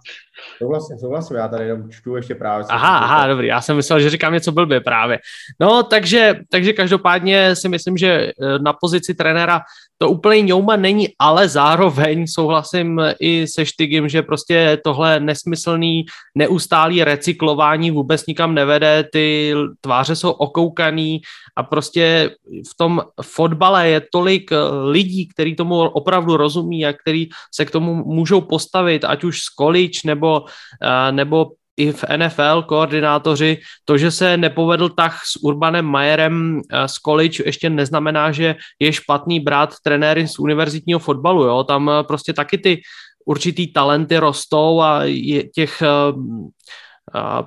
Souhlasím, 0.59 0.99
souhlasím, 0.99 1.37
já 1.37 1.49
tady 1.49 1.65
jenom 1.65 1.91
čtu 1.91 2.17
ještě 2.17 2.35
právě. 2.35 2.67
Aha, 2.69 2.99
aha, 2.99 3.27
dobrý, 3.27 3.47
já 3.47 3.61
jsem 3.61 3.77
myslel, 3.77 4.01
že 4.01 4.11
říkám 4.11 4.33
něco 4.33 4.53
blbě 4.53 4.81
právě. 4.81 5.19
No, 5.61 5.83
takže, 5.83 6.35
takže 6.51 6.73
každopádně 6.73 7.57
si 7.57 7.69
myslím, 7.69 7.97
že 7.97 8.09
eh, 8.09 8.59
na 8.59 8.73
pozici 8.73 9.15
trenéra 9.15 9.61
to 10.03 10.11
úplně 10.11 10.43
ňouma 10.43 10.77
není, 10.77 11.09
ale 11.19 11.49
zároveň 11.49 12.27
souhlasím 12.27 13.01
i 13.21 13.47
se 13.47 13.67
Štygem, 13.67 14.09
že 14.09 14.23
prostě 14.23 14.79
tohle 14.85 15.21
nesmyslný, 15.21 16.05
neustálý 16.35 17.05
recyklování 17.05 17.91
vůbec 17.91 18.27
nikam 18.27 18.55
nevede, 18.55 19.05
ty 19.13 19.55
tváře 19.81 20.17
jsou 20.17 20.31
okoukaný 20.31 21.21
a 21.57 21.63
prostě 21.63 22.31
v 22.73 22.77
tom 22.77 23.03
fotbale 23.23 23.89
je 23.89 24.03
tolik 24.13 24.51
lidí, 24.91 25.29
kteří 25.29 25.57
tomu 25.57 25.79
opravdu 25.79 26.37
rozumí 26.37 26.87
a 26.87 26.93
který 26.93 27.29
se 27.55 27.65
k 27.65 27.71
tomu 27.71 27.95
můžou 27.95 28.41
postavit, 28.41 29.05
ať 29.05 29.25
už 29.25 29.41
z 29.41 29.55
college 29.61 30.01
nebo, 30.05 30.22
eh, 30.27 31.13
nebo 31.13 31.47
i 31.77 31.93
v 31.93 32.05
NFL 32.17 32.63
koordinátoři, 32.63 33.59
to, 33.85 33.99
že 33.99 34.11
se 34.11 34.37
nepovedl 34.37 34.89
tak 34.89 35.13
s 35.13 35.37
Urbanem 35.43 35.85
Majerem 35.85 36.61
eh, 36.61 36.89
z 36.89 36.95
college, 36.95 37.43
ještě 37.47 37.71
neznamená, 37.71 38.33
že 38.33 38.57
je 38.79 38.93
špatný 38.93 39.41
brát 39.41 39.75
trenéry 39.85 40.29
z 40.29 40.39
univerzitního 40.39 40.99
fotbalu, 40.99 41.45
jo? 41.45 41.65
tam 41.65 41.91
eh, 41.91 42.03
prostě 42.05 42.33
taky 42.33 42.59
ty 42.59 42.81
určitý 43.27 43.73
talenty 43.73 44.19
rostou 44.19 44.81
a 44.81 45.05
je 45.05 45.49
těch 45.49 45.83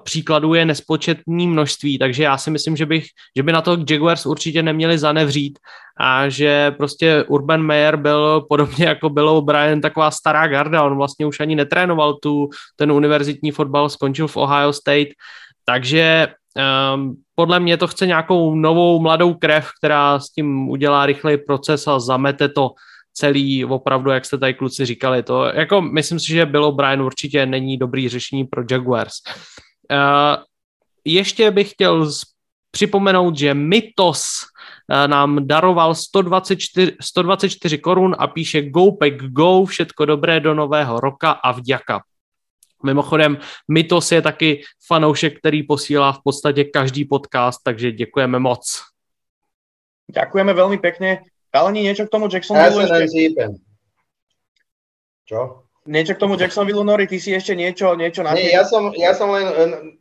příkladů 0.04 0.54
je 0.54 0.66
nespočetný 0.66 1.48
množství, 1.48 1.98
takže 1.98 2.24
já 2.24 2.38
si 2.38 2.52
myslím, 2.52 2.76
že, 2.76 2.86
bych, 2.86 3.06
že 3.38 3.44
by 3.44 3.52
na 3.52 3.62
to 3.62 3.78
Jaguars 3.90 4.26
určitě 4.26 4.64
neměli 4.64 4.98
zanevřít 4.98 5.60
a 6.00 6.30
že 6.30 6.72
prostě 6.72 7.24
Urban 7.28 7.62
Meyer 7.62 7.98
byl 7.98 8.42
podobně 8.50 8.86
jako 8.86 9.10
byl 9.10 9.42
Brian 9.42 9.82
taková 9.82 10.12
stará 10.12 10.48
garda, 10.48 10.84
on 10.84 10.96
vlastně 10.96 11.26
už 11.26 11.40
ani 11.40 11.56
netrénoval 11.56 12.14
tu, 12.14 12.50
ten 12.76 12.92
univerzitní 12.92 13.52
fotbal, 13.52 13.90
skončil 13.90 14.28
v 14.28 14.38
Ohio 14.38 14.74
State, 14.74 15.08
takže 15.66 16.28
um, 16.96 17.16
podle 17.36 17.60
mě 17.60 17.78
to 17.78 17.88
chce 17.88 18.08
nějakou 18.08 18.56
novou 18.56 19.00
mladou 19.00 19.34
krev, 19.34 19.70
která 19.80 20.20
s 20.20 20.30
tím 20.30 20.70
udělá 20.70 21.06
rychlej 21.06 21.38
proces 21.38 21.88
a 21.88 22.00
zamete 22.00 22.50
to 22.50 22.70
celý, 23.16 23.66
opravdu, 23.66 24.12
jak 24.12 24.26
jste 24.26 24.38
tady 24.38 24.54
kluci 24.54 24.86
říkali, 24.86 25.24
to 25.24 25.46
jako 25.46 25.82
myslím 25.82 26.20
si, 26.20 26.28
že 26.28 26.46
bylo 26.46 26.72
Brian 26.72 27.02
určitě 27.02 27.46
není 27.46 27.78
dobrý 27.78 28.10
řešení 28.10 28.44
pro 28.44 28.64
Jaguars. 28.72 29.14
Uh, 29.92 30.44
ještě 31.06 31.52
bych 31.52 31.72
chtěl 31.72 32.12
připomenout, 32.72 33.38
že 33.38 33.54
Mytos 33.54 34.24
uh, 34.92 35.08
nám 35.08 35.48
daroval 35.48 35.96
124, 35.96 36.92
124 37.02 37.78
korun 37.78 38.16
a 38.20 38.28
píše 38.28 38.70
Go 38.70 38.92
Pack 38.92 39.16
Go, 39.16 39.66
všetko 39.66 40.06
dobré 40.06 40.40
do 40.40 40.54
nového 40.54 41.00
roka 41.00 41.32
a 41.32 41.52
vďaka. 41.52 42.02
Mimochodem, 42.84 43.38
Mytos 43.68 44.12
je 44.12 44.22
taky 44.22 44.62
fanoušek, 44.88 45.40
který 45.40 45.64
posílá 45.64 46.12
v 46.12 46.20
podstatě 46.24 46.64
každý 46.64 47.06
podcast, 47.06 47.60
takže 47.64 47.92
děkujeme 47.92 48.40
moc. 48.40 48.82
Ďakujeme 50.06 50.54
veľmi 50.54 50.78
pekne. 50.78 51.26
Kalani, 51.56 51.88
niečo 51.88 52.04
k 52.04 52.12
tomu 52.12 52.28
Jacksonu? 52.28 52.60
Ja 52.60 52.68
sa 52.68 53.00
ešte... 53.00 53.48
Čo? 55.24 55.64
Niečo 55.88 56.18
k 56.18 56.22
tomu 56.26 56.36
Jacksonville, 56.36 56.84
Nori, 56.84 57.08
ty 57.08 57.22
si 57.22 57.32
ešte 57.32 57.56
niečo, 57.56 57.96
niečo 57.96 58.26
na 58.26 58.36
Nie, 58.36 58.52
ja 58.52 58.68
som, 58.68 58.92
ja 58.92 59.16
som 59.16 59.32
len 59.32 59.48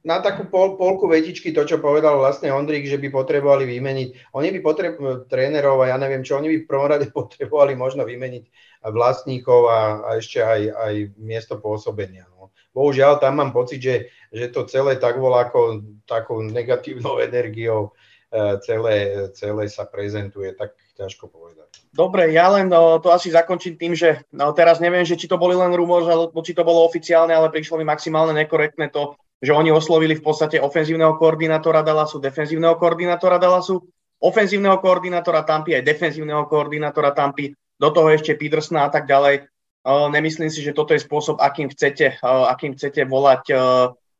na 0.03 0.19
takú 0.19 0.51
pol, 0.51 0.75
polku 0.75 1.07
vetičky 1.07 1.55
to, 1.55 1.63
čo 1.63 1.79
povedal 1.79 2.19
vlastne 2.19 2.51
Ondrik, 2.51 2.89
že 2.89 2.99
by 2.99 3.13
potrebovali 3.13 3.69
vymeniť. 3.71 4.35
Oni 4.35 4.49
by 4.51 4.59
potrebovali 4.65 5.29
trénerov 5.31 5.85
a 5.85 5.95
ja 5.95 5.97
neviem 6.01 6.27
čo, 6.27 6.41
oni 6.41 6.51
by 6.51 6.57
v 6.65 6.71
prvom 6.73 6.89
rade 6.91 7.07
potrebovali 7.15 7.79
možno 7.79 8.03
vymeniť 8.03 8.51
vlastníkov 8.91 9.61
a, 9.71 9.81
a 10.03 10.09
ešte 10.19 10.43
aj, 10.43 10.61
aj 10.75 10.95
miesto 11.23 11.63
pôsobenia. 11.63 12.27
No. 12.35 12.51
Bohužiaľ, 12.75 13.23
tam 13.23 13.39
mám 13.39 13.55
pocit, 13.55 13.79
že, 13.79 14.11
že 14.35 14.51
to 14.51 14.67
celé 14.67 14.99
tak 14.99 15.23
bolo 15.23 15.39
ako 15.39 15.87
takou 16.03 16.43
negatívnou 16.43 17.23
energiou 17.29 17.95
celé, 18.67 19.31
celé 19.39 19.65
sa 19.71 19.87
prezentuje, 19.87 20.51
tak 20.59 20.75
ťažko 20.99 21.31
povedať. 21.31 21.71
Dobre, 21.95 22.35
ja 22.35 22.51
len 22.51 22.67
no, 22.67 22.99
to 22.99 23.15
asi 23.15 23.31
zakončím 23.31 23.79
tým, 23.79 23.95
že 23.95 24.27
no, 24.35 24.51
teraz 24.51 24.83
neviem, 24.83 25.07
že 25.07 25.15
či 25.15 25.31
to 25.31 25.39
boli 25.39 25.55
len 25.55 25.71
rumor, 25.75 26.03
alebo 26.07 26.43
či 26.43 26.55
to 26.55 26.67
bolo 26.67 26.83
oficiálne, 26.87 27.31
ale 27.31 27.55
prišlo 27.55 27.79
mi 27.79 27.87
maximálne 27.87 28.35
nekorektné 28.35 28.91
to, 28.91 29.15
že 29.39 29.55
oni 29.55 29.71
oslovili 29.71 30.19
v 30.19 30.25
podstate 30.27 30.59
ofenzívneho 30.59 31.15
koordinátora 31.19 31.87
Dallasu, 31.87 32.19
defenzívneho 32.19 32.75
koordinátora 32.75 33.39
Dallasu, 33.39 33.83
ofenzívneho 34.23 34.79
koordinátora 34.83 35.47
Tampy, 35.47 35.79
aj 35.79 35.87
defenzívneho 35.87 36.47
koordinátora 36.51 37.15
Tampy, 37.15 37.55
do 37.55 37.89
toho 37.91 38.09
ešte 38.11 38.39
Petersona 38.39 38.87
a 38.87 38.91
tak 38.91 39.07
ďalej. 39.11 39.47
Nemyslím 39.85 40.49
si, 40.49 40.65
že 40.65 40.73
toto 40.73 40.97
je 40.97 41.03
spôsob, 41.03 41.43
akým 41.43 41.69
chcete, 41.69 42.23
akým 42.25 42.73
chcete 42.73 43.05
volať 43.05 43.53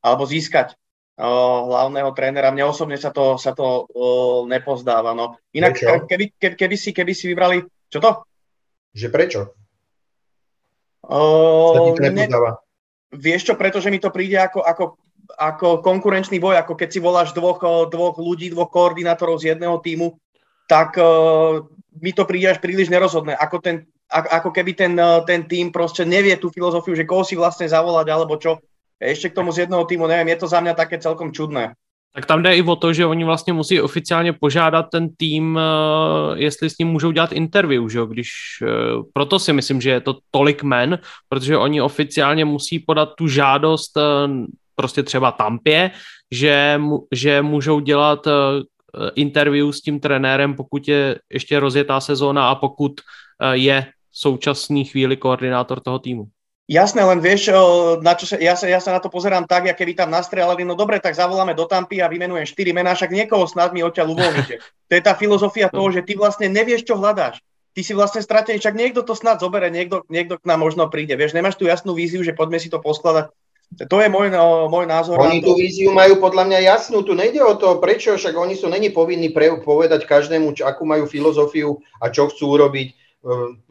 alebo 0.05 0.25
získať 0.29 0.77
hlavného 1.19 2.11
trénera. 2.11 2.51
Mne 2.51 2.71
osobne 2.71 2.99
sa 2.99 3.15
to, 3.15 3.39
sa 3.39 3.55
to 3.55 3.87
uh, 3.87 4.43
nepozdáva. 4.51 5.15
No. 5.15 5.39
Inak, 5.55 5.79
prečo? 5.79 6.07
keby, 6.11 6.25
keby, 6.35 6.55
keby, 6.59 6.77
si, 6.77 6.91
keby 6.91 7.13
si 7.15 7.25
vybrali... 7.31 7.63
Čo 7.87 7.99
to? 8.03 8.11
Že 8.95 9.09
prečo? 9.15 9.41
Uh, 11.05 11.95
ne, 12.01 12.27
vieš 13.13 13.53
čo, 13.53 13.55
pretože 13.55 13.93
mi 13.93 14.01
to 14.01 14.09
príde 14.09 14.41
ako, 14.41 14.65
ako, 14.65 14.85
ako 15.37 15.69
konkurenčný 15.85 16.41
boj, 16.41 16.59
ako 16.59 16.75
keď 16.75 16.89
si 16.91 16.99
voláš 16.99 17.31
dvoch, 17.37 17.61
dvoch 17.93 18.17
ľudí, 18.17 18.51
dvoch 18.51 18.73
koordinátorov 18.73 19.39
z 19.39 19.55
jedného 19.55 19.79
týmu, 19.85 20.17
tak 20.67 20.97
uh, 20.97 21.63
mi 22.01 22.11
to 22.11 22.27
príde 22.27 22.51
až 22.51 22.59
príliš 22.59 22.91
nerozhodné. 22.91 23.37
Ako, 23.37 23.63
ten, 23.63 23.87
ako 24.11 24.51
keby 24.51 24.75
ten, 24.75 24.99
ten 25.29 25.47
tým 25.47 25.71
proste 25.71 26.03
nevie 26.03 26.35
tú 26.41 26.51
filozofiu, 26.51 26.99
že 26.99 27.07
koho 27.07 27.23
si 27.23 27.39
vlastne 27.39 27.71
zavolať 27.71 28.07
alebo 28.11 28.35
čo 28.41 28.59
ještě 29.01 29.29
k 29.29 29.35
tomu 29.35 29.53
z 29.53 29.59
jednoho 29.59 29.85
týmu, 29.85 30.07
nevím, 30.07 30.29
je 30.29 30.37
to 30.37 30.47
za 30.47 30.61
mě 30.61 30.75
také 30.75 30.99
celkom 30.99 31.33
čudné. 31.33 31.75
Tak 32.15 32.27
tam 32.27 32.43
jde 32.43 32.57
i 32.57 32.63
o 32.63 32.77
to, 32.77 32.93
že 32.93 33.07
oni 33.07 33.25
vlastně 33.25 33.53
musí 33.53 33.81
oficiálně 33.81 34.33
požádat 34.33 34.87
ten 34.93 35.09
tým, 35.17 35.59
eh, 35.59 36.39
jestli 36.39 36.71
s 36.71 36.79
ním 36.79 36.89
můžou 36.89 37.11
dělat 37.11 37.33
interview, 37.33 37.89
že 37.89 37.99
jo? 37.99 38.07
Když, 38.07 38.31
eh, 38.63 38.67
proto 39.13 39.39
si 39.39 39.53
myslím, 39.53 39.81
že 39.81 39.91
je 39.91 40.01
to 40.01 40.19
tolik 40.31 40.63
men, 40.63 40.99
protože 41.29 41.57
oni 41.57 41.81
oficiálně 41.83 42.45
musí 42.45 42.79
podat 42.79 43.09
tu 43.19 43.29
žádost 43.29 43.97
eh, 43.97 44.03
prostě 44.77 45.03
třeba 45.03 45.33
Tampě, 45.33 45.91
že, 46.31 46.81
že 47.13 47.43
můžou 47.43 47.81
dělat 47.81 48.27
interview 49.15 49.71
s 49.71 49.81
tím 49.81 50.01
trenérem, 50.01 50.55
pokud 50.55 50.89
je 50.89 51.19
ještě 51.33 51.61
rozjetá 51.61 52.01
sezóna 52.01 52.49
a 52.49 52.55
pokud 52.55 52.93
je 53.53 53.87
současný 54.13 54.85
chvíli 54.85 55.17
koordinátor 55.17 55.81
toho 55.81 55.99
týmu. 55.99 56.25
Jasné, 56.65 57.05
len 57.05 57.21
vieš, 57.21 57.53
na 58.01 58.17
čo 58.17 58.25
sa, 58.25 58.41
ja, 58.41 58.57
sa, 58.57 58.65
ja 58.65 58.81
sa 58.81 58.97
na 58.97 59.01
to 59.01 59.13
pozerám 59.13 59.45
tak, 59.45 59.69
ja 59.69 59.77
keby 59.77 59.93
tam 59.93 60.09
nastrelali, 60.09 60.65
no 60.65 60.73
dobre, 60.73 60.97
tak 60.97 61.13
zavoláme 61.13 61.53
do 61.53 61.69
Tampy 61.69 62.01
a 62.01 62.09
vymenujem 62.09 62.49
4 62.49 62.73
mená, 62.73 62.97
však 62.97 63.13
niekoho 63.13 63.45
snad 63.45 63.77
mi 63.77 63.85
odtiaľ 63.85 64.17
uvoľníte. 64.17 64.65
To 64.89 64.93
je 64.97 65.03
tá 65.05 65.13
filozofia 65.13 65.69
toho, 65.69 65.93
že 65.93 66.01
ty 66.01 66.17
vlastne 66.17 66.49
nevieš, 66.49 66.89
čo 66.89 66.97
hľadáš. 66.97 67.45
Ty 67.77 67.81
si 67.85 67.93
vlastne 67.93 68.25
stratený, 68.25 68.65
však 68.65 68.81
niekto 68.81 69.05
to 69.05 69.13
snad 69.13 69.45
zobere, 69.45 69.69
niekto, 69.69 70.09
niekto 70.09 70.41
k 70.41 70.47
nám 70.49 70.65
možno 70.65 70.89
príde. 70.89 71.13
Vieš, 71.21 71.37
nemáš 71.37 71.61
tu 71.61 71.69
jasnú 71.69 71.93
víziu, 71.93 72.25
že 72.25 72.33
poďme 72.33 72.57
si 72.57 72.73
to 72.73 72.81
poskladať. 72.81 73.29
To 73.75 73.97
je 73.99 74.09
môj, 74.09 74.31
no, 74.31 74.71
môj 74.71 74.87
názor. 74.87 75.19
Oni 75.21 75.43
tú 75.43 75.59
víziu 75.59 75.91
majú 75.91 76.17
podľa 76.23 76.47
mňa 76.47 76.59
jasnú. 76.65 77.03
Tu 77.03 77.13
nejde 77.13 77.43
o 77.43 77.59
to, 77.59 77.77
prečo, 77.83 78.15
však 78.15 78.33
oni 78.33 78.55
sú 78.55 78.71
není 78.71 78.89
povinní 78.89 79.35
pre, 79.35 79.59
povedať 79.61 80.07
každému, 80.07 80.55
čo, 80.55 80.65
akú 80.65 80.87
majú 80.87 81.11
filozofiu 81.11 81.83
a 81.99 82.09
čo 82.09 82.31
chcú 82.31 82.57
urobiť 82.57 83.04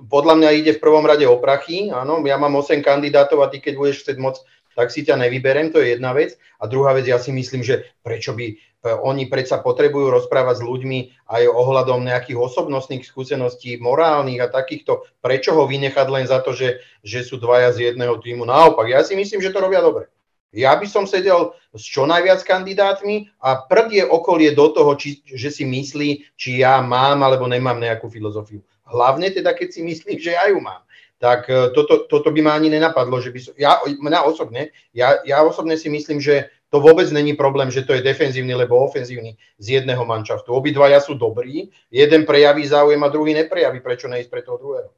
podľa 0.09 0.35
mňa 0.41 0.49
ide 0.57 0.71
v 0.73 0.83
prvom 0.83 1.05
rade 1.05 1.29
o 1.29 1.37
prachy. 1.37 1.93
Áno, 1.93 2.17
ja 2.25 2.41
mám 2.41 2.57
8 2.57 2.81
kandidátov 2.81 3.45
a 3.45 3.49
ty 3.53 3.61
keď 3.61 3.73
budeš 3.77 3.97
chcieť 4.05 4.17
moc, 4.17 4.41
tak 4.73 4.89
si 4.89 5.05
ťa 5.05 5.21
nevyberem, 5.21 5.69
to 5.69 5.77
je 5.77 5.93
jedna 5.93 6.17
vec. 6.17 6.33
A 6.57 6.65
druhá 6.65 6.97
vec, 6.97 7.05
ja 7.05 7.21
si 7.21 7.29
myslím, 7.29 7.61
že 7.61 7.85
prečo 8.01 8.33
by 8.33 8.45
e, 8.49 8.55
oni 8.89 9.29
predsa 9.29 9.61
potrebujú 9.61 10.09
rozprávať 10.09 10.61
s 10.61 10.63
ľuďmi 10.65 11.29
aj 11.29 11.43
ohľadom 11.45 12.01
nejakých 12.01 12.41
osobnostných 12.41 13.05
skúseností, 13.05 13.77
morálnych 13.77 14.41
a 14.41 14.49
takýchto. 14.49 15.05
Prečo 15.21 15.53
ho 15.53 15.69
vynechať 15.69 16.07
len 16.09 16.25
za 16.25 16.41
to, 16.41 16.57
že, 16.57 16.81
že 17.05 17.21
sú 17.21 17.37
dvaja 17.37 17.69
z 17.77 17.93
jedného 17.93 18.17
týmu? 18.17 18.49
Naopak, 18.49 18.89
ja 18.89 19.05
si 19.05 19.13
myslím, 19.13 19.45
že 19.45 19.53
to 19.53 19.61
robia 19.61 19.85
dobre. 19.85 20.09
Ja 20.53 20.77
by 20.77 20.85
som 20.85 21.09
sedel 21.09 21.57
s 21.73 21.81
čo 21.81 22.05
najviac 22.05 22.45
kandidátmi 22.45 23.25
a 23.41 23.65
prd 23.65 23.89
je 23.89 24.05
okolie 24.05 24.53
do 24.53 24.69
toho, 24.69 24.93
či, 24.93 25.25
že 25.25 25.49
si 25.49 25.65
myslí, 25.65 26.37
či 26.37 26.61
ja 26.61 26.77
mám 26.77 27.25
alebo 27.25 27.49
nemám 27.49 27.81
nejakú 27.81 28.05
filozofiu. 28.05 28.61
Hlavne 28.93 29.33
teda, 29.33 29.57
keď 29.57 29.73
si 29.73 29.81
myslím, 29.81 30.21
že 30.21 30.37
ja 30.37 30.45
ju 30.53 30.61
mám. 30.61 30.85
Tak 31.17 31.49
e, 31.49 31.73
toto, 31.73 32.05
toto 32.05 32.29
by 32.29 32.45
ma 32.45 32.53
ani 32.53 32.69
nenapadlo, 32.69 33.17
že 33.17 33.33
by 33.33 33.39
som, 33.41 33.53
ja, 33.57 33.81
mňa 33.81 34.19
osobne, 34.27 34.69
ja, 34.93 35.17
ja 35.25 35.41
osobne 35.41 35.73
si 35.73 35.89
myslím, 35.89 36.21
že 36.21 36.53
to 36.73 36.81
vôbec 36.81 37.05
není 37.13 37.37
problém, 37.37 37.69
že 37.69 37.85
to 37.85 37.93
je 37.93 38.01
defenzívny 38.01 38.53
alebo 38.53 38.81
ofenzívny 38.81 39.37
z 39.61 39.81
jedného 39.81 40.01
manšaftu. 40.09 40.49
Obidvaja 40.49 40.97
sú 41.01 41.13
dobrí, 41.13 41.69
jeden 41.93 42.25
prejaví 42.25 42.65
záujem 42.65 42.97
a 43.01 43.13
druhý 43.13 43.37
neprejaví, 43.37 43.77
prečo 43.81 44.09
neísť 44.09 44.29
pre 44.29 44.41
toho 44.41 44.57
druhého. 44.57 44.89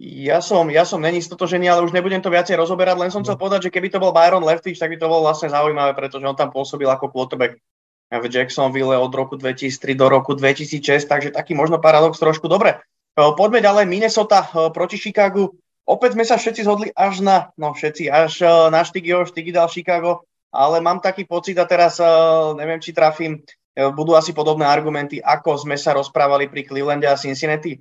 Ja 0.00 0.40
som, 0.40 0.70
ja 0.72 0.86
som 0.88 1.02
není 1.02 1.20
stotožený, 1.20 1.68
ale 1.68 1.84
už 1.84 1.92
nebudem 1.92 2.24
to 2.24 2.32
viacej 2.32 2.56
rozoberať, 2.56 2.96
len 2.96 3.10
som 3.12 3.20
chcel 3.20 3.36
no. 3.36 3.42
povedať, 3.42 3.68
že 3.68 3.74
keby 3.74 3.92
to 3.92 4.00
bol 4.00 4.14
Byron 4.16 4.46
Leftwich, 4.46 4.80
tak 4.80 4.94
by 4.94 4.96
to 4.96 5.10
bolo 5.10 5.28
vlastne 5.28 5.52
zaujímavé, 5.52 5.92
pretože 5.92 6.24
on 6.24 6.38
tam 6.38 6.48
pôsobil 6.48 6.88
ako 6.88 7.12
quarterback 7.12 7.60
v 8.10 8.26
Jacksonville 8.26 8.98
od 8.98 9.14
roku 9.14 9.38
2003 9.38 9.94
do 9.94 10.10
roku 10.10 10.34
2006, 10.34 11.06
takže 11.06 11.30
taký 11.30 11.54
možno 11.54 11.78
paradox 11.78 12.18
trošku. 12.18 12.50
Dobre, 12.50 12.82
e, 13.14 13.22
poďme 13.38 13.62
ďalej. 13.62 13.86
Minnesota 13.86 14.50
e, 14.50 14.74
proti 14.74 14.98
Chicagu. 14.98 15.54
Opäť 15.86 16.18
sme 16.18 16.26
sa 16.26 16.34
všetci 16.34 16.66
zhodli 16.66 16.88
až 16.90 17.22
na, 17.22 17.54
no 17.54 17.70
všetci, 17.70 18.10
až 18.10 18.42
e, 18.42 18.50
na 18.74 18.82
Štigio, 18.82 19.22
Štigy 19.22 19.54
dal 19.54 19.70
Chicago, 19.70 20.26
ale 20.50 20.82
mám 20.82 20.98
taký 20.98 21.22
pocit 21.22 21.54
a 21.62 21.70
teraz 21.70 22.02
neviem, 22.58 22.82
či 22.82 22.90
trafím, 22.90 23.38
budú 23.94 24.18
asi 24.18 24.34
podobné 24.34 24.66
argumenty, 24.66 25.22
ako 25.22 25.62
sme 25.62 25.78
sa 25.78 25.94
rozprávali 25.94 26.50
pri 26.50 26.66
Clevelande 26.66 27.06
a 27.06 27.14
Cincinnati. 27.14 27.78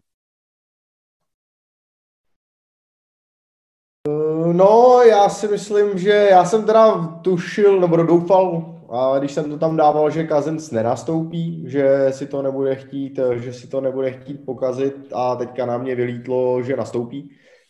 No, 4.53 5.01
já 5.01 5.29
si 5.29 5.47
myslím, 5.47 5.97
že 5.97 6.09
já 6.09 6.45
jsem 6.45 6.65
teda 6.65 6.97
tušil, 7.21 7.79
nebo 7.79 7.97
doufal, 7.97 8.78
a 8.91 9.19
když 9.19 9.31
jsem 9.31 9.49
to 9.49 9.57
tam 9.57 9.77
dával, 9.77 10.09
že 10.09 10.23
Kazens 10.23 10.71
nenastoupí, 10.71 11.63
že 11.67 12.07
si 12.09 12.27
to 12.27 12.41
nebude 12.41 12.75
chtít, 12.75 13.19
že 13.35 13.53
si 13.53 13.67
to 13.67 13.81
nebude 13.81 14.11
chtít 14.11 14.45
pokazit 14.45 14.95
a 15.13 15.35
teďka 15.35 15.65
na 15.65 15.77
mě 15.77 15.95
vylítlo, 15.95 16.63
že 16.63 16.75
nastoupí. 16.75 17.29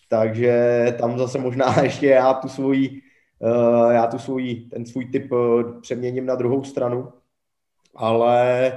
Takže 0.09 0.85
tam 0.99 1.17
zase 1.17 1.39
možná 1.39 1.79
ještě 1.83 2.07
já 2.07 2.33
tu 2.33 2.47
svůj, 2.47 3.01
eh, 3.43 3.93
já 3.93 4.07
tu 4.07 4.17
svůj, 4.17 4.55
ten 4.55 4.85
svůj 4.85 5.05
typ 5.05 5.31
eh, 5.33 5.63
přeměním 5.81 6.25
na 6.25 6.35
druhou 6.35 6.63
stranu. 6.63 7.09
Ale 7.95 8.71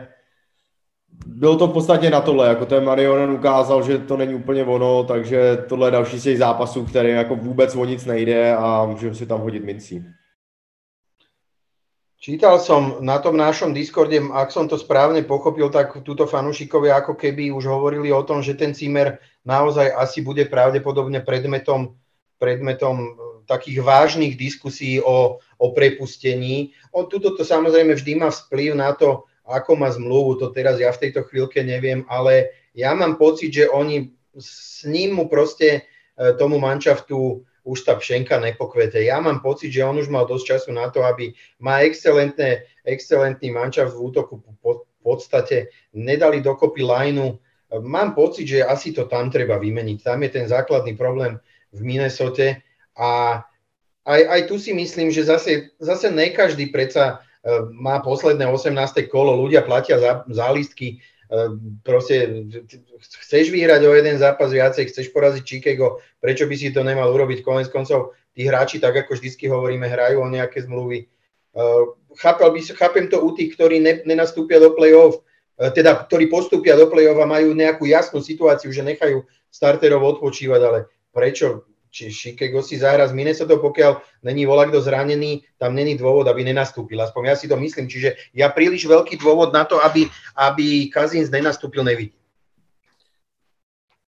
bylo 1.27 1.57
to 1.57 1.67
v 1.67 1.73
podstatě 1.73 2.11
na 2.11 2.21
tohle, 2.21 2.49
jako 2.49 2.67
ten 2.67 2.85
Marionen 2.85 3.31
ukázal, 3.31 3.83
že 3.83 3.99
to 3.99 4.17
není 4.17 4.35
úplně 4.35 4.65
ono, 4.65 5.05
takže 5.05 5.57
tohle 5.69 5.89
je 5.89 5.91
další 5.93 6.19
z 6.19 6.23
těch 6.23 6.39
zápasů, 6.39 6.85
který 6.85 7.11
jako 7.11 7.37
vůbec 7.37 7.77
o 7.77 7.85
nic 7.85 8.07
nejde 8.07 8.57
a 8.57 8.87
můžeme 8.87 9.15
si 9.15 9.27
tam 9.27 9.41
hodit 9.41 9.65
mincí. 9.65 10.05
Čítal 12.23 12.63
som 12.63 13.03
na 13.03 13.19
tom 13.19 13.35
našom 13.35 13.75
Discorde, 13.75 14.23
ak 14.23 14.55
som 14.55 14.71
to 14.71 14.79
správne 14.79 15.27
pochopil, 15.27 15.67
tak 15.75 16.07
túto 16.07 16.31
fanúšikovia 16.31 17.03
ako 17.03 17.19
keby 17.19 17.51
už 17.51 17.67
hovorili 17.67 18.15
o 18.15 18.23
tom, 18.23 18.47
že 18.47 18.55
ten 18.55 18.71
Cimer 18.71 19.19
naozaj 19.43 19.91
asi 19.91 20.23
bude 20.23 20.47
pravdepodobne 20.47 21.19
predmetom, 21.27 21.99
predmetom 22.39 22.95
e, 23.03 23.09
takých 23.51 23.83
vážnych 23.83 24.39
diskusí 24.39 25.03
o, 25.03 25.43
o 25.43 25.67
prepustení. 25.75 26.71
On 26.95 27.11
tuto 27.11 27.35
to 27.35 27.43
samozrejme 27.43 27.99
vždy 27.99 28.23
má 28.23 28.31
vplyv 28.31 28.79
na 28.79 28.95
to, 28.95 29.27
ako 29.43 29.83
má 29.83 29.91
zmluvu, 29.91 30.39
to 30.39 30.55
teraz 30.55 30.79
ja 30.79 30.95
v 30.95 31.03
tejto 31.03 31.27
chvíľke 31.27 31.59
neviem, 31.67 32.07
ale 32.07 32.55
ja 32.71 32.95
mám 32.95 33.19
pocit, 33.19 33.51
že 33.51 33.67
oni 33.67 34.15
s 34.39 34.87
ním 34.87 35.19
mu 35.19 35.27
proste 35.27 35.67
e, 35.75 35.81
tomu 36.39 36.63
manšaftu 36.63 37.43
už 37.63 37.87
tá 37.87 37.95
pšenka 37.95 38.43
nepokvete. 38.43 38.99
Ja 39.03 39.23
mám 39.23 39.39
pocit, 39.39 39.71
že 39.71 39.87
on 39.87 39.99
už 39.99 40.11
mal 40.11 40.27
dosť 40.27 40.45
času 40.47 40.71
na 40.75 40.91
to, 40.91 41.07
aby 41.07 41.31
má 41.63 41.87
excelentné, 41.87 42.67
excelentný 42.83 43.55
mančav 43.55 43.95
v 43.95 44.11
útoku 44.11 44.43
v 44.43 45.01
podstate 45.03 45.71
nedali 45.95 46.43
dokopy 46.43 46.83
lineu. 46.83 47.39
Mám 47.73 48.15
pocit, 48.19 48.47
že 48.47 48.67
asi 48.67 48.93
to 48.93 49.07
tam 49.07 49.31
treba 49.31 49.57
vymeniť. 49.57 49.99
Tam 50.03 50.19
je 50.23 50.31
ten 50.31 50.47
základný 50.47 50.99
problém 50.99 51.39
v 51.73 51.81
Minnesote 51.81 52.61
a 52.99 53.41
aj, 54.03 54.21
aj 54.27 54.41
tu 54.51 54.59
si 54.59 54.75
myslím, 54.75 55.15
že 55.15 55.31
zase, 55.31 55.71
zase 55.79 56.11
ne 56.11 56.35
každý 56.35 56.75
predsa 56.75 57.23
e, 57.43 57.71
má 57.71 58.03
posledné 58.03 58.51
18. 58.51 58.75
kolo, 59.07 59.39
ľudia 59.39 59.63
platia 59.63 59.97
za, 60.03 60.27
za 60.27 60.51
lístky 60.51 60.99
proste 61.81 62.45
chceš 63.01 63.49
vyhrať 63.49 63.89
o 63.89 63.93
jeden 63.97 64.21
zápas 64.21 64.53
viacej, 64.53 64.93
chceš 64.93 65.09
poraziť 65.17 65.45
Chicago, 65.45 66.05
prečo 66.21 66.45
by 66.45 66.55
si 66.55 66.69
to 66.69 66.85
nemal 66.85 67.09
urobiť? 67.09 67.41
Konec 67.41 67.73
koncov 67.73 68.13
tí 68.37 68.45
hráči, 68.45 68.81
tak 68.81 68.97
ako 68.97 69.17
vždycky 69.17 69.49
hovoríme, 69.49 69.89
hrajú 69.89 70.21
o 70.21 70.29
nejaké 70.29 70.65
zmluvy. 70.65 71.09
Chápal 72.21 72.53
by, 72.53 72.61
chápem 72.77 73.09
to 73.09 73.21
u 73.25 73.33
tých, 73.33 73.57
ktorí 73.57 73.81
ne, 73.81 74.05
nenastúpia 74.05 74.61
do 74.61 74.77
play-off, 74.77 75.25
teda 75.57 76.05
ktorí 76.09 76.29
postúpia 76.29 76.77
do 76.77 76.89
play-off 76.89 77.21
a 77.21 77.29
majú 77.29 77.57
nejakú 77.57 77.89
jasnú 77.89 78.21
situáciu, 78.21 78.73
že 78.73 78.85
nechajú 78.85 79.25
starterov 79.53 80.17
odpočívať, 80.17 80.61
ale 80.65 80.79
prečo 81.13 81.69
či 81.93 82.09
Chicago 82.09 82.65
si 82.65 82.81
zahra 82.81 83.05
z 83.05 83.13
Minnesota, 83.13 83.61
pokiaľ 83.61 84.25
není 84.25 84.49
volá 84.49 84.65
kto 84.65 84.81
zranený, 84.81 85.45
tam 85.61 85.77
není 85.77 86.01
dôvod, 86.01 86.25
aby 86.25 86.41
nenastúpil. 86.41 86.97
Aspoň 86.97 87.23
ja 87.29 87.37
si 87.37 87.47
to 87.53 87.61
myslím. 87.61 87.85
Čiže 87.85 88.33
ja 88.33 88.49
príliš 88.49 88.89
veľký 88.89 89.21
dôvod 89.21 89.53
na 89.53 89.69
to, 89.69 89.77
aby, 89.85 90.09
aby 90.41 90.89
Kazins 90.89 91.29
nenastúpil, 91.29 91.85
nevidím. 91.85 92.17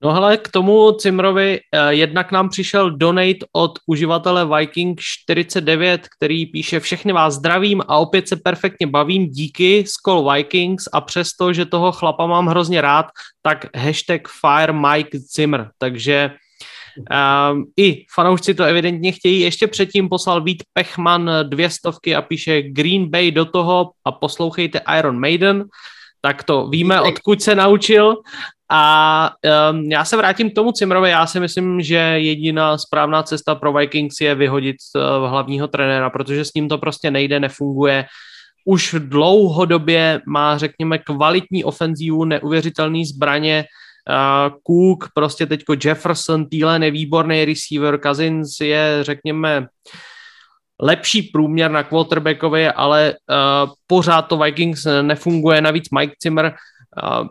No 0.04 0.12
hele, 0.12 0.36
k 0.38 0.52
tomu 0.52 0.92
Cimrovi, 1.00 1.60
eh, 1.60 1.94
jednak 1.96 2.32
nám 2.32 2.50
přišel 2.50 2.92
donate 2.92 3.48
od 3.56 3.80
uživatele 3.88 4.44
Viking 4.44 5.00
49, 5.00 6.08
který 6.08 6.46
píše 6.46 6.80
všechny 6.80 7.14
vás 7.14 7.34
zdravím 7.34 7.82
a 7.88 7.98
opět 7.98 8.28
se 8.28 8.36
perfektně 8.36 8.88
bavím, 8.88 9.28
díky 9.28 9.84
Skull 9.88 10.32
Vikings 10.32 10.84
a 10.94 11.02
přesto, 11.02 11.54
že 11.54 11.66
toho 11.66 11.92
chlapa 11.92 12.28
mám 12.28 12.48
hrozně 12.48 12.82
rád, 12.82 13.06
tak 13.42 13.66
hashtag 13.76 14.28
Fire 14.28 14.74
Mike 14.74 15.20
Zimmer, 15.20 15.72
takže 15.78 16.36
Um, 16.98 17.66
I 17.78 18.06
fanoušci 18.16 18.54
to 18.54 18.64
evidentně 18.64 19.12
chtějí. 19.12 19.40
Ještě 19.40 19.68
předtím 19.68 20.10
poslal 20.10 20.44
Vít 20.44 20.64
Pechman 20.74 21.32
dvě 21.44 21.70
stovky 21.70 22.16
a 22.16 22.22
píše 22.22 22.62
Green 22.62 23.10
Bay 23.10 23.32
do 23.32 23.46
toho 23.46 23.92
a 24.06 24.12
poslouchejte 24.12 24.82
Iron 25.00 25.20
Maiden. 25.20 25.66
Tak 26.22 26.44
to 26.44 26.68
víme, 26.68 27.02
odkud 27.02 27.42
se 27.42 27.56
naučil. 27.56 28.16
A 28.72 29.32
um, 29.72 29.92
já 29.92 30.06
se 30.06 30.18
vrátím 30.18 30.50
k 30.50 30.56
tomu 30.56 30.72
Cimrovi. 30.72 31.10
Já 31.10 31.28
si 31.28 31.40
myslím, 31.40 31.82
že 31.82 31.96
jediná 31.96 32.78
správná 32.78 33.24
cesta 33.24 33.56
pro 33.56 33.74
Vikings 33.74 34.22
je 34.22 34.36
vyhodit 34.36 34.76
uh, 34.96 35.30
hlavního 35.30 35.68
trenéra, 35.68 36.10
protože 36.10 36.46
s 36.46 36.54
ním 36.54 36.70
to 36.70 36.78
prostě 36.78 37.12
nejde, 37.12 37.40
nefunguje. 37.40 38.06
Už 38.66 38.96
dlouhodobě 39.00 40.22
má, 40.28 40.58
řekněme, 40.58 40.98
kvalitní 40.98 41.64
ofenzívu, 41.64 42.26
neuvěřitelný 42.26 43.06
zbraně, 43.06 43.66
Cook, 44.68 45.10
prostě 45.14 45.46
teďko 45.46 45.76
Jefferson, 45.86 46.46
Thielen 46.46 46.84
je 46.84 47.46
receiver, 47.46 48.00
Cousins 48.00 48.60
je, 48.60 48.98
řekněme, 49.02 49.68
lepší 50.82 51.22
průměr 51.22 51.72
na 51.72 51.84
quarterbackovi, 51.84 52.68
ale 52.68 53.14
uh, 53.14 53.74
pořád 53.88 54.22
to 54.22 54.38
Vikings 54.38 54.88
nefunguje. 55.02 55.62
Navíc 55.62 55.90
Mike 55.90 56.16
Zimmer 56.24 56.46
uh, 57.04 57.28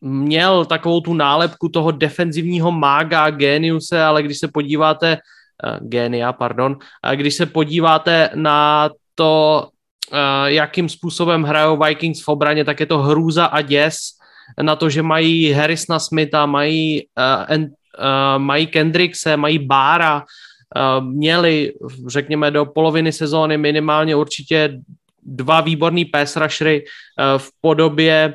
měl 0.00 0.64
takovou 0.64 1.00
tu 1.00 1.14
nálepku 1.14 1.68
toho 1.68 1.90
defenzivního 1.90 2.72
mága, 2.72 3.30
geniuse, 3.30 4.02
ale 4.02 4.22
když 4.22 4.38
se 4.38 4.48
podíváte, 4.48 5.16
uh, 5.16 5.88
genia, 5.88 6.32
pardon, 6.32 6.76
a 7.02 7.14
když 7.14 7.34
se 7.34 7.46
podíváte 7.46 8.30
na 8.34 8.90
to, 9.14 9.66
uh, 10.12 10.18
jakým 10.46 10.88
způsobem 10.88 11.42
hrajou 11.42 11.78
Vikings 11.84 12.24
v 12.24 12.28
obraně, 12.28 12.64
tak 12.64 12.80
je 12.80 12.86
to 12.86 12.98
hrůza 12.98 13.44
a 13.44 13.60
děs 13.60 14.17
na 14.62 14.76
to, 14.76 14.90
že 14.90 15.02
mají 15.02 15.52
Harrisona 15.52 15.98
Smitha, 15.98 16.46
mají, 16.46 17.06
uh, 17.18 17.54
and, 17.54 17.64
uh, 17.64 18.38
mají 18.38 18.66
Kendrickse, 18.66 19.36
mají 19.36 19.58
Bára, 19.58 20.22
uh, 20.22 21.04
měli, 21.04 21.72
řekněme, 22.06 22.50
do 22.50 22.66
poloviny 22.66 23.12
sezóny 23.12 23.56
minimálně 23.58 24.16
určitě 24.16 24.78
dva 25.22 25.60
výborný 25.60 26.04
pass 26.04 26.36
rushery 26.36 26.84
uh, 26.84 27.38
v 27.38 27.50
podobě 27.60 28.34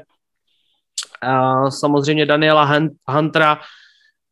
uh, 1.25 1.69
samozřejmě 1.69 2.25
Daniela 2.25 2.81
Huntera 3.07 3.59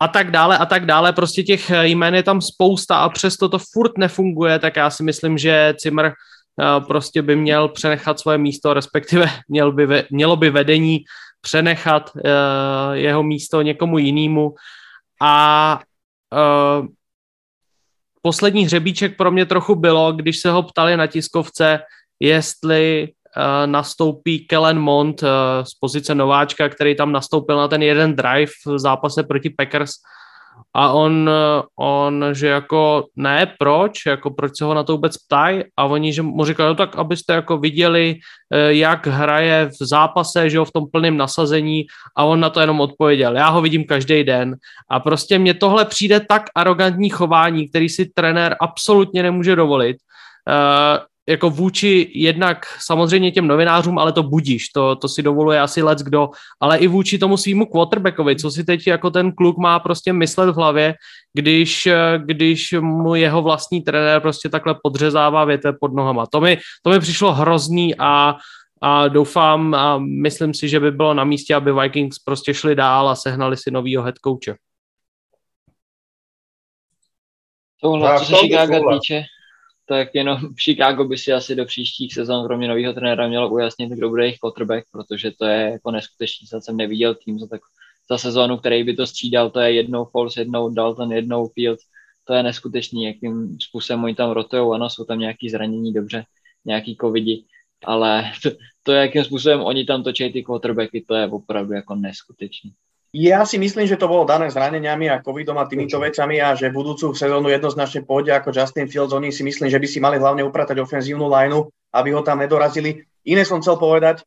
a 0.02 0.08
tak 0.08 0.32
dále 0.32 0.58
a 0.58 0.66
tak 0.66 0.86
dále. 0.86 1.14
Prostě 1.14 1.44
těch 1.44 1.72
jmén 1.82 2.16
je 2.16 2.24
tam 2.24 2.42
spousta 2.42 2.98
a 2.98 3.10
přesto 3.10 3.50
to 3.50 3.58
furt 3.74 3.98
nefunguje, 3.98 4.60
tak 4.60 4.76
já 4.76 4.90
si 4.90 5.04
myslím, 5.04 5.38
že 5.38 5.74
uh, 5.86 6.86
prostě 6.88 7.22
by 7.22 7.36
měl 7.36 7.68
přenechat 7.68 8.20
svoje 8.20 8.38
místo, 8.38 8.74
respektive 8.74 9.30
měl 9.48 9.72
by, 9.72 10.04
mělo 10.10 10.36
by 10.36 10.50
vedení 10.50 11.00
přenechat 11.42 12.12
uh, 12.16 12.22
jeho 12.94 13.24
místo 13.24 13.62
někomu 13.62 13.98
jinému. 13.98 14.56
A 15.22 15.80
uh, 16.34 16.88
poslední 18.22 18.66
hřebíček 18.66 19.18
pro 19.18 19.32
mě 19.32 19.46
trochu 19.46 19.76
bylo, 19.76 20.12
když 20.12 20.38
se 20.38 20.52
ho 20.52 20.64
ptali 20.64 20.98
na 20.98 21.08
tiskovce, 21.08 21.80
jestli 22.20 23.08
uh, 23.38 23.72
nastoupí 23.72 24.40
Kellen 24.40 24.80
Mond 24.80 25.22
z 25.64 25.74
pozice 25.80 26.16
nováčka, 26.16 26.70
který 26.70 26.96
tam 26.96 27.12
nastoupil 27.12 27.58
na 27.58 27.68
ten 27.68 27.84
jeden 27.84 28.16
drive 28.16 28.52
v 28.66 28.80
zápase 28.80 29.24
proti 29.24 29.50
Packers 29.50 29.92
a 30.74 30.92
on, 30.92 31.30
on, 31.80 32.26
že 32.32 32.48
jako 32.48 33.06
ne, 33.16 33.54
proč, 33.60 34.06
jako 34.06 34.32
proč 34.32 34.58
se 34.58 34.66
ho 34.66 34.74
na 34.74 34.84
to 34.84 34.94
vůbec 34.94 35.18
ptají? 35.18 35.64
A 35.78 35.86
oni, 35.86 36.14
že 36.14 36.22
mu 36.22 36.46
říkali, 36.46 36.70
no 36.70 36.76
tak 36.76 36.96
abyste 36.96 37.34
jako 37.34 37.58
viděli, 37.58 38.16
eh, 38.54 38.74
jak 38.74 39.08
hraje 39.08 39.66
v 39.66 39.86
zápase, 39.88 40.50
že 40.50 40.58
jo, 40.58 40.66
v 40.66 40.72
tom 40.72 40.84
plném 40.92 41.18
nasazení. 41.18 41.86
A 42.18 42.24
on 42.24 42.40
na 42.40 42.50
to 42.50 42.60
jenom 42.60 42.82
odpověděl, 42.82 43.36
já 43.36 43.50
ho 43.50 43.62
vidím 43.62 43.86
každý 43.86 44.24
den. 44.24 44.56
A 44.90 45.00
prostě 45.00 45.40
mně 45.40 45.54
tohle 45.54 45.86
přijde 45.86 46.20
tak 46.30 46.44
arrogantní 46.56 47.10
chování, 47.10 47.70
který 47.70 47.90
si 47.90 48.06
trenér 48.16 48.56
absolutně 48.62 49.24
nemůže 49.24 49.56
dovolit, 49.56 49.98
uh, 50.48 51.11
jako 51.30 51.50
vůči 51.50 52.12
jednak 52.16 52.66
samozřejmě 52.80 53.32
těm 53.32 53.48
novinářům, 53.48 54.00
ale 54.00 54.12
to 54.12 54.24
budíš, 54.24 54.70
to, 54.70 54.96
to 54.96 55.08
si 55.08 55.24
dovoluje 55.24 55.60
asi 55.60 55.82
lec 55.82 56.02
kdo, 56.02 56.30
ale 56.60 56.78
i 56.78 56.88
vůči 56.88 57.18
tomu 57.18 57.38
svýmu 57.38 57.66
quarterbackovi, 57.66 58.36
co 58.36 58.52
si 58.52 58.64
teď 58.64 58.88
jako 58.88 59.12
ten 59.12 59.32
kluk 59.32 59.58
má 59.58 59.80
prostě 59.80 60.14
myslet 60.14 60.52
v 60.52 60.56
hlavě, 60.56 60.96
když, 61.34 61.88
když 62.18 62.76
mu 62.80 63.16
jeho 63.16 63.42
vlastní 63.42 63.82
trenér 63.82 64.22
prostě 64.22 64.50
takhle 64.50 64.76
podřezává 64.84 65.46
větev 65.46 65.76
pod 65.80 65.94
nohama. 65.94 66.26
To 66.26 66.42
mi, 66.42 66.58
to 66.84 66.90
mi 66.90 67.00
přišlo 67.00 67.34
hrozný 67.34 67.96
a, 68.00 68.36
a 68.82 69.08
doufám 69.08 69.74
a 69.74 69.98
myslím 69.98 70.54
si, 70.54 70.70
že 70.70 70.80
by 70.80 70.92
bylo 70.92 71.14
na 71.14 71.24
místě, 71.24 71.56
aby 71.56 71.74
Vikings 71.74 72.20
prostě 72.20 72.54
šli 72.54 72.76
dál 72.76 73.10
a 73.10 73.16
sehnali 73.16 73.58
si 73.58 73.72
novýho 73.72 74.04
head 74.04 74.16
coache. 74.24 74.56
Tohle, 77.82 78.20
co 78.20 78.26
se 78.26 78.36
Chicago 78.36 78.94
týče, 78.94 79.24
tak 79.92 80.16
jenom 80.16 80.40
Chicago 80.56 81.04
by 81.04 81.18
si 81.18 81.34
asi 81.34 81.56
do 81.56 81.66
příštích 81.66 82.14
sezon 82.14 82.46
kromě 82.46 82.68
nového 82.68 82.94
trenéra 82.94 83.28
mělo 83.28 83.50
ujasnit, 83.50 83.90
kdo 83.92 84.10
bude 84.10 84.24
jejich 84.24 84.40
quarterback, 84.40 84.86
protože 84.92 85.32
to 85.32 85.46
je 85.46 85.72
jako 85.72 85.92
neskutečný, 85.92 86.48
jsem 86.48 86.78
neviděl 86.78 87.16
tým 87.16 87.40
za, 87.40 87.48
tak, 87.48 87.62
za 88.10 88.18
sezónu, 88.18 88.58
který 88.58 88.84
by 88.84 88.96
to 88.96 89.08
střídal, 89.08 89.50
to 89.50 89.60
je 89.60 89.74
jednou 89.74 90.06
Foles, 90.06 90.38
jednou 90.38 90.70
Dalton, 90.70 91.12
jednou 91.12 91.48
Field, 91.48 91.80
to 92.24 92.34
je 92.34 92.44
neskutečný, 92.44 93.04
jakým 93.04 93.60
způsobem 93.60 94.04
oni 94.04 94.16
tam 94.16 94.32
rotujou, 94.32 94.74
ano, 94.74 94.90
jsou 94.90 95.06
tam 95.06 95.20
nějaký 95.20 95.50
zranění, 95.50 95.94
dobře, 95.94 96.26
nějaký 96.66 96.98
covidi, 97.02 97.44
ale 97.84 98.32
to, 98.44 98.50
to, 98.84 98.92
jakým 98.92 99.24
způsobem 99.24 99.62
oni 99.62 99.86
tam 99.86 100.04
točí 100.04 100.34
ty 100.34 100.44
quarterbacky, 100.44 101.06
to 101.08 101.16
je 101.16 101.28
opravdu 101.28 101.74
jako 101.74 101.96
neskutečný. 101.96 102.72
Ja 103.12 103.44
si 103.44 103.60
myslím, 103.60 103.92
že 103.92 104.00
to 104.00 104.08
bolo 104.08 104.24
dané 104.24 104.48
zraneniami 104.48 105.12
a 105.12 105.20
covidom 105.20 105.60
a 105.60 105.68
týmito 105.68 106.00
vecami 106.00 106.40
a 106.40 106.56
že 106.56 106.72
budúcu 106.72 107.12
sezónu 107.12 107.52
jednoznačne 107.52 108.08
pôjde 108.08 108.32
ako 108.32 108.56
Justin 108.56 108.88
Fields. 108.88 109.12
Oni 109.12 109.36
si 109.36 109.44
myslím, 109.44 109.68
že 109.68 109.84
by 109.84 109.88
si 109.88 110.00
mali 110.00 110.16
hlavne 110.16 110.48
upratať 110.48 110.80
ofenzívnu 110.80 111.28
lineu, 111.28 111.68
aby 111.92 112.16
ho 112.16 112.24
tam 112.24 112.40
nedorazili. 112.40 113.04
Iné 113.28 113.44
som 113.44 113.60
chcel 113.60 113.76
povedať, 113.76 114.24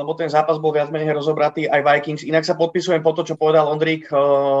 lebo 0.00 0.16
ten 0.16 0.32
zápas 0.32 0.56
bol 0.56 0.72
viac 0.72 0.88
menej 0.88 1.12
rozobratý 1.12 1.68
aj 1.68 1.84
Vikings. 1.84 2.24
Inak 2.24 2.48
sa 2.48 2.56
podpisujem 2.56 3.04
po 3.04 3.12
to, 3.12 3.20
čo 3.20 3.36
povedal 3.36 3.68
Ondrík. 3.68 4.08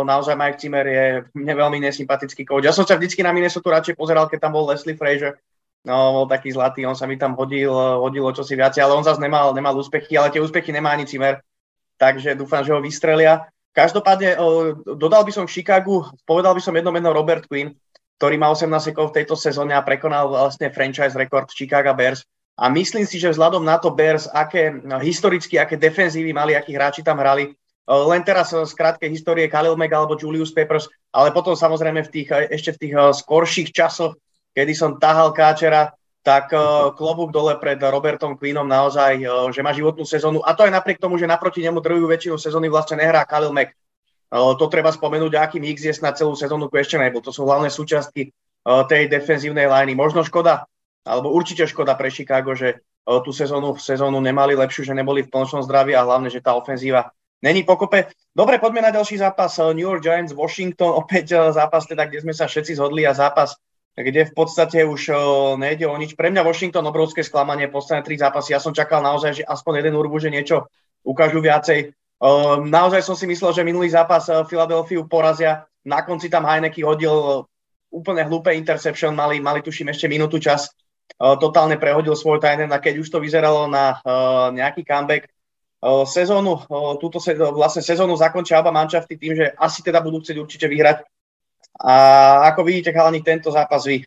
Naozaj 0.04 0.36
Mike 0.36 0.60
Zimmer 0.60 0.84
je 0.84 1.04
mne 1.32 1.54
veľmi 1.56 1.80
nesympatický 1.80 2.44
coach. 2.44 2.68
Ja 2.68 2.76
som 2.76 2.84
sa 2.84 3.00
vždycky 3.00 3.24
na 3.24 3.32
Minnesota 3.32 3.72
radšej 3.72 3.96
pozeral, 3.96 4.28
keď 4.28 4.44
tam 4.44 4.52
bol 4.52 4.68
Leslie 4.68 5.00
Frazier. 5.00 5.40
No, 5.88 6.12
bol 6.12 6.26
taký 6.28 6.52
zlatý, 6.52 6.84
on 6.84 6.92
sa 6.92 7.08
mi 7.08 7.16
tam 7.16 7.32
hodil, 7.40 7.72
hodilo 7.72 8.36
čosi 8.36 8.52
viac, 8.52 8.76
ale 8.76 8.92
on 8.92 9.00
zase 9.00 9.16
nemal, 9.16 9.56
nemal 9.56 9.72
úspechy, 9.72 10.12
ale 10.12 10.28
tie 10.28 10.44
úspechy 10.44 10.76
nemá 10.76 10.92
ani 10.92 11.08
Zimmer 11.08 11.40
takže 12.00 12.32
dúfam, 12.32 12.64
že 12.64 12.72
ho 12.72 12.80
vystrelia. 12.80 13.44
Každopádne 13.76 14.40
dodal 14.96 15.22
by 15.22 15.32
som 15.36 15.44
Chicagu, 15.44 16.08
povedal 16.24 16.56
by 16.56 16.62
som 16.64 16.72
jedno 16.72 16.90
meno 16.90 17.12
Robert 17.12 17.44
Quinn, 17.44 17.76
ktorý 18.16 18.40
má 18.40 18.48
18 18.48 18.90
sekov 18.90 19.12
v 19.12 19.22
tejto 19.22 19.36
sezóne 19.36 19.76
a 19.76 19.84
prekonal 19.84 20.32
vlastne 20.32 20.72
franchise 20.72 21.14
rekord 21.14 21.52
Chicago 21.52 21.92
Bears. 21.92 22.24
A 22.60 22.68
myslím 22.72 23.04
si, 23.04 23.16
že 23.16 23.32
vzhľadom 23.32 23.64
na 23.64 23.80
to 23.80 23.92
Bears, 23.92 24.28
aké 24.32 24.72
no, 24.72 25.00
historicky, 25.00 25.56
aké 25.56 25.80
defenzívy 25.80 26.32
mali, 26.32 26.52
akí 26.52 26.76
hráči 26.76 27.00
tam 27.00 27.20
hrali, 27.20 27.52
len 27.88 28.22
teraz 28.22 28.52
z 28.52 28.72
krátkej 28.76 29.10
histórie 29.10 29.48
Khalil 29.48 29.74
Mack 29.74 29.90
alebo 29.90 30.14
Julius 30.14 30.54
Peppers, 30.54 30.86
ale 31.10 31.34
potom 31.34 31.58
samozrejme 31.58 32.06
v 32.06 32.12
tých, 32.12 32.28
ešte 32.52 32.76
v 32.76 32.80
tých 32.86 32.94
skorších 33.24 33.72
časoch, 33.74 34.14
kedy 34.54 34.72
som 34.76 35.00
tahal 35.00 35.34
káčera, 35.34 35.90
tak 36.20 36.52
uh, 36.52 36.92
klobúk 36.92 37.32
dole 37.32 37.56
pred 37.56 37.80
Robertom 37.80 38.36
Queenom 38.36 38.68
naozaj, 38.68 39.24
uh, 39.24 39.48
že 39.48 39.64
má 39.64 39.72
životnú 39.72 40.04
sezónu. 40.04 40.44
A 40.44 40.52
to 40.52 40.68
aj 40.68 40.72
napriek 40.72 41.00
tomu, 41.00 41.16
že 41.16 41.24
naproti 41.24 41.64
nemu 41.64 41.80
druhú 41.80 42.04
väčšinu 42.04 42.36
sezóny 42.36 42.68
vlastne 42.68 43.00
nehrá 43.00 43.24
Khalil 43.24 43.56
Mack. 43.56 43.72
Uh, 44.28 44.52
to 44.60 44.68
treba 44.68 44.92
spomenúť, 44.92 45.32
aký 45.40 45.58
mix 45.58 45.80
je 45.80 45.96
na 46.04 46.12
celú 46.12 46.36
sezónu 46.36 46.68
questionable. 46.68 47.24
To 47.24 47.32
sú 47.32 47.48
hlavné 47.48 47.72
súčiastky 47.72 48.30
uh, 48.30 48.84
tej 48.84 49.08
defenzívnej 49.08 49.64
liney. 49.64 49.96
Možno 49.96 50.20
škoda, 50.20 50.68
alebo 51.08 51.32
určite 51.32 51.64
škoda 51.64 51.96
pre 51.96 52.12
Chicago, 52.12 52.52
že 52.52 52.84
tú 53.24 53.32
sezónu, 53.32 53.74
sezónu 53.80 54.20
nemali 54.20 54.54
lepšiu, 54.54 54.86
že 54.86 54.94
neboli 54.94 55.26
v 55.26 55.32
plnočnom 55.32 55.64
zdraví 55.64 55.96
a 55.96 56.04
hlavne, 56.04 56.30
že 56.30 56.44
tá 56.44 56.54
ofenzíva 56.54 57.10
není 57.42 57.64
pokope. 57.64 58.12
Dobre, 58.30 58.60
poďme 58.60 58.84
na 58.86 58.94
ďalší 58.94 59.18
zápas. 59.18 59.58
New 59.58 59.88
York 59.88 60.04
Giants, 60.04 60.36
Washington, 60.36 60.94
opäť 61.02 61.50
zápas, 61.50 61.88
teda, 61.88 62.06
kde 62.06 62.22
sme 62.22 62.36
sa 62.36 62.46
všetci 62.46 62.76
zhodli 62.76 63.08
a 63.08 63.16
zápas, 63.16 63.56
kde 63.96 64.28
v 64.28 64.32
podstate 64.32 64.86
už 64.86 65.10
nejde 65.58 65.86
o 65.86 65.96
nič. 65.98 66.14
Pre 66.14 66.30
mňa 66.30 66.46
Washington 66.46 66.86
obrovské 66.86 67.26
sklamanie, 67.26 67.70
posledné 67.72 68.06
tri 68.06 68.14
zápasy. 68.16 68.54
Ja 68.54 68.60
som 68.62 68.76
čakal 68.76 69.02
naozaj, 69.02 69.42
že 69.42 69.44
aspoň 69.44 69.84
jeden 69.84 69.94
urbu, 69.98 70.18
že 70.22 70.30
niečo 70.32 70.70
ukážu 71.02 71.42
viacej. 71.42 71.92
Naozaj 72.68 73.00
som 73.02 73.16
si 73.16 73.24
myslel, 73.26 73.56
že 73.56 73.66
minulý 73.66 73.90
zápas 73.90 74.28
Philadelphia 74.48 75.00
porazia. 75.08 75.52
Na 75.84 76.04
konci 76.04 76.28
tam 76.28 76.44
Heineke 76.44 76.84
hodil 76.84 77.44
úplne 77.90 78.22
hlúpe 78.28 78.54
interception, 78.54 79.16
mali, 79.16 79.42
mali 79.42 79.64
tuším 79.64 79.90
ešte 79.90 80.06
minútu 80.06 80.38
čas 80.38 80.70
totálne 81.18 81.76
prehodil 81.76 82.14
svoj 82.14 82.38
tajnen 82.38 82.70
a 82.70 82.78
keď 82.78 83.02
už 83.02 83.10
to 83.10 83.18
vyzeralo 83.18 83.66
na 83.66 83.98
nejaký 84.54 84.86
comeback, 84.86 85.28
sezónu, 86.06 86.60
túto 87.00 87.20
se, 87.20 87.32
vlastne 87.34 87.80
sezónu 87.80 88.12
zakončia 88.16 88.60
oba 88.60 88.70
manšafty 88.72 89.16
tým, 89.16 89.32
že 89.36 89.46
asi 89.56 89.80
teda 89.80 90.04
budú 90.04 90.20
chcieť 90.20 90.36
určite 90.38 90.68
vyhrať. 90.68 91.02
A 91.84 92.34
ako 92.36 92.64
vidíte, 92.64 92.92
chalani, 92.92 93.22
tento 93.22 93.50
zápas 93.50 93.84
vy. 93.84 94.02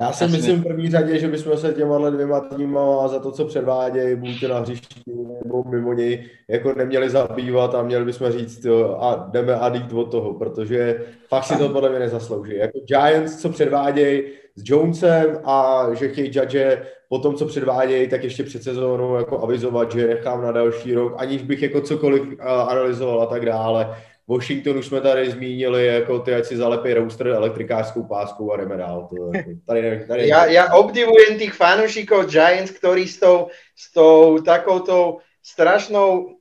Já 0.00 0.12
si 0.12 0.28
myslím 0.28 0.60
v 0.60 0.62
první 0.62 0.90
řadě, 0.90 1.18
že 1.18 1.28
bychom 1.28 1.56
se 1.56 1.72
těma 1.72 2.10
dvěma 2.10 2.40
týmama 2.40 3.08
za 3.08 3.18
to, 3.18 3.32
co 3.32 3.44
předvádějí, 3.44 4.16
buď 4.16 4.48
na 4.48 4.58
hřišti 4.58 5.00
nebo 5.44 5.64
mimo 5.64 5.92
něj, 5.92 6.30
jako 6.48 6.74
neměli 6.74 7.10
zabývat 7.10 7.74
a 7.74 7.82
měli 7.82 8.04
bychom 8.04 8.30
říct, 8.30 8.64
jo, 8.64 8.98
a 9.00 9.28
jdeme 9.30 9.54
a 9.54 9.74
jít 9.74 9.92
od 9.92 10.10
toho, 10.10 10.34
protože 10.34 11.04
fakt 11.28 11.44
si 11.44 11.56
to 11.56 11.68
podle 11.68 11.90
mě 11.90 11.98
nezaslouží. 11.98 12.56
Jako 12.56 12.78
Giants, 12.78 13.36
co 13.36 13.48
předvádějí 13.48 14.22
s 14.56 14.62
Jonesem 14.70 15.38
a 15.44 15.86
že 15.92 16.08
chtějí 16.08 16.30
judge 16.34 16.82
po 17.08 17.18
tom, 17.18 17.34
co 17.34 17.46
předvádějí, 17.46 18.08
tak 18.08 18.24
ještě 18.24 18.44
před 18.44 18.62
sezónou 18.62 19.16
jako 19.16 19.42
avizovat, 19.42 19.92
že 19.92 20.06
nechám 20.06 20.42
na 20.42 20.52
další 20.52 20.94
rok, 20.94 21.14
aniž 21.16 21.42
bych 21.42 21.62
jako 21.62 21.80
cokoliv 21.80 22.22
uh, 22.22 22.46
analyzoval 22.46 23.22
a 23.22 23.26
tak 23.26 23.46
dále 23.46 23.96
Washington 24.30 24.78
už 24.78 24.86
jsme 24.86 25.00
tady 25.00 25.30
zmínili, 25.30 25.86
jako 25.86 26.18
ty, 26.18 26.34
ať 26.34 26.44
si 26.44 26.56
zalepí 26.56 26.94
rouster 26.94 27.26
elektrikářskou 27.26 28.02
páskou 28.02 28.52
a 28.52 28.56
jdeme 28.56 28.76
dál. 28.76 29.08
To, 29.10 29.30
tady, 29.66 29.82
nevím, 29.82 30.06
tady 30.06 30.28
ja, 30.28 30.46
ja 30.46 30.70
obdivujem 30.70 31.34
tých 31.34 31.50
fanúšikov 31.50 32.30
Giants, 32.30 32.70
ktorí 32.70 33.10
s 33.10 33.18
tou, 33.18 33.50
s 33.74 33.90
tou 33.90 34.38
takouto 34.38 35.18
strašnou 35.42 36.38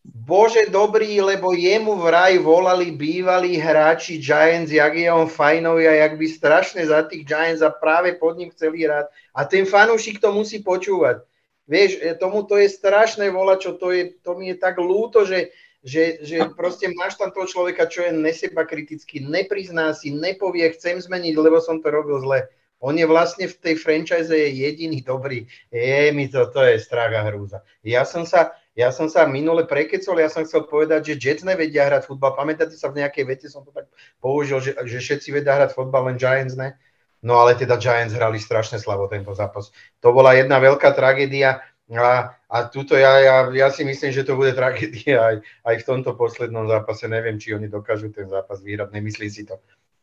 Bože 0.00 0.72
dobrý, 0.72 1.20
lebo 1.20 1.52
jemu 1.52 2.00
vraj 2.00 2.40
volali 2.40 2.88
bývalí 2.88 3.60
hráči 3.60 4.16
Giants, 4.16 4.72
jak 4.72 4.96
je 4.96 5.12
on 5.12 5.28
fajnový 5.28 5.92
a 5.92 6.08
jak 6.08 6.16
by 6.16 6.24
strašne 6.24 6.88
za 6.88 7.04
tých 7.04 7.28
Giants 7.28 7.60
a 7.60 7.68
práve 7.68 8.16
pod 8.16 8.40
ním 8.40 8.48
chceli 8.56 8.88
hrať. 8.88 9.12
A 9.36 9.44
ten 9.44 9.68
fanúšik 9.68 10.24
to 10.24 10.32
musí 10.32 10.64
počúvať. 10.64 11.20
Vieš, 11.68 12.16
tomu 12.16 12.48
to 12.48 12.56
je 12.56 12.66
strašné 12.66 13.28
volačo, 13.30 13.76
to, 13.76 13.92
je, 13.92 14.16
to 14.24 14.34
mi 14.40 14.50
je 14.50 14.56
tak 14.56 14.80
lúto, 14.80 15.22
že 15.28 15.52
že, 15.80 16.20
že 16.20 16.36
proste 16.52 16.92
máš 16.92 17.16
tam 17.16 17.32
toho 17.32 17.48
človeka, 17.48 17.88
čo 17.88 18.04
je 18.04 18.12
neseba 18.12 18.68
kritický, 18.68 19.24
neprizná 19.24 19.96
si, 19.96 20.12
nepovie, 20.12 20.68
chcem 20.76 21.00
zmeniť, 21.00 21.34
lebo 21.36 21.60
som 21.60 21.80
to 21.80 21.88
robil 21.88 22.20
zle. 22.20 22.48
On 22.80 22.96
je 22.96 23.04
vlastne 23.04 23.44
v 23.44 23.56
tej 23.60 23.76
franchise 23.76 24.32
je 24.32 24.48
jediný 24.64 25.04
dobrý. 25.04 25.44
Je 25.68 26.08
mi 26.16 26.32
to, 26.32 26.48
to 26.48 26.64
je 26.64 26.80
strach 26.80 27.12
hrúza. 27.28 27.60
Ja 27.84 28.08
som 28.08 28.24
sa, 28.24 28.56
ja 28.72 28.88
som 28.88 29.12
sa 29.12 29.28
minule 29.28 29.68
prekecol, 29.68 30.16
ja 30.16 30.32
som 30.32 30.48
chcel 30.48 30.64
povedať, 30.64 31.12
že 31.12 31.20
Jets 31.20 31.44
nevedia 31.44 31.84
hrať 31.84 32.08
futbal. 32.08 32.32
Pamätáte 32.32 32.72
sa 32.80 32.88
v 32.88 33.04
nejakej 33.04 33.24
vete, 33.28 33.46
som 33.52 33.68
to 33.68 33.72
tak 33.76 33.92
použil, 34.16 34.64
že, 34.64 34.72
že 34.88 34.96
všetci 34.96 35.28
vedia 35.28 35.60
hrať 35.60 35.76
futbal, 35.76 36.08
len 36.08 36.16
Giants 36.16 36.56
ne. 36.56 36.72
No 37.20 37.36
ale 37.36 37.52
teda 37.52 37.76
Giants 37.76 38.16
hrali 38.16 38.40
strašne 38.40 38.80
slabo 38.80 39.04
tento 39.12 39.36
zápas. 39.36 39.68
To 40.00 40.16
bola 40.16 40.32
jedna 40.32 40.56
veľká 40.56 40.96
tragédia 40.96 41.60
a, 41.98 42.38
a 42.46 42.56
tuto 42.70 42.94
ja, 42.94 43.18
ja, 43.18 43.36
ja 43.50 43.68
si 43.74 43.82
myslím, 43.82 44.14
že 44.14 44.22
to 44.22 44.38
bude 44.38 44.54
tragédia 44.54 45.18
aj, 45.18 45.36
aj 45.66 45.74
v 45.82 45.86
tomto 45.86 46.14
poslednom 46.14 46.70
zápase. 46.70 47.10
Neviem, 47.10 47.34
či 47.38 47.54
oni 47.54 47.66
dokážu 47.66 48.14
ten 48.14 48.30
zápas 48.30 48.62
vyhrať. 48.62 48.94
Nemyslím 48.94 49.30
si 49.30 49.42
to. 49.42 49.58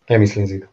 Nemyslím 0.10 0.48
si 0.48 0.60
to. 0.60 0.68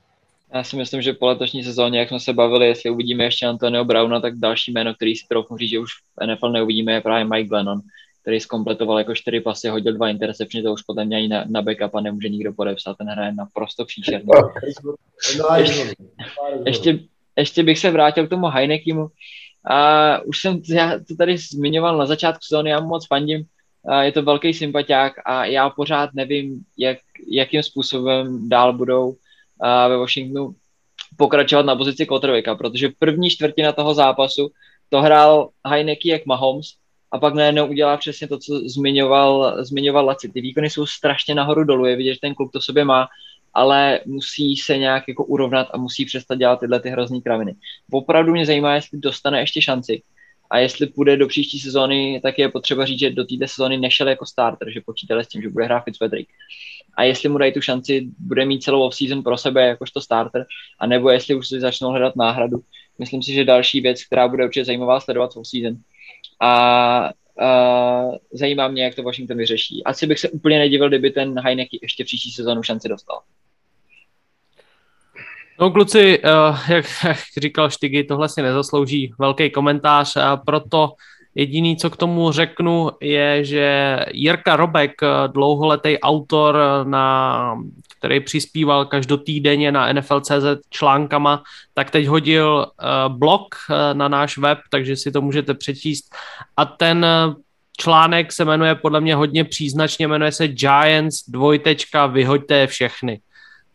Já 0.55 0.65
si 0.65 0.77
myslím, 0.77 1.03
že 1.03 1.13
po 1.13 1.27
letošní 1.27 1.65
sezóně, 1.65 1.99
jak 1.99 2.09
jsme 2.09 2.21
se 2.21 2.33
bavili, 2.33 2.67
jestli 2.67 2.91
uvidíme 2.91 3.25
ještě 3.25 3.47
Antonio 3.47 3.85
Brauna, 3.85 4.21
tak 4.21 4.35
další 4.39 4.73
jméno, 4.73 4.95
který 4.95 5.17
si 5.17 5.27
trochu 5.29 5.57
říct, 5.57 5.71
že 5.71 5.79
už 5.79 5.91
v 5.93 6.27
NFL 6.27 6.51
neuvidíme, 6.51 6.93
je 6.93 7.01
právě 7.01 7.25
Mike 7.25 7.49
Glennon, 7.49 7.81
který 8.23 8.41
zkompletoval 8.41 8.99
jako 8.99 9.15
čtyři 9.15 9.41
pasy, 9.41 9.69
hodil 9.69 9.93
dva 9.93 10.09
intercepční, 10.09 10.63
to 10.63 10.73
už 10.73 10.83
potom 10.83 11.13
ani 11.13 11.29
na, 11.29 11.45
na 11.49 11.63
backup 11.63 11.95
a 11.95 12.01
nemůže 12.01 12.29
nikdo 12.29 12.53
podepsat, 12.53 12.97
ten 12.99 13.07
hraje 13.07 13.33
naprosto 13.33 13.85
příšerný. 13.85 14.29
ještě, 15.57 15.95
ještě, 16.67 16.99
ještě 17.37 17.63
bych 17.63 17.79
se 17.79 17.91
vrátil 17.91 18.27
k 18.27 18.31
tomu 18.31 18.47
Heinekimu, 18.47 19.09
a 19.71 20.21
už 20.21 20.41
jsem 20.41 20.63
já 20.69 20.99
to 21.09 21.17
tady 21.17 21.39
zmiňoval 21.39 21.99
na 21.99 22.07
začátku 22.07 22.41
sezóny, 22.43 22.71
já 22.71 22.81
mu 22.81 22.89
moc 22.89 23.07
fandím, 23.07 23.45
a 23.89 24.03
je 24.03 24.13
to 24.13 24.23
velký 24.23 24.55
sympatiák 24.55 25.13
a 25.25 25.45
já 25.45 25.71
pořád 25.71 26.11
nevím, 26.15 26.65
jak, 26.79 26.99
jakým 27.29 27.63
způsobem 27.63 28.49
dál 28.49 28.73
budou 28.73 29.17
a 29.61 29.89
ve 29.89 29.97
Washingtonu 29.97 30.55
pokračovat 31.17 31.67
na 31.67 31.77
pozici 31.77 32.07
quarterbacka, 32.07 32.55
protože 32.55 32.89
první 32.99 33.31
čtvrtina 33.31 33.73
toho 33.73 33.95
zápasu 33.95 34.51
to 34.89 35.03
hrál 35.03 35.49
Heineke 35.67 36.09
jak 36.09 36.27
Mahomes 36.27 36.67
a 37.13 37.19
pak 37.19 37.35
najednou 37.35 37.67
udělá 37.67 37.97
přesně 37.97 38.29
to, 38.29 38.39
co 38.39 38.61
zmiňoval, 38.69 39.65
zmiňoval 39.65 40.07
Laci. 40.07 40.29
Ty 40.29 40.41
výkony 40.41 40.71
jsou 40.71 40.87
strašně 40.87 41.35
nahoru 41.35 41.65
dolů, 41.65 41.87
je 41.87 41.97
vidět, 41.97 42.15
že 42.15 42.21
ten 42.21 42.35
klub 42.35 42.53
to 42.53 42.61
sobě 42.61 42.85
má 42.85 43.07
ale 43.55 44.01
musí 44.07 44.57
se 44.57 44.79
nějak 44.79 45.09
jako 45.09 45.25
urovnat 45.25 45.69
a 45.73 45.79
musí 45.79 46.05
přestat 46.05 46.35
dělat 46.35 46.61
tyhle 46.61 46.81
ty 46.81 46.91
hrozný 46.91 47.23
kraviny. 47.23 47.55
Opravdu 47.93 48.33
mě 48.33 48.47
zajímá, 48.47 48.75
jestli 48.75 48.99
dostane 48.99 49.41
ještě 49.41 49.63
šanci 49.63 50.03
a 50.51 50.59
jestli 50.59 50.87
půjde 50.87 51.17
do 51.17 51.29
příští 51.29 51.59
sezóny, 51.59 52.21
tak 52.23 52.39
je 52.39 52.49
potřeba 52.49 52.85
říct, 52.85 53.01
že 53.01 53.11
do 53.11 53.25
této 53.25 53.49
sezóny 53.49 53.77
nešel 53.77 54.09
jako 54.09 54.27
starter, 54.27 54.71
že 54.71 54.81
počítali 54.87 55.25
s 55.25 55.29
tím, 55.29 55.43
že 55.43 55.49
bude 55.49 55.65
hrát 55.65 55.85
Fitzpatrick. 55.85 56.31
A 56.97 57.03
jestli 57.03 57.29
mu 57.29 57.39
dají 57.39 57.53
tu 57.53 57.61
šanci, 57.61 58.09
bude 58.19 58.45
mít 58.45 58.63
celou 58.63 58.87
off-season 58.87 59.23
pro 59.23 59.37
sebe 59.37 59.67
jakožto 59.67 60.01
starter, 60.01 60.47
a 60.79 60.87
nebo 60.87 61.11
jestli 61.11 61.35
už 61.35 61.49
si 61.49 61.61
začnou 61.61 61.89
hledat 61.89 62.17
náhradu. 62.17 62.59
Myslím 62.99 63.23
si, 63.23 63.33
že 63.33 63.45
další 63.45 63.81
věc, 63.81 64.05
která 64.05 64.29
bude 64.29 64.45
určitě 64.45 64.65
zajímavá 64.65 65.01
sledovat 65.01 65.37
off-season. 65.37 65.77
A 66.41 67.11
Uh, 67.41 68.17
zajímá 68.33 68.69
mě, 68.69 68.85
jak 68.85 68.95
to 68.95 69.03
Washington 69.03 69.37
vyřeší. 69.37 69.85
Asi 69.85 70.07
bych 70.07 70.19
se 70.19 70.29
úplně 70.29 70.59
nedivil, 70.59 70.89
kdyby 70.89 71.11
ten 71.11 71.41
Heineke 71.41 71.77
ještě 71.83 72.05
příští 72.05 72.31
sezónu 72.31 72.63
šanci 72.63 72.89
dostal. 72.89 73.21
No 75.61 75.71
kluci, 75.71 76.19
uh, 76.19 76.59
jak, 76.69 76.87
říkal 77.37 77.71
Štygy, 77.71 78.05
tohle 78.05 78.29
si 78.29 78.43
nezaslouží 78.43 79.13
velký 79.19 79.51
komentář, 79.51 80.17
a 80.17 80.37
proto 80.37 80.93
jediný, 81.35 81.77
co 81.77 81.91
k 81.91 81.97
tomu 81.97 82.33
řeknu, 82.33 82.91
je, 83.01 83.45
že 83.45 83.99
Jirka 84.13 84.57
Robek, 84.57 84.93
eh, 85.03 85.07
dlouholetý 85.29 85.99
autor, 85.99 86.59
na, 86.85 87.59
který 87.99 88.21
přispíval 88.21 88.85
každotýdenně 88.85 89.73
na 89.73 89.93
NFL.cz 89.93 90.45
článkama, 90.71 91.43
tak 91.75 91.91
teď 91.91 92.07
hodil 92.07 92.67
blog 93.09 93.55
na 93.93 94.09
náš 94.09 94.39
web, 94.39 94.59
takže 94.71 94.97
si 94.97 95.13
to 95.13 95.21
můžete 95.21 95.55
přečíst. 95.55 96.15
A 96.57 96.65
ten 96.65 97.07
článek 97.81 98.33
se 98.33 98.45
jmenuje 98.45 98.75
podle 98.75 99.01
mě 99.01 99.15
hodně 99.15 99.45
příznačně, 99.45 100.09
jmenuje 100.09 100.33
se 100.33 100.49
Giants 100.49 101.25
dvojtečka 101.29 102.07
vyhoďte 102.07 102.67
všechny. 102.67 103.21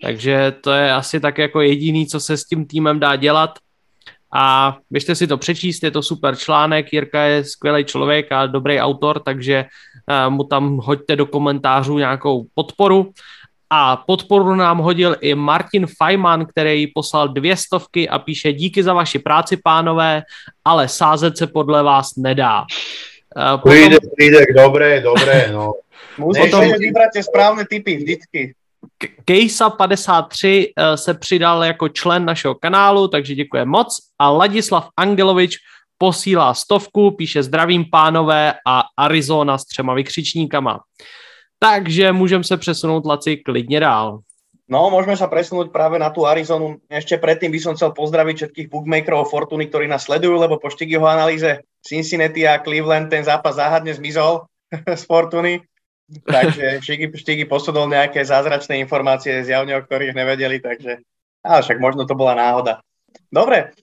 Takže 0.01 0.53
to 0.61 0.71
je 0.71 0.93
asi 0.93 1.19
tak 1.19 1.37
jako 1.37 1.61
jediný, 1.61 2.07
co 2.07 2.19
se 2.19 2.37
s 2.37 2.45
tím 2.45 2.65
týmem 2.65 2.99
dá 2.99 3.15
dělat. 3.15 3.59
A 4.33 4.77
běžte 4.89 5.15
si 5.15 5.27
to 5.27 5.37
přečíst, 5.37 5.83
je 5.83 5.91
to 5.91 6.01
super 6.01 6.35
článek, 6.35 6.93
Jirka 6.93 7.21
je 7.21 7.43
skvělý 7.43 7.85
člověk 7.85 8.31
a 8.31 8.45
dobrý 8.45 8.79
autor, 8.79 9.19
takže 9.19 9.65
eh, 9.65 10.29
mu 10.29 10.43
tam 10.43 10.77
hoďte 10.77 11.15
do 11.15 11.25
komentářů 11.25 11.97
nějakou 11.97 12.45
podporu. 12.53 13.11
A 13.69 13.97
podporu 13.97 14.55
nám 14.55 14.77
hodil 14.77 15.15
i 15.21 15.35
Martin 15.35 15.87
Fajman, 15.97 16.45
který 16.45 16.87
poslal 16.87 17.27
dvě 17.27 17.57
stovky 17.57 18.09
a 18.09 18.19
píše 18.19 18.53
díky 18.53 18.83
za 18.83 18.93
vaši 18.93 19.19
práci, 19.19 19.57
pánové, 19.63 20.23
ale 20.65 20.87
sázet 20.87 21.37
se 21.37 21.47
podle 21.47 21.83
vás 21.83 22.15
nedá. 22.17 22.65
Eh, 23.37 23.57
potom... 23.57 23.71
Príde, 23.71 23.97
príde, 24.15 24.45
dobré, 24.55 25.01
dobré, 25.01 25.49
no. 25.53 25.73
Musíte 26.17 26.51
potom... 26.51 26.67
vybrať 26.67 27.09
tie 27.13 27.23
správne 27.23 27.63
typy 27.63 27.95
vždycky. 27.97 28.58
Kejsa 29.25 29.69
53 29.69 30.73
eh, 30.75 30.97
se 30.97 31.13
přidal 31.13 31.63
jako 31.63 31.89
člen 31.89 32.25
našeho 32.25 32.55
kanálu, 32.55 33.07
takže 33.07 33.35
děkuji 33.35 33.65
moc. 33.65 33.97
A 34.19 34.29
Ladislav 34.29 34.89
Angelovič 34.97 35.57
posílá 35.97 36.53
stovku, 36.53 37.11
píše 37.11 37.43
zdravím 37.43 37.85
pánové 37.91 38.53
a 38.67 38.83
Arizona 38.97 39.57
s 39.57 39.65
třema 39.65 39.93
vykřičníkama. 39.93 40.79
Takže 41.59 42.11
můžeme 42.11 42.43
se 42.43 42.57
přesunout 42.57 43.05
Laci 43.05 43.37
klidně 43.37 43.79
dál. 43.79 44.19
No, 44.69 44.93
môžeme 44.93 45.17
sa 45.17 45.25
presunúť 45.25 45.73
práve 45.73 45.97
na 45.97 46.13
tú 46.13 46.29
Arizonu. 46.29 46.77
Ešte 46.93 47.17
predtým 47.17 47.49
by 47.49 47.57
som 47.57 47.73
chcel 47.73 47.89
pozdraviť 47.89 48.35
všetkých 48.37 48.69
bookmakerov 48.69 49.25
Fortuny, 49.25 49.65
ktorí 49.65 49.89
nás 49.89 50.05
sledujú, 50.05 50.37
lebo 50.37 50.61
po 50.61 50.69
Štigyho 50.69 51.09
analýze 51.09 51.65
Cincinnati 51.81 52.45
a 52.45 52.61
Cleveland 52.61 53.09
ten 53.09 53.25
zápas 53.25 53.57
záhadne 53.57 53.97
zmizol 53.97 54.45
z 55.01 55.03
Fortuny. 55.09 55.65
Takže 56.09 56.81
Štigy, 56.81 57.05
Štigy 57.13 57.45
posudol 57.45 57.85
nejaké 57.85 58.25
zázračné 58.25 58.81
informácie 58.81 59.45
zjavne, 59.45 59.77
o 59.77 59.85
ktorých 59.85 60.17
nevedeli, 60.17 60.57
takže 60.57 61.05
ale 61.45 61.59
však 61.61 61.77
možno 61.77 62.09
to 62.09 62.17
bola 62.17 62.33
náhoda. 62.33 62.81
Dobre, 63.29 63.77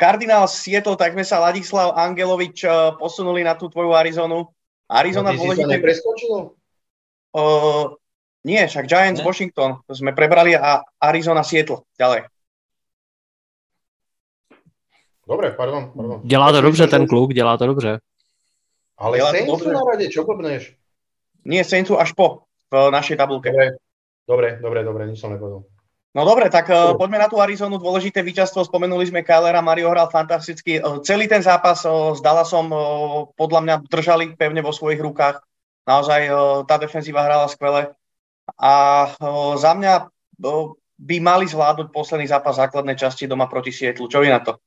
Kardinál 0.00 0.48
Sietl, 0.48 0.96
tak 0.96 1.12
sme 1.12 1.28
sa 1.28 1.44
Ladislav 1.44 1.92
Angelovič 1.92 2.64
uh, 2.64 2.96
posunuli 2.96 3.44
na 3.44 3.52
tú 3.52 3.68
tvoju 3.68 3.92
Arizonu. 3.92 4.48
Arizona 4.88 5.36
no, 5.36 5.38
dôležité... 5.44 5.68
nepreskočilo? 5.68 6.56
Uh, 7.36 7.92
nie, 8.48 8.64
však 8.64 8.88
Giants 8.88 9.20
ne? 9.20 9.26
Washington 9.28 9.84
sme 9.92 10.16
prebrali 10.16 10.56
a 10.56 10.80
Arizona 10.96 11.44
Seattle 11.44 11.84
ďalej. 12.00 12.24
Dobre, 15.28 15.52
pardon, 15.52 15.92
pardon. 15.92 16.20
Dělá 16.24 16.52
to 16.52 16.60
dobře 16.60 16.86
ten 16.86 17.06
kluk, 17.06 17.32
dělá 17.36 17.56
to 17.56 17.66
dobře. 17.66 18.00
Ale 18.96 19.20
Saints 19.20 19.64
na 19.64 19.80
rade, 19.92 20.08
čo 20.08 20.24
blbneš? 20.24 20.74
Nie, 21.44 21.62
Saints 21.62 21.90
až 21.92 22.14
po 22.16 22.48
v 22.68 22.90
našej 22.90 23.16
tabulke. 23.16 23.50
Dobre, 23.52 23.78
dobre, 24.24 24.48
dobre, 24.60 24.80
dobre 24.84 25.02
nič 25.08 25.20
som 25.20 25.32
nepovedal. 25.32 25.64
No 26.16 26.24
dobre, 26.24 26.48
tak 26.48 26.72
uh, 26.72 26.96
poďme 26.96 27.20
na 27.20 27.28
tú 27.28 27.36
Arizonu. 27.38 27.76
Dôležité 27.76 28.24
víťazstvo, 28.24 28.64
spomenuli 28.64 29.06
sme 29.06 29.20
Kylera, 29.20 29.60
Mario 29.60 29.92
hral 29.92 30.08
fantasticky. 30.08 30.80
Uh, 30.80 31.04
celý 31.04 31.28
ten 31.28 31.44
zápas 31.44 31.84
uh, 31.84 32.16
s 32.16 32.20
Dallasom 32.24 32.66
uh, 32.72 33.28
podľa 33.36 33.60
mňa 33.62 33.74
držali 33.86 34.24
pevne 34.34 34.64
vo 34.64 34.72
svojich 34.72 34.98
rukách. 34.98 35.38
Naozaj 35.84 36.20
uh, 36.28 36.34
tá 36.64 36.80
defenzíva 36.80 37.22
hrala 37.22 37.46
skvele. 37.46 37.92
A 38.56 38.72
uh, 39.20 39.54
za 39.60 39.76
mňa 39.76 40.08
uh, 40.42 40.72
by 40.98 41.16
mali 41.22 41.46
zvládnuť 41.46 41.92
posledný 41.92 42.26
zápas 42.26 42.56
základnej 42.56 42.98
časti 42.98 43.28
doma 43.28 43.46
proti 43.46 43.70
Sietlu. 43.70 44.08
Čo 44.10 44.24
vy 44.24 44.32
na 44.32 44.40
to? 44.42 44.58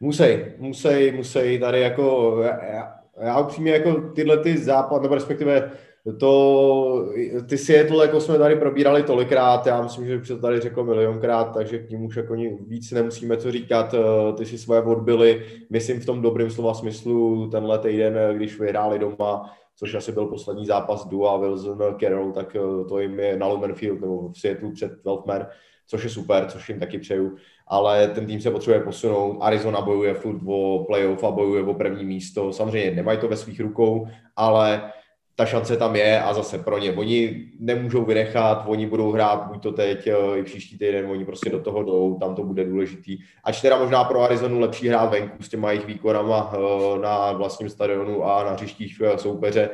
Musej, 0.00 0.54
musej, 0.58 1.12
musej 1.12 1.58
tady 1.58 1.80
jako, 1.80 2.36
já, 2.42 2.97
já 3.20 3.40
upřímně 3.40 3.72
jako 3.72 4.00
tyhle 4.14 4.36
ty 4.36 4.58
západ, 4.58 5.02
nebo 5.02 5.14
respektive 5.14 5.70
to, 6.18 7.12
ty 7.48 7.58
Seattle, 7.58 8.06
jako 8.06 8.20
jsme 8.20 8.38
tady 8.38 8.56
probírali 8.56 9.02
tolikrát, 9.02 9.66
já 9.66 9.82
myslím, 9.82 10.06
že 10.06 10.16
už 10.16 10.28
to 10.28 10.38
tady 10.38 10.60
řekl 10.60 10.84
milionkrát, 10.84 11.54
takže 11.54 11.78
k 11.78 11.90
ním 11.90 12.04
už 12.04 12.16
jako 12.16 12.34
víc 12.66 12.90
nemusíme 12.90 13.36
co 13.36 13.52
říkat, 13.52 13.94
eh, 13.94 14.32
ty 14.32 14.46
si 14.46 14.58
svoje 14.58 14.82
odbyly, 14.82 15.46
myslím 15.70 16.00
v 16.00 16.06
tom 16.06 16.22
dobrém 16.22 16.50
slova 16.50 16.74
smyslu, 16.74 17.48
tenhle 17.50 17.78
týden, 17.78 18.18
když 18.36 18.60
vyhráli 18.60 18.98
doma, 18.98 19.52
což 19.76 19.94
asi 19.94 20.12
byl 20.12 20.26
poslední 20.26 20.66
zápas 20.66 21.06
Dua 21.06 21.36
Wilson 21.36 21.96
Carroll, 22.00 22.32
tak 22.32 22.56
eh, 22.56 22.84
to 22.88 23.00
jim 23.00 23.20
je 23.20 23.36
na 23.36 23.46
Lumen 23.46 23.74
Field 23.74 24.00
nebo 24.00 24.28
v 24.28 24.38
Seattle 24.38 24.72
před 24.72 25.04
Weltmer, 25.04 25.48
což 25.86 26.04
je 26.04 26.10
super, 26.10 26.46
což 26.48 26.68
jim 26.68 26.78
taky 26.78 26.98
přeju, 26.98 27.36
ale 27.68 28.08
ten 28.08 28.26
tým 28.26 28.40
se 28.40 28.50
potřebuje 28.50 28.80
posunout. 28.80 29.38
Arizona 29.40 29.80
bojuje 29.80 30.14
furt 30.14 30.40
o 30.46 30.84
playoff 30.86 31.24
a 31.24 31.30
bojuje 31.30 31.62
o 31.62 31.74
první 31.74 32.04
místo. 32.04 32.52
Samozřejmě 32.52 32.90
nemají 32.90 33.18
to 33.18 33.28
ve 33.28 33.36
svých 33.36 33.60
rukou, 33.60 34.08
ale 34.36 34.92
ta 35.38 35.46
šance 35.46 35.76
tam 35.76 35.96
je 35.96 36.22
a 36.22 36.34
zase 36.34 36.58
pro 36.58 36.78
ně. 36.78 36.92
Oni 36.92 37.46
nemůžou 37.60 38.04
vynechat, 38.04 38.64
oni 38.66 38.86
budou 38.86 39.12
hrát 39.12 39.46
buď 39.46 39.62
to 39.62 39.72
teď 39.72 40.06
eh, 40.06 40.38
i 40.38 40.42
příští 40.42 40.78
týden, 40.78 41.10
oni 41.10 41.24
prostě 41.24 41.50
do 41.50 41.60
toho 41.60 41.82
jdou, 41.82 42.18
tam 42.20 42.34
to 42.34 42.42
bude 42.42 42.64
důležitý. 42.64 43.18
Ač 43.44 43.60
teda 43.60 43.78
možná 43.78 44.04
pro 44.04 44.22
Arizonu 44.22 44.60
lepší 44.60 44.88
hrát 44.88 45.10
venku 45.10 45.42
s 45.42 45.48
těma 45.48 45.70
jejich 45.70 45.86
výkonama 45.86 46.52
eh, 46.54 46.98
na 46.98 47.32
vlastním 47.32 47.68
stadionu 47.68 48.24
a 48.24 48.44
na 48.44 48.50
hřištích 48.50 49.00
eh, 49.04 49.18
soupeře, 49.18 49.70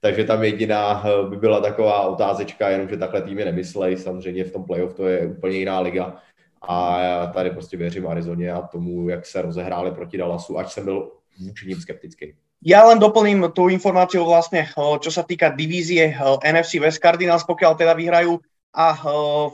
takže 0.00 0.24
tam 0.24 0.44
jediná 0.44 1.04
by 1.28 1.36
byla 1.36 1.60
taková 1.60 2.06
otázečka, 2.06 2.68
jenomže 2.68 2.96
takhle 2.96 3.22
týmy 3.22 3.44
nemyslej, 3.44 3.96
samozřejmě 3.96 4.44
v 4.44 4.52
tom 4.52 4.64
playoff 4.64 4.94
to 4.94 5.06
je 5.06 5.26
úplně 5.26 5.58
jiná 5.58 5.80
liga. 5.80 6.16
A 6.62 7.00
já 7.00 7.26
tady 7.26 7.50
prostě 7.50 7.76
věřím 7.76 8.06
Arizoně 8.06 8.52
a 8.52 8.62
tomu, 8.62 9.08
jak 9.08 9.26
se 9.26 9.42
rozehráli 9.42 9.90
proti 9.90 10.18
Dallasu, 10.18 10.58
ať 10.58 10.70
jsem 10.70 10.84
byl 10.84 11.12
vůči 11.40 11.66
ním 11.66 11.80
skeptický. 11.80 12.34
Ja 12.58 12.82
len 12.90 12.98
doplním 12.98 13.54
tú 13.54 13.70
informáciu 13.70 14.26
vlastne, 14.26 14.66
čo 14.74 15.10
sa 15.14 15.22
týka 15.22 15.54
divízie 15.54 16.18
NFC 16.42 16.82
West 16.82 16.98
Cardinals, 16.98 17.46
pokiaľ 17.46 17.78
teda 17.78 17.94
vyhrajú 17.94 18.34
a 18.74 18.98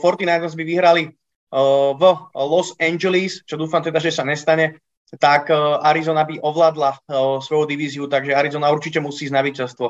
49ers 0.01 0.57
by 0.57 0.65
vyhrali 0.65 1.13
v 2.01 2.03
Los 2.33 2.73
Angeles, 2.81 3.45
čo 3.45 3.61
dúfam 3.61 3.85
teda, 3.85 4.01
že 4.01 4.09
sa 4.09 4.25
nestane, 4.25 4.81
tak 5.21 5.53
Arizona 5.85 6.25
by 6.25 6.41
ovládla 6.41 7.05
svoju 7.45 7.69
divíziu, 7.69 8.09
takže 8.09 8.33
Arizona 8.33 8.73
určite 8.73 9.05
musí 9.05 9.29
ísť 9.29 9.37
na 9.37 9.45
víťazstvo. 9.45 9.87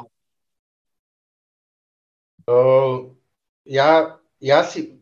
Uh, 2.45 3.17
ja, 3.65 4.21
ja 4.37 4.61
si 4.69 5.01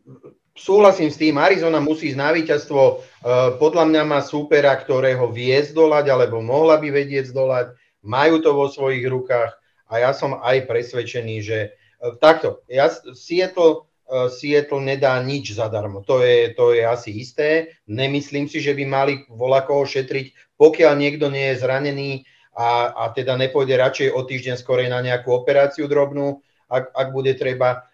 súhlasím 0.53 1.09
s 1.09 1.17
tým, 1.17 1.37
Arizona 1.37 1.81
musí 1.81 2.13
ísť 2.13 2.19
na 2.21 2.29
víťazstvo. 2.33 2.81
Uh, 2.81 3.57
podľa 3.57 3.89
mňa 3.89 4.01
má 4.05 4.19
súpera, 4.21 4.73
ktorého 4.77 5.29
vie 5.29 5.57
zdolať, 5.61 6.09
alebo 6.09 6.41
mohla 6.41 6.77
by 6.77 6.89
vedieť 6.93 7.33
zdolať. 7.33 7.73
Majú 8.05 8.41
to 8.43 8.51
vo 8.53 8.67
svojich 8.69 9.05
rukách 9.07 9.57
a 9.93 10.01
ja 10.01 10.11
som 10.17 10.41
aj 10.41 10.65
presvedčený, 10.65 11.35
že 11.45 11.59
e, 11.61 11.69
takto, 12.17 12.65
ja, 12.65 12.89
Seattle, 13.13 13.85
uh, 14.09 14.25
Seattle 14.25 14.81
nedá 14.81 15.21
nič 15.21 15.53
zadarmo, 15.53 16.01
to 16.01 16.25
je, 16.25 16.49
to 16.57 16.73
je 16.73 16.81
asi 16.81 17.13
isté, 17.13 17.77
nemyslím 17.85 18.49
si, 18.49 18.57
že 18.57 18.73
by 18.73 18.83
mali 18.89 19.13
voľa 19.29 19.69
koho 19.69 19.85
šetriť, 19.85 20.57
pokiaľ 20.57 20.93
niekto 20.97 21.29
nie 21.29 21.53
je 21.53 21.61
zranený 21.61 22.11
a, 22.57 22.89
a 22.89 23.03
teda 23.13 23.37
nepôjde 23.37 23.77
radšej 23.77 24.09
o 24.17 24.25
týždeň 24.25 24.55
skorej 24.57 24.89
na 24.89 25.05
nejakú 25.05 25.29
operáciu 25.29 25.85
drobnú, 25.85 26.41
ak, 26.73 26.89
ak 26.89 27.07
bude 27.13 27.37
treba, 27.37 27.85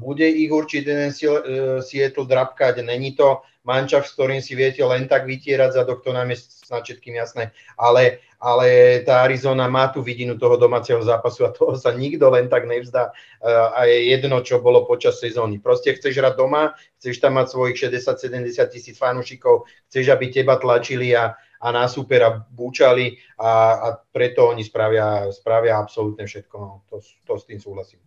bude 0.00 0.24
ich 0.24 0.48
určite 0.48 0.88
ten 0.88 1.12
Seattle 1.84 2.24
drapkať, 2.24 2.80
není 2.80 3.12
to 3.12 3.44
mančav, 3.64 4.08
s 4.08 4.16
ktorým 4.16 4.40
si 4.40 4.56
viete 4.56 4.80
len 4.80 5.04
tak 5.04 5.28
vytierať 5.28 5.70
za 5.76 5.82
to 5.84 6.10
nám 6.12 6.32
je 6.32 6.36
snad 6.40 6.80
všetkým 6.84 7.20
jasné, 7.20 7.52
ale 7.76 8.24
ale 8.40 9.00
tá 9.04 9.20
Arizona 9.28 9.68
má 9.68 9.92
tú 9.92 10.00
vidinu 10.00 10.40
toho 10.40 10.56
domáceho 10.56 10.96
zápasu 11.04 11.44
a 11.44 11.52
toho 11.52 11.76
sa 11.76 11.92
nikto 11.92 12.32
len 12.32 12.48
tak 12.48 12.64
nevzdá 12.64 13.12
eh, 13.12 13.76
a 13.76 13.84
je 13.84 14.16
jedno, 14.16 14.40
čo 14.40 14.64
bolo 14.64 14.88
počas 14.88 15.20
sezóny. 15.20 15.60
Proste 15.60 15.92
chceš 15.92 16.16
hrať 16.16 16.34
doma, 16.40 16.72
chceš 16.96 17.20
tam 17.20 17.36
mať 17.36 17.52
svojich 17.52 17.76
60-70 17.92 18.72
tisíc 18.72 18.96
fanúšikov, 18.96 19.68
chceš, 19.92 20.08
aby 20.08 20.32
teba 20.32 20.56
tlačili 20.56 21.12
a, 21.12 21.36
a 21.36 21.66
na 21.68 21.84
supera 21.84 22.32
búčali 22.32 23.20
a, 23.36 23.76
a 23.76 23.88
preto 24.08 24.48
oni 24.48 24.64
spravia, 24.64 25.28
spravia 25.36 25.76
absolútne 25.76 26.24
všetko. 26.24 26.56
No, 26.56 26.80
to, 26.88 27.04
to 27.04 27.36
s 27.36 27.44
tým 27.44 27.60
súhlasím. 27.60 28.00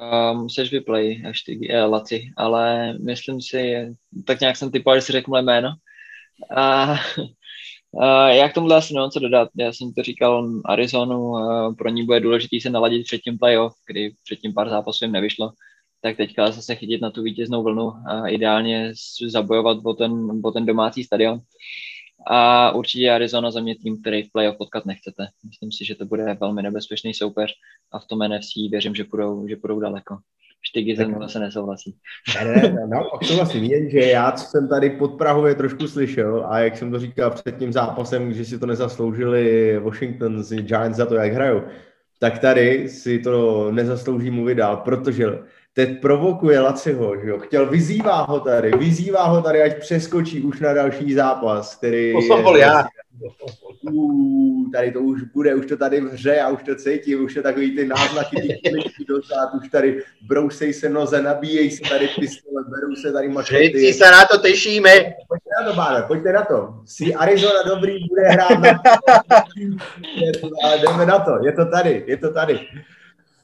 Um, 0.00 0.38
musíš 0.38 0.70
vyplay 0.70 1.22
ještě 1.26 1.58
eh, 1.70 1.84
Laci, 1.84 2.30
ale 2.36 2.92
myslím 2.98 3.40
si, 3.40 3.74
tak 4.26 4.40
nějak 4.40 4.56
jsem 4.56 4.70
typoval, 4.70 4.98
že 4.98 5.02
si 5.02 5.12
řekl 5.12 5.42
jméno, 5.42 5.68
a, 6.56 6.96
a 8.00 8.28
já 8.28 8.48
k 8.48 8.54
tomu 8.54 8.72
asi 8.72 8.94
nemám 8.94 9.10
co 9.10 9.18
dodat. 9.18 9.48
Já 9.58 9.72
jsem 9.72 9.92
to 9.92 10.02
říkal 10.02 10.50
Arizonu, 10.64 11.34
pro 11.78 11.88
ní 11.88 12.02
bude 12.02 12.20
důležité 12.20 12.60
se 12.60 12.70
naladit 12.70 13.04
před 13.06 13.18
tím 13.18 13.38
playoff, 13.38 13.74
kdy 13.86 14.14
předtím 14.24 14.54
pár 14.54 14.68
zápasů 14.70 15.04
jim 15.04 15.12
nevyšlo. 15.12 15.52
Tak 16.00 16.16
teďka 16.16 16.50
zase 16.50 16.74
chytit 16.74 17.00
na 17.00 17.10
tu 17.10 17.22
vítěznou 17.22 17.62
vlnu 17.62 17.92
a 18.06 18.28
ideálně 18.28 18.92
zabojovat 19.28 19.78
o 19.84 19.94
ten, 19.94 20.40
o 20.44 20.50
ten 20.50 20.66
domácí 20.66 21.04
stadion. 21.04 21.40
A 22.26 22.70
určitě 22.70 23.10
Arizona 23.10 23.50
za 23.50 23.60
mě 23.60 23.74
tým, 23.78 24.00
který 24.00 24.22
v 24.22 24.32
playoff 24.32 24.56
potkat 24.56 24.86
nechcete. 24.86 25.26
Myslím 25.46 25.72
si, 25.72 25.84
že 25.84 25.94
to 25.94 26.04
bude 26.04 26.36
velmi 26.40 26.62
nebezpečný 26.62 27.14
soupeř 27.14 27.54
a 27.92 27.98
v 27.98 28.06
tom 28.06 28.18
NFC 28.18 28.54
věřím, 28.70 28.94
že 28.94 29.04
půjdou, 29.04 29.48
že 29.48 29.56
půjdou 29.56 29.80
daleko. 29.80 30.16
Štyky 30.66 30.96
se 30.96 31.06
mnou 31.06 31.28
se 31.28 31.38
nesouhlasí. 31.38 31.96
Ne, 32.44 32.54
ne, 32.54 32.86
naopak 32.86 33.24
souhlasím. 33.24 33.64
Jen, 33.64 33.90
že 33.90 33.98
já, 33.98 34.32
co 34.32 34.44
jsem 34.44 34.68
tady 34.68 34.90
pod 34.90 35.08
Prahově 35.08 35.54
trošku 35.54 35.88
slyšel 35.88 36.46
a 36.48 36.58
jak 36.58 36.76
jsem 36.76 36.90
to 36.90 36.98
říkal 36.98 37.30
před 37.30 37.58
tím 37.58 37.72
zápasem, 37.72 38.32
že 38.32 38.44
si 38.44 38.58
to 38.58 38.66
nezasloužili 38.66 39.78
Washington 39.78 40.42
z 40.42 40.62
Giants 40.62 40.96
za 40.96 41.06
to, 41.06 41.14
jak 41.14 41.32
hrajou, 41.32 41.62
tak 42.18 42.38
tady 42.38 42.88
si 42.88 43.18
to 43.18 43.70
nezaslouží 43.72 44.30
mluvit 44.30 44.54
dál, 44.54 44.76
protože 44.76 45.26
teď 45.74 46.00
provokuje 46.00 46.60
Laciho, 46.60 47.20
že 47.20 47.28
jo, 47.28 47.38
chtěl, 47.38 47.66
vyzývá 47.66 48.22
ho 48.22 48.40
tady, 48.40 48.70
vyzývá 48.70 49.24
ho 49.24 49.42
tady, 49.42 49.62
ať 49.62 49.80
přeskočí 49.80 50.40
už 50.40 50.60
na 50.60 50.72
další 50.72 51.14
zápas, 51.14 51.76
který... 51.76 52.12
To 52.12 52.18
jsem 52.20 52.42
byl 52.42 52.56
já 52.56 52.84
tady 54.72 54.92
to 54.92 55.00
už 55.00 55.22
bude, 55.22 55.54
už 55.54 55.66
to 55.66 55.76
tady 55.76 56.00
hře, 56.00 56.34
já 56.34 56.48
už 56.48 56.62
to 56.62 56.74
cítím, 56.74 57.24
už 57.24 57.34
to 57.34 57.42
takový 57.42 57.76
ty 57.76 57.86
náznaky 57.86 58.36
těch 58.36 59.06
dosát, 59.08 59.54
už 59.54 59.68
tady 59.68 60.02
brousej 60.28 60.72
se 60.72 60.88
noze, 60.88 61.22
nabíjejí 61.22 61.70
se 61.70 61.82
tady 61.88 62.08
pistole, 62.08 62.64
berou 62.68 62.94
se 62.94 63.12
tady 63.12 63.28
mačety. 63.28 63.68
Všetci 63.68 63.92
se 63.92 64.04
na 64.04 64.24
to 64.24 64.38
těšíme. 64.38 64.90
Pojďte 65.28 65.50
na 65.60 65.70
to, 65.70 65.76
Báne, 65.76 66.02
pojďte 66.02 66.32
na 66.32 66.44
to. 66.44 66.74
Si 66.84 67.14
Arizona 67.14 67.62
dobrý 67.66 67.98
bude 68.08 68.28
hrát 68.28 68.60
na 68.60 68.82
jdeme 70.82 71.06
na 71.06 71.18
to, 71.18 71.30
je 71.46 71.52
to 71.52 71.64
tady, 71.66 72.04
je 72.06 72.16
to 72.16 72.32
tady. 72.32 72.60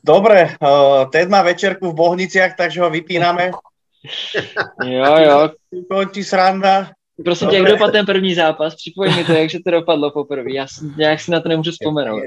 Dobre, 0.05 0.57
uh, 0.61 1.11
Ted 1.11 1.29
má 1.29 1.43
večerku 1.43 1.91
v 1.91 1.95
Bohniciach, 1.95 2.57
takže 2.57 2.81
ho 2.81 2.91
vypíname. 2.91 3.51
Jo, 4.85 5.17
jo. 5.17 5.51
Končí 5.91 6.25
sranda. 6.25 6.91
Prosím 7.25 7.49
tě, 7.49 7.57
jak 7.57 7.67
dopadl 7.67 7.93
ten 7.93 8.07
první 8.07 8.35
zápas? 8.35 8.75
Připoj 8.75 9.13
mi 9.13 9.25
to, 9.25 9.33
jak 9.33 9.51
se 9.51 9.59
to 9.65 9.71
dopadlo 9.71 10.11
poprvé. 10.11 10.53
Já 10.53 10.67
si, 10.67 10.85
nějak 10.97 11.21
si 11.21 11.31
na 11.31 11.41
to 11.41 11.49
nemůžu 11.49 11.71
vzpomenout. 11.71 12.23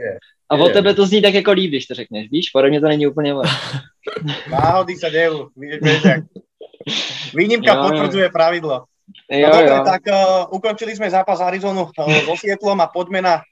A 0.49 0.55
o 0.55 0.69
tebe 0.69 0.93
to 0.93 1.05
zní 1.05 1.21
tak 1.21 1.33
jako 1.33 1.51
líp, 1.51 1.69
když 1.69 1.85
to 1.85 1.93
řekneš, 1.93 2.29
víš? 2.29 2.49
Podle 2.53 2.69
mě 2.69 2.81
to 2.81 2.87
není 2.87 3.07
úplně 3.07 3.33
moc. 3.33 3.47
Náhody 4.51 4.99
sa 4.99 5.07
dejú, 5.07 5.47
Výnimka 7.33 7.75
potvrdzuje 7.75 8.29
pravidlo. 8.29 8.83
Jo, 9.31 9.47
no 9.47 9.55
dobre, 9.55 9.75
jo. 9.75 9.83
tak 9.83 10.01
uh, 10.07 10.47
ukončili 10.51 10.95
sme 10.95 11.07
zápas 11.11 11.39
Arizonu 11.39 11.87
uh, 11.87 12.13
so 12.27 12.35
Sietlom 12.35 12.79
a 12.83 12.87
poďme 12.87 13.23
na 13.23 13.43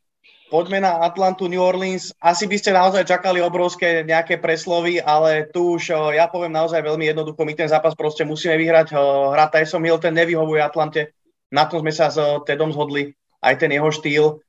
poďme 0.52 0.84
na 0.84 1.00
Atlantu, 1.00 1.48
New 1.48 1.64
Orleans. 1.64 2.12
Asi 2.20 2.44
by 2.44 2.60
ste 2.60 2.76
naozaj 2.76 3.08
čakali 3.08 3.40
obrovské 3.40 4.04
nejaké 4.04 4.36
preslovy, 4.36 5.00
ale 5.00 5.48
tu 5.48 5.80
už 5.80 5.96
ja 6.12 6.28
poviem 6.28 6.52
naozaj 6.52 6.84
veľmi 6.84 7.08
jednoducho, 7.08 7.48
my 7.48 7.56
ten 7.56 7.72
zápas 7.72 7.96
proste 7.96 8.28
musíme 8.28 8.60
vyhrať. 8.60 8.92
Hra 9.32 9.48
Tyson 9.48 9.88
Hill, 9.88 10.04
ten 10.04 10.12
nevyhovuje 10.12 10.60
Atlante, 10.60 11.16
na 11.56 11.64
tom 11.72 11.80
sme 11.80 11.96
sa 11.96 12.12
s 12.12 12.20
Tedom 12.44 12.76
zhodli, 12.76 13.16
aj 13.40 13.64
ten 13.64 13.72
jeho 13.72 13.88
štýl. 13.88 14.44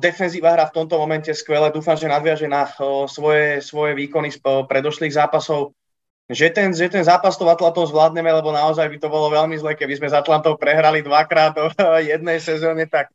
defenzíva 0.00 0.56
hra 0.56 0.72
v 0.72 0.76
tomto 0.80 0.96
momente 0.96 1.36
skvelé, 1.36 1.68
dúfam, 1.68 2.00
že 2.00 2.08
nadviaže 2.08 2.48
na 2.48 2.64
svoje, 3.04 3.60
svoje 3.60 3.92
výkony 3.92 4.32
z 4.32 4.40
predošlých 4.40 5.20
zápasov. 5.20 5.76
Že 6.24 6.56
ten, 6.56 6.68
že 6.72 6.88
ten 6.88 7.04
zápas 7.04 7.36
to 7.36 7.44
Atlantou 7.44 7.84
zvládneme, 7.84 8.32
lebo 8.32 8.48
naozaj 8.48 8.88
by 8.88 8.96
to 8.96 9.12
bolo 9.12 9.28
veľmi 9.28 9.60
zle, 9.60 9.76
keby 9.76 10.00
sme 10.00 10.08
s 10.08 10.16
Atlantou 10.16 10.56
prehrali 10.56 11.04
dvakrát 11.04 11.52
do 11.60 11.68
jednej 12.00 12.40
sezóne, 12.40 12.88
tak 12.88 13.12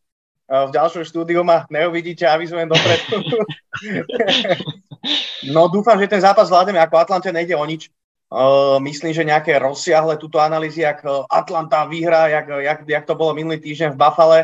v 0.49 0.71
ďalšom 0.73 1.05
štúdiu 1.05 1.45
ma 1.45 1.69
neuvidíte, 1.69 2.25
avizujem 2.25 2.65
dopredu. 2.65 3.37
no 5.53 5.69
dúfam, 5.69 6.01
že 6.01 6.09
ten 6.09 6.25
zápas 6.25 6.49
zvládneme, 6.49 6.81
ako 6.81 6.97
Atlante 6.97 7.29
nejde 7.29 7.53
o 7.53 7.61
nič. 7.61 7.93
Uh, 8.29 8.77
myslím, 8.85 9.13
že 9.13 9.25
nejaké 9.25 9.57
rozsiahle 9.57 10.17
túto 10.17 10.37
analýzy, 10.37 10.85
jak 10.85 11.01
Atlanta 11.29 11.85
vyhrá, 11.85 12.29
jak, 12.29 12.45
jak, 12.49 12.79
jak 12.85 13.05
to 13.05 13.17
bolo 13.17 13.33
minulý 13.33 13.61
týždeň 13.61 13.93
v 13.93 14.01
Buffale. 14.01 14.39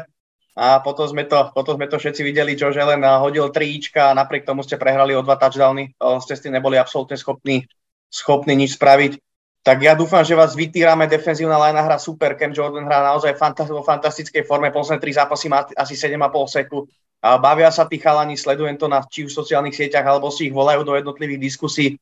A 0.55 0.79
potom 0.79 1.03
sme 1.03 1.27
to, 1.27 1.51
potom 1.51 1.75
sme 1.75 1.89
to 1.91 1.99
všetci 1.99 2.21
videli, 2.23 2.55
čo 2.55 2.71
že 2.71 2.79
len 2.79 3.03
hodil 3.03 3.51
trička 3.51 4.13
a 4.13 4.17
napriek 4.17 4.47
tomu 4.47 4.63
ste 4.63 4.79
prehrali 4.79 5.11
o 5.11 5.25
dva 5.25 5.35
touchdowny. 5.35 5.91
Ste 5.99 6.33
s 6.33 6.43
tým 6.47 6.55
neboli 6.55 6.79
absolútne 6.79 7.19
schopní, 7.19 7.67
schopní 8.07 8.55
nič 8.55 8.79
spraviť 8.79 9.19
tak 9.65 9.81
ja 9.81 9.97
dúfam, 9.97 10.21
že 10.21 10.37
vás 10.37 10.53
vytýrame, 10.53 11.09
defenzívna 11.09 11.57
line 11.57 11.81
hra 11.81 11.97
super, 11.97 12.37
Cam 12.37 12.53
Jordan 12.53 12.85
hrá 12.85 13.01
naozaj 13.01 13.33
vo 13.73 13.81
fantastickej 13.81 14.45
forme, 14.45 14.69
posledné 14.69 15.01
tri 15.01 15.09
zápasy 15.09 15.49
má 15.49 15.65
asi 15.73 15.97
7,5 15.97 16.21
seku. 16.61 16.85
A 17.25 17.41
bavia 17.41 17.73
sa 17.73 17.89
tí 17.89 17.97
chalani, 17.97 18.37
sledujem 18.37 18.77
to 18.77 18.85
na 18.85 19.01
či 19.01 19.25
už 19.25 19.33
sociálnych 19.33 19.73
sieťach, 19.73 20.05
alebo 20.05 20.29
si 20.29 20.47
ich 20.47 20.53
volajú 20.53 20.85
do 20.85 20.93
jednotlivých 20.93 21.41
diskusí 21.41 21.97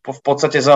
v 0.00 0.20
podstate 0.20 0.60
z, 0.60 0.68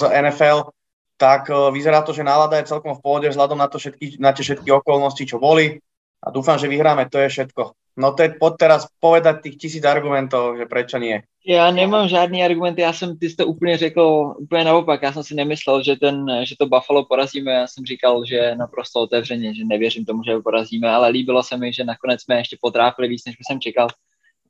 z 0.00 0.02
NFL, 0.08 0.72
tak 1.20 1.48
vyzerá 1.48 2.00
to, 2.00 2.16
že 2.16 2.24
nálada 2.24 2.56
je 2.56 2.72
celkom 2.72 2.96
v 2.96 3.04
pohode 3.04 3.28
vzhľadom 3.28 3.60
na, 3.60 3.68
to 3.68 3.76
všetky, 3.76 4.16
na 4.16 4.32
tie 4.32 4.44
všetky 4.48 4.68
okolnosti, 4.72 5.24
čo 5.28 5.36
boli. 5.36 5.76
A 6.24 6.32
dúfam, 6.32 6.56
že 6.56 6.72
vyhráme, 6.72 7.08
to 7.12 7.20
je 7.20 7.28
všetko. 7.28 7.76
No 7.96 8.12
to 8.12 8.22
je 8.22 8.36
pod 8.36 8.60
teraz 8.60 8.84
povedať 9.00 9.40
tých 9.40 9.56
tisíc 9.56 9.84
argumentov, 9.84 10.60
že 10.60 10.68
prečo 10.68 11.00
nie. 11.00 11.24
Já 11.48 11.70
nemám 11.70 12.08
žádný 12.08 12.42
argument, 12.42 12.78
já 12.78 12.92
jsem, 12.92 13.18
ty 13.18 13.30
jsi 13.30 13.36
to 13.36 13.46
úplně 13.46 13.78
řekl 13.78 14.34
úplně 14.38 14.64
naopak, 14.64 15.02
já 15.02 15.12
jsem 15.12 15.22
si 15.22 15.34
nemyslel, 15.34 15.82
že, 15.82 15.96
ten, 15.96 16.26
že 16.44 16.54
to 16.58 16.66
Buffalo 16.66 17.04
porazíme, 17.04 17.52
já 17.52 17.66
jsem 17.66 17.84
říkal, 17.84 18.24
že 18.24 18.54
naprosto 18.54 19.00
otevřeně, 19.00 19.54
že 19.54 19.64
nevěřím 19.64 20.04
tomu, 20.04 20.22
že 20.26 20.34
ho 20.34 20.42
porazíme, 20.42 20.90
ale 20.90 21.08
líbilo 21.08 21.42
se 21.42 21.56
mi, 21.56 21.72
že 21.72 21.84
nakonec 21.84 22.22
jsme 22.22 22.36
ještě 22.36 22.56
potrápili 22.60 23.08
víc, 23.08 23.24
než 23.26 23.36
jsem 23.48 23.60
čekal. 23.60 23.88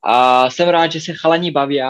A 0.03 0.51
jsem 0.51 0.69
rád, 0.69 0.93
že 0.93 1.01
se 1.01 1.13
chalani 1.13 1.51
baví, 1.51 1.81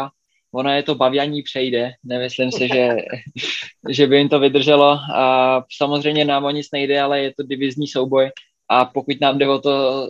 ono 0.53 0.71
je 0.71 0.83
to 0.83 0.95
bavianí 0.95 1.43
přejde, 1.43 1.93
nemyslím 2.05 2.53
si, 2.53 2.69
že, 2.69 2.97
že 3.91 4.07
by 4.07 4.19
jim 4.19 4.29
to 4.29 4.41
vydrželo. 4.41 4.99
A 5.15 5.63
samozřejmě 5.77 6.25
nám 6.25 6.45
o 6.45 6.51
nic 6.51 6.67
nejde, 6.73 7.01
ale 7.01 7.21
je 7.21 7.33
to 7.37 7.43
divizní 7.43 7.89
souboj 7.89 8.31
a 8.69 8.85
pokud 8.85 9.21
nám 9.21 9.39
jde 9.39 9.49
o 9.49 9.59
to 9.59 10.09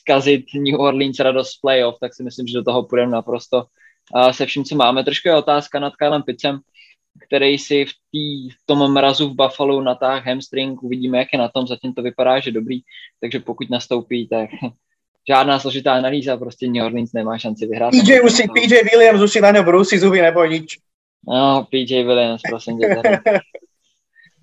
zkazit 0.00 0.44
New 0.54 0.80
Orleans 0.80 1.18
radost 1.18 1.60
playoff, 1.60 1.98
tak 2.00 2.14
si 2.14 2.22
myslím, 2.22 2.46
že 2.46 2.58
do 2.58 2.64
toho 2.64 2.82
půjdeme 2.82 3.12
naprosto 3.12 3.64
a 4.14 4.32
se 4.32 4.46
vším, 4.46 4.64
co 4.64 4.76
máme. 4.76 5.04
Trošku 5.04 5.28
je 5.28 5.36
otázka 5.36 5.80
nad 5.80 5.96
Kylem 5.96 6.22
Pitzem, 6.22 6.60
který 7.26 7.58
si 7.58 7.84
v, 7.84 7.92
tý, 8.12 8.50
v 8.50 8.66
tom 8.66 8.92
mrazu 8.92 9.28
v 9.28 9.34
Buffalo 9.34 9.82
natáh 9.82 10.26
hamstring, 10.26 10.82
uvidíme, 10.82 11.18
jak 11.18 11.28
je 11.32 11.38
na 11.38 11.48
tom, 11.48 11.66
zatím 11.66 11.94
to 11.94 12.02
vypadá, 12.02 12.40
že 12.40 12.50
dobrý, 12.50 12.80
takže 13.20 13.40
pokud 13.40 13.70
nastoupí, 13.70 14.28
tak 14.28 14.50
žádná 15.28 15.58
složitá 15.58 15.94
analýza, 15.94 16.36
prostě 16.36 16.68
New 16.68 16.84
Orleans 16.84 17.12
nemá 17.12 17.38
šanci 17.38 17.66
vyhrát. 17.66 17.90
PJ, 17.90 18.20
už 18.20 18.32
si, 18.32 18.42
PJ 18.48 18.74
Williams 18.92 19.22
už 19.22 19.32
si 19.32 19.40
na 19.40 19.50
ňo 19.50 19.62
brúsi 19.62 19.98
zuby, 19.98 20.22
nebo 20.22 20.44
nič. 20.44 20.78
No, 21.28 21.66
PJ 21.70 22.04
Williams, 22.04 22.42
prosím 22.48 22.78
tě. 22.78 23.02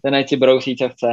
Ten 0.01 0.15
ať 0.15 0.29
si 0.29 0.37
brousí, 0.37 0.77
co 0.77 0.89
chce. 0.89 1.09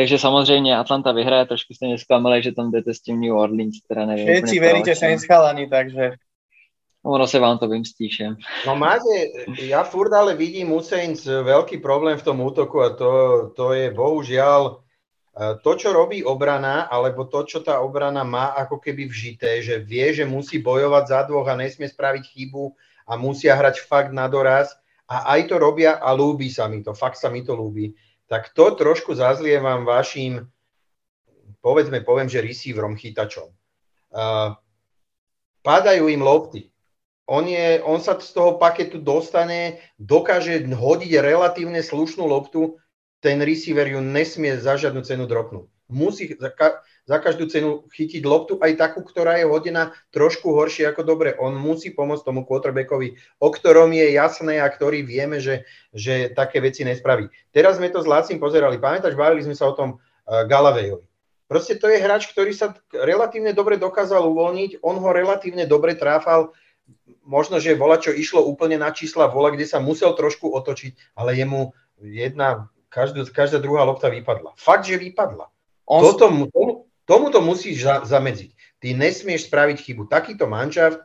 Takže 0.00 0.18
samozřejmě 0.18 0.76
Atlanta 0.76 1.12
vyhraje, 1.12 1.46
trošku 1.46 1.74
jste 1.74 1.86
mě 1.86 1.98
zklamali, 1.98 2.42
že 2.42 2.52
tam 2.52 2.70
jdete 2.70 2.94
s 2.94 3.00
tím 3.00 3.20
New 3.20 3.36
Orleans, 3.36 3.76
teda 3.88 4.06
nevím. 4.06 4.26
Všetci 4.26 4.60
veríte 4.60 4.96
Saints 4.96 5.24
chalani, 5.28 5.68
takže... 5.68 6.16
Ono 7.04 7.26
se 7.26 7.38
vám 7.38 7.58
to 7.58 7.68
vymstí 7.68 8.08
všem. 8.08 8.36
No 8.66 8.76
máte, 8.76 9.28
ja 9.60 9.84
furt 9.84 10.12
ale 10.12 10.32
vidím 10.36 10.72
u 10.72 10.80
Saints 10.80 11.28
veľký 11.28 11.84
problém 11.84 12.16
v 12.16 12.24
tom 12.24 12.40
útoku 12.40 12.80
a 12.80 12.96
to, 12.96 13.12
to 13.52 13.76
je 13.76 13.92
bohužiaľ 13.92 14.60
e, 14.72 14.72
to, 15.60 15.76
čo 15.76 15.92
robí 15.92 16.24
obrana, 16.24 16.88
alebo 16.88 17.28
to, 17.28 17.44
čo 17.44 17.60
tá 17.60 17.84
obrana 17.84 18.24
má 18.24 18.56
ako 18.56 18.80
keby 18.80 19.04
vžité, 19.04 19.60
že 19.60 19.84
vie, 19.84 20.16
že 20.16 20.24
musí 20.24 20.64
bojovať 20.64 21.04
za 21.08 21.20
dvoch 21.28 21.44
a 21.44 21.60
nesmie 21.60 21.92
spraviť 21.92 22.24
chybu 22.24 22.72
a 23.04 23.20
musia 23.20 23.52
hrať 23.52 23.84
fakt 23.84 24.16
na 24.16 24.32
doraz 24.32 24.72
a 25.12 25.36
aj 25.36 25.52
to 25.52 25.60
robia 25.60 26.00
a 26.00 26.16
ľúbi 26.16 26.48
sa 26.48 26.72
mi 26.72 26.80
to, 26.80 26.96
fakt 26.96 27.20
sa 27.20 27.28
mi 27.28 27.44
to 27.44 27.52
ľúbi 27.52 27.92
tak 28.30 28.54
to 28.54 28.70
trošku 28.78 29.10
zazlievam 29.18 29.82
vašim, 29.82 30.46
povedzme, 31.58 31.98
poviem, 32.06 32.30
že 32.30 32.38
receiverom, 32.38 32.94
chytačom. 32.94 33.50
Uh, 34.14 34.54
padajú 35.66 36.06
im 36.06 36.22
lopty. 36.22 36.70
On, 37.26 37.42
je, 37.42 37.82
on 37.82 37.98
sa 37.98 38.18
z 38.18 38.30
toho 38.30 38.58
paketu 38.58 39.02
dostane, 39.02 39.82
dokáže 39.98 40.62
hodiť 40.62 41.12
relatívne 41.18 41.82
slušnú 41.82 42.26
loptu, 42.26 42.78
ten 43.18 43.42
receiver 43.42 43.86
ju 43.86 43.98
nesmie 43.98 44.54
za 44.58 44.78
žiadnu 44.78 45.02
cenu 45.02 45.26
dropnúť. 45.26 45.66
Musí, 45.90 46.30
za, 47.10 47.18
ka, 47.18 47.30
za 47.30 47.40
každú 47.40 47.50
cenu 47.50 47.70
chytiť 47.90 48.22
loptu, 48.22 48.60
aj 48.62 48.78
takú, 48.78 49.02
ktorá 49.02 49.42
je 49.42 49.48
hodená 49.48 49.90
trošku 50.14 50.54
horšie 50.54 50.86
ako 50.86 51.02
dobre. 51.02 51.34
On 51.40 51.50
musí 51.56 51.90
pomôcť 51.90 52.22
tomu 52.22 52.46
quarterbackovi, 52.46 53.18
o 53.42 53.48
ktorom 53.50 53.90
je 53.90 54.14
jasné 54.14 54.60
a 54.62 54.70
ktorý 54.70 55.02
vieme, 55.02 55.42
že, 55.42 55.66
že 55.90 56.30
také 56.30 56.62
veci 56.62 56.84
nespraví. 56.84 57.26
Teraz 57.50 57.82
sme 57.82 57.90
to 57.90 57.98
s 57.98 58.06
Lácim 58.06 58.38
pozerali. 58.38 58.78
Pamätáš, 58.78 59.18
bavili 59.18 59.42
sme 59.42 59.58
sa 59.58 59.66
o 59.66 59.74
tom 59.74 59.98
uh, 59.98 60.46
Galavejovi. 60.46 61.02
Proste 61.50 61.74
to 61.74 61.90
je 61.90 61.98
hráč, 61.98 62.30
ktorý 62.30 62.54
sa 62.54 62.78
relatívne 62.94 63.50
dobre 63.50 63.74
dokázal 63.74 64.22
uvoľniť, 64.22 64.86
on 64.86 65.02
ho 65.02 65.10
relatívne 65.10 65.66
dobre 65.66 65.98
tráfal, 65.98 66.54
možno, 67.26 67.58
že 67.58 67.74
vola, 67.74 67.98
čo 67.98 68.14
išlo 68.14 68.46
úplne 68.46 68.78
na 68.78 68.94
čísla, 68.94 69.26
vola, 69.26 69.50
kde 69.50 69.66
sa 69.66 69.82
musel 69.82 70.14
trošku 70.14 70.46
otočiť, 70.46 71.18
ale 71.18 71.34
jemu 71.34 71.74
jedna, 71.98 72.70
každá, 72.86 73.26
každá 73.26 73.58
druhá 73.58 73.82
lopta 73.82 74.06
vypadla. 74.06 74.54
Fakt, 74.54 74.86
že 74.86 74.94
vypadla. 74.94 75.50
On... 75.90 76.06
Toto, 76.06 76.30
tomu, 76.30 76.86
Tomuto 77.10 77.42
musíš 77.42 77.82
za, 77.82 78.06
zamedziť. 78.06 78.54
Ty 78.78 78.94
nesmieš 78.94 79.50
spraviť 79.50 79.82
chybu. 79.82 80.06
Takýto 80.06 80.46
manšaft 80.46 81.02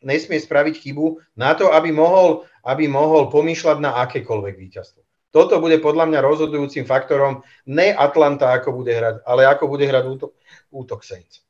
nesmie 0.00 0.40
spraviť 0.40 0.80
chybu 0.80 1.20
na 1.36 1.52
to, 1.52 1.68
aby 1.68 1.92
mohol, 1.92 2.48
aby 2.64 2.88
mohol 2.88 3.28
pomýšľať 3.28 3.76
na 3.76 3.92
akékoľvek 4.08 4.56
víťazstvo. 4.56 5.04
Toto 5.28 5.60
bude 5.60 5.82
podľa 5.84 6.08
mňa 6.08 6.20
rozhodujúcim 6.24 6.88
faktorom 6.88 7.44
ne 7.68 7.92
Atlanta, 7.92 8.56
ako 8.56 8.72
bude 8.72 8.96
hrať, 8.96 9.20
ale 9.28 9.44
ako 9.44 9.68
bude 9.68 9.84
hrať 9.84 10.04
útok, 10.06 10.32
útok 10.72 11.00
Saints. 11.04 11.44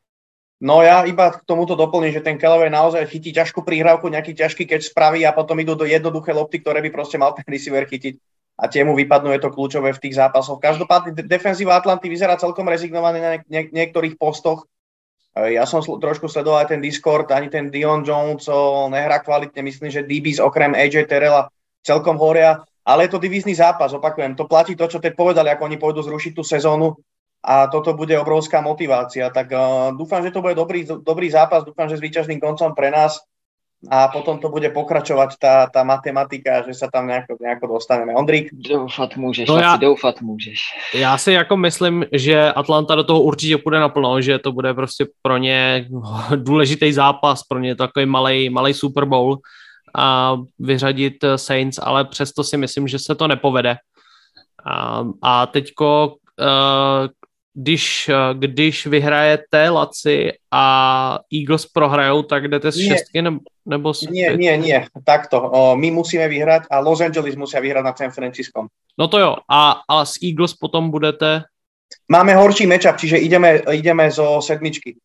No 0.59 0.81
ja 0.81 1.05
iba 1.05 1.31
k 1.31 1.45
tomuto 1.45 1.77
doplním, 1.77 2.15
že 2.15 2.25
ten 2.25 2.41
Callaway 2.41 2.73
naozaj 2.73 3.05
chytí 3.13 3.31
ťažkú 3.31 3.63
príhrávku, 3.63 4.09
nejaký 4.09 4.33
ťažký 4.33 4.65
keď 4.65 4.81
spraví 4.89 5.23
a 5.23 5.37
potom 5.37 5.61
idú 5.61 5.77
do 5.77 5.85
jednoduché 5.85 6.33
lopty, 6.33 6.65
ktoré 6.65 6.81
by 6.83 6.91
proste 6.91 7.21
mal 7.21 7.37
ten 7.37 7.45
receiver 7.45 7.85
chytiť 7.85 8.17
a 8.55 8.65
tie 8.71 8.87
mu 8.87 8.95
vypadnú, 8.95 9.35
je 9.35 9.43
to 9.43 9.51
kľúčové 9.51 9.91
v 9.91 10.03
tých 10.03 10.15
zápasoch. 10.15 10.63
Každopádne 10.63 11.27
defenzíva 11.27 11.75
Atlanty 11.75 12.07
vyzerá 12.07 12.39
celkom 12.39 12.71
rezignovaný 12.71 13.19
na 13.19 13.31
niek- 13.51 13.75
niektorých 13.75 14.15
postoch. 14.15 14.71
E, 15.35 15.59
ja 15.59 15.67
som 15.67 15.83
trošku 15.83 16.31
sledoval 16.31 16.63
aj 16.63 16.71
ten 16.71 16.81
Discord, 16.81 17.35
ani 17.35 17.51
ten 17.51 17.75
Dion 17.75 18.07
Jones 18.07 18.47
o, 18.47 18.87
nehrá 18.87 19.19
kvalitne, 19.19 19.59
myslím, 19.67 19.91
že 19.91 20.07
DBs 20.07 20.39
okrem 20.39 20.71
AJ 20.71 21.11
Terrella 21.11 21.51
celkom 21.83 22.15
horia, 22.15 22.63
ale 22.87 23.11
je 23.11 23.19
to 23.19 23.23
divízny 23.23 23.59
zápas, 23.59 23.91
opakujem, 23.91 24.39
to 24.39 24.47
platí 24.47 24.79
to, 24.79 24.87
čo 24.87 25.03
teď 25.03 25.19
povedali, 25.19 25.51
ako 25.51 25.67
oni 25.67 25.77
pôjdu 25.77 26.01
zrušiť 26.07 26.33
tú 26.39 26.47
sezónu 26.47 26.95
a 27.45 27.69
toto 27.69 27.93
bude 27.93 28.17
obrovská 28.17 28.65
motivácia. 28.65 29.29
Tak 29.29 29.47
uh, 29.53 29.93
dúfam, 29.93 30.25
že 30.25 30.33
to 30.33 30.41
bude 30.41 30.57
dobrý, 30.57 30.89
dobrý 30.89 31.29
zápas, 31.29 31.61
dúfam, 31.61 31.93
že 31.93 32.01
s 32.01 32.05
výťažným 32.05 32.41
koncom 32.41 32.73
pre 32.73 32.89
nás 32.89 33.21
a 33.91 34.09
potom 34.09 34.39
to 34.39 34.49
bude 34.49 34.69
pokračovať 34.71 35.31
tá, 35.37 35.55
tá 35.69 35.85
matematika, 35.85 36.65
že 36.65 36.75
sa 36.75 36.89
tam 36.89 37.07
nejako, 37.07 37.37
nejako 37.41 37.67
dostaneme. 37.77 38.15
Ondrík? 38.15 38.49
Doufat 38.53 39.17
můžeš, 39.17 39.49
no 39.49 39.57
já, 39.57 39.77
doufat 39.77 40.21
můžeš. 40.21 40.61
Já 40.95 41.19
si 41.19 41.33
jako 41.33 41.57
myslím, 41.57 42.05
že 42.13 42.53
Atlanta 42.53 42.95
do 42.95 43.05
toho 43.05 43.23
určitě 43.23 43.59
půjde 43.59 43.81
naplno, 43.81 44.21
že 44.21 44.39
to 44.39 44.53
bude 44.53 44.75
prostě 44.75 45.07
pro 45.23 45.37
ně 45.37 45.87
důležitý 46.37 46.93
zápas, 46.93 47.43
pro 47.43 47.59
ně 47.59 47.77
takový 47.77 48.07
malý, 48.07 48.51
malý 48.51 48.75
Super 48.75 49.05
Bowl 49.05 49.39
a 49.95 50.37
vyřadit 50.59 51.25
Saints, 51.37 51.79
ale 51.83 52.05
přesto 52.05 52.45
si 52.45 52.57
myslím, 52.57 52.89
že 52.89 52.99
se 52.99 53.15
to 53.15 53.29
nepovede. 53.29 53.77
A, 54.67 55.05
a 55.23 55.47
teďko 55.47 56.15
uh, 56.41 57.09
když, 57.55 58.09
eh, 58.09 58.35
když 58.35 58.87
vyhrajete 58.87 59.71
Laci 59.71 60.33
a 60.51 60.65
Eagles 61.33 61.67
prohrajou, 61.67 62.23
tak 62.23 62.49
jdete 62.49 62.73
z 62.73 62.77
nie. 62.77 62.89
šestky 62.89 63.23
nebo, 63.23 63.41
nebo 63.67 63.95
z... 63.95 64.11
Nie, 64.11 64.37
nie, 64.37 64.59
nie, 64.59 64.87
takto. 65.05 65.51
my 65.79 65.91
musíme 65.91 66.29
vyhrať 66.29 66.67
a 66.71 66.83
Los 66.83 67.01
Angeles 67.01 67.39
musia 67.39 67.61
vyhrať 67.61 67.85
nad 67.85 67.99
San 67.99 68.11
Francisco. 68.11 68.67
No 68.99 69.09
to 69.09 69.19
jo, 69.19 69.33
a, 69.49 69.83
a 69.89 70.05
z 70.05 70.15
Eagles 70.23 70.55
potom 70.55 70.91
budete... 70.91 71.47
Máme 72.11 72.35
horší 72.35 72.67
matchup, 72.67 72.99
čiže 72.99 73.17
ideme, 73.23 73.63
ideme 73.71 74.11
zo 74.11 74.43
sedmičky. 74.43 74.99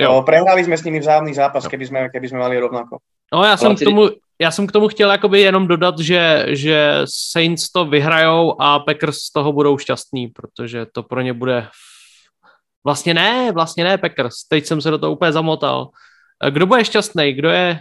Jo. 0.00 0.22
Prehrali 0.24 0.64
sme 0.64 0.80
s 0.80 0.84
nimi 0.86 1.02
vzájemný 1.02 1.34
zápas, 1.36 1.68
keby 1.68 1.84
sme, 1.84 2.00
keby 2.08 2.26
sme 2.32 2.40
mali 2.40 2.56
rovnako. 2.56 3.04
No 3.34 3.44
já 3.44 3.56
jsem, 3.56 3.76
k 3.76 3.80
tomu, 3.80 4.08
já 4.40 4.50
jsem 4.50 4.66
k 4.66 4.72
tomu 4.72 4.88
chtěl 4.88 5.10
jakoby 5.10 5.40
jenom 5.40 5.66
dodat, 5.66 5.98
že, 5.98 6.46
že 6.48 7.02
Saints 7.04 7.72
to 7.72 7.84
vyhrajou 7.84 8.62
a 8.62 8.78
Packers 8.78 9.18
z 9.18 9.32
toho 9.32 9.52
budou 9.52 9.78
šťastní, 9.78 10.28
protože 10.28 10.86
to 10.92 11.02
pro 11.02 11.20
ně 11.20 11.32
bude... 11.32 11.68
Vlastně 12.84 13.14
ne, 13.14 13.52
vlastně 13.52 13.84
ne 13.84 13.98
Packers. 13.98 14.34
Teď 14.48 14.66
jsem 14.66 14.80
se 14.80 14.90
do 14.90 14.98
toho 14.98 15.12
úplně 15.12 15.32
zamotal. 15.32 15.88
Kdo 16.50 16.66
bude 16.66 16.84
šťastný? 16.84 17.32
Kdo 17.32 17.50
je... 17.50 17.78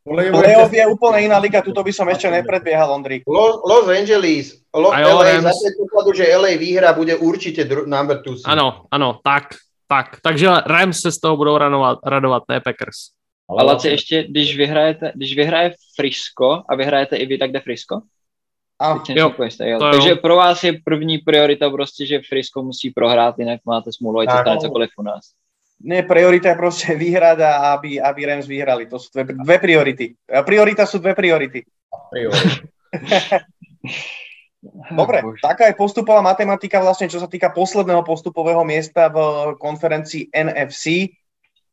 Playoff 0.00 0.72
je 0.72 0.80
úplne 0.88 1.28
iná 1.28 1.36
liga, 1.36 1.60
tuto 1.60 1.84
by 1.84 1.92
som 1.92 2.08
ešte 2.08 2.32
nepredbiehal, 2.32 2.88
Ondrik. 2.88 3.20
Los, 3.28 3.60
Los 3.60 3.84
Angeles, 3.84 4.64
Lo, 4.72 4.96
LA, 4.96 5.44
za 5.44 5.52
predpokladu, 5.52 6.16
že 6.16 6.24
LA 6.24 6.56
výhra, 6.56 6.96
bude 6.96 7.14
určite 7.20 7.68
dru- 7.68 7.84
number 7.84 8.24
two. 8.24 8.40
Ano, 8.48 8.88
ano, 8.90 9.20
tak, 9.20 9.60
tak. 9.84 10.18
Takže 10.24 10.64
Rams 10.66 11.00
se 11.00 11.12
z 11.12 11.20
toho 11.20 11.36
budou 11.36 11.58
radovat, 11.58 11.98
radovat 12.06 12.42
ne 12.48 12.60
Packers. 12.60 13.19
Ale 13.50 13.64
Laci, 13.64 13.88
ještě, 13.88 14.22
když 14.22 14.56
vyhrajete, 14.56 15.12
když 15.14 15.36
vyhraje 15.36 15.74
Frisco 15.96 16.62
a 16.68 16.76
vyhrajete 16.76 17.16
i 17.16 17.26
vy, 17.26 17.38
tak 17.38 17.52
jde 17.52 17.60
Frisco? 17.60 18.02
A, 18.80 19.02
jo, 19.08 19.32
jste, 19.48 19.68
jo. 19.68 19.78
Takže 19.78 20.10
jo. 20.10 20.16
pro 20.16 20.36
vás 20.36 20.64
je 20.64 20.72
první 20.84 21.18
priorita 21.18 21.70
prostě, 21.70 22.06
že 22.06 22.20
Frisco 22.28 22.62
musí 22.62 22.90
prohrát, 22.90 23.38
jinak 23.38 23.60
máte 23.66 23.92
smůlu, 23.92 24.20
ať 24.20 24.30
se 24.30 24.36
stane 24.36 24.58
cokoliv 24.58 24.90
u 24.98 25.02
nás. 25.02 25.20
Ne, 25.80 26.04
priorita 26.04 26.52
je 26.52 26.60
proste 26.60 26.92
vyhrať 27.02 27.40
a 27.40 27.72
aby, 27.72 27.96
aby 28.00 28.20
Rams 28.28 28.44
vyhrali. 28.46 28.84
To 28.86 29.00
sú 29.00 29.08
dve, 29.16 29.24
dve 29.32 29.56
priority. 29.58 30.12
Priorita 30.28 30.84
sú 30.84 31.00
dve 31.00 31.16
priority. 31.16 31.64
Dobre, 34.92 35.24
taká 35.40 35.72
je 35.72 35.80
postupová 35.80 36.20
matematika 36.20 36.84
vlastne, 36.84 37.08
čo 37.08 37.16
sa 37.16 37.32
týka 37.32 37.48
posledného 37.48 38.04
postupového 38.04 38.60
miesta 38.60 39.08
v 39.08 39.16
konferencii 39.56 40.28
NFC. 40.36 41.16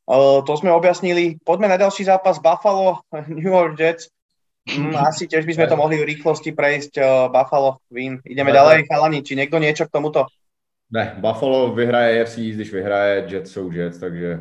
Uh, 0.07 0.39
to 0.47 0.55
sme 0.55 0.71
objasnili. 0.71 1.35
Poďme 1.43 1.67
na 1.67 1.75
ďalší 1.75 2.07
zápas 2.07 2.39
Buffalo, 2.39 3.03
New 3.27 3.51
York 3.51 3.75
Jets. 3.75 4.07
Mm, 4.67 4.95
asi 4.95 5.27
tiež 5.27 5.47
by 5.47 5.53
sme 5.55 5.67
to 5.67 5.79
mohli 5.79 5.99
v 5.99 6.07
rýchlosti 6.15 6.51
prejsť. 6.51 6.93
Uh, 6.99 7.05
Buffalo, 7.27 7.83
win. 7.91 8.23
Ideme 8.23 8.51
ne, 8.51 8.55
ďalej, 8.55 8.77
chalani. 8.87 9.19
Či 9.23 9.35
niekto 9.35 9.59
niečo 9.59 9.87
k 9.87 9.93
tomuto? 9.99 10.27
Ne, 10.91 11.19
Buffalo 11.19 11.75
vyhraje 11.75 12.23
AFC, 12.23 12.35
když 12.39 12.73
vyhraje 12.73 13.27
Jets 13.27 13.51
jsou 13.51 13.71
Jets, 13.71 13.99
takže 13.99 14.39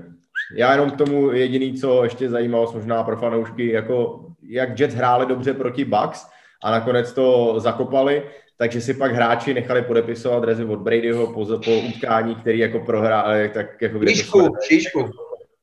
já 0.55 0.73
jenom 0.73 0.91
k 0.91 0.97
tomu 0.97 1.31
jediný, 1.31 1.75
co 1.75 2.05
ještě 2.05 2.31
zajímalo 2.31 2.73
možná 2.73 3.03
pro 3.03 3.17
fanoušky, 3.17 3.73
jako 3.73 4.27
jak 4.43 4.81
Jets 4.81 4.95
hráli 4.95 5.27
dobře 5.27 5.55
proti 5.55 5.85
Bucks 5.85 6.27
a 6.63 6.71
nakonec 6.71 7.13
to 7.13 7.55
zakopali, 7.61 8.23
takže 8.59 8.81
si 8.81 8.95
pak 8.95 9.13
hráči 9.13 9.55
nechali 9.55 9.83
podepisovat 9.83 10.45
rezy 10.45 10.65
od 10.65 10.79
Bradyho 10.79 11.27
po, 11.27 11.47
po 11.65 11.79
utkání, 11.89 12.35
který 12.35 12.59
jako 12.59 12.81
prohráli, 12.81 13.49
tak 13.49 13.83
jako 13.83 13.99
kde 13.99 14.11
Šíšku, 14.11 14.49
šíšku. 14.69 15.11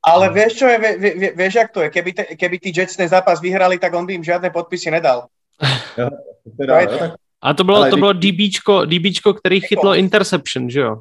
Ale 0.03 0.35
vieš 0.35 0.59
čo 0.59 0.67
je, 0.67 0.77
vie, 0.99 1.31
vieš, 1.31 1.53
jak 1.55 1.71
to 1.71 1.87
je? 1.87 1.89
Keby, 1.89 2.11
te, 2.11 2.23
keby 2.35 2.59
tí 2.59 2.75
Jets 2.75 2.99
ten 2.99 3.07
zápas 3.07 3.39
vyhrali, 3.39 3.79
tak 3.79 3.95
on 3.95 4.03
by 4.03 4.19
im 4.19 4.23
žiadne 4.23 4.51
podpisy 4.51 4.91
nedal. 4.91 5.31
Jo, 5.93 6.09
teda, 6.57 6.89
to 6.89 6.91
no, 6.91 6.97
tak... 6.97 7.11
A 7.43 7.53
to 7.53 7.63
bylo, 7.63 7.89
to 7.89 7.97
bylo 7.97 8.13
DBčko, 8.13 8.85
DBčko, 8.85 9.33
který 9.33 9.57
Eccles. 9.57 9.69
chytlo 9.69 9.95
interception, 9.95 10.69
že 10.69 10.79
jo? 10.79 10.93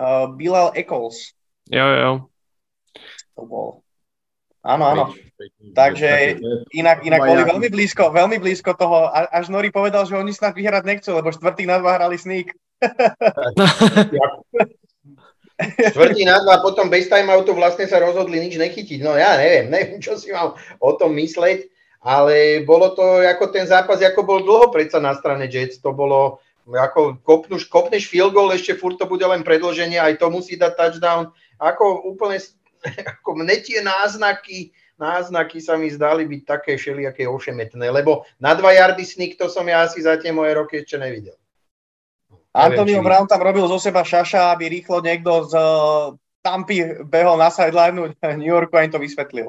Uh, 0.00 0.36
Bilal 0.36 0.70
Eccles. 0.74 1.14
Jo, 1.70 1.86
jo. 1.86 2.20
To 3.36 3.46
bol. 3.46 3.82
Áno, 4.62 4.86
áno. 4.86 5.04
Takže 5.74 6.38
inak, 6.70 7.02
inak 7.02 7.20
boli 7.26 7.42
veľmi 7.42 7.66
blízko, 7.66 8.14
veľmi 8.14 8.38
blízko 8.38 8.78
toho, 8.78 9.10
až 9.10 9.50
Nori 9.50 9.74
povedal, 9.74 10.06
že 10.06 10.14
oni 10.14 10.30
snad 10.30 10.54
vyhrať 10.54 10.86
nechcú, 10.86 11.18
lebo 11.18 11.34
štvrtý 11.34 11.66
na 11.66 11.82
dva 11.82 11.98
hrali 11.98 12.14
sneak. 12.14 12.54
Štvrtý 15.94 16.22
na 16.26 16.42
dva, 16.42 16.60
potom 16.60 16.90
bez 16.90 17.06
timeoutu 17.06 17.54
vlastne 17.54 17.86
sa 17.86 18.02
rozhodli 18.02 18.40
nič 18.42 18.58
nechytiť. 18.58 19.00
No 19.02 19.14
ja 19.14 19.36
neviem, 19.38 19.70
neviem, 19.70 19.98
čo 20.02 20.18
si 20.18 20.32
mal 20.32 20.58
o 20.82 20.90
tom 20.96 21.14
mysleť, 21.16 21.68
ale 22.02 22.66
bolo 22.66 22.92
to 22.98 23.22
ako 23.22 23.54
ten 23.54 23.66
zápas, 23.66 24.02
ako 24.02 24.26
bol 24.26 24.40
dlho 24.42 24.74
predsa 24.74 24.98
na 24.98 25.14
strane 25.14 25.46
Jets. 25.46 25.78
To 25.86 25.94
bolo, 25.94 26.42
ako 26.66 27.22
kopnúš, 27.22 27.70
kopneš 27.70 28.10
field 28.10 28.34
goal, 28.34 28.50
ešte 28.50 28.74
furt 28.74 28.98
to 28.98 29.06
bude 29.06 29.22
len 29.22 29.46
predloženie, 29.46 30.02
aj 30.02 30.18
to 30.18 30.26
musí 30.28 30.58
dať 30.58 30.74
touchdown. 30.74 31.30
Ako 31.62 32.06
úplne, 32.06 32.42
ako 33.18 33.30
mne 33.38 33.56
tie 33.62 33.82
náznaky, 33.82 34.74
náznaky 34.98 35.58
sa 35.62 35.78
mi 35.78 35.90
zdali 35.90 36.26
byť 36.26 36.42
také 36.46 36.78
všelijaké 36.78 37.26
ošemetné, 37.26 37.90
lebo 37.90 38.26
na 38.42 38.54
dva 38.54 38.74
yardy 38.74 39.06
sneak 39.06 39.38
to 39.38 39.46
som 39.46 39.66
ja 39.66 39.86
asi 39.86 40.02
za 40.02 40.18
tie 40.18 40.34
moje 40.34 40.54
roky 40.58 40.82
ešte 40.82 40.98
nevidel. 40.98 41.38
Antonio 42.52 43.00
či... 43.00 43.04
Brown 43.04 43.24
tam 43.24 43.40
robil 43.40 43.64
zo 43.64 43.80
seba 43.80 44.04
šaša, 44.04 44.52
aby 44.52 44.68
rýchlo 44.68 45.00
niekto 45.00 45.48
z 45.48 45.52
uh, 45.56 46.12
Tampy 46.44 47.00
behol 47.08 47.40
na 47.40 47.48
sideline 47.48 48.12
New 48.40 48.50
Yorku 48.52 48.76
a 48.76 48.84
im 48.84 48.92
to 48.92 49.00
vysvetlil. 49.00 49.48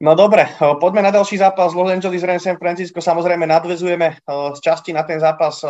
No 0.00 0.16
dobre, 0.16 0.48
uh, 0.48 0.80
poďme 0.80 1.04
na 1.04 1.12
ďalší 1.12 1.36
zápas 1.36 1.76
Los 1.76 1.92
Angeles 1.92 2.24
Rams 2.24 2.40
San 2.40 2.56
Francisco. 2.56 3.04
Samozrejme 3.04 3.44
nadvezujeme 3.44 4.16
uh, 4.24 4.56
z 4.56 4.60
časti 4.64 4.96
na 4.96 5.04
ten 5.04 5.20
zápas 5.20 5.60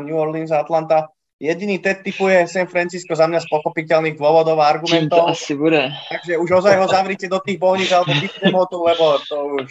New 0.00 0.16
Orleans 0.16 0.48
a 0.56 0.64
Atlanta. 0.64 1.12
Jediný 1.36 1.76
TED 1.82 2.00
typuje 2.00 2.48
San 2.48 2.64
Francisco 2.64 3.12
za 3.12 3.28
mňa 3.28 3.44
z 3.44 3.50
pochopiteľných 3.52 4.16
dôvodov 4.16 4.56
a 4.64 4.70
argumentov. 4.70 5.28
Čím 5.28 5.28
to 5.28 5.34
asi 5.36 5.52
bude. 5.52 5.82
Takže 6.08 6.40
už 6.40 6.48
ozaj 6.64 6.74
ho 6.80 6.86
zavrite 6.88 7.26
do 7.28 7.36
tých 7.44 7.60
bohníc 7.60 7.92
alebo 7.92 8.16
vypnem 8.16 8.54
ho 8.54 8.64
tu, 8.64 8.78
lebo 8.80 9.04
to 9.20 9.36
už... 9.60 9.68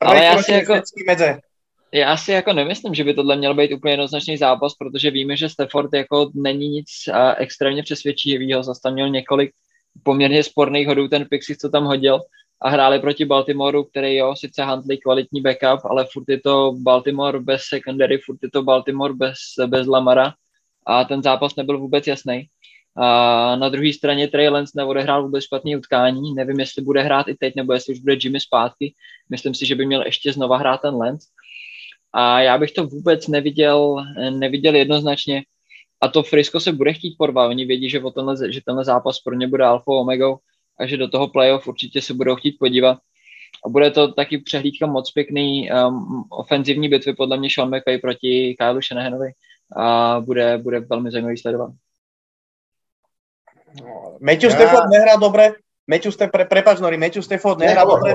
Ale 0.00 0.16
ja 0.24 0.32
si 0.40 0.54
ako... 0.56 0.80
Medze 1.04 1.44
já 1.94 2.16
si 2.16 2.32
jako 2.32 2.52
nemyslím, 2.52 2.94
že 2.94 3.04
by 3.04 3.14
tohle 3.14 3.36
měl 3.36 3.54
být 3.54 3.72
úplně 3.72 3.92
jednoznačný 3.92 4.36
zápas, 4.36 4.74
protože 4.74 5.10
víme, 5.10 5.36
že 5.36 5.48
Stafford 5.48 5.94
jako 5.94 6.30
není 6.34 6.68
nic 6.68 6.88
extrémně 7.36 7.82
přesvědčivého, 7.82 8.62
zase 8.62 8.80
tam 8.82 8.92
měl 8.92 9.08
několik 9.08 9.50
poměrně 10.02 10.42
sporných 10.42 10.86
hodů 10.86 11.08
ten 11.08 11.26
Pixie, 11.30 11.56
co 11.56 11.68
tam 11.68 11.84
hodil 11.84 12.20
a 12.62 12.68
hráli 12.68 12.98
proti 12.98 13.24
Baltimoreu, 13.24 13.84
který 13.84 14.16
jo, 14.16 14.34
sice 14.36 14.62
handlí 14.62 14.98
kvalitní 14.98 15.40
backup, 15.40 15.84
ale 15.84 16.06
furt 16.12 16.24
je 16.28 16.40
to 16.40 16.72
Baltimore 16.78 17.40
bez 17.40 17.62
secondary, 17.62 18.18
furt 18.18 18.38
je 18.42 18.50
to 18.50 18.62
Baltimore 18.62 19.14
bez, 19.14 19.36
bez 19.66 19.86
Lamara 19.86 20.34
a 20.86 21.04
ten 21.04 21.22
zápas 21.22 21.56
nebyl 21.56 21.78
vůbec 21.78 22.06
jasný. 22.06 22.46
A 22.96 23.56
na 23.56 23.68
druhé 23.68 23.92
straně 23.92 24.28
Trey 24.28 24.48
Lance 24.48 24.72
neodehrál 24.76 25.22
vůbec 25.22 25.44
špatný 25.44 25.76
utkání, 25.76 26.34
nevím, 26.34 26.60
jestli 26.60 26.82
bude 26.82 27.02
hrát 27.02 27.28
i 27.28 27.34
teď, 27.34 27.54
nebo 27.56 27.72
jestli 27.72 27.94
už 27.94 28.00
bude 28.00 28.16
Jimmy 28.20 28.40
zpátky. 28.40 28.94
Myslím 29.30 29.54
si, 29.54 29.66
že 29.66 29.74
by 29.74 29.86
měl 29.86 30.02
ještě 30.02 30.32
znova 30.32 30.56
hrát 30.56 30.80
ten 30.80 30.94
Lance. 30.94 31.28
A 32.16 32.40
já 32.40 32.58
bych 32.58 32.72
to 32.72 32.86
vůbec 32.86 33.28
neviděl, 33.28 34.04
neviděl 34.30 34.74
jednoznačně. 34.74 35.42
A 36.00 36.08
to 36.08 36.22
Frisco 36.22 36.60
se 36.60 36.72
bude 36.72 36.92
chtít 36.92 37.14
porvat. 37.18 37.48
Oni 37.48 37.64
vědí, 37.64 37.90
že, 37.90 38.02
o 38.02 38.10
tenhle, 38.10 38.52
že 38.52 38.60
tenhle 38.66 38.84
zápas 38.84 39.20
pro 39.20 39.34
ně 39.34 39.48
bude 39.48 39.64
alfa 39.64 39.92
omega 39.92 40.36
a 40.78 40.86
že 40.86 40.96
do 40.96 41.08
toho 41.08 41.28
playoff 41.28 41.68
určitě 41.68 42.02
se 42.02 42.14
budou 42.14 42.36
chtít 42.36 42.56
podívat. 42.58 42.98
A 43.66 43.68
bude 43.68 43.90
to 43.90 44.12
taky 44.12 44.38
přehlídka 44.38 44.86
moc 44.86 45.12
pěkný 45.12 45.70
um, 45.70 46.24
ofenzivní 46.30 46.88
bitvy, 46.88 47.14
podle 47.14 47.36
mě 47.36 47.48
Sean 47.54 47.68
McVay 47.68 47.98
proti 47.98 48.56
Kyle 48.58 48.82
Shanahanovi 48.82 49.32
a 49.76 50.16
bude, 50.20 50.58
bude 50.58 50.80
velmi 50.80 51.10
zajímavý 51.10 51.38
sledovat. 51.38 51.70
Matthew 54.20 54.50
ja. 54.50 54.50
Stafford 54.50 54.90
nehrá 54.90 55.16
dobre. 55.16 55.52
Matthew 55.86 56.12
Stafford, 56.12 56.32
pre, 56.32 56.44
prepač, 56.44 56.80
Nori, 56.80 56.96
Matthew 56.96 57.22
Stafford 57.22 57.58
nehrá 57.58 57.84
dobre. 57.84 58.14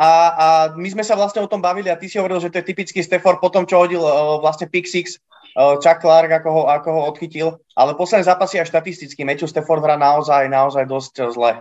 A, 0.00 0.10
a 0.32 0.46
my 0.80 0.88
sme 0.88 1.04
sa 1.04 1.12
vlastne 1.12 1.44
o 1.44 1.50
tom 1.50 1.60
bavili 1.60 1.92
a 1.92 2.00
ty 2.00 2.08
si 2.08 2.16
hovoril, 2.16 2.40
že 2.40 2.48
to 2.48 2.64
je 2.64 2.68
typický 2.72 3.04
Stafford 3.04 3.36
po 3.36 3.52
tom, 3.52 3.68
čo 3.68 3.84
hodil 3.84 4.00
uh, 4.00 4.40
vlastne 4.40 4.64
pick 4.64 4.88
uh, 4.88 5.76
Chuck 5.76 6.00
Clark, 6.00 6.32
ako 6.40 6.48
ho, 6.48 6.62
ako 6.72 6.88
ho 6.88 7.00
odchytil. 7.04 7.60
Ale 7.76 7.92
posledné 7.92 8.24
zápasy 8.24 8.56
aj 8.64 8.72
štatisticky. 8.72 9.28
Matthew 9.28 9.52
Stafford 9.52 9.84
hrá 9.84 10.00
naozaj, 10.00 10.48
naozaj 10.48 10.88
dosť 10.88 11.36
zle. 11.36 11.60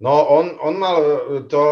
No, 0.00 0.12
on, 0.28 0.56
on 0.60 0.74
mal 0.80 0.96
to, 1.48 1.62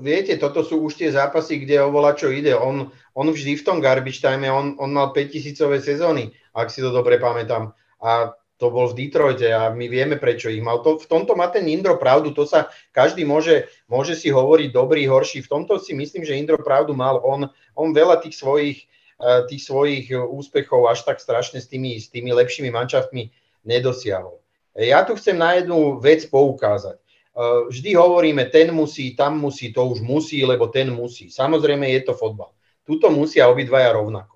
viete, 0.00 0.36
toto 0.40 0.64
sú 0.64 0.84
už 0.84 1.00
tie 1.00 1.12
zápasy, 1.12 1.64
kde 1.64 1.84
o 1.84 1.92
vola 1.92 2.16
čo 2.16 2.32
ide. 2.32 2.56
On, 2.56 2.88
on 3.12 3.26
vždy 3.28 3.60
v 3.60 3.64
tom 3.64 3.80
garbage 3.80 4.24
time, 4.24 4.48
on, 4.48 4.76
on 4.80 4.88
mal 4.92 5.12
5000 5.16 5.56
sezóny, 5.84 6.32
ak 6.56 6.72
si 6.72 6.80
to 6.80 6.88
dobre 6.92 7.20
pamätám. 7.20 7.76
A 8.00 8.36
to 8.58 8.70
bol 8.70 8.86
v 8.90 9.06
Detroite 9.06 9.50
a 9.50 9.70
my 9.74 9.86
vieme, 9.90 10.14
prečo 10.14 10.46
ich 10.46 10.62
mal. 10.62 10.78
To, 10.86 10.94
v 10.96 11.06
tomto 11.10 11.34
má 11.34 11.50
ten 11.50 11.66
Indro 11.66 11.98
pravdu, 11.98 12.30
to 12.30 12.46
sa 12.46 12.70
každý 12.94 13.26
môže, 13.26 13.66
môže 13.90 14.14
si 14.14 14.30
hovoriť 14.30 14.70
dobrý, 14.70 15.10
horší. 15.10 15.42
V 15.42 15.50
tomto 15.50 15.82
si 15.82 15.90
myslím, 15.90 16.22
že 16.22 16.38
Indro 16.38 16.62
pravdu 16.62 16.94
mal. 16.94 17.18
On, 17.26 17.50
on 17.74 17.88
veľa 17.90 18.22
tých 18.22 18.38
svojich, 18.38 18.78
eh, 19.18 19.42
tých 19.50 19.62
svojich 19.66 20.14
úspechov 20.14 20.86
až 20.86 21.02
tak 21.02 21.18
strašne 21.18 21.58
s 21.58 21.66
tými, 21.66 21.98
s 21.98 22.14
tými 22.14 22.30
lepšími 22.30 22.70
mančaftmi 22.70 23.34
nedosiahol. 23.66 24.38
Ja 24.74 25.06
tu 25.06 25.14
chcem 25.18 25.38
na 25.38 25.58
jednu 25.58 25.98
vec 25.98 26.22
poukázať. 26.30 26.98
Eh, 26.98 27.60
vždy 27.74 27.90
hovoríme, 27.98 28.46
ten 28.54 28.70
musí, 28.70 29.18
tam 29.18 29.42
musí, 29.42 29.74
to 29.74 29.82
už 29.82 29.98
musí, 29.98 30.46
lebo 30.46 30.70
ten 30.70 30.94
musí. 30.94 31.26
Samozrejme 31.26 31.90
je 31.90 32.06
to 32.06 32.14
fotbal. 32.14 32.54
Tuto 32.86 33.10
musia 33.10 33.50
obidvaja 33.50 33.90
rovnako 33.90 34.33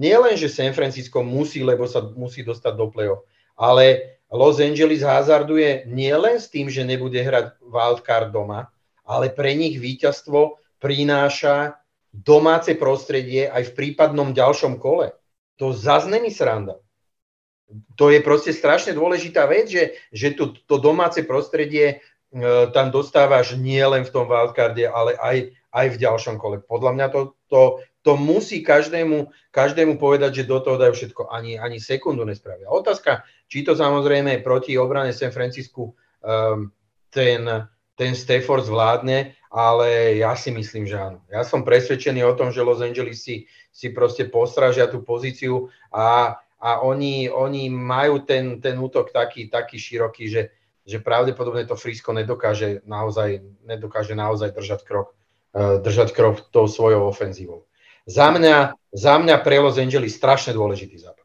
nie 0.00 0.16
len, 0.16 0.32
že 0.32 0.48
San 0.48 0.72
Francisco 0.72 1.20
musí, 1.20 1.60
lebo 1.60 1.84
sa 1.84 2.00
musí 2.00 2.40
dostať 2.40 2.72
do 2.72 2.88
play-off, 2.88 3.28
ale 3.52 4.16
Los 4.32 4.56
Angeles 4.56 5.04
hazarduje 5.04 5.84
nie 5.90 6.14
len 6.16 6.40
s 6.40 6.48
tým, 6.48 6.72
že 6.72 6.88
nebude 6.88 7.20
hrať 7.20 7.60
wildcard 7.60 8.32
doma, 8.32 8.72
ale 9.04 9.28
pre 9.28 9.52
nich 9.52 9.76
víťazstvo 9.76 10.56
prináša 10.80 11.76
domáce 12.08 12.72
prostredie 12.78 13.50
aj 13.50 13.70
v 13.70 13.76
prípadnom 13.76 14.32
ďalšom 14.32 14.80
kole. 14.80 15.12
To 15.60 15.76
zase 15.76 16.08
není 16.08 16.32
sranda. 16.32 16.80
to 17.94 18.10
je 18.10 18.18
proste 18.24 18.50
strašne 18.50 18.96
dôležitá 18.96 19.46
vec, 19.46 19.70
že, 19.70 19.84
že 20.10 20.34
to, 20.34 20.58
to 20.66 20.80
domáce 20.82 21.22
prostredie 21.22 22.02
uh, 22.34 22.66
tam 22.74 22.90
dostávaš 22.90 23.54
nie 23.54 23.82
len 23.82 24.02
v 24.02 24.10
tom 24.10 24.26
wildcarde, 24.26 24.90
ale 24.90 25.14
aj, 25.20 25.36
aj 25.70 25.86
v 25.94 26.00
ďalšom 26.00 26.36
kole. 26.40 26.58
Podľa 26.58 26.90
mňa 26.98 27.06
to, 27.14 27.20
to, 27.46 27.60
to 28.00 28.16
musí 28.16 28.64
každému, 28.64 29.28
každému 29.52 30.00
povedať, 30.00 30.42
že 30.42 30.48
do 30.48 30.60
toho 30.60 30.80
dajú 30.80 30.96
všetko. 30.96 31.28
Ani, 31.28 31.60
ani 31.60 31.76
sekundu 31.76 32.24
nespravia. 32.24 32.72
Otázka, 32.72 33.28
či 33.44 33.60
to 33.60 33.76
samozrejme 33.76 34.40
proti 34.40 34.80
obrane 34.80 35.12
San 35.12 35.32
Francisku 35.32 35.92
um, 35.92 36.72
ten, 37.12 37.44
ten 37.92 38.12
Stafford 38.16 38.64
zvládne, 38.64 39.36
ale 39.52 40.16
ja 40.16 40.32
si 40.32 40.48
myslím, 40.48 40.88
že 40.88 40.96
áno. 40.96 41.20
Ja 41.28 41.44
som 41.44 41.66
presvedčený 41.66 42.24
o 42.24 42.36
tom, 42.38 42.48
že 42.54 42.64
Los 42.64 42.80
Angeles 42.80 43.20
si, 43.20 43.44
si 43.68 43.92
proste 43.92 44.24
postražia 44.32 44.88
tú 44.88 45.04
pozíciu 45.04 45.68
a, 45.92 46.40
a 46.56 46.70
oni, 46.80 47.28
oni 47.28 47.68
majú 47.68 48.24
ten, 48.24 48.64
ten 48.64 48.80
útok 48.80 49.12
taký, 49.12 49.52
taký 49.52 49.76
široký, 49.76 50.24
že, 50.30 50.42
že 50.88 51.04
pravdepodobne 51.04 51.68
to 51.68 51.76
Frisko 51.76 52.16
nedokáže 52.16 52.80
naozaj, 52.88 53.44
nedokáže 53.68 54.16
naozaj 54.16 54.56
držať 54.56 54.80
krok, 54.88 55.12
uh, 55.52 55.82
držať 55.82 56.16
krok 56.16 56.48
tou 56.48 56.64
svojou 56.64 57.04
ofenzívou. 57.04 57.68
Za 58.06 58.30
mňa, 58.30 58.72
za 58.94 59.18
mňa 59.18 59.36
pre 59.44 59.58
Los 59.58 59.78
Angeles 59.78 60.16
strašne 60.16 60.52
dôležitý 60.52 60.98
zápas. 60.98 61.20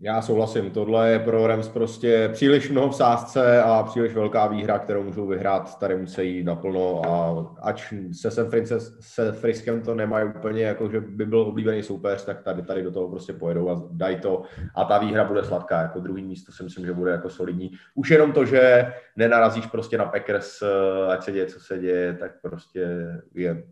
Já 0.00 0.22
souhlasím, 0.22 0.70
tohle 0.70 1.10
je 1.10 1.18
pro 1.18 1.46
Rams 1.46 1.68
prostě 1.68 2.28
příliš 2.32 2.70
mnoho 2.70 2.90
v 2.90 2.96
sázce 2.96 3.62
a 3.62 3.82
příliš 3.82 4.14
velká 4.14 4.46
výhra, 4.46 4.78
kterou 4.78 5.02
můžou 5.02 5.26
vyhrát, 5.26 5.78
tady 5.78 5.96
musí 5.96 6.36
jít 6.36 6.44
naplno 6.44 7.02
a 7.06 7.46
ač 7.62 7.92
se 8.12 8.30
San 8.30 8.50
Francisco, 8.50 8.92
se 9.00 9.32
Friskem 9.32 9.82
to 9.82 9.94
nemají 9.94 10.28
úplně 10.28 10.62
jako, 10.62 10.90
že 10.90 11.00
by 11.00 11.26
byl 11.26 11.40
oblíbený 11.40 11.82
soupeř, 11.82 12.24
tak 12.24 12.42
tady, 12.42 12.62
tady 12.62 12.82
do 12.82 12.90
toho 12.90 13.08
prostě 13.08 13.32
pojedou 13.32 13.70
a 13.70 13.82
dají 13.90 14.20
to 14.20 14.42
a 14.74 14.84
ta 14.84 14.98
výhra 14.98 15.24
bude 15.24 15.44
sladká, 15.44 15.82
jako 15.82 16.00
druhý 16.00 16.22
místo 16.22 16.52
si 16.52 16.62
myslím, 16.62 16.86
že 16.86 16.92
bude 16.92 17.10
jako 17.10 17.30
solidní. 17.30 17.70
Už 17.94 18.10
jenom 18.10 18.32
to, 18.32 18.44
že 18.44 18.92
nenarazíš 19.16 19.66
prostě 19.66 19.98
na 19.98 20.04
Packers, 20.04 20.62
ať 21.08 21.24
se 21.24 21.32
děje, 21.32 21.46
co 21.46 21.60
se 21.60 21.78
děje, 21.78 22.14
tak 22.14 22.32
prostě 22.42 22.88
je, 23.34 23.64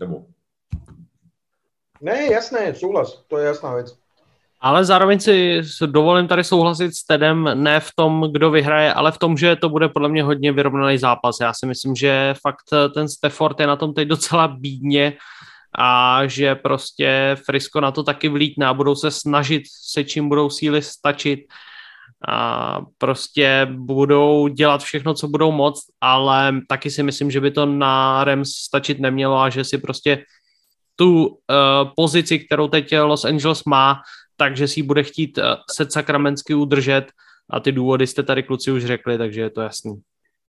nebo... 0.00 0.24
Ne, 2.00 2.32
jasné, 2.32 2.74
souhlas, 2.74 3.24
to 3.28 3.38
je 3.38 3.46
jasná 3.46 3.74
věc. 3.74 3.94
Ale 4.60 4.84
zároveň 4.84 5.20
si 5.20 5.60
dovolím 5.86 6.28
tady 6.28 6.44
souhlasit 6.44 6.94
s 6.94 7.04
Tedem 7.04 7.50
ne 7.54 7.80
v 7.80 7.90
tom, 7.96 8.28
kdo 8.32 8.50
vyhraje, 8.50 8.92
ale 8.92 9.12
v 9.12 9.18
tom, 9.18 9.36
že 9.36 9.56
to 9.56 9.68
bude 9.68 9.88
podle 9.88 10.08
mě 10.08 10.22
hodně 10.22 10.52
vyrovnaný 10.52 10.98
zápas. 10.98 11.36
Já 11.40 11.52
si 11.52 11.66
myslím, 11.66 11.94
že 11.94 12.34
fakt 12.42 12.92
ten 12.94 13.08
Stafford 13.08 13.60
je 13.60 13.66
na 13.66 13.76
tom 13.76 13.94
teď 13.94 14.08
docela 14.08 14.48
bídně 14.48 15.16
a 15.78 16.20
že 16.26 16.54
prostě 16.54 17.36
Frisko 17.46 17.80
na 17.80 17.90
to 17.90 18.02
taky 18.02 18.28
vlítne 18.28 18.66
a 18.66 18.74
budou 18.74 18.94
se 18.94 19.10
snažit 19.10 19.62
se 19.90 20.04
čím 20.04 20.28
budou 20.28 20.50
síly 20.50 20.82
stačit 20.82 21.40
a 22.28 22.80
prostě 22.98 23.66
budou 23.70 24.48
dělat 24.48 24.82
všechno, 24.82 25.14
co 25.14 25.28
budou 25.28 25.52
moct, 25.52 25.82
ale 26.00 26.52
taky 26.68 26.90
si 26.90 27.02
myslím, 27.02 27.30
že 27.30 27.40
by 27.40 27.50
to 27.50 27.66
na 27.66 28.24
Rams 28.24 28.50
stačit 28.50 29.00
nemělo 29.00 29.38
a 29.38 29.50
že 29.50 29.64
si 29.64 29.78
prostě 29.78 30.24
tu 31.00 31.26
uh, 31.26 31.36
pozici, 31.96 32.38
kterou 32.38 32.68
teď 32.68 32.98
Los 32.98 33.24
Angeles 33.24 33.64
má, 33.64 34.04
takže 34.36 34.68
si 34.68 34.80
ji 34.80 34.84
bude 34.84 35.02
chtít 35.02 35.38
eh, 35.38 35.56
set 35.70 35.92
sakramensky 35.92 36.54
udržet 36.54 37.06
a 37.50 37.60
ty 37.60 37.72
důvody 37.72 38.06
jste 38.06 38.22
tady 38.22 38.42
kluci 38.42 38.70
už 38.70 38.84
řekli, 38.84 39.18
takže 39.18 39.40
je 39.40 39.50
to 39.50 39.60
jasný. 39.60 40.00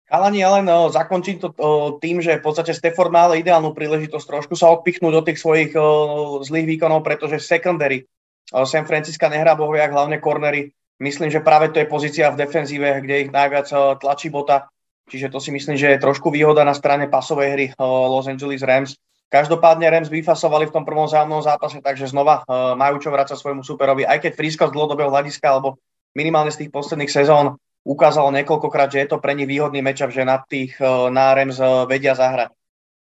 Chalani, 0.08 0.40
ja 0.40 0.48
len 0.56 0.64
o, 0.72 0.88
zakončím 0.88 1.36
to 1.36 1.52
o, 1.52 2.00
tým, 2.00 2.24
že 2.24 2.40
v 2.40 2.44
podstate 2.48 2.72
Stafford 2.72 3.12
má 3.12 3.28
ale 3.28 3.44
ideálnu 3.44 3.76
príležitosť 3.76 4.24
trošku 4.24 4.56
sa 4.56 4.72
odpichnúť 4.72 5.12
do 5.12 5.20
tých 5.20 5.36
svojich 5.36 5.76
o, 5.76 6.40
zlých 6.40 6.64
výkonov, 6.64 7.04
pretože 7.04 7.44
secondary 7.44 8.08
o, 8.56 8.64
San 8.64 8.88
Francisca 8.88 9.28
nehrá 9.28 9.52
bohoviak, 9.52 9.92
hlavne 9.92 10.16
cornery. 10.16 10.72
Myslím, 10.96 11.28
že 11.28 11.44
práve 11.44 11.68
to 11.68 11.84
je 11.84 11.92
pozícia 11.92 12.32
v 12.32 12.40
defenzíve, 12.40 13.04
kde 13.04 13.28
ich 13.28 13.30
najviac 13.32 13.68
o, 13.76 14.00
tlačí 14.00 14.32
bota. 14.32 14.72
Čiže 15.12 15.28
to 15.28 15.44
si 15.44 15.52
myslím, 15.52 15.76
že 15.76 15.92
je 15.92 16.00
trošku 16.00 16.32
výhoda 16.32 16.64
na 16.64 16.72
strane 16.72 17.04
pasovej 17.12 17.48
hry 17.52 17.66
o, 17.76 18.08
Los 18.08 18.32
Angeles 18.32 18.64
Rams. 18.64 18.96
Každopádne 19.28 19.84
Rams 19.92 20.08
vyfasovali 20.08 20.72
v 20.72 20.74
tom 20.74 20.88
prvom 20.88 21.04
zájomnom 21.04 21.44
zápase, 21.44 21.84
takže 21.84 22.08
znova 22.08 22.42
uh, 22.48 22.72
majú 22.72 22.96
čo 22.96 23.12
vrácať 23.12 23.36
svojmu 23.36 23.60
superovi. 23.60 24.08
Aj 24.08 24.16
keď 24.16 24.32
Frisko 24.32 24.68
z 24.68 24.74
dlhodobého 24.74 25.12
hľadiska, 25.12 25.44
alebo 25.44 25.76
minimálne 26.16 26.48
z 26.48 26.64
tých 26.64 26.72
posledných 26.72 27.12
sezón 27.12 27.60
ukázalo 27.84 28.32
niekoľkokrát, 28.32 28.88
že 28.88 29.04
je 29.04 29.08
to 29.12 29.20
pre 29.20 29.36
nich 29.36 29.44
výhodný 29.44 29.84
matchup, 29.84 30.12
že 30.12 30.24
na 30.24 30.40
tých 30.40 30.80
uh, 30.80 31.12
na 31.12 31.36
Rams 31.36 31.60
uh, 31.60 31.84
vedia 31.84 32.16
zahrať. 32.16 32.56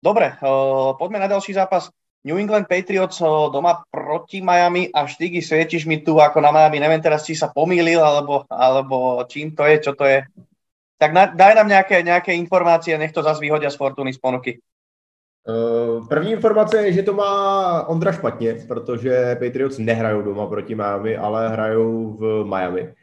Dobre, 0.05 0.37
poďme 1.01 1.17
na 1.17 1.25
ďalší 1.25 1.57
zápas. 1.57 1.89
New 2.29 2.37
England 2.37 2.69
Patriots 2.69 3.17
doma 3.49 3.81
proti 3.89 4.37
Miami 4.37 4.85
a 4.93 5.09
Štygy, 5.09 5.41
svietiš 5.41 5.89
mi 5.89 5.97
tu 6.05 6.21
ako 6.21 6.45
na 6.45 6.53
Miami, 6.53 6.77
neviem 6.77 7.01
teraz, 7.01 7.25
či 7.25 7.33
sa 7.33 7.49
pomýlil, 7.49 7.97
alebo, 7.97 8.45
alebo 8.45 9.25
čím 9.25 9.57
to 9.57 9.65
je, 9.65 9.81
čo 9.81 9.97
to 9.97 10.05
je. 10.05 10.21
Tak 11.01 11.09
na, 11.09 11.33
daj 11.33 11.57
nám 11.57 11.69
nejaké, 11.73 12.05
nejaké 12.05 12.37
informácie, 12.37 12.93
nech 13.01 13.17
to 13.17 13.25
zase 13.25 13.41
vyhodia 13.41 13.73
z 13.73 13.81
Fortuny 13.81 14.13
z 14.13 14.21
ponuky. 14.21 14.51
Eh, 15.49 16.01
první 16.09 16.31
informace 16.31 16.77
je, 16.77 16.93
že 16.93 17.03
to 17.03 17.13
má 17.13 17.87
Ondra 17.87 18.11
špatně, 18.11 18.55
protože 18.67 19.37
Patriots 19.39 19.77
nehrajou 19.77 20.21
doma 20.21 20.47
proti 20.47 20.75
Miami, 20.75 21.17
ale 21.17 21.49
hrajou 21.49 22.17
v 22.19 22.43
Miami. 22.45 22.93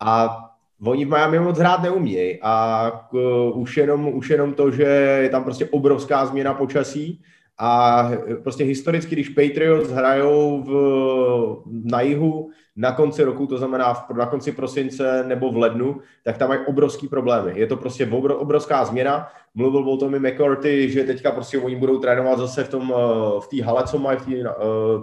A 0.00 0.38
oni 0.84 1.04
v 1.04 1.08
Miami 1.08 1.38
moc 1.38 1.58
hrát 1.58 1.82
neumějí 1.82 2.38
a 2.42 2.90
k, 3.10 3.14
už, 3.54 3.76
jenom, 3.76 4.14
už 4.14 4.30
jenom 4.30 4.54
to, 4.54 4.70
že 4.70 4.82
je 5.22 5.28
tam 5.28 5.44
prostě 5.44 5.66
obrovská 5.66 6.26
změna 6.26 6.54
počasí 6.54 7.22
a 7.58 8.10
prostě 8.42 8.64
historicky, 8.64 9.14
když 9.14 9.28
Patriots 9.28 9.90
hrajou 9.90 10.62
v, 10.62 10.70
na 11.84 12.00
jihu 12.00 12.50
na 12.80 12.92
konci 12.92 13.24
roku, 13.24 13.46
to 13.46 13.58
znamená 13.58 13.94
v, 13.94 14.10
na 14.16 14.26
konci 14.26 14.52
prosince 14.52 15.24
nebo 15.26 15.52
v 15.52 15.56
lednu, 15.56 16.00
tak 16.24 16.38
tam 16.38 16.48
mají 16.48 16.60
obrovský 16.66 17.08
problémy. 17.08 17.52
Je 17.54 17.66
to 17.66 17.76
prostě 17.76 18.06
obrovská 18.38 18.84
změna. 18.84 19.28
Mluvil 19.54 19.90
o 19.90 19.96
tom 19.96 20.14
i 20.14 20.18
McCarthy, 20.18 20.90
že 20.90 21.04
teďka 21.04 21.30
prostě 21.30 21.58
oni 21.58 21.76
budou 21.76 21.98
trénovat 21.98 22.38
zase 22.38 22.64
v 22.64 22.68
tom, 22.68 22.94
eh, 22.96 23.40
v 23.40 23.48
té 23.48 23.64
hale, 23.64 23.82
co 23.86 23.98
mají 23.98 24.18
v 24.18 24.24
tý, 24.24 24.34
uh, 24.42 24.48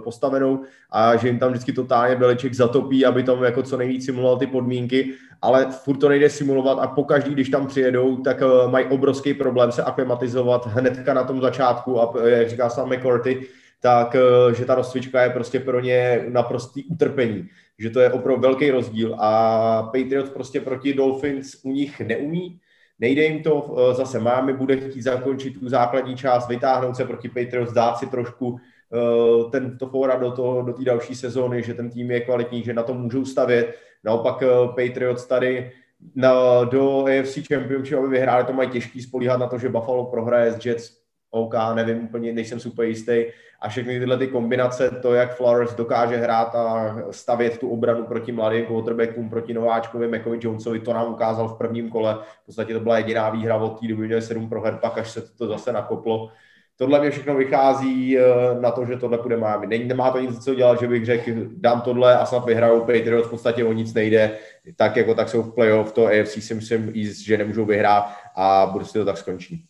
postavenou 0.02 0.60
a 0.90 1.16
že 1.16 1.28
jim 1.28 1.38
tam 1.38 1.50
vždycky 1.50 1.72
totálně 1.72 2.16
Beliček 2.16 2.54
zatopí, 2.54 3.06
aby 3.06 3.22
tam 3.22 3.42
jako 3.44 3.62
co 3.62 3.76
nejvíc 3.76 4.04
simuloval 4.04 4.38
ty 4.38 4.46
podmínky, 4.46 5.10
ale 5.42 5.66
furt 5.70 5.96
to 5.96 6.08
nejde 6.08 6.30
simulovat 6.30 6.78
a 6.78 6.86
pokaždý, 6.86 7.30
když 7.30 7.48
tam 7.48 7.66
přijedou, 7.66 8.16
tak 8.16 8.42
uh, 8.42 8.70
mají 8.70 8.86
obrovský 8.86 9.34
problém 9.34 9.72
se 9.72 9.82
aklimatizovat 9.82 10.66
hnedka 10.66 11.14
na 11.14 11.24
tom 11.24 11.40
začátku. 11.40 12.00
A 12.00 12.12
jak 12.24 12.48
říká 12.48 12.70
sám 12.70 12.88
McCarthy, 12.88 13.46
tak 13.80 14.16
že 14.52 14.64
ta 14.64 14.74
rozcvička 14.74 15.22
je 15.22 15.30
prostě 15.30 15.60
pro 15.60 15.80
ně 15.80 16.24
naprostý 16.28 16.84
utrpení, 16.84 17.48
že 17.78 17.90
to 17.90 18.00
je 18.00 18.12
opravdu 18.12 18.42
velký 18.42 18.70
rozdíl 18.70 19.16
a 19.18 19.82
Patriots 19.82 20.30
prostě 20.30 20.60
proti 20.60 20.94
Dolphins 20.94 21.64
u 21.64 21.72
nich 21.72 22.00
neumí, 22.00 22.60
Nejde 22.98 23.24
jim 23.24 23.42
to, 23.42 23.76
eh, 23.78 23.94
zase 23.94 24.20
Miami 24.20 24.52
bude 24.52 24.76
chtít 24.76 25.02
zakončit 25.02 25.60
tu 25.60 25.68
základní 25.68 26.16
část, 26.16 26.48
vytáhnout 26.48 26.96
se 26.96 27.04
proti 27.04 27.28
Patriots, 27.28 27.72
dát 27.72 27.98
si 27.98 28.06
trošku 28.06 28.56
eh, 28.92 29.50
ten, 29.50 29.78
to 29.78 29.86
fora 29.86 30.16
do, 30.16 30.32
toho, 30.32 30.62
do 30.62 30.72
té 30.72 30.84
další 30.84 31.14
sezóny, 31.14 31.62
že 31.62 31.74
ten 31.74 31.90
tým 31.90 32.10
je 32.10 32.20
kvalitní, 32.20 32.62
že 32.62 32.74
na 32.74 32.82
to 32.82 32.94
můžou 32.94 33.24
stavět. 33.24 33.74
Naopak 34.04 34.42
eh, 34.42 34.46
Patriots 34.66 35.26
tady 35.26 35.72
na, 36.14 36.64
do 36.64 37.04
AFC 37.04 37.38
Championship, 37.48 37.98
aby 37.98 38.08
vyhráli, 38.08 38.44
to 38.44 38.52
mají 38.52 38.68
těžký 38.70 39.02
spolíhat 39.02 39.40
na 39.40 39.46
to, 39.46 39.58
že 39.58 39.68
Buffalo 39.68 40.04
prohraje 40.04 40.52
s 40.52 40.66
Jets 40.66 40.98
OK, 41.30 41.54
nevím 41.74 42.04
úplně, 42.04 42.32
nejsem 42.32 42.60
super 42.60 42.84
jistý. 42.84 43.24
A 43.60 43.68
všechny 43.68 43.98
tyhle 43.98 44.18
ty 44.18 44.26
kombinace, 44.26 44.90
to, 44.90 45.14
jak 45.14 45.36
Flowers 45.36 45.74
dokáže 45.74 46.16
hrát 46.16 46.54
a 46.54 46.96
stavět 47.10 47.58
tu 47.58 47.70
obranu 47.70 48.04
proti 48.04 48.32
mladým 48.32 48.66
quarterbackům, 48.66 49.30
proti 49.30 49.54
nováčkovi 49.54 50.08
Mekovi 50.08 50.38
Jonesovi, 50.40 50.80
to 50.80 50.92
nám 50.92 51.12
ukázal 51.12 51.48
v 51.48 51.58
prvním 51.58 51.90
kole. 51.90 52.18
V 52.42 52.46
podstatě 52.46 52.74
to 52.74 52.80
byla 52.80 52.98
jediná 52.98 53.30
výhra 53.30 53.56
od 53.56 53.80
té 53.80 53.88
doby, 53.88 54.06
měli 54.06 54.22
7 54.22 54.48
proher, 54.48 54.78
pak 54.82 54.98
až 54.98 55.10
se 55.10 55.22
to 55.36 55.46
zase 55.46 55.72
nakoplo. 55.72 56.30
Tohle 56.76 57.00
mě 57.00 57.10
všechno 57.10 57.34
vychází 57.34 58.18
eh, 58.18 58.22
na 58.60 58.70
to, 58.70 58.86
že 58.86 58.96
tohle 58.96 59.18
bude 59.18 59.36
Miami. 59.36 59.66
Není, 59.66 59.84
nemá 59.84 60.10
to 60.10 60.20
nic 60.20 60.44
co 60.44 60.54
dělat, 60.54 60.80
že 60.80 60.88
bych 60.88 61.06
řekl, 61.06 61.30
dám 61.56 61.80
tohle 61.80 62.18
a 62.18 62.26
snad 62.26 62.44
vyhrajou 62.44 62.80
Patriots, 62.80 63.26
v 63.26 63.30
podstatě 63.30 63.64
o 63.64 63.72
nic 63.72 63.94
nejde. 63.94 64.38
Tak 64.76 64.96
jako 64.96 65.14
tak 65.14 65.28
jsou 65.28 65.42
v 65.42 65.54
playoff, 65.54 65.92
to 65.92 66.06
AFC 66.06 66.32
si 66.32 66.54
myslím, 66.54 66.92
že 67.24 67.38
nemůžou 67.38 67.64
vyhrát 67.64 68.12
a 68.36 68.68
bude 68.72 68.84
si 68.84 68.92
to 68.92 69.04
tak 69.04 69.18
skončí. 69.18 69.64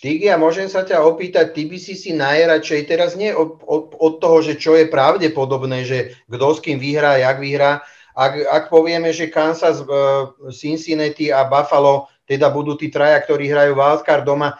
Štygy, 0.00 0.32
a 0.32 0.40
môžem 0.40 0.64
sa 0.64 0.80
ťa 0.80 1.04
opýtať, 1.04 1.52
ty 1.52 1.68
by 1.68 1.76
si 1.76 1.92
si 1.92 2.16
najradšej, 2.16 2.88
teraz 2.88 3.20
nie 3.20 3.36
od, 3.36 3.60
od, 3.68 3.92
od 4.00 4.16
toho, 4.16 4.40
že 4.40 4.56
čo 4.56 4.72
je 4.72 4.88
pravdepodobné, 4.88 5.84
že 5.84 6.16
kto 6.24 6.56
s 6.56 6.64
kým 6.64 6.80
vyhrá, 6.80 7.20
jak 7.20 7.36
vyhrá, 7.36 7.84
ak, 8.16 8.32
ak 8.48 8.64
povieme, 8.72 9.12
že 9.12 9.28
Kansas, 9.28 9.84
uh, 9.84 10.32
Cincinnati 10.56 11.28
a 11.28 11.44
Buffalo 11.44 12.08
teda 12.24 12.48
budú 12.48 12.80
tí 12.80 12.88
traja, 12.88 13.20
ktorí 13.20 13.52
hrajú 13.52 13.76
wildcard 13.76 14.24
doma, 14.24 14.56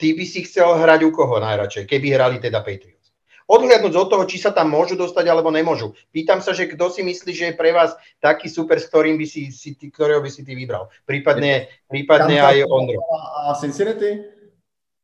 ty 0.00 0.16
by 0.16 0.24
si 0.24 0.48
chcel 0.48 0.72
hrať 0.72 1.04
u 1.04 1.12
koho 1.12 1.36
najradšej, 1.44 1.84
keby 1.84 2.16
hrali 2.16 2.40
teda 2.40 2.64
Patriots? 2.64 3.12
Odhľadnúť 3.52 3.94
od 4.00 4.08
toho, 4.08 4.24
či 4.24 4.40
sa 4.40 4.48
tam 4.48 4.72
môžu 4.72 4.96
dostať 4.96 5.28
alebo 5.28 5.52
nemôžu. 5.52 5.92
Pýtam 6.08 6.40
sa, 6.40 6.56
že 6.56 6.72
kto 6.72 6.88
si 6.88 7.04
myslí, 7.04 7.36
že 7.36 7.44
je 7.52 7.58
pre 7.58 7.76
vás 7.76 7.92
taký 8.16 8.48
super, 8.48 8.80
s 8.80 8.88
ktorým 8.88 9.20
by 9.20 9.28
si, 9.28 9.52
si 9.52 9.76
ktorého 9.76 10.24
by 10.24 10.30
si 10.32 10.40
ty 10.40 10.56
vybral. 10.56 10.88
Prípadne, 11.04 11.68
prípadne 11.84 12.40
aj 12.40 12.64
Ondro. 12.64 13.04
A 13.44 13.52
Cincinnati? 13.60 14.39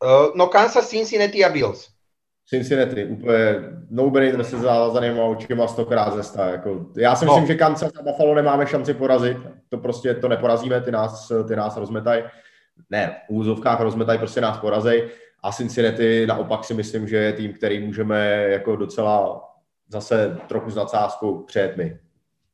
Uh, 0.05 0.37
no 0.37 0.47
Kansas, 0.47 0.89
Cincinnati 0.89 1.45
a 1.45 1.49
Bills. 1.49 1.89
Cincinnati, 2.49 3.05
úplně 3.05 3.55
no-brainer 3.91 4.45
se 4.45 4.59
závazanýma 4.59 5.25
očima 5.25 5.69
stokrát 5.69 6.15
ze 6.15 6.23
sta. 6.23 6.47
Jako, 6.47 6.87
já 6.97 7.17
si 7.17 7.25
myslím, 7.25 7.43
no. 7.43 7.47
že 7.47 7.55
Kansas 7.55 7.93
a 7.99 8.03
Buffalo 8.03 8.35
nemáme 8.35 8.67
šanci 8.67 8.95
porazit. 8.95 9.37
To 9.69 9.79
prostě 9.79 10.15
to 10.15 10.29
neporazíme, 10.29 10.81
ty 10.81 10.91
nás, 10.91 11.33
ty 11.49 11.57
nás 11.57 11.77
rozmetají. 11.77 12.25
Ne, 12.91 13.17
v 13.27 13.31
úzovkách 13.31 13.81
rozmetají, 13.81 14.19
prostě 14.19 14.41
nás 14.41 14.59
porazej. 14.59 15.11
A 15.43 15.53
Cincinnati 15.53 16.27
naopak 16.27 16.65
si 16.65 16.75
myslím, 16.75 17.09
že 17.09 17.17
je 17.17 17.33
tým, 17.33 17.53
který 17.53 17.87
můžeme 17.87 18.47
jako 18.49 18.77
docela 18.77 19.45
zase 19.89 20.39
trochu 20.49 20.71
s 20.71 20.77
nadsázkou 20.77 21.43
přejet 21.43 21.77
my. 21.77 21.99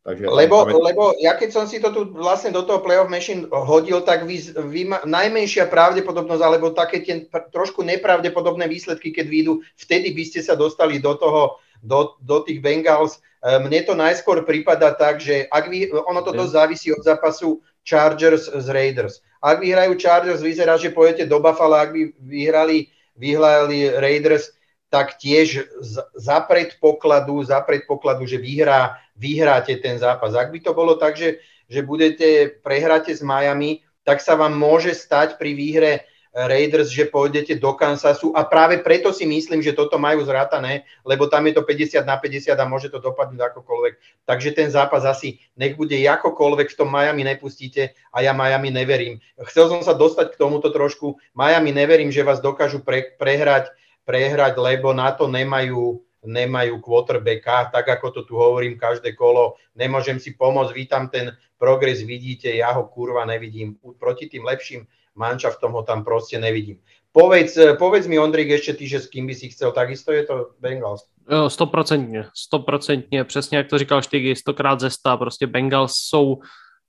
Takže 0.02 0.26
lebo, 0.26 0.66
tam... 0.66 0.82
lebo 0.82 1.14
ja 1.22 1.38
keď 1.38 1.50
som 1.54 1.64
si 1.70 1.78
to 1.78 1.94
tu 1.94 2.10
vlastne 2.10 2.50
do 2.50 2.66
toho 2.66 2.82
playoff 2.82 3.06
machine 3.06 3.46
hodil, 3.46 4.02
tak 4.02 4.26
vy, 4.26 4.42
vy 4.50 4.90
ma, 4.90 4.98
najmenšia 5.06 5.70
pravdepodobnosť, 5.70 6.42
alebo 6.42 6.74
také 6.74 7.06
tie 7.06 7.30
trošku 7.30 7.86
nepravdepodobné 7.86 8.66
výsledky, 8.66 9.14
keď 9.14 9.26
výjdu, 9.30 9.52
vtedy 9.78 10.10
by 10.10 10.24
ste 10.26 10.42
sa 10.42 10.58
dostali 10.58 10.98
do 10.98 11.14
toho, 11.14 11.62
do, 11.78 12.18
do 12.18 12.42
tých 12.42 12.58
Bengals. 12.58 13.22
E, 13.46 13.62
mne 13.62 13.78
to 13.86 13.94
najskôr 13.94 14.42
prípada 14.42 14.90
tak, 14.90 15.22
že 15.22 15.46
ak 15.46 15.70
vy, 15.70 15.94
ono 15.94 16.18
to 16.26 16.34
dosť 16.34 16.50
závisí 16.50 16.88
od 16.90 17.06
zápasu 17.06 17.62
Chargers 17.86 18.50
z 18.50 18.66
Raiders. 18.74 19.22
Ak 19.38 19.62
vyhrajú 19.62 19.94
Chargers, 19.94 20.42
vyzerá, 20.42 20.82
že 20.82 20.90
pojete 20.90 21.30
do 21.30 21.38
Buffalo, 21.38 21.78
ak 21.78 21.94
by 21.94 22.02
vyhrali, 22.18 22.90
vyhrali 23.14 23.86
Raiders, 24.02 24.50
tak 24.92 25.16
tiež 25.16 25.72
za 26.12 26.38
predpokladu, 26.44 27.40
za 27.48 27.64
predpokladu, 27.64 28.28
že 28.28 28.36
vyhrá, 28.36 29.00
vyhráte 29.22 29.78
ten 29.78 30.02
zápas. 30.02 30.34
Ak 30.34 30.50
by 30.50 30.58
to 30.58 30.74
bolo 30.74 30.98
tak, 30.98 31.14
že, 31.14 31.38
že 31.70 31.86
budete, 31.86 32.58
prehráte 32.58 33.14
s 33.14 33.22
Miami, 33.22 33.86
tak 34.02 34.18
sa 34.18 34.34
vám 34.34 34.58
môže 34.58 34.90
stať 34.98 35.38
pri 35.38 35.54
výhre 35.54 35.92
Raiders, 36.32 36.88
že 36.88 37.12
pôjdete 37.12 37.60
do 37.60 37.76
Kansasu 37.76 38.32
a 38.32 38.48
práve 38.48 38.80
preto 38.80 39.12
si 39.12 39.28
myslím, 39.28 39.60
že 39.60 39.76
toto 39.76 40.00
majú 40.00 40.24
zrátané, 40.24 40.88
lebo 41.04 41.28
tam 41.28 41.44
je 41.44 41.60
to 41.60 41.62
50 41.62 42.08
na 42.08 42.16
50 42.16 42.56
a 42.56 42.64
môže 42.64 42.88
to 42.88 43.04
dopadnúť 43.04 43.52
akokoľvek. 43.52 44.24
Takže 44.24 44.56
ten 44.56 44.72
zápas 44.72 45.04
asi 45.04 45.44
nech 45.60 45.76
bude 45.76 45.92
akokoľvek 45.92 46.72
v 46.72 46.78
tom 46.80 46.88
Miami 46.88 47.28
nepustíte 47.28 47.92
a 48.08 48.24
ja 48.24 48.32
Miami 48.32 48.72
neverím. 48.72 49.20
Chcel 49.44 49.68
som 49.68 49.84
sa 49.84 49.92
dostať 49.92 50.32
k 50.32 50.40
tomuto 50.40 50.72
trošku. 50.72 51.20
Miami 51.36 51.68
neverím, 51.68 52.08
že 52.08 52.24
vás 52.24 52.40
dokážu 52.40 52.80
pre, 52.80 53.12
prehrať 53.20 53.68
prehrať, 54.02 54.58
lebo 54.58 54.90
na 54.90 55.14
to 55.14 55.30
nemajú, 55.30 56.02
nemajú 56.22 56.78
quarterbacka, 56.78 57.70
tak 57.74 57.88
ako 57.88 58.10
to 58.10 58.20
tu 58.22 58.34
hovorím 58.38 58.78
každé 58.78 59.12
kolo, 59.12 59.58
nemôžem 59.74 60.22
si 60.22 60.34
pomôcť, 60.38 60.72
vy 60.74 60.84
tam 60.86 61.10
ten 61.10 61.34
progres 61.58 62.02
vidíte, 62.02 62.50
ja 62.50 62.74
ho 62.74 62.86
kurva 62.86 63.26
nevidím, 63.26 63.78
proti 63.98 64.26
tým 64.26 64.46
lepším 64.46 64.86
manšaftom 65.14 65.72
ho 65.72 65.82
tam 65.82 66.04
proste 66.04 66.38
nevidím. 66.38 66.80
Povedz, 67.12 67.76
povedz 67.76 68.08
mi, 68.08 68.16
Ondrik, 68.16 68.48
ešte 68.50 68.72
ty, 68.72 68.88
že 68.88 69.04
s 69.04 69.06
kým 69.06 69.28
by 69.28 69.34
si 69.36 69.52
chcel, 69.52 69.72
takisto 69.72 70.12
je 70.12 70.24
to 70.24 70.56
Bengals? 70.60 71.04
Stoprocentně, 71.48 72.24
stoprocentně, 72.34 73.24
přesně 73.24 73.58
jak 73.58 73.68
to 73.68 73.78
říkal 73.78 74.02
Štygy, 74.02 74.36
stokrát 74.36 74.80
ze 74.80 74.90
sta, 74.90 75.16
prostě 75.16 75.46
Bengals 75.46 75.92
jsou, 75.94 76.38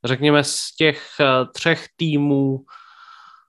řekněme, 0.04 0.44
z 0.44 0.76
těch 0.78 1.02
eh, 1.20 1.26
třech 1.54 1.86
týmů 1.96 2.60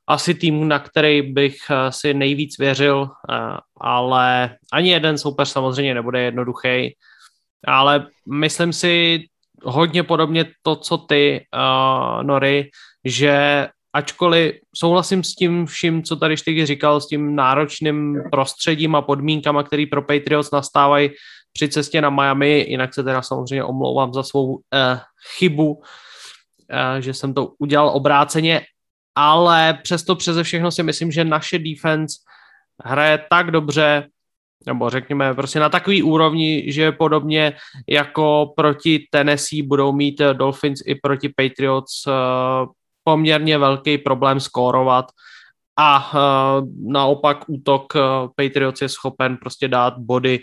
asi 0.07 0.35
tým, 0.35 0.69
na 0.69 0.79
který 0.79 1.23
bych 1.23 1.57
eh, 1.71 1.93
si 1.93 2.15
nejvíc 2.15 2.59
věřil, 2.59 3.09
eh, 3.09 3.59
ale 3.81 4.57
ani 4.73 4.91
jeden 4.91 5.19
soupeř 5.19 5.49
samozřejmě 5.49 5.95
nebude 5.95 6.21
jednoduchý, 6.21 6.97
ale 7.67 8.07
myslím 8.29 8.73
si 8.73 9.25
hodně 9.65 10.03
podobně 10.03 10.47
to, 10.63 10.77
co 10.77 10.99
ty, 10.99 11.47
uh, 11.55 12.23
Nory, 12.23 12.71
že 13.05 13.69
ačkoliv 13.93 14.55
souhlasím 14.75 15.25
s 15.25 15.35
tím 15.35 15.67
vším, 15.67 16.03
co 16.03 16.17
tady 16.17 16.37
Štygy 16.37 16.67
říkal, 16.67 17.01
s 17.01 17.07
tím 17.07 17.37
náročným 17.37 18.23
prostředím 18.31 18.95
a 18.95 19.03
podmínkama, 19.03 19.63
který 19.63 19.87
pro 19.87 20.03
Patriots 20.03 20.51
nastávají 20.51 21.11
při 21.53 21.69
cestě 21.69 22.01
na 22.01 22.11
Miami, 22.11 22.67
jinak 22.69 22.95
se 22.95 23.05
teda 23.05 23.23
samozřejmě 23.23 23.65
omlouvám 23.65 24.13
za 24.13 24.23
svou 24.23 24.47
uh, 24.47 24.61
chybu, 25.39 25.73
uh, 25.73 25.81
že 27.01 27.15
jsem 27.15 27.35
to 27.35 27.49
udělal 27.59 27.89
obráceně, 27.89 28.63
ale 29.15 29.79
přesto 29.83 30.17
přeze 30.17 30.43
všechno 30.43 30.71
si 30.71 30.83
myslím, 30.83 31.13
že 31.13 31.25
naše 31.25 31.59
defense 31.59 32.17
hraje 32.85 33.19
tak 33.31 33.51
dobře, 33.51 34.09
nebo 34.67 34.91
řekněme 34.91 35.35
prostě 35.35 35.61
na 35.61 35.69
takový 35.69 36.03
úrovni, 36.03 36.73
že 36.73 36.93
podobně 36.93 37.53
jako 37.89 38.53
proti 38.57 39.07
Tennessee 39.11 39.63
budou 39.63 39.93
mít 39.93 40.21
Dolphins 40.33 40.81
i 40.87 40.95
proti 40.95 41.29
Patriots 41.29 42.07
eh, 42.07 42.13
poměrně 43.05 43.59
velký 43.59 43.99
problém 43.99 44.41
skórovat. 44.41 45.05
A 45.79 46.11
eh, 46.15 46.19
naopak 46.87 47.45
útok 47.47 47.97
eh, 47.97 48.01
Patriots 48.37 48.83
je 48.83 48.89
schopen 48.89 49.37
prostě 49.37 49.69
dát 49.69 49.95
body 49.99 50.41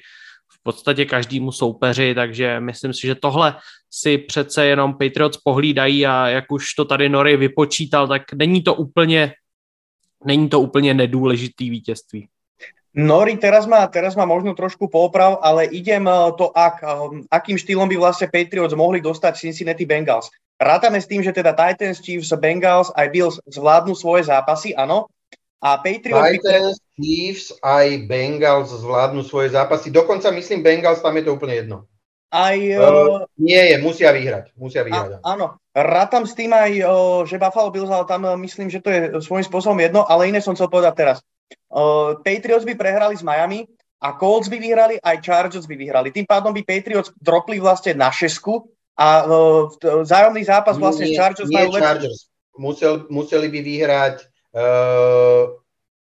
podstatě 0.64 1.06
každému 1.06 1.52
soupeři, 1.52 2.16
takže 2.16 2.60
myslím 2.60 2.94
si, 2.94 3.08
že 3.08 3.16
tohle 3.16 3.56
si 3.92 4.18
přece 4.18 4.66
jenom 4.66 4.94
Patriots 4.94 5.38
pohlídají 5.38 6.08
a 6.08 6.28
jak 6.28 6.52
už 6.52 6.74
to 6.74 6.86
tady 6.86 7.10
Nory 7.10 7.38
vypočítal, 7.38 8.08
tak 8.08 8.34
není 8.34 8.62
to 8.62 8.74
úplně, 8.74 9.34
není 10.26 10.50
to 10.50 10.60
úplně 10.60 10.94
nedůležitý 10.94 11.70
vítězství. 11.70 12.28
Nori 12.92 13.40
teraz 13.40 13.64
má, 13.72 13.88
teraz 13.88 14.20
má 14.20 14.28
možno 14.28 14.52
trošku 14.52 14.92
poprav, 14.92 15.40
ale 15.42 15.72
idem 15.72 16.08
eh, 16.08 16.32
to, 16.36 16.52
ak, 16.52 16.84
eh, 16.84 17.24
akým 17.32 17.56
štýlom 17.56 17.88
by 17.88 17.96
vlastne 17.96 18.28
Patriots 18.28 18.76
mohli 18.76 19.00
dostať 19.00 19.40
Cincinnati 19.40 19.88
Bengals. 19.88 20.28
Rátame 20.60 21.00
s 21.00 21.08
tým, 21.08 21.24
že 21.24 21.32
teda 21.32 21.56
Titans, 21.56 22.04
Chiefs, 22.04 22.36
Bengals 22.36 22.92
aj 22.92 23.08
Bills 23.10 23.40
zvládnu 23.48 23.96
svoje 23.96 24.28
zápasy, 24.28 24.76
áno, 24.76 25.08
a 25.64 25.80
Patriots... 25.80 26.36
Titans, 26.36 26.76
Chiefs 27.02 27.50
aj 27.66 28.06
Bengals 28.06 28.70
zvládnu 28.70 29.26
svoje 29.26 29.50
zápasy. 29.50 29.90
Dokonca 29.90 30.30
myslím 30.30 30.62
Bengals, 30.62 31.02
tam 31.02 31.18
je 31.18 31.26
to 31.26 31.34
úplne 31.34 31.58
jedno. 31.58 31.78
Aj, 32.32 32.56
uh, 32.56 33.28
nie 33.36 33.60
je, 33.60 33.76
musia 33.84 34.14
vyhrať. 34.16 34.56
Musia 34.56 34.88
vyhrať. 34.88 35.20
A, 35.20 35.36
áno, 35.36 35.60
rátam 35.76 36.24
s 36.24 36.32
tým 36.32 36.56
aj, 36.56 36.72
uh, 36.80 37.28
že 37.28 37.42
Buffalo 37.42 37.74
Bills, 37.76 37.92
ale 37.92 38.08
tam 38.08 38.24
uh, 38.24 38.40
myslím, 38.40 38.72
že 38.72 38.80
to 38.80 38.88
je 38.88 39.02
svojím 39.20 39.44
spôsobom 39.44 39.76
jedno, 39.82 40.08
ale 40.08 40.32
iné 40.32 40.40
som 40.40 40.56
chcel 40.56 40.72
povedať 40.72 40.94
teraz. 40.96 41.18
Uh, 41.68 42.16
Patriots 42.24 42.64
by 42.64 42.78
prehrali 42.80 43.20
s 43.20 43.26
Miami 43.26 43.68
a 44.00 44.16
Colts 44.16 44.48
by 44.48 44.64
vyhrali, 44.64 44.96
aj 45.04 45.20
Chargers 45.20 45.68
by 45.68 45.76
vyhrali. 45.76 46.16
Tým 46.16 46.24
pádom 46.24 46.56
by 46.56 46.64
Patriots 46.64 47.12
dropli 47.20 47.60
vlastne 47.60 48.00
na 48.00 48.08
šesku 48.08 48.64
a 48.96 49.28
uh, 49.28 49.68
zájomný 50.08 50.48
zápas 50.48 50.80
vlastne 50.80 51.12
nie, 51.12 51.20
Chargers 51.20 51.52
nie 51.52 51.60
majú 51.60 51.84
Chargers. 51.84 52.32
Musel, 52.56 53.10
museli 53.12 53.52
by 53.52 53.60
vyhrať 53.60 54.32
Uh, 54.52 55.61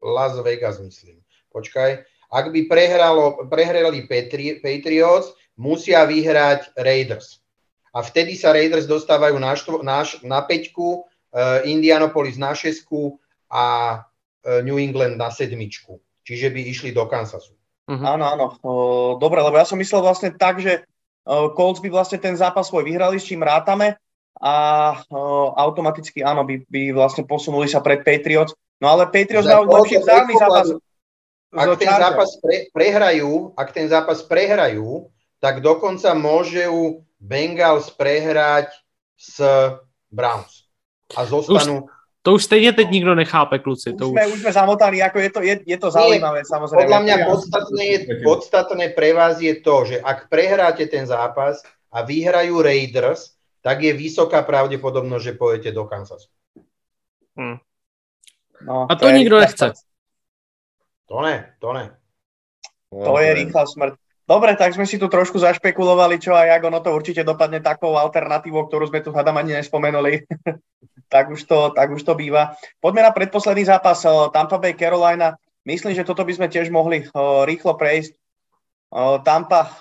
Las 0.02 0.34
Vegas, 0.42 0.82
myslím. 0.82 1.22
Počkaj. 1.54 2.02
Ak 2.32 2.48
by 2.50 2.66
prehralo, 2.66 3.46
prehrali 3.46 4.08
Patri, 4.08 4.58
Patriots, 4.58 5.36
musia 5.54 6.02
vyhrať 6.08 6.74
Raiders. 6.80 7.44
A 7.92 8.00
vtedy 8.00 8.34
sa 8.34 8.56
Raiders 8.56 8.88
dostávajú 8.88 9.36
na, 9.36 9.52
štvo, 9.52 9.84
na, 9.84 10.00
na 10.24 10.40
peťku, 10.42 11.04
uh, 11.04 11.60
Indianapolis 11.68 12.40
na 12.40 12.56
šesku 12.56 13.20
a 13.52 13.64
uh, 14.00 14.64
New 14.64 14.80
England 14.80 15.20
na 15.20 15.28
sedmičku. 15.28 16.00
Čiže 16.24 16.48
by 16.56 16.60
išli 16.72 16.90
do 16.96 17.04
Kansasu. 17.04 17.52
Uh-huh. 17.84 18.06
Áno, 18.16 18.24
áno. 18.24 18.46
Uh, 18.64 19.10
dobre, 19.20 19.44
lebo 19.44 19.60
ja 19.60 19.68
som 19.68 19.76
myslel 19.76 20.00
vlastne 20.00 20.32
tak, 20.32 20.64
že 20.64 20.88
uh, 21.28 21.52
Colts 21.52 21.84
by 21.84 21.92
vlastne 21.92 22.16
ten 22.16 22.32
zápas 22.32 22.72
svoj 22.72 22.88
vyhrali, 22.88 23.20
s 23.20 23.28
čím 23.28 23.44
rátame 23.44 24.00
a 24.40 24.54
uh, 24.96 25.52
automaticky 25.60 26.24
áno, 26.24 26.48
by, 26.48 26.64
by 26.66 26.96
vlastne 26.96 27.28
posunuli 27.28 27.68
sa 27.68 27.84
pred 27.84 28.00
Patriots. 28.00 28.56
No 28.82 28.86
ale 28.90 29.06
Patriots 29.06 29.46
majú 29.46 29.70
lepší 29.70 30.02
vzájomný 30.02 30.34
zápas. 30.42 30.66
Ak 31.54 31.68
ten 31.78 31.92
zápas 31.94 32.30
pre, 32.42 32.56
prehrajú, 32.74 33.54
ak 33.54 33.68
ten 33.70 33.86
zápas 33.86 34.18
prehrajú, 34.26 35.06
tak 35.38 35.62
dokonca 35.62 36.10
môžu 36.18 37.06
Bengals 37.22 37.94
prehrať 37.94 38.74
s 39.14 39.38
Browns. 40.10 40.66
A 41.14 41.22
zostanú... 41.22 41.86
Už, 41.86 41.90
to 42.22 42.32
už 42.34 42.44
stejně 42.44 42.72
teď 42.72 42.90
nikdo 42.90 43.14
nechápe, 43.14 43.58
kluci. 43.58 43.92
To 43.98 44.08
už, 44.08 44.10
sme, 44.10 44.26
už... 44.26 44.32
už 44.32 44.40
sme 44.40 44.52
zamotali, 44.52 45.02
ako 45.02 45.18
je 45.18 45.30
to, 45.30 45.40
je, 45.42 45.54
je 45.66 45.78
to 45.78 45.90
zaujímavé, 45.90 46.42
Nie, 46.42 46.50
samozrejme. 46.50 46.86
Podľa 46.86 47.00
mňa 47.02 47.16
podstatné, 47.26 47.82
je, 47.84 47.98
podstatné 48.22 48.84
pre 48.94 49.10
vás 49.12 49.42
je 49.42 49.54
to, 49.58 49.76
že 49.84 49.96
ak 49.98 50.30
prehráte 50.30 50.86
ten 50.86 51.06
zápas 51.06 51.62
a 51.90 52.06
vyhrajú 52.06 52.62
Raiders, 52.62 53.34
tak 53.62 53.82
je 53.82 53.90
vysoká 53.94 54.42
pravdepodobnosť, 54.46 55.24
že 55.26 55.34
pojete 55.34 55.70
do 55.74 55.84
Kansasu. 55.86 56.30
Hmm. 57.34 57.58
No, 58.62 58.86
a 58.86 58.94
to, 58.94 59.08
to 59.08 59.16
nikto 59.16 59.36
nechce. 59.38 59.66
To 61.10 61.20
ne, 61.20 61.52
to 61.60 61.72
ne. 61.72 61.84
To 62.92 63.16
je 63.18 63.30
rýchla 63.32 63.64
smrť. 63.66 63.92
Dobre, 64.22 64.54
tak 64.54 64.72
sme 64.72 64.86
si 64.86 64.96
tu 65.02 65.10
trošku 65.10 65.36
zašpekulovali, 65.42 66.16
čo 66.22 66.32
a 66.32 66.46
jak 66.46 66.62
ono 66.62 66.78
to 66.78 66.94
určite 66.94 67.26
dopadne 67.26 67.58
takou 67.58 67.98
alternatívou, 67.98 68.70
ktorú 68.70 68.86
sme 68.86 69.02
tu 69.02 69.10
hádam 69.10 69.36
ani 69.36 69.58
nespomenuli. 69.58 70.24
tak, 71.12 71.28
už 71.34 71.42
to, 71.44 71.74
tak 71.74 71.90
už 71.90 72.00
to 72.06 72.14
býva. 72.14 72.54
Poďme 72.78 73.02
na 73.02 73.12
predposledný 73.12 73.66
zápas 73.66 74.06
Tampa 74.32 74.56
Bay 74.56 74.78
Carolina. 74.78 75.36
Myslím, 75.66 75.92
že 75.92 76.06
toto 76.06 76.22
by 76.22 76.32
sme 76.32 76.46
tiež 76.48 76.70
mohli 76.70 77.04
rýchlo 77.44 77.74
prejsť. 77.74 78.14
Tampa 79.24 79.72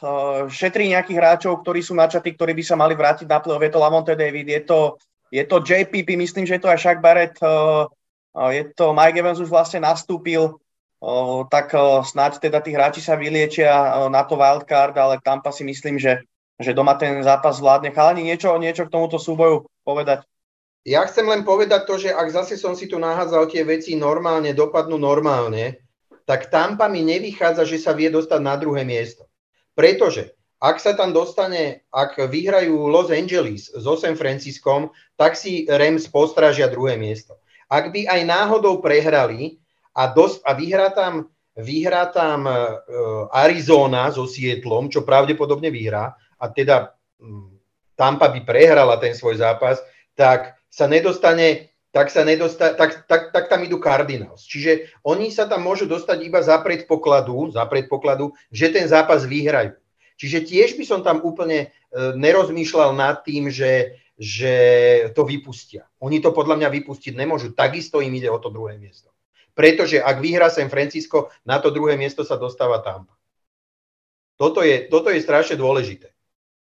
šetrí 0.48 0.88
nejakých 0.92 1.20
hráčov, 1.20 1.62
ktorí 1.62 1.84
sú 1.84 1.94
načatí, 1.96 2.32
ktorí 2.34 2.56
by 2.56 2.64
sa 2.64 2.76
mali 2.80 2.96
vrátiť 2.96 3.28
na 3.28 3.44
play 3.44 3.60
Je 3.60 3.72
to 3.72 3.80
Lamonte 3.80 4.16
David, 4.16 4.48
je 4.48 4.62
to, 4.64 4.80
je 5.28 5.44
to 5.44 5.60
JPP, 5.60 6.16
myslím, 6.16 6.48
že 6.48 6.58
je 6.58 6.64
to 6.64 6.72
aj 6.72 6.80
Shaq 6.80 7.00
Barrett, 7.04 7.36
je 8.36 8.64
to 8.76 8.96
Mike 8.96 9.20
Evans 9.20 9.40
už 9.44 9.52
vlastne 9.52 9.84
nastúpil. 9.84 10.56
tak 11.50 11.74
snáď 12.06 12.38
teda 12.38 12.62
tí 12.62 12.72
hráči 12.78 13.02
sa 13.02 13.18
vyliečia 13.18 14.08
na 14.08 14.22
to 14.22 14.38
wildcard, 14.38 14.94
ale 14.94 15.18
Tampa 15.20 15.50
si 15.50 15.66
myslím, 15.66 15.98
že, 15.98 16.22
že 16.62 16.78
doma 16.78 16.94
ten 16.94 17.20
zápas 17.26 17.58
zvládne. 17.58 17.90
Chalani, 17.90 18.22
niečo, 18.22 18.54
niečo 18.62 18.86
k 18.86 18.94
tomuto 18.94 19.18
súboju 19.18 19.66
povedať? 19.82 20.24
Ja 20.86 21.06
chcem 21.06 21.30
len 21.30 21.46
povedať 21.46 21.86
to, 21.86 21.98
že 21.98 22.10
ak 22.14 22.30
zase 22.30 22.58
som 22.58 22.74
si 22.74 22.90
tu 22.90 22.98
nahádzal 22.98 23.50
tie 23.50 23.62
veci 23.66 23.94
normálne, 23.98 24.54
dopadnú 24.54 24.98
normálne, 24.98 25.78
tak 26.26 26.54
Tampa 26.54 26.86
mi 26.86 27.02
nevychádza, 27.02 27.66
že 27.66 27.82
sa 27.82 27.98
vie 27.98 28.14
dostať 28.14 28.40
na 28.42 28.54
druhé 28.58 28.86
miesto. 28.86 29.26
Pretože 29.74 30.38
ak 30.62 30.78
sa 30.78 30.94
tam 30.94 31.10
dostane, 31.10 31.82
ak 31.90 32.22
vyhrajú 32.30 32.86
Los 32.86 33.10
Angeles 33.10 33.74
so 33.74 33.98
San 33.98 34.14
Franciskom, 34.14 34.94
tak 35.18 35.34
si 35.34 35.66
Rams 35.66 36.06
postražia 36.06 36.70
druhé 36.70 37.02
miesto. 37.02 37.41
Ak 37.72 37.96
by 37.96 38.04
aj 38.04 38.22
náhodou 38.28 38.84
prehrali 38.84 39.64
a, 39.96 40.12
dosť, 40.12 40.44
a 40.44 40.52
vyhrá 40.52 40.92
tam, 40.92 41.32
vyhrá 41.56 42.12
tam 42.12 42.44
uh, 42.44 43.32
Arizona 43.32 44.12
so 44.12 44.28
Sietlom, 44.28 44.92
čo 44.92 45.08
pravdepodobne 45.08 45.72
vyhrá, 45.72 46.12
a 46.36 46.46
teda 46.52 46.92
um, 47.24 47.56
Tampa 47.96 48.28
by 48.28 48.44
prehrala 48.44 49.00
ten 49.00 49.16
svoj 49.16 49.40
zápas, 49.40 49.80
tak 50.20 50.60
sa 50.68 50.92
nedostane 50.92 51.72
tak, 51.92 52.08
sa 52.08 52.24
nedosta- 52.24 52.72
tak, 52.74 53.04
tak, 53.04 53.36
tak 53.36 53.52
tam 53.52 53.68
idú 53.68 53.76
Cardinals. 53.84 54.48
Čiže 54.48 54.96
oni 55.04 55.28
sa 55.28 55.44
tam 55.44 55.68
môžu 55.68 55.84
dostať 55.92 56.24
iba 56.24 56.40
za 56.40 56.56
predpokladu, 56.64 57.52
za 57.52 57.68
predpokladu, 57.68 58.32
že 58.48 58.72
ten 58.72 58.88
zápas 58.88 59.28
vyhrajú. 59.28 59.76
Čiže 60.16 60.48
tiež 60.48 60.70
by 60.80 60.86
som 60.88 61.04
tam 61.04 61.20
úplne 61.20 61.68
e, 61.68 62.16
nerozmýšľal 62.16 62.96
nad 62.96 63.20
tým, 63.28 63.52
že, 63.52 64.00
že 64.20 64.54
to 65.16 65.26
vypustia. 65.26 65.88
Oni 66.04 66.20
to 66.20 66.36
podľa 66.36 66.60
mňa 66.62 66.70
vypustiť 66.82 67.14
nemôžu. 67.16 67.56
Takisto 67.56 68.04
im 68.04 68.14
ide 68.16 68.30
o 68.30 68.38
to 68.38 68.54
druhé 68.54 68.78
miesto. 68.78 69.12
Pretože 69.52 70.00
ak 70.00 70.24
vyhrá 70.24 70.48
San 70.48 70.72
Francisco, 70.72 71.32
na 71.44 71.60
to 71.60 71.74
druhé 71.74 72.00
miesto 72.00 72.24
sa 72.24 72.40
dostáva 72.40 72.80
Tampa. 72.80 73.14
Toto 74.40 74.64
je, 74.66 74.88
toto 74.90 75.12
je 75.14 75.22
strašne 75.22 75.60
dôležité. 75.60 76.16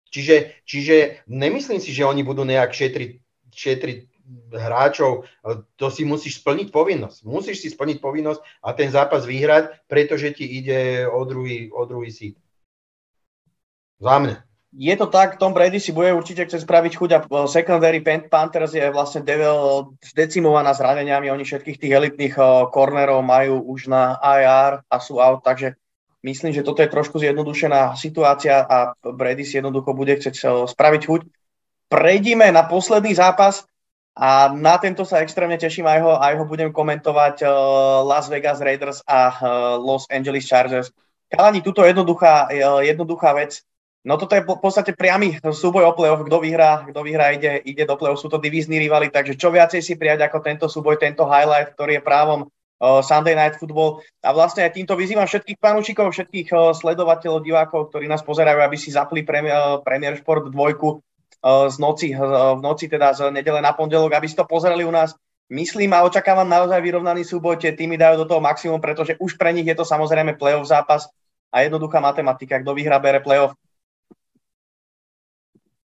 Čiže, 0.09 0.65
čiže 0.65 1.21
nemyslím 1.30 1.77
si, 1.77 1.93
že 1.93 2.03
oni 2.03 2.26
budú 2.26 2.41
nejak 2.41 2.73
šetriť, 2.73 3.11
šetriť 3.53 3.99
hráčov, 4.53 5.26
to 5.77 5.88
si 5.89 6.05
musíš 6.05 6.41
splniť 6.41 6.69
povinnosť. 6.73 7.26
Musíš 7.26 7.65
si 7.65 7.69
splniť 7.69 7.97
povinnosť 8.01 8.41
a 8.61 8.69
ten 8.73 8.89
zápas 8.89 9.26
vyhrať, 9.26 9.85
pretože 9.85 10.34
ti 10.34 10.45
ide 10.45 11.05
o 11.09 11.21
druhý, 11.26 11.69
o 11.69 11.85
druhý 11.85 12.09
síd. 12.09 12.35
Za 14.01 14.17
mňa. 14.17 14.48
Je 14.70 14.94
to 14.94 15.10
tak, 15.10 15.41
Tom 15.41 15.54
Brady 15.54 15.82
si 15.82 15.90
bude 15.90 16.14
určite 16.14 16.46
chcieť 16.46 16.62
spraviť 16.62 16.94
chuť 16.94 17.10
a 17.18 17.20
e, 17.26 17.26
secondary 17.50 18.06
Panthers 18.06 18.78
je 18.78 18.86
vlastne 18.94 19.26
zdecimovaná 20.06 20.78
zraneniami, 20.78 21.34
oni 21.34 21.41
všetkých 21.41 21.82
tých 21.82 21.94
elitných 21.98 22.36
kornerov 22.70 23.26
e, 23.26 23.26
majú 23.26 23.66
už 23.66 23.90
na 23.90 24.22
IR 24.22 24.86
a 24.86 24.96
sú 25.02 25.18
out, 25.18 25.41
takže 25.41 25.74
myslím, 26.22 26.54
že 26.54 26.62
toto 26.62 26.86
je 26.86 26.94
trošku 26.94 27.18
zjednodušená 27.18 27.98
situácia 27.98 28.62
a 28.62 28.94
Brady 29.02 29.41
si 29.41 29.58
jednoducho 29.58 29.98
bude 29.98 30.14
chcieť 30.14 30.36
e, 30.38 30.46
spraviť 30.70 31.02
chuť. 31.02 31.22
Prejdime 31.90 32.54
na 32.54 32.62
posledný 32.62 33.18
zápas 33.18 33.66
a 34.14 34.54
na 34.54 34.78
tento 34.78 35.02
sa 35.02 35.26
extrémne 35.26 35.58
teším, 35.58 35.90
aj 35.90 36.00
ho, 36.06 36.14
aj 36.14 36.34
ho 36.38 36.46
budem 36.46 36.70
komentovať 36.70 37.41
Las 38.06 38.30
Vegas 38.30 38.62
Raiders 38.62 39.02
a 39.10 39.34
Los 39.82 40.06
Angeles 40.14 40.46
Chargers. 40.46 40.94
Kalani, 41.34 41.66
tuto 41.66 41.82
jednoduchá, 41.82 42.54
jednoduchá 42.86 43.34
vec 43.34 43.66
No 43.99 44.15
toto 44.15 44.31
je 44.31 44.47
v 44.47 44.63
podstate 44.63 44.95
priamy 44.95 45.43
súboj 45.43 45.91
o 45.91 45.91
play-off, 45.91 46.23
kto 46.23 46.39
vyhrá, 46.39 46.88
kto 46.88 47.03
vyhrá, 47.03 47.35
ide, 47.35 47.59
ide 47.67 47.84
do 47.84 47.99
play-off, 47.99 48.23
sú 48.23 48.31
to 48.31 48.39
divízni 48.39 48.80
rivali, 48.80 49.11
takže 49.11 49.35
čo 49.35 49.51
viacej 49.51 49.84
si 49.84 49.99
prijať 49.99 50.23
ako 50.23 50.39
tento 50.39 50.65
súboj, 50.71 50.95
tento 50.95 51.27
highlight, 51.27 51.76
ktorý 51.76 51.99
je 51.99 52.07
právom 52.07 52.47
uh, 52.47 53.03
Sunday 53.03 53.35
Night 53.35 53.59
Football. 53.59 53.99
A 54.23 54.31
vlastne 54.31 54.63
aj 54.63 54.80
týmto 54.80 54.95
vyzývam 54.95 55.27
všetkých 55.27 55.59
fanúšikov, 55.59 56.15
všetkých 56.15 56.47
uh, 56.55 56.71
sledovateľov, 56.71 57.43
divákov, 57.43 57.91
ktorí 57.91 58.07
nás 58.07 58.23
pozerajú, 58.23 58.63
aby 58.63 58.80
si 58.80 58.88
zapli 58.95 59.27
Premier, 59.27 59.51
uh, 59.51 59.84
Premier 59.84 60.15
Sport 60.15 60.47
dvojku 60.47 61.03
uh, 61.43 61.67
z 61.67 61.76
noci, 61.84 62.15
v 62.15 62.61
noci 62.63 62.88
teda 62.88 63.11
z 63.11 63.35
nedele 63.35 63.59
na 63.59 63.76
pondelok, 63.76 64.15
aby 64.15 64.31
si 64.31 64.39
to 64.39 64.47
pozerali 64.47 64.88
u 64.88 64.95
nás. 64.95 65.11
Myslím 65.51 65.91
a 65.91 66.07
očakávam 66.07 66.47
naozaj 66.47 66.80
vyrovnaný 66.80 67.27
súboj, 67.27 67.59
tie 67.59 67.76
týmy 67.76 67.99
dajú 67.99 68.23
do 68.23 68.30
toho 68.31 68.39
maximum, 68.39 68.80
pretože 68.80 69.19
už 69.19 69.35
pre 69.35 69.51
nich 69.51 69.67
je 69.67 69.76
to 69.76 69.84
samozrejme 69.84 70.39
play-off 70.39 70.69
zápas 70.69 71.09
a 71.51 71.65
jednoduchá 71.65 71.99
matematika, 71.99 72.61
kto 72.61 72.71
vyhrá, 72.77 73.01
bere 73.01 73.19
play-off 73.19 73.57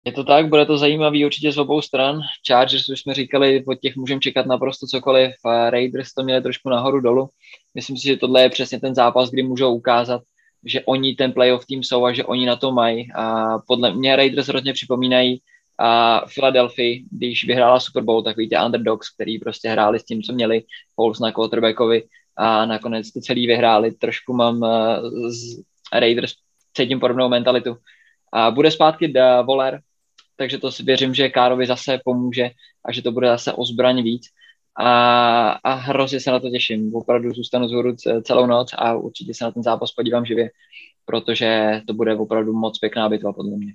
je 0.05 0.11
to 0.11 0.23
tak, 0.23 0.49
bude 0.49 0.65
to 0.65 0.77
zajímavý 0.77 1.25
určitě 1.25 1.51
z 1.51 1.57
obou 1.57 1.81
stran. 1.81 2.21
Chargers, 2.47 2.89
už 2.89 2.99
jsme 2.99 3.13
říkali, 3.13 3.63
od 3.67 3.79
těch 3.79 3.95
můžeme 3.95 4.21
čekat 4.21 4.45
naprosto 4.45 4.87
cokoliv. 4.87 5.31
Raiders 5.69 6.13
to 6.13 6.23
měli 6.23 6.41
trošku 6.41 6.69
nahoru 6.69 7.01
dolu. 7.01 7.29
Myslím 7.75 7.97
si, 7.97 8.07
že 8.07 8.17
tohle 8.17 8.41
je 8.41 8.49
přesně 8.49 8.79
ten 8.79 8.95
zápas, 8.95 9.29
kdy 9.29 9.43
můžou 9.43 9.73
ukázat, 9.73 10.21
že 10.65 10.81
oni 10.81 11.15
ten 11.15 11.31
playoff 11.31 11.65
tým 11.65 11.83
jsou 11.83 12.05
a 12.05 12.13
že 12.13 12.23
oni 12.23 12.45
na 12.45 12.55
to 12.55 12.71
mají. 12.71 13.11
A 13.15 13.57
podle 13.67 13.93
mě 13.93 14.15
Raiders 14.15 14.47
hrozně 14.47 14.73
připomínají 14.73 15.41
a 15.79 16.21
Philadelphia, 16.33 17.03
když 17.11 17.45
vyhrála 17.45 17.79
Super 17.79 18.03
Bowl, 18.03 18.23
tak 18.23 18.37
víte, 18.37 18.65
underdogs, 18.65 19.09
který 19.09 19.39
prostě 19.39 19.69
hráli 19.69 19.99
s 19.99 20.03
tím, 20.03 20.21
co 20.21 20.33
měli, 20.33 20.63
Foles 20.95 21.19
na 21.19 21.31
quarterbackovi 21.31 22.03
a 22.37 22.65
nakonec 22.65 23.11
to 23.11 23.21
celý 23.21 23.47
vyhráli. 23.47 23.91
Trošku 23.91 24.33
mám 24.33 24.65
z 25.27 25.61
Raiders 25.93 26.33
cítím 26.73 26.99
podobnou 26.99 27.29
mentalitu. 27.29 27.77
A 28.33 28.51
bude 28.51 28.71
zpátky 28.71 29.07
da 29.07 29.41
Voler, 29.41 29.81
takže 30.41 30.57
to 30.57 30.71
si 30.71 30.83
věřím, 30.83 31.13
že 31.13 31.29
Károvi 31.29 31.65
zase 31.67 31.99
pomůže 32.05 32.49
a 32.85 32.91
že 32.91 33.01
to 33.01 33.11
bude 33.11 33.27
zase 33.27 33.53
o 33.53 33.65
zbraň 33.65 34.03
víc. 34.03 34.23
A, 34.79 35.51
a 35.51 35.73
hrozně 35.73 36.19
se 36.19 36.31
na 36.31 36.39
to 36.39 36.49
těším. 36.49 36.95
Opravdu 36.95 37.31
zůstanu 37.31 37.67
zhoru 37.67 37.95
celou 38.23 38.45
noc 38.45 38.69
a 38.77 38.93
určitě 38.93 39.33
se 39.33 39.43
na 39.43 39.51
ten 39.51 39.63
zápas 39.63 39.91
podívám 39.91 40.25
živě, 40.25 40.49
protože 41.05 41.81
to 41.87 41.93
bude 41.93 42.15
opravdu 42.15 42.53
moc 42.53 42.79
pěkná 42.79 43.09
bitva 43.09 43.33
podle 43.33 43.57
mě. 43.57 43.73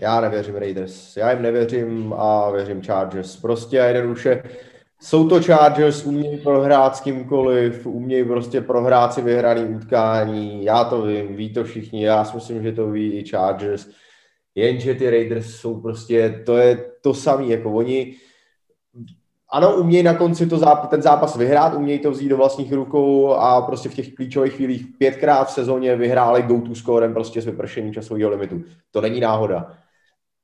Já 0.00 0.20
nevěřím 0.20 0.54
Raiders. 0.54 1.16
Já 1.16 1.30
jim 1.30 1.42
nevěřím 1.42 2.14
a 2.16 2.50
věřím 2.50 2.82
Chargers. 2.82 3.36
Prostě 3.36 3.80
a 3.80 3.84
jednoduše 3.84 4.42
jsou 5.00 5.28
to 5.28 5.42
Chargers, 5.42 6.04
umějí 6.04 6.38
prohrát 6.38 6.96
s 6.96 7.00
kýmkoliv, 7.00 7.86
umějí 7.86 8.24
prostě 8.24 8.60
prohrát 8.60 9.14
si 9.14 9.22
vyhraný 9.22 9.64
utkání. 9.64 10.64
Já 10.64 10.84
to 10.84 11.02
vím, 11.02 11.36
ví 11.36 11.52
to 11.52 11.64
všichni, 11.64 12.04
já 12.04 12.24
si 12.24 12.34
myslím, 12.34 12.62
že 12.62 12.72
to 12.72 12.90
ví 12.90 13.12
i 13.12 13.24
Chargers 13.24 13.88
jenže 14.58 14.94
ty 14.94 15.10
Raiders 15.10 15.56
jsou 15.56 15.80
prostě, 15.80 16.42
to 16.46 16.56
je 16.56 16.84
to 17.00 17.14
samé, 17.14 17.46
jako 17.46 17.72
oni, 17.72 18.14
ano, 19.50 19.76
umějí 19.76 20.02
na 20.02 20.14
konci 20.14 20.46
to 20.46 20.56
záp- 20.56 20.88
ten 20.88 21.02
zápas 21.02 21.36
vyhrát, 21.36 21.74
umějí 21.74 21.98
to 21.98 22.10
vzít 22.10 22.28
do 22.28 22.36
vlastních 22.36 22.72
rukou 22.72 23.32
a 23.32 23.62
prostě 23.62 23.88
v 23.88 23.94
těch 23.94 24.14
klíčových 24.14 24.52
chvílích 24.52 24.86
pětkrát 24.98 25.48
v 25.48 25.52
sezóně 25.52 25.96
vyhráli 25.96 26.42
go-to 26.42 26.74
scorem 26.74 27.14
prostě 27.14 27.42
s 27.42 27.46
vypršením 27.46 27.94
časového 27.94 28.30
limitu. 28.30 28.62
To 28.90 29.00
není 29.00 29.20
náhoda. 29.20 29.72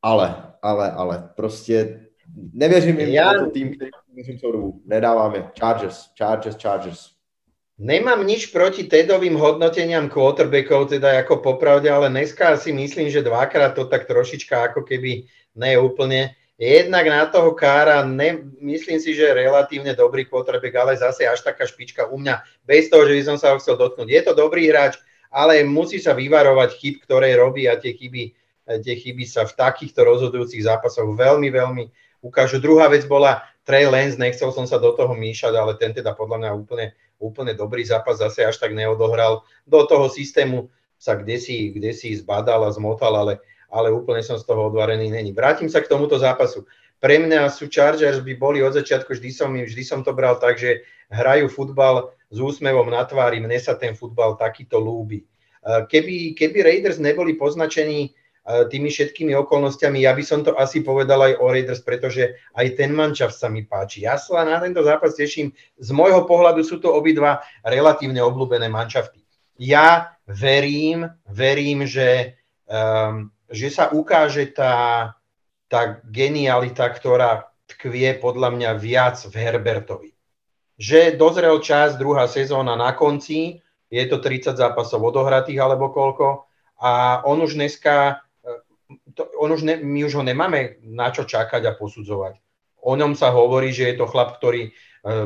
Ale, 0.02 0.36
ale, 0.62 0.90
ale, 0.92 1.30
prostě 1.36 2.00
nevěřím 2.52 3.00
jim, 3.00 3.08
Já... 3.08 3.32
to 3.32 3.50
tým, 3.50 3.74
který 3.76 3.90
věřím 4.14 4.38
celou 4.38 4.52
dobu. 4.52 4.82
Nedávám 4.86 5.34
je. 5.34 5.44
Chargers, 5.60 6.10
Chargers, 6.18 6.56
Chargers. 6.62 7.13
Nemám 7.74 8.22
nič 8.22 8.54
proti 8.54 8.86
Tedovým 8.86 9.34
hodnoteniam 9.34 10.06
quarterbackov, 10.06 10.94
teda 10.94 11.18
ako 11.26 11.42
popravde, 11.42 11.90
ale 11.90 12.06
dneska 12.06 12.54
si 12.54 12.70
myslím, 12.70 13.10
že 13.10 13.26
dvakrát 13.26 13.74
to 13.74 13.90
tak 13.90 14.06
trošička 14.06 14.70
ako 14.70 14.86
keby 14.86 15.26
ne 15.58 15.74
úplne. 15.82 16.38
Jednak 16.54 17.10
na 17.10 17.26
toho 17.26 17.50
Kára, 17.50 18.06
ne, 18.06 18.46
myslím 18.62 19.02
si, 19.02 19.10
že 19.18 19.34
relatívne 19.34 19.90
dobrý 19.90 20.22
quarterback, 20.22 20.70
ale 20.78 20.94
zase 20.94 21.26
až 21.26 21.42
taká 21.42 21.66
špička 21.66 22.06
u 22.06 22.22
mňa, 22.22 22.46
bez 22.62 22.86
toho, 22.86 23.10
že 23.10 23.18
by 23.18 23.22
som 23.26 23.36
sa 23.42 23.50
ho 23.50 23.58
chcel 23.58 23.74
dotknúť. 23.74 24.06
Je 24.06 24.22
to 24.22 24.38
dobrý 24.38 24.70
hráč, 24.70 24.94
ale 25.34 25.66
musí 25.66 25.98
sa 25.98 26.14
vyvarovať 26.14 26.78
chyb, 26.78 26.94
ktoré 27.02 27.34
robí 27.34 27.66
a 27.66 27.74
tie 27.74 27.90
chyby, 27.90 28.38
tie 28.86 28.94
chyby 29.02 29.26
sa 29.26 29.50
v 29.50 29.58
takýchto 29.58 30.06
rozhodujúcich 30.06 30.62
zápasoch 30.62 31.10
veľmi, 31.10 31.50
veľmi 31.50 31.90
ukážu. 32.22 32.62
Druhá 32.62 32.86
vec 32.86 33.02
bola 33.10 33.42
Trey 33.66 33.90
Lance, 33.90 34.14
nechcel 34.14 34.54
som 34.54 34.62
sa 34.62 34.78
do 34.78 34.94
toho 34.94 35.10
míšať, 35.10 35.58
ale 35.58 35.74
ten 35.74 35.90
teda 35.90 36.14
podľa 36.14 36.38
mňa 36.38 36.50
úplne 36.54 36.94
úplne 37.18 37.54
dobrý 37.54 37.84
zápas 37.86 38.18
zase 38.20 38.44
až 38.44 38.58
tak 38.58 38.74
neodohral. 38.76 39.42
Do 39.64 39.86
toho 39.86 40.10
systému 40.10 40.70
sa 40.98 41.18
kde 41.18 41.36
si, 41.36 41.70
kde 41.74 41.92
si 41.92 42.14
zbadal 42.16 42.64
a 42.64 42.70
zmotal, 42.72 43.12
ale, 43.16 43.34
ale 43.68 43.92
úplne 43.92 44.24
som 44.24 44.40
z 44.40 44.46
toho 44.46 44.72
odvarený 44.72 45.10
není. 45.12 45.30
Vrátim 45.36 45.68
sa 45.68 45.84
k 45.84 45.90
tomuto 45.90 46.16
zápasu. 46.16 46.64
Pre 47.02 47.20
mňa 47.20 47.52
sú 47.52 47.68
Chargers 47.68 48.24
by 48.24 48.32
boli 48.40 48.64
od 48.64 48.72
začiatku, 48.72 49.12
vždy 49.12 49.30
som, 49.34 49.52
vždy 49.52 49.82
som 49.84 50.00
to 50.00 50.16
bral 50.16 50.40
tak, 50.40 50.56
že 50.56 50.86
hrajú 51.12 51.52
futbal 51.52 52.16
s 52.32 52.40
úsmevom 52.40 52.88
na 52.88 53.04
tvári, 53.04 53.44
mne 53.44 53.60
sa 53.60 53.76
ten 53.76 53.92
futbal 53.92 54.40
takýto 54.40 54.80
lúbi. 54.80 55.28
Keby, 55.64 56.32
keby 56.32 56.58
Raiders 56.64 56.96
neboli 56.96 57.36
poznačení 57.36 58.16
tými 58.44 58.92
všetkými 58.92 59.32
okolnostiami. 59.40 60.04
Ja 60.04 60.12
by 60.12 60.24
som 60.24 60.44
to 60.44 60.52
asi 60.52 60.84
povedal 60.84 61.16
aj 61.16 61.40
o 61.40 61.48
Raiders, 61.48 61.80
pretože 61.80 62.36
aj 62.52 62.76
ten 62.76 62.92
mančav 62.92 63.32
sa 63.32 63.48
mi 63.48 63.64
páči. 63.64 64.04
Ja 64.04 64.20
sa 64.20 64.44
na 64.44 64.60
tento 64.60 64.84
zápas 64.84 65.16
teším. 65.16 65.56
Z 65.80 65.90
môjho 65.96 66.28
pohľadu 66.28 66.60
sú 66.60 66.76
to 66.76 66.92
obidva 66.92 67.40
relatívne 67.64 68.20
obľúbené 68.20 68.68
mančafty. 68.68 69.24
Ja 69.56 70.12
verím, 70.28 71.08
verím, 71.24 71.88
že, 71.88 72.36
um, 72.68 73.32
že 73.48 73.72
sa 73.72 73.88
ukáže 73.88 74.52
tá, 74.52 75.16
tá 75.72 76.04
genialita, 76.04 76.84
ktorá 76.92 77.48
tkvie 77.64 78.20
podľa 78.20 78.52
mňa 78.52 78.70
viac 78.76 79.16
v 79.24 79.34
Herbertovi. 79.40 80.10
že 80.74 81.14
dozrel 81.14 81.54
čas, 81.62 81.94
druhá 81.94 82.26
sezóna 82.26 82.74
na 82.74 82.92
konci, 82.92 83.62
je 83.88 84.04
to 84.10 84.18
30 84.18 84.58
zápasov 84.58 85.00
odohratých 85.06 85.62
alebo 85.62 85.94
koľko 85.94 86.50
a 86.82 87.22
on 87.24 87.38
už 87.42 87.54
dneska, 87.54 88.23
to, 89.14 89.28
on 89.38 89.52
už 89.52 89.62
ne, 89.62 89.74
my 89.80 90.04
už 90.04 90.20
ho 90.20 90.22
nemáme 90.22 90.82
na 90.84 91.10
čo 91.10 91.24
čakať 91.24 91.62
a 91.66 91.76
posudzovať. 91.76 92.38
O 92.84 92.92
ňom 92.94 93.16
sa 93.16 93.32
hovorí, 93.32 93.72
že 93.72 93.88
je 93.92 93.96
to 93.96 94.10
chlap, 94.10 94.36
ktorý 94.36 94.68
e, 94.68 94.70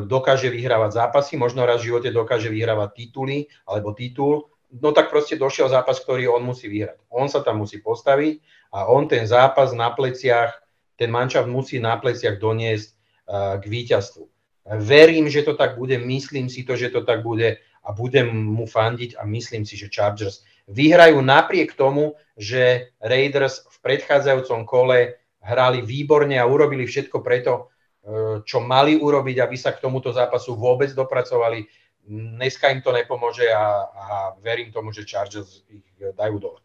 dokáže 0.07 0.47
vyhrávať 0.47 0.95
zápasy, 0.95 1.35
možno 1.35 1.67
raz 1.67 1.83
v 1.83 1.91
živote 1.91 2.15
dokáže 2.15 2.49
vyhrávať 2.55 2.91
tituly 2.95 3.51
alebo 3.67 3.93
titul, 3.99 4.47
no 4.71 4.95
tak 4.95 5.11
proste 5.11 5.35
došiel 5.35 5.67
zápas, 5.67 5.99
ktorý 5.99 6.31
on 6.31 6.47
musí 6.47 6.71
vyhrať. 6.71 7.03
On 7.11 7.27
sa 7.27 7.43
tam 7.43 7.65
musí 7.65 7.83
postaviť 7.83 8.39
a 8.77 8.87
on 8.87 9.11
ten 9.11 9.27
zápas 9.27 9.75
na 9.75 9.91
pleciach, 9.91 10.55
ten 10.95 11.11
mančaft 11.11 11.51
musí 11.51 11.83
na 11.83 11.97
pleciach 11.97 12.37
doniesť 12.37 12.89
uh, 12.91 13.57
k 13.63 13.65
víťazstvu. 13.65 14.27
Verím, 14.69 15.33
že 15.33 15.47
to 15.49 15.57
tak 15.57 15.81
bude, 15.81 15.97
myslím 15.97 16.53
si 16.53 16.69
to, 16.69 16.77
že 16.77 16.93
to 16.93 17.01
tak 17.01 17.25
bude 17.25 17.57
a 17.59 17.89
budem 17.97 18.29
mu 18.29 18.69
fandiť 18.69 19.17
a 19.17 19.25
myslím 19.25 19.65
si, 19.65 19.81
že 19.81 19.89
Chargers 19.89 20.45
vyhrajú 20.69 21.25
napriek 21.25 21.73
tomu, 21.73 22.13
že 22.39 22.95
Raiders 23.03 23.67
v 23.67 23.77
predchádzajúcom 23.83 24.63
kole 24.63 25.19
hrali 25.43 25.83
výborne 25.83 26.39
a 26.39 26.47
urobili 26.47 26.87
všetko 26.87 27.19
preto, 27.19 27.53
e, 27.59 28.41
čo 28.47 28.63
mali 28.63 28.95
urobiť, 28.95 29.37
aby 29.43 29.57
sa 29.59 29.75
k 29.75 29.83
tomuto 29.83 30.15
zápasu 30.15 30.55
vôbec 30.55 30.95
dopracovali. 30.95 31.67
Dneska 32.09 32.71
im 32.71 32.81
to 32.81 32.95
nepomôže 32.95 33.51
a, 33.51 33.67
a 33.91 34.05
verím 34.39 34.71
tomu, 34.71 34.95
že 34.95 35.05
Chargers 35.05 35.67
ich 35.69 35.85
dajú 35.99 36.39
dole. 36.39 36.61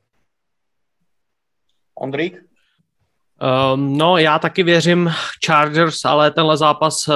Ondrík? 1.97 2.52
Um, 3.43 3.97
no, 3.97 4.17
já 4.17 4.39
taky 4.39 4.63
věřím 4.63 5.11
Chargers, 5.45 6.05
ale 6.05 6.31
tenhle 6.31 6.57
zápas 6.57 7.07
uh, 7.07 7.13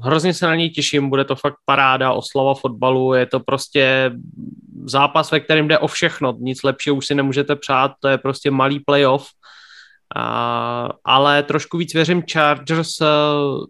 hrozně 0.00 0.34
se 0.34 0.46
na 0.46 0.54
něj 0.54 0.70
těším, 0.70 1.08
bude 1.08 1.24
to 1.24 1.36
fakt 1.36 1.54
paráda, 1.64 2.12
oslava 2.12 2.54
fotbalu, 2.54 3.14
je 3.14 3.26
to 3.26 3.40
prostě 3.40 4.12
zápas, 4.84 5.30
ve 5.30 5.40
kterém 5.40 5.68
jde 5.68 5.78
o 5.78 5.86
všechno, 5.86 6.34
nic 6.38 6.62
lepšího 6.62 6.96
už 6.96 7.06
si 7.06 7.14
nemůžete 7.14 7.56
přát, 7.56 7.92
to 8.00 8.08
je 8.08 8.18
prostě 8.18 8.50
malý 8.50 8.80
playoff 8.80 9.28
ale 11.04 11.42
trošku 11.42 11.78
víc 11.78 11.94
věřím 11.94 12.22
Chargers 12.32 13.00
uh, 13.00 13.06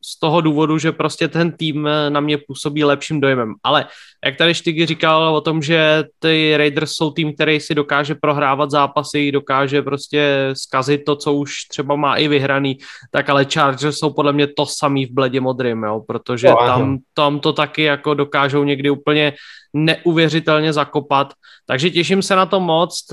z 0.04 0.18
toho 0.18 0.40
důvodu, 0.40 0.78
že 0.78 0.92
prostě 0.92 1.28
ten 1.28 1.52
tým 1.52 1.84
uh, 1.84 1.90
na 2.08 2.20
mě 2.20 2.38
působí 2.38 2.84
lepším 2.84 3.20
dojmem. 3.20 3.54
Ale 3.62 3.86
jak 4.24 4.36
tady 4.36 4.54
Štygy 4.54 4.86
říkal 4.86 5.36
o 5.36 5.40
tom, 5.40 5.62
že 5.62 6.04
ty 6.18 6.54
Raiders 6.56 6.92
jsou 6.92 7.10
tým, 7.10 7.34
který 7.34 7.60
si 7.60 7.74
dokáže 7.74 8.14
prohrávat 8.14 8.70
zápasy, 8.70 9.32
dokáže 9.32 9.82
prostě 9.82 10.50
zkazit 10.52 11.04
to, 11.04 11.16
co 11.16 11.32
už 11.32 11.64
třeba 11.70 11.96
má 11.96 12.16
i 12.16 12.28
vyhraný, 12.28 12.78
tak 13.10 13.30
ale 13.30 13.44
Chargers 13.44 13.98
jsou 13.98 14.12
podle 14.12 14.32
mě 14.32 14.46
to 14.46 14.66
samý 14.66 15.06
v 15.06 15.12
bledě 15.12 15.40
modrým, 15.40 15.82
jo, 15.82 16.04
protože 16.06 16.48
no, 16.48 16.56
tam, 16.66 16.98
tam 17.14 17.40
to 17.40 17.52
taky 17.52 17.82
jako 17.82 18.14
dokážou 18.14 18.64
někdy 18.64 18.90
úplně 18.90 19.32
neuvěřitelně 19.72 20.72
zakopat. 20.72 21.32
Takže 21.66 21.90
těším 21.90 22.22
se 22.22 22.36
na 22.36 22.46
to 22.46 22.60
moc. 22.60 23.06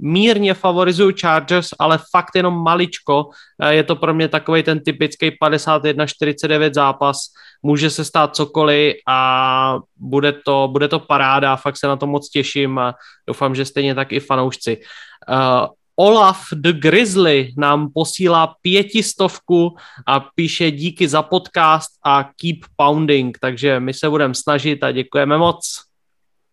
Mírně 0.00 0.54
favorizuju 0.54 1.12
Chargers, 1.20 1.68
ale 1.78 1.98
fakt 2.10 2.34
jenom 2.34 2.62
maličko. 2.62 3.30
Je 3.68 3.82
to 3.82 3.96
pro 3.96 4.14
mě 4.14 4.28
takový 4.28 4.62
ten 4.62 4.80
typický 4.80 5.30
51-49 5.30 6.74
zápas. 6.74 7.18
Může 7.62 7.90
se 7.90 8.04
stát 8.04 8.36
cokoliv 8.36 8.94
a 9.08 9.78
bude 9.96 10.32
to, 10.32 10.68
bude 10.72 10.88
to 10.88 10.98
paráda. 10.98 11.56
Fakt 11.56 11.76
se 11.76 11.86
na 11.86 11.96
to 11.96 12.06
moc 12.06 12.30
těším 12.30 12.78
a 12.78 12.94
doufám, 13.26 13.54
že 13.54 13.64
stejně 13.64 13.94
tak 13.94 14.12
i 14.12 14.20
fanoušci. 14.20 14.80
Uh, 15.28 15.66
Olaf 16.00 16.40
the 16.52 16.72
Grizzly 16.72 17.52
nám 17.56 17.90
posílá 17.94 18.54
pětistovku 18.62 19.76
a 20.06 20.20
píše 20.20 20.70
díky 20.70 21.08
za 21.08 21.22
podcast 21.22 21.88
a 22.04 22.24
keep 22.24 22.58
pounding, 22.76 23.38
takže 23.38 23.80
my 23.80 23.94
se 23.94 24.10
budeme 24.10 24.34
snažit 24.34 24.84
a 24.84 24.92
děkujeme 24.92 25.38
moc. 25.38 25.87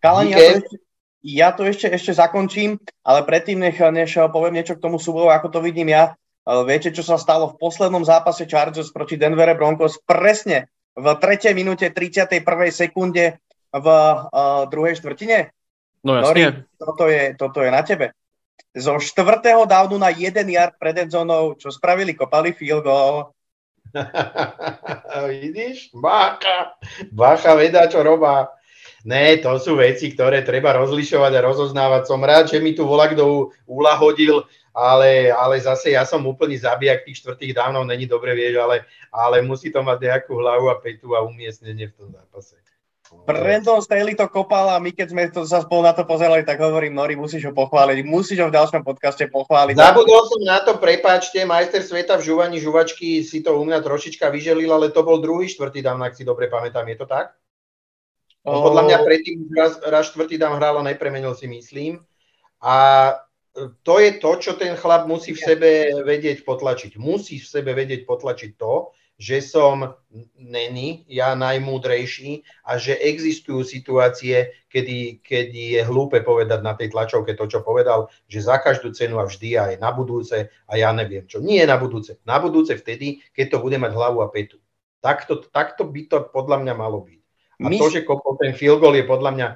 Kalani, 0.06 0.30
ja 0.30 0.38
to, 0.38 0.54
ešte, 0.54 0.76
ja 1.26 1.48
to 1.50 1.62
ešte, 1.66 1.88
ešte 1.90 2.12
zakončím, 2.14 2.78
ale 3.02 3.26
predtým, 3.26 3.58
než, 3.58 3.82
než 3.90 4.22
poviem 4.30 4.62
niečo 4.62 4.78
k 4.78 4.84
tomu 4.86 5.02
súboju, 5.02 5.34
ako 5.34 5.50
to 5.50 5.60
vidím 5.66 5.90
ja, 5.90 6.14
viete, 6.46 6.94
čo 6.94 7.02
sa 7.02 7.18
stalo 7.18 7.50
v 7.50 7.58
poslednom 7.58 8.06
zápase 8.06 8.46
Chargers 8.46 8.94
proti 8.94 9.18
Denvere 9.18 9.58
Broncos 9.58 9.98
presne 10.06 10.70
v 10.94 11.06
3. 11.10 11.58
minúte 11.58 11.90
31. 11.90 12.46
sekunde 12.70 13.42
v 13.74 13.88
uh, 13.90 14.70
druhej 14.70 14.96
štvrtine? 15.02 15.50
No 16.06 16.22
jasne. 16.22 16.30
Nori, 16.30 16.44
toto 16.78 17.04
je, 17.10 17.22
toto 17.34 17.60
je 17.66 17.70
na 17.74 17.82
tebe. 17.82 18.14
Zo 18.78 19.02
štvrtého 19.02 19.66
downu 19.66 19.98
na 19.98 20.14
jeden 20.14 20.54
yard 20.54 20.78
pred 20.78 20.96
endzónou, 21.02 21.58
čo 21.58 21.74
spravili, 21.74 22.14
kopali 22.14 22.54
field 22.54 22.86
goal. 22.86 23.34
Vidíš? 25.34 25.92
Bacha, 25.98 26.78
bacha 27.10 27.58
veda, 27.58 27.90
čo 27.90 28.06
robá. 28.06 28.54
Ne, 29.06 29.38
to 29.38 29.54
sú 29.62 29.78
veci, 29.78 30.10
ktoré 30.10 30.42
treba 30.42 30.74
rozlišovať 30.74 31.32
a 31.38 31.46
rozoznávať. 31.46 32.10
Som 32.10 32.26
rád, 32.26 32.50
že 32.50 32.58
mi 32.58 32.74
tu 32.74 32.90
volá 32.90 33.06
kto 33.06 33.54
ulahodil, 33.70 34.42
ale, 34.74 35.30
ale 35.30 35.62
zase 35.62 35.94
ja 35.94 36.02
som 36.10 36.26
úplný 36.26 36.58
zabijak 36.58 37.06
tých 37.06 37.22
štvrtých 37.22 37.54
dávnov, 37.54 37.86
není 37.86 38.10
dobre, 38.10 38.34
vieš, 38.34 38.60
ale, 38.66 38.84
ale 39.14 39.46
musí 39.46 39.70
to 39.70 39.86
mať 39.86 40.02
nejakú 40.02 40.42
hlavu 40.42 40.74
a 40.74 40.82
petu 40.82 41.14
a 41.14 41.22
umiestnenie 41.22 41.94
v 41.94 41.96
tom 41.96 42.10
zápase. 42.12 42.58
Brandon 43.30 43.86
Staley 43.86 44.18
to 44.18 44.26
kopal 44.26 44.74
a 44.74 44.82
my 44.82 44.90
keď 44.90 45.08
sme 45.14 45.24
to 45.30 45.46
sa 45.46 45.62
spolu 45.62 45.86
na 45.86 45.94
to 45.94 46.04
pozerali, 46.10 46.42
tak 46.42 46.58
hovorím, 46.58 46.98
Nori, 46.98 47.14
musíš 47.14 47.46
ho 47.46 47.54
pochváliť, 47.54 48.02
musíš 48.02 48.42
ho 48.42 48.50
v 48.50 48.58
ďalšom 48.58 48.82
podcaste 48.82 49.30
pochváliť. 49.30 49.78
Zabudol 49.78 50.26
som 50.26 50.42
na 50.42 50.66
to, 50.66 50.82
prepáčte, 50.82 51.38
majster 51.46 51.86
sveta 51.86 52.18
v 52.18 52.26
žúvaní 52.26 52.58
žuvačky 52.58 53.22
si 53.22 53.46
to 53.46 53.56
u 53.56 53.64
mňa 53.64 53.86
trošička 53.86 54.34
vyželil, 54.34 54.74
ale 54.74 54.90
to 54.90 55.06
bol 55.06 55.22
druhý 55.22 55.46
štvrtý 55.46 55.86
dávno, 55.86 56.10
ak 56.10 56.18
si 56.18 56.26
dobre 56.26 56.50
pamätám, 56.50 56.90
je 56.90 56.98
to 56.98 57.06
tak? 57.06 57.38
On 58.46 58.62
podľa 58.62 58.84
mňa 58.86 58.98
predtým 59.02 59.50
raz, 59.58 59.82
raz 59.82 60.14
štvrtý 60.14 60.38
dám 60.38 60.62
hral 60.62 60.78
a 60.78 60.86
nepremenil 60.86 61.34
si 61.34 61.50
myslím. 61.50 62.06
A 62.62 62.76
to 63.82 63.98
je 63.98 64.22
to, 64.22 64.32
čo 64.38 64.52
ten 64.54 64.78
chlap 64.78 65.10
musí 65.10 65.34
v 65.34 65.42
sebe 65.42 65.70
vedieť 66.06 66.46
potlačiť. 66.46 67.00
Musí 67.02 67.42
v 67.42 67.48
sebe 67.48 67.74
vedieť 67.74 68.06
potlačiť 68.06 68.52
to, 68.54 68.94
že 69.16 69.40
som 69.40 69.96
není 70.36 71.08
ja 71.08 71.40
najmúdrejší 71.40 72.44
a 72.68 72.76
že 72.76 73.00
existujú 73.00 73.64
situácie, 73.64 74.52
kedy, 74.68 75.24
kedy 75.24 75.80
je 75.80 75.82
hlúpe 75.88 76.20
povedať 76.20 76.60
na 76.60 76.76
tej 76.76 76.92
tlačovke 76.92 77.32
to, 77.32 77.48
čo 77.48 77.64
povedal, 77.64 78.12
že 78.28 78.44
za 78.44 78.60
každú 78.60 78.92
cenu 78.92 79.24
a 79.24 79.26
vždy 79.26 79.56
aj 79.56 79.74
na 79.80 79.96
budúce 79.96 80.52
a 80.68 80.74
ja 80.76 80.92
neviem 80.92 81.24
čo. 81.24 81.40
Nie 81.40 81.64
na 81.64 81.80
budúce. 81.80 82.20
Na 82.28 82.44
budúce 82.44 82.76
vtedy, 82.76 83.24
keď 83.32 83.56
to 83.56 83.58
bude 83.64 83.80
mať 83.80 83.96
hlavu 83.96 84.20
a 84.20 84.28
petu. 84.28 84.60
Takto, 85.00 85.48
takto 85.48 85.88
by 85.88 86.02
to 86.12 86.18
podľa 86.36 86.60
mňa 86.68 86.74
malo 86.76 87.08
byť. 87.08 87.15
A 87.62 87.68
My... 87.72 87.80
to, 87.80 87.88
že 87.88 88.04
kopol 88.04 88.36
ten 88.36 88.52
field 88.52 88.84
goal 88.84 88.96
je 88.96 89.08
podľa 89.08 89.32
mňa 89.32 89.48
e, 89.48 89.56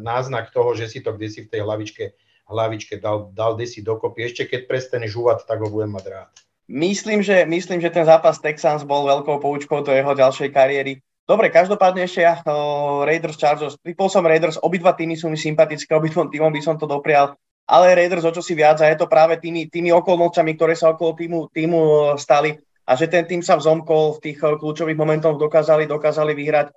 náznak 0.00 0.48
toho, 0.52 0.72
že 0.72 0.88
si 0.88 1.04
to 1.04 1.12
kde 1.12 1.28
si 1.28 1.40
v 1.44 1.50
tej 1.52 1.60
hlavičke, 1.66 2.04
hlavičke 2.48 2.96
dal, 2.96 3.28
dal 3.36 3.58
desi 3.58 3.84
dokopy. 3.84 4.32
Ešte 4.32 4.48
keď 4.48 4.60
prestane 4.64 5.06
žúvať, 5.10 5.44
tak 5.44 5.60
ho 5.60 5.68
budem 5.68 5.92
mať 5.92 6.04
rád. 6.08 6.30
Myslím 6.66 7.22
že, 7.22 7.46
myslím, 7.46 7.78
že 7.78 7.94
ten 7.94 8.02
zápas 8.02 8.42
Texans 8.42 8.82
bol 8.82 9.06
veľkou 9.06 9.38
poučkou 9.38 9.86
do 9.86 9.94
jeho 9.94 10.12
ďalšej 10.18 10.50
kariéry. 10.50 10.98
Dobre, 11.26 11.50
každopádne 11.50 12.06
ešte 12.06 12.22
ja, 12.22 12.38
uh, 12.42 13.02
Raiders 13.02 13.38
Chargers, 13.38 13.74
typol 13.82 14.06
som 14.06 14.22
Raiders, 14.22 14.58
obidva 14.62 14.94
týmy 14.94 15.18
sú 15.18 15.26
mi 15.26 15.38
sympatické, 15.38 15.90
obidvom 15.94 16.30
týmom 16.30 16.54
by 16.54 16.62
som 16.62 16.78
to 16.78 16.86
doprial, 16.86 17.34
ale 17.66 17.98
Raiders 17.98 18.22
o 18.22 18.30
čo 18.30 18.42
si 18.42 18.54
viac 18.54 18.78
a 18.78 18.86
je 18.86 18.98
to 18.98 19.10
práve 19.10 19.42
tými, 19.42 19.66
tými 19.66 19.90
okolnocami, 19.90 20.54
ktoré 20.54 20.78
sa 20.78 20.94
okolo 20.94 21.18
týmu, 21.18 21.38
týmu 21.50 22.14
stali 22.14 22.54
a 22.86 22.94
že 22.94 23.10
ten 23.10 23.26
tým 23.26 23.42
sa 23.42 23.58
vzomkol 23.58 24.18
v 24.18 24.22
tých 24.22 24.38
kľúčových 24.38 24.94
momentoch 24.94 25.34
dokázali, 25.34 25.90
dokázali 25.90 26.30
vyhrať 26.30 26.70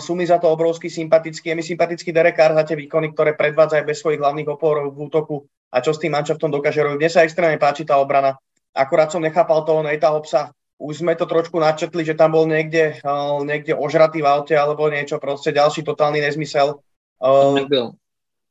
sú 0.00 0.12
mi 0.16 0.24
za 0.24 0.40
to 0.40 0.48
obrovsky 0.48 0.88
sympatický. 0.88 1.52
Je 1.52 1.56
mi 1.56 1.64
sympatický 1.64 2.08
Derek 2.08 2.40
Carr 2.40 2.56
za 2.56 2.64
tie 2.64 2.76
výkony, 2.76 3.12
ktoré 3.12 3.36
predvádzajú 3.36 3.82
bez 3.84 4.00
svojich 4.00 4.20
hlavných 4.20 4.48
oporov 4.48 4.96
v 4.96 5.08
útoku 5.08 5.44
a 5.68 5.84
čo 5.84 5.92
s 5.92 6.00
tým 6.00 6.16
mančaftom 6.16 6.48
dokáže 6.48 6.80
robiť. 6.80 6.96
Mne 6.96 7.10
sa 7.12 7.24
extrémne 7.28 7.60
páči 7.60 7.84
tá 7.84 8.00
obrana. 8.00 8.40
Akurát 8.72 9.12
som 9.12 9.20
nechápal 9.20 9.68
toho 9.68 9.84
Nejta 9.84 10.08
Hopsa. 10.08 10.56
Už 10.80 11.04
sme 11.04 11.18
to 11.18 11.28
trošku 11.28 11.60
načetli, 11.60 12.06
že 12.06 12.16
tam 12.16 12.32
bol 12.32 12.48
niekde, 12.48 13.02
niekde 13.44 13.76
ožratý 13.76 14.24
v 14.24 14.30
aute 14.30 14.54
alebo 14.54 14.88
niečo, 14.88 15.20
proste 15.20 15.52
ďalší 15.52 15.84
totálny 15.84 16.24
nezmysel. 16.24 16.80
Nebyl 17.20 17.92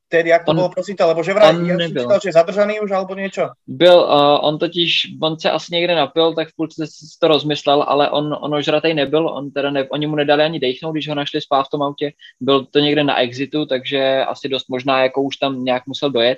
tedy, 0.09 0.29
jak 0.29 0.45
to 0.45 0.51
on, 0.51 0.57
bylo, 0.57 0.69
prosíte, 0.69 1.03
lebo 1.03 1.23
že 1.23 1.33
vraj, 1.33 1.55
ja 1.67 1.75
som 1.77 1.95
čítal, 1.95 2.19
že 2.23 2.31
zadržaný 2.31 2.79
už, 2.79 2.91
alebo 2.91 3.15
niečo? 3.15 3.51
Byl, 3.67 3.97
uh, 3.99 4.39
on 4.41 4.57
totiž, 4.57 5.19
on 5.21 5.39
se 5.39 5.51
asi 5.51 5.75
někde 5.75 5.95
napil, 5.95 6.33
tak 6.33 6.47
v 6.49 6.55
půlce 6.55 6.87
si 6.87 7.19
to 7.19 7.27
rozmyslel, 7.27 7.83
ale 7.87 8.09
on, 8.09 8.37
on 8.39 8.55
ožratej 8.55 8.93
nebyl, 8.93 9.27
on 9.27 9.51
teda 9.51 9.71
ne, 9.71 9.89
oni 9.89 10.07
mu 10.07 10.15
nedali 10.15 10.43
ani 10.43 10.59
dechnout, 10.59 10.91
když 10.91 11.09
ho 11.09 11.15
našli 11.15 11.41
spát 11.41 11.63
v 11.63 11.69
tom 11.69 11.83
autě, 11.83 12.11
byl 12.39 12.65
to 12.65 12.79
někde 12.79 13.03
na 13.03 13.19
exitu, 13.19 13.65
takže 13.65 14.25
asi 14.25 14.49
dost 14.49 14.69
možná, 14.69 15.03
jako 15.03 15.21
už 15.21 15.37
tam 15.37 15.63
nějak 15.63 15.87
musel 15.87 16.11
dojet 16.11 16.37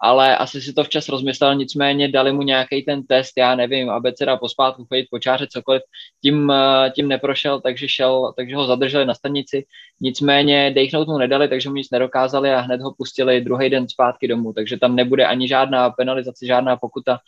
ale 0.00 0.36
asi 0.36 0.60
si 0.62 0.72
to 0.72 0.84
včas 0.84 1.08
rozmyslel, 1.08 1.54
nicméně 1.54 2.08
dali 2.08 2.32
mu 2.32 2.42
nějaký 2.42 2.82
ten 2.82 3.02
test, 3.02 3.32
já 3.36 3.54
nevím, 3.54 3.90
abeceda 3.90 4.36
pospátku, 4.36 4.84
chodit 4.84 5.06
po 5.10 5.18
čáře, 5.18 5.46
cokoliv, 5.46 5.82
tím, 6.22 6.50
eh, 6.50 6.90
tím 6.90 7.08
neprošel, 7.08 7.60
takže 7.60 7.88
šel, 7.88 8.32
takže 8.36 8.56
ho 8.56 8.66
zadrželi 8.66 9.06
na 9.06 9.14
stanici, 9.14 9.64
nicméně 10.00 10.70
dechnout 10.70 11.08
mu 11.08 11.18
nedali, 11.18 11.48
takže 11.48 11.68
mu 11.68 11.74
nic 11.74 11.90
nedokázali 11.90 12.50
a 12.50 12.60
hned 12.60 12.80
ho 12.80 12.94
pustili 12.98 13.40
druhý 13.40 13.70
den 13.70 13.88
zpátky 13.88 14.28
domů, 14.28 14.52
takže 14.52 14.78
tam 14.78 14.96
nebude 14.96 15.26
ani 15.26 15.48
žádná 15.48 15.90
penalizace, 15.90 16.46
žádná 16.46 16.76
pokuta, 16.76 17.18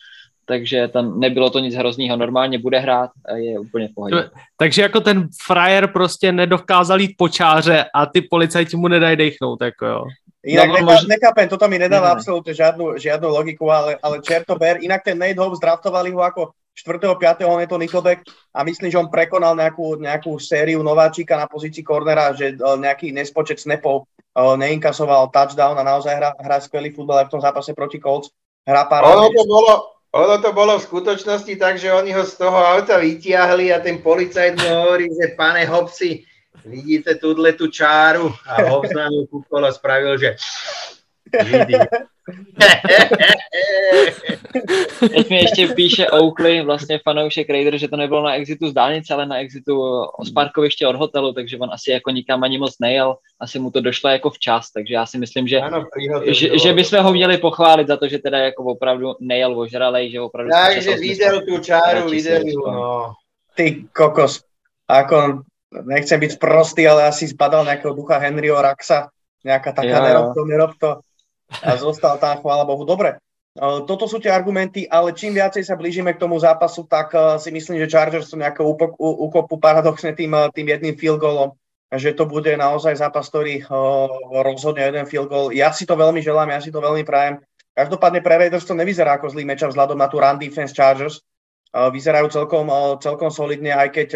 takže 0.49 0.89
tam 0.89 1.21
nebylo 1.21 1.51
to 1.51 1.59
nic 1.59 1.75
hroznýho. 1.75 2.17
Normálně 2.17 2.59
bude 2.59 2.79
hrát 2.79 3.11
a 3.29 3.37
je 3.37 3.59
úplně 3.59 3.89
v 3.89 3.95
pohodě. 3.95 4.31
Takže 4.57 4.83
jako 4.83 5.01
ten 5.01 5.29
frajer 5.47 5.87
prostě 5.93 6.33
nedokázal 6.33 7.01
jít 7.01 7.15
po 7.19 7.29
čáře 7.29 7.85
a 7.95 8.07
ty 8.07 8.21
policajti 8.23 8.77
mu 8.77 8.89
nedají 8.89 9.17
dechnout, 9.17 9.63
jako 9.63 9.87
jo. 9.87 10.05
Inak 10.45 10.67
no, 10.69 10.73
nechápem, 10.73 10.95
možno... 10.95 11.09
nechápem, 11.09 11.49
toto 11.49 11.69
mi 11.69 11.79
nedáva 11.83 12.15
absolútne 12.15 12.55
žiadnu, 12.55 12.95
žiadnu 12.95 13.27
logiku, 13.29 13.69
ale, 13.75 13.99
ale 13.99 14.23
čerto 14.23 14.55
ber. 14.55 14.79
Inak 14.81 15.03
ten 15.03 15.19
Nate 15.19 15.35
Hobbs 15.35 15.59
draftovali 15.59 16.15
ho 16.15 16.23
ako 16.23 16.55
4. 16.79 17.11
5. 17.11 17.43
on 17.43 17.61
je 17.61 17.67
to 17.67 17.79
Nickelback 17.79 18.23
a 18.55 18.63
myslím, 18.63 18.87
že 18.87 19.03
on 19.03 19.11
prekonal 19.11 19.59
nejakú, 19.59 19.99
nejakú 19.99 20.39
sériu 20.39 20.79
nováčika 20.87 21.35
na 21.35 21.51
pozícii 21.51 21.83
cornera, 21.83 22.31
že 22.39 22.55
nejaký 22.55 23.11
nespočet 23.11 23.59
snapov 23.59 24.07
neinkasoval 24.39 25.35
touchdown 25.35 25.75
a 25.75 25.83
naozaj 25.83 26.15
hrá, 26.15 26.31
hrá 26.39 26.57
skvelý 26.63 26.95
futbal 26.95 27.27
aj 27.27 27.27
v 27.29 27.33
tom 27.35 27.43
zápase 27.43 27.75
proti 27.75 27.99
Colts. 27.99 28.31
Hrá 28.63 28.87
pár 28.87 29.11
ono 29.11 29.35
to, 29.35 29.43
bolo, 29.43 29.73
ono 30.13 30.37
to 30.41 30.51
bolo 30.57 30.81
v 30.81 30.87
skutočnosti 30.89 31.55
tak, 31.61 31.77
že 31.77 31.93
oni 31.93 32.17
ho 32.17 32.25
z 32.25 32.35
toho 32.41 32.57
auta 32.57 32.97
vytiahli 32.97 33.73
a 33.73 33.83
ten 33.85 34.01
policajt 34.01 34.57
mu 34.57 34.69
hovorí, 34.69 35.13
že 35.13 35.37
pane 35.37 35.69
Hopsi, 35.69 36.25
vidíte 36.65 37.21
tudle 37.21 37.53
tú 37.53 37.69
čáru? 37.69 38.33
A 38.49 38.69
Hobbs 38.69 38.93
na 38.97 39.09
ňu 39.09 39.29
kúkol 39.29 39.69
a 39.69 39.73
spravil, 39.73 40.17
že 40.17 40.37
Teď 45.11 45.31
mi 45.31 45.37
ještě 45.37 45.69
píše 45.69 46.11
Oakley, 46.11 46.63
vlastně 46.63 47.01
fanoušek 47.05 47.51
Raider, 47.51 47.77
že 47.79 47.89
to 47.89 47.97
nebylo 47.97 48.23
na 48.23 48.35
exitu 48.35 48.69
z 48.69 48.73
dálnice, 48.73 49.15
ale 49.15 49.27
na 49.27 49.39
exitu 49.39 50.05
z 50.25 50.31
parkoviště 50.31 50.87
od 50.87 50.97
hotelu, 50.97 51.33
takže 51.33 51.59
on 51.59 51.71
asi 51.73 51.91
jako 51.91 52.11
nikam 52.11 52.43
ani 52.43 52.59
moc 52.59 52.75
nejel, 52.81 53.17
asi 53.41 53.59
mu 53.59 53.71
to 53.71 53.81
došlo 53.81 54.11
jako 54.11 54.31
včas, 54.31 54.71
takže 54.71 54.95
já 54.95 55.07
si 55.07 55.19
myslím, 55.19 55.49
že, 55.49 55.61
ano, 55.61 55.87
že, 56.27 56.59
že 56.59 56.73
bychom 56.73 56.99
ho 57.05 57.13
měli 57.13 57.39
pochválit 57.39 57.89
za 57.89 57.97
to, 57.97 58.09
že 58.09 58.19
teda 58.19 58.39
jako 58.39 58.65
opravdu 58.65 59.15
nejel 59.21 59.61
ožralej, 59.61 60.11
že 60.11 60.21
opravdu... 60.21 60.51
Takže 60.67 60.97
viděl 60.97 61.41
tu 61.41 61.59
čáru, 61.59 62.11
viděl 62.11 62.43
no. 62.67 63.13
Ty 63.55 63.85
kokos, 63.93 64.45
ako 64.89 65.43
nechcem 65.85 66.21
byť 66.21 66.39
prostý, 66.39 66.89
ale 66.89 67.11
asi 67.11 67.27
zbadal 67.29 67.67
nejakého 67.67 67.93
ducha 67.93 68.23
Henryho 68.23 68.57
Raxa, 68.57 69.11
nejaká 69.45 69.75
taká 69.77 69.99
nerob 70.01 70.27
to, 70.35 70.43
nerob 70.49 70.73
to 70.81 70.91
a 71.49 71.77
zostal 71.77 72.21
tam, 72.21 72.39
chvála 72.39 72.65
Bohu. 72.65 72.85
Dobre, 72.85 73.17
e, 73.17 73.19
toto 73.89 74.05
sú 74.05 74.21
tie 74.21 74.29
argumenty, 74.29 74.85
ale 74.85 75.17
čím 75.17 75.35
viacej 75.35 75.65
sa 75.65 75.75
blížime 75.81 76.13
k 76.15 76.21
tomu 76.21 76.37
zápasu, 76.37 76.85
tak 76.85 77.13
e, 77.17 77.41
si 77.41 77.49
myslím, 77.49 77.81
že 77.81 77.91
Chargers 77.91 78.29
sú 78.29 78.37
nejakou 78.37 78.77
úkopu 78.99 79.57
paradoxne 79.57 80.13
tým, 80.13 80.37
e, 80.37 80.41
tým 80.53 80.69
jedným 80.69 80.95
field 81.01 81.21
goalom, 81.21 81.57
že 81.89 82.13
to 82.13 82.29
bude 82.29 82.53
naozaj 82.53 83.01
zápas, 83.01 83.33
ktorý 83.33 83.65
rozhodne 84.45 84.85
jeden 84.85 85.09
field 85.09 85.33
goal. 85.33 85.49
Ja 85.57 85.73
si 85.73 85.89
to 85.89 85.97
veľmi 85.97 86.21
želám, 86.21 86.53
ja 86.53 86.61
si 86.61 86.69
to 86.69 86.85
veľmi 86.85 87.01
prajem. 87.01 87.41
Každopádne 87.73 88.21
pre 88.21 88.37
Raiders 88.37 88.69
to 88.69 88.77
nevyzerá 88.77 89.17
ako 89.17 89.33
zlý 89.33 89.49
meča 89.49 89.73
vzhľadom 89.73 89.97
na 89.97 90.05
tú 90.05 90.21
run 90.21 90.37
defense 90.37 90.77
Chargers. 90.77 91.25
Vyzerajú 91.73 92.29
celkom, 92.29 92.69
celkom 93.01 93.33
solidne, 93.33 93.73
aj 93.73 93.89
keď 93.97 94.09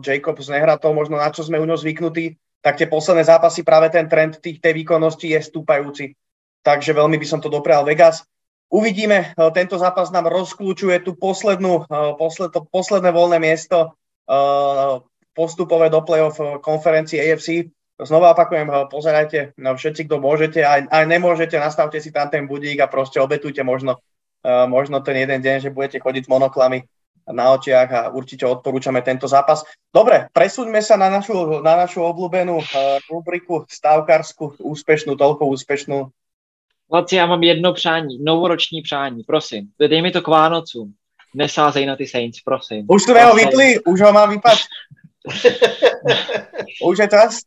Jacobs 0.00 0.48
nehrá 0.48 0.80
to 0.80 0.88
možno 0.96 1.20
na 1.20 1.28
čo 1.28 1.44
sme 1.44 1.60
u 1.60 1.68
ňo 1.68 1.76
zvyknutí, 1.76 2.40
tak 2.64 2.80
tie 2.80 2.88
posledné 2.88 3.28
zápasy 3.28 3.60
práve 3.60 3.92
ten 3.92 4.08
trend 4.08 4.40
tých, 4.40 4.62
tej 4.62 4.80
výkonnosti 4.80 5.36
je 5.36 5.40
stúpajúci 5.42 6.16
takže 6.62 6.94
veľmi 6.94 7.18
by 7.18 7.26
som 7.26 7.42
to 7.42 7.50
doprial 7.50 7.82
Vegas. 7.82 8.26
Uvidíme, 8.72 9.36
e, 9.36 9.52
tento 9.52 9.76
zápas 9.76 10.08
nám 10.08 10.32
rozklúčuje 10.32 11.04
tú 11.04 11.12
poslednú, 11.12 11.84
e, 11.84 12.16
posled, 12.16 12.56
to 12.56 12.64
posledné 12.64 13.12
voľné 13.12 13.36
miesto 13.36 13.92
e, 14.24 14.34
postupové 15.36 15.92
do 15.92 16.00
play-off 16.00 16.40
konferencii 16.64 17.20
AFC. 17.20 17.68
Znova 18.00 18.32
opakujem, 18.32 18.66
pozerajte 18.88 19.54
všetci, 19.54 20.08
kto 20.08 20.16
môžete, 20.18 20.64
aj, 20.64 20.88
aj 20.90 21.04
nemôžete, 21.06 21.54
nastavte 21.60 22.00
si 22.00 22.10
tam 22.10 22.32
ten 22.32 22.48
budík 22.48 22.80
a 22.82 22.90
proste 22.90 23.22
obetujte 23.22 23.62
možno, 23.62 24.02
možno 24.42 24.98
ten 25.00 25.22
jeden 25.22 25.38
deň, 25.38 25.56
že 25.62 25.70
budete 25.70 26.02
chodiť 26.02 26.26
s 26.26 26.32
monoklami 26.32 26.82
na 27.30 27.54
očiach 27.54 27.88
a 27.94 28.00
určite 28.10 28.42
odporúčame 28.42 29.06
tento 29.06 29.30
zápas. 29.30 29.62
Dobre, 29.94 30.26
presúďme 30.34 30.82
sa 30.82 30.98
na 30.98 31.14
našu, 31.14 31.62
na 31.62 31.78
našu 31.78 32.02
obľúbenú 32.02 32.58
rubriku 33.06 33.70
stavkarsku, 33.70 34.58
úspešnú, 34.58 35.14
toľko 35.14 35.46
úspešnú, 35.54 36.10
Laci, 36.92 37.16
já 37.16 37.26
mám 37.26 37.42
jedno 37.42 37.72
přání, 37.72 38.18
novoroční 38.24 38.82
přání, 38.82 39.22
prosím. 39.26 39.68
Dej 39.88 40.02
mi 40.02 40.10
to 40.10 40.22
k 40.22 40.28
Vánocům. 40.28 40.92
Nesázej 41.34 41.86
na 41.86 41.96
ty 41.96 42.06
Saints, 42.06 42.40
prosím. 42.44 42.84
Už 42.88 43.02
jsme 43.02 43.24
ho 43.24 43.34
vypli, 43.34 43.78
už 43.86 44.00
ho 44.00 44.12
mám 44.12 44.30
vypad. 44.30 44.58
už 46.84 46.98
je 46.98 47.08
čas. 47.08 47.38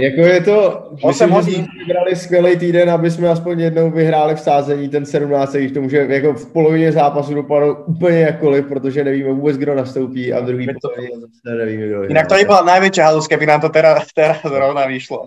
Jako 0.00 0.20
je 0.20 0.40
to, 0.40 0.90
myslím, 1.06 1.28
že 1.28 1.42
jsme 1.42 1.66
vybrali 1.78 2.16
skvělý 2.16 2.56
týden, 2.56 2.90
aby 2.90 3.10
jsme 3.10 3.28
aspoň 3.28 3.60
jednou 3.60 3.90
vyhráli 3.90 4.34
v 4.34 4.40
sázení 4.40 4.88
ten 4.88 5.06
17, 5.06 5.52
když 5.52 5.72
to 5.72 5.80
může 5.80 5.96
jako 5.96 6.32
v 6.32 6.52
polovině 6.52 6.92
zápasu 6.92 7.34
dopadnout 7.34 7.78
úplně 7.86 8.18
jakkoliv, 8.18 8.66
protože 8.68 9.04
nevíme 9.04 9.32
vůbec, 9.32 9.56
kdo 9.56 9.74
nastoupí 9.74 10.32
a 10.32 10.40
v 10.40 10.44
druhý 10.44 10.68
polovině 10.82 11.08
zase 11.14 11.56
nevíme, 11.56 11.86
kdo 11.86 12.02
Jinak 12.02 12.28
to 12.28 12.34
by 12.34 12.44
byla 12.44 12.62
největší 12.62 13.00
halus, 13.00 13.26
kdyby 13.26 13.46
nám 13.46 13.60
to 13.60 13.68
teda, 13.68 13.98
teda 14.14 14.40
zrovna 14.44 14.86
vyšlo. 14.86 15.26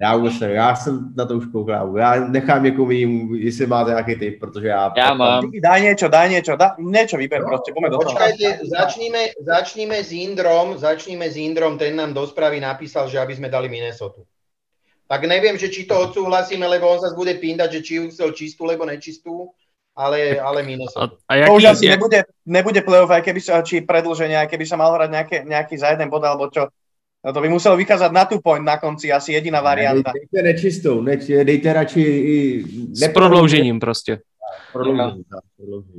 Já 0.00 0.16
vůbec 0.16 0.40
nevím, 0.40 0.56
já 0.56 0.76
jsem 0.76 1.14
na 1.16 1.24
to 1.24 1.36
už 1.36 1.46
koukal. 1.46 1.96
Já 1.98 2.14
nechám 2.14 2.64
někomu 2.64 2.90
jiným, 2.90 3.34
jestli 3.34 3.66
máte 3.66 3.90
nějaký 3.90 4.16
typ, 4.16 4.40
protože 4.40 4.68
já... 4.68 4.92
Já 4.96 5.14
mám. 5.14 5.50
Daj 5.62 5.82
něco, 5.82 6.08
daj 6.08 6.30
něco, 6.30 6.56
daj 6.56 6.70
něco 6.78 7.16
vyber 7.16 7.40
no, 7.40 7.48
prostě, 7.48 7.72
poďme 7.72 7.90
do 7.90 7.98
Počkajte, 7.98 8.58
začníme, 8.78 9.18
začníme 9.40 10.04
s 10.04 10.12
Indrom, 10.12 10.78
začníme 10.78 11.30
s 11.30 11.36
Indrom, 11.36 11.78
ten 11.78 11.96
nám 11.96 12.14
do 12.14 12.26
správy 12.26 12.60
napísal, 12.60 13.08
že 13.08 13.18
aby 13.18 13.34
sme 13.34 13.48
dali 13.50 13.68
Minnesota. 13.68 14.22
Tak 15.08 15.24
neviem, 15.24 15.58
že 15.58 15.72
či 15.72 15.88
to 15.88 15.96
odsúhlasíme, 15.98 16.68
lebo 16.68 16.84
on 16.84 17.00
sa 17.00 17.16
bude 17.16 17.34
píndať, 17.40 17.80
že 17.80 17.80
či 17.82 17.94
chcel 18.12 18.36
čistú, 18.36 18.68
lebo 18.68 18.84
nečistú, 18.84 19.50
ale, 19.96 20.38
ale 20.38 20.62
Minnesota. 20.62 21.16
A, 21.26 21.34
a 21.34 21.36
jaký, 21.36 21.48
to 21.48 21.56
už 21.56 21.64
asi 21.64 21.84
je... 21.88 21.90
nebude, 21.96 22.20
nebude 22.46 22.80
playoff, 22.84 23.10
aj 23.10 23.24
keby 23.24 23.40
sa, 23.40 23.64
či 23.64 23.82
predlženie, 23.82 24.36
aj 24.36 24.52
keby 24.52 24.68
sa 24.68 24.76
mal 24.76 24.94
hrať 24.94 25.10
nejaké, 25.10 25.36
nejaký 25.42 25.74
za 25.80 25.90
jeden 25.96 26.06
bod, 26.06 26.22
alebo 26.22 26.46
čo. 26.52 26.70
No 27.24 27.32
to 27.32 27.40
by 27.40 27.48
musel 27.48 27.76
vykázať 27.76 28.10
na 28.14 28.24
tú 28.24 28.38
point 28.38 28.62
na 28.62 28.78
konci, 28.78 29.12
asi 29.12 29.32
jediná 29.32 29.60
varianta. 29.60 30.14
Dejte 30.14 30.38
nečistou, 30.42 31.02
neč, 31.02 31.26
dejte 31.26 31.72
radši 31.72 32.00
i... 32.00 32.64
S 32.94 33.08
prodloužením 33.08 33.80
prostě. 33.80 34.20
Prodloužení, 34.72 35.24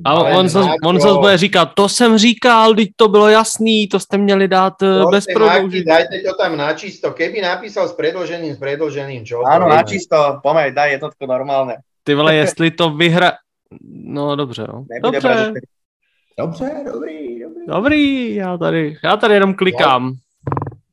Ale 0.05 0.37
on, 0.37 0.49
se, 0.49 0.59
on 0.83 1.01
se 1.01 1.07
bude 1.07 1.37
říkat, 1.37 1.65
to 1.65 1.89
jsem 1.89 2.17
říkal, 2.17 2.75
teď 2.75 2.89
to 2.95 3.07
bylo 3.07 3.27
jasný, 3.27 3.87
to 3.87 3.99
jste 3.99 4.17
měli 4.17 4.47
dát 4.47 4.73
to 4.79 4.85
eh, 4.85 5.11
bez 5.11 5.25
prodloužení. 5.33 5.83
Dajte 5.83 6.19
to 6.19 6.33
tam 6.37 6.57
na 6.57 6.73
čisto, 6.73 7.11
keby 7.11 7.41
napísal 7.41 7.87
s 7.87 7.93
predlžením, 7.93 8.55
s 8.55 8.59
predlžením, 8.59 9.25
čo? 9.25 9.43
Áno, 9.45 9.67
na 9.67 9.83
čisto, 9.83 10.39
pomeď, 10.43 10.73
daj 10.73 10.91
jednotku 10.91 11.25
normálne. 11.27 11.83
Ty 12.03 12.15
vole, 12.15 12.35
jestli 12.35 12.71
to 12.71 12.89
vyhra... 12.89 13.31
No 13.91 14.35
dobře, 14.35 14.65
no. 14.73 14.85
Dobře. 15.03 15.53
Dobře, 16.39 16.71
dobrý, 16.93 17.39
dobrý. 17.39 17.65
Dobrý, 17.67 18.35
já 18.35 18.57
tady, 18.57 18.97
já 19.03 19.17
tady 19.17 19.33
jenom 19.33 19.53
klikám. 19.53 20.15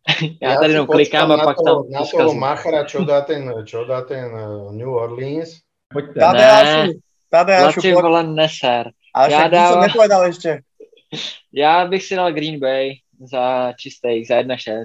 ja, 0.42 0.50
ja 0.52 0.56
tady 0.56 0.72
jenom 0.72 0.86
klikám 0.86 1.32
a 1.32 1.38
pak 1.38 1.56
tam... 1.64 1.82
Na 1.90 2.06
toho 2.06 2.34
Machara, 2.34 2.84
čo 2.84 3.04
dá 3.04 3.20
ten, 3.20 3.52
čo 3.64 3.84
dá 3.84 4.00
ten 4.02 4.30
uh, 4.30 4.72
New 4.72 4.88
Orleans. 4.88 5.60
Poďte. 5.92 6.20
Ne, 6.22 7.62
Laci 7.62 7.92
vole 7.92 8.22
neser. 8.22 8.90
Ale 9.14 9.32
já 9.32 9.48
dám... 9.48 9.72
som 9.72 9.80
nepovedal 9.80 10.24
ešte. 10.24 10.60
Já 11.52 11.86
bych 11.86 12.04
si 12.04 12.16
dal 12.16 12.32
Green 12.32 12.60
Bay 12.60 12.90
za 13.20 13.72
čistých, 13.72 14.28
za 14.28 14.34
1-6. 14.34 14.84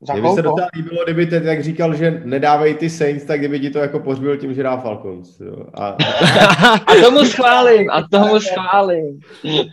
Za 0.00 0.12
Kdyby 0.12 0.28
se 0.28 0.42
docela 0.42 0.68
líbilo, 0.74 1.04
kdyby 1.04 1.26
teď 1.26 1.44
tak 1.44 1.62
říkal, 1.62 1.94
že 1.94 2.22
nedávej 2.24 2.74
ty 2.74 2.90
Saints, 2.90 3.24
tak 3.24 3.38
kdyby 3.38 3.60
ti 3.60 3.70
to 3.70 3.78
jako 3.78 4.00
pozbil 4.00 4.36
tím, 4.36 4.54
že 4.54 4.62
dá 4.62 4.76
Falcons. 4.76 5.40
Jo. 5.40 5.66
A, 5.74 5.86
a 6.86 6.94
tomu 7.02 7.24
schválím, 7.24 7.90
a 7.90 8.02
tomu 8.10 8.40
schválím. 8.40 9.20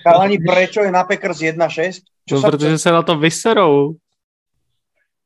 Chalani, 0.01 0.37
prečo 0.37 0.81
je 0.81 0.91
na 0.91 1.03
Packers 1.03 1.37
1-6? 1.37 2.01
No, 2.31 2.41
protože 2.41 2.77
se 2.77 2.91
na 2.91 3.01
to 3.01 3.17
vyserou. 3.17 3.93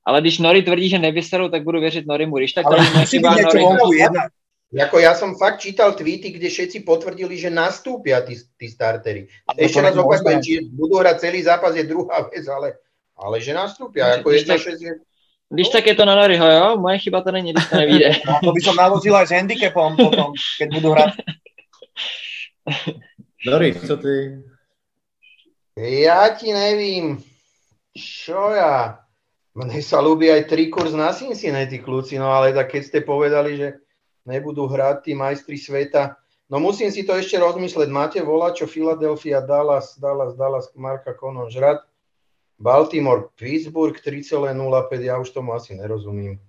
Ale 0.06 0.22
když 0.22 0.40
Nori 0.40 0.62
tvrdí, 0.62 0.90
že 0.90 1.00
nevyserou, 1.00 1.50
tak 1.50 1.64
budu 1.64 1.80
věřit 1.80 2.08
Norimu. 2.08 2.38
Když 2.38 2.54
tak 2.54 2.66
Ale 2.66 2.92
musí 2.92 3.20
byť 3.20 3.36
niečo 3.36 3.58
Jako 4.70 5.02
ja 5.02 5.18
som 5.18 5.34
fakt 5.34 5.66
čítal 5.66 5.98
tweety, 5.98 6.30
kde 6.30 6.46
všetci 6.46 6.86
potvrdili, 6.86 7.34
že 7.34 7.50
nastúpia 7.50 8.22
tí, 8.22 8.38
tí 8.54 8.70
startery. 8.70 9.26
Ešte 9.58 9.82
raz 9.82 9.98
opakujem, 9.98 10.46
či 10.46 10.62
budú 10.70 11.02
hrať 11.02 11.26
celý 11.26 11.42
zápas 11.42 11.74
je 11.74 11.90
druhá 11.90 12.30
vec, 12.30 12.46
ale 12.46 12.78
ale 13.18 13.42
že 13.42 13.54
nastúpia, 13.54 14.22
ako 14.22 14.32
je 14.32 14.46
tak, 14.46 14.62
Když 15.50 15.70
tak 15.70 15.86
je 15.90 15.96
to 15.96 16.06
na 16.06 16.16
Noriho, 16.16 16.46
jo? 16.46 16.78
Moje 16.78 17.00
chyba 17.00 17.22
to 17.22 17.32
není, 17.32 17.54
když 17.54 17.66
to 17.66 17.78
nevíde. 17.78 18.12
No, 18.30 18.40
to 18.44 18.52
by 18.54 18.62
som 18.62 18.76
navozil 18.78 19.18
aj 19.18 19.28
s 19.28 19.34
handicapom 19.34 19.98
potom, 19.98 20.30
keď 20.62 20.68
budú 20.70 20.94
hrať. 20.94 21.10
Nori, 23.50 23.74
co 23.74 23.98
ty? 23.98 24.46
Ja 25.80 26.28
ti 26.36 26.52
nevím. 26.52 27.24
Čo 27.96 28.52
ja? 28.52 29.00
Mne 29.56 29.80
sa 29.80 30.04
ľúbi 30.04 30.28
aj 30.28 30.52
tri 30.52 30.68
kurz 30.68 30.92
na 30.92 31.16
Cincinnati, 31.16 31.80
kľúci, 31.80 32.20
no 32.20 32.32
ale 32.32 32.52
tak 32.52 32.76
keď 32.76 32.82
ste 32.84 33.00
povedali, 33.02 33.56
že 33.56 33.68
nebudú 34.28 34.68
hrať 34.68 35.10
tí 35.10 35.12
majstri 35.16 35.58
sveta, 35.58 36.20
no 36.52 36.60
musím 36.60 36.92
si 36.92 37.08
to 37.08 37.16
ešte 37.16 37.40
rozmysleť. 37.40 37.90
Máte 37.90 38.20
volať, 38.22 38.64
čo 38.64 38.66
Philadelphia, 38.72 39.42
Dallas, 39.42 39.98
Dallas, 39.98 40.36
Dallas, 40.36 40.70
Marka 40.76 41.18
Konon, 41.18 41.50
Žrad, 41.50 41.82
Baltimore, 42.60 43.32
Pittsburgh 43.40 43.96
3,05, 43.96 44.52
ja 45.00 45.16
už 45.18 45.32
tomu 45.32 45.56
asi 45.56 45.76
nerozumím. 45.76 46.40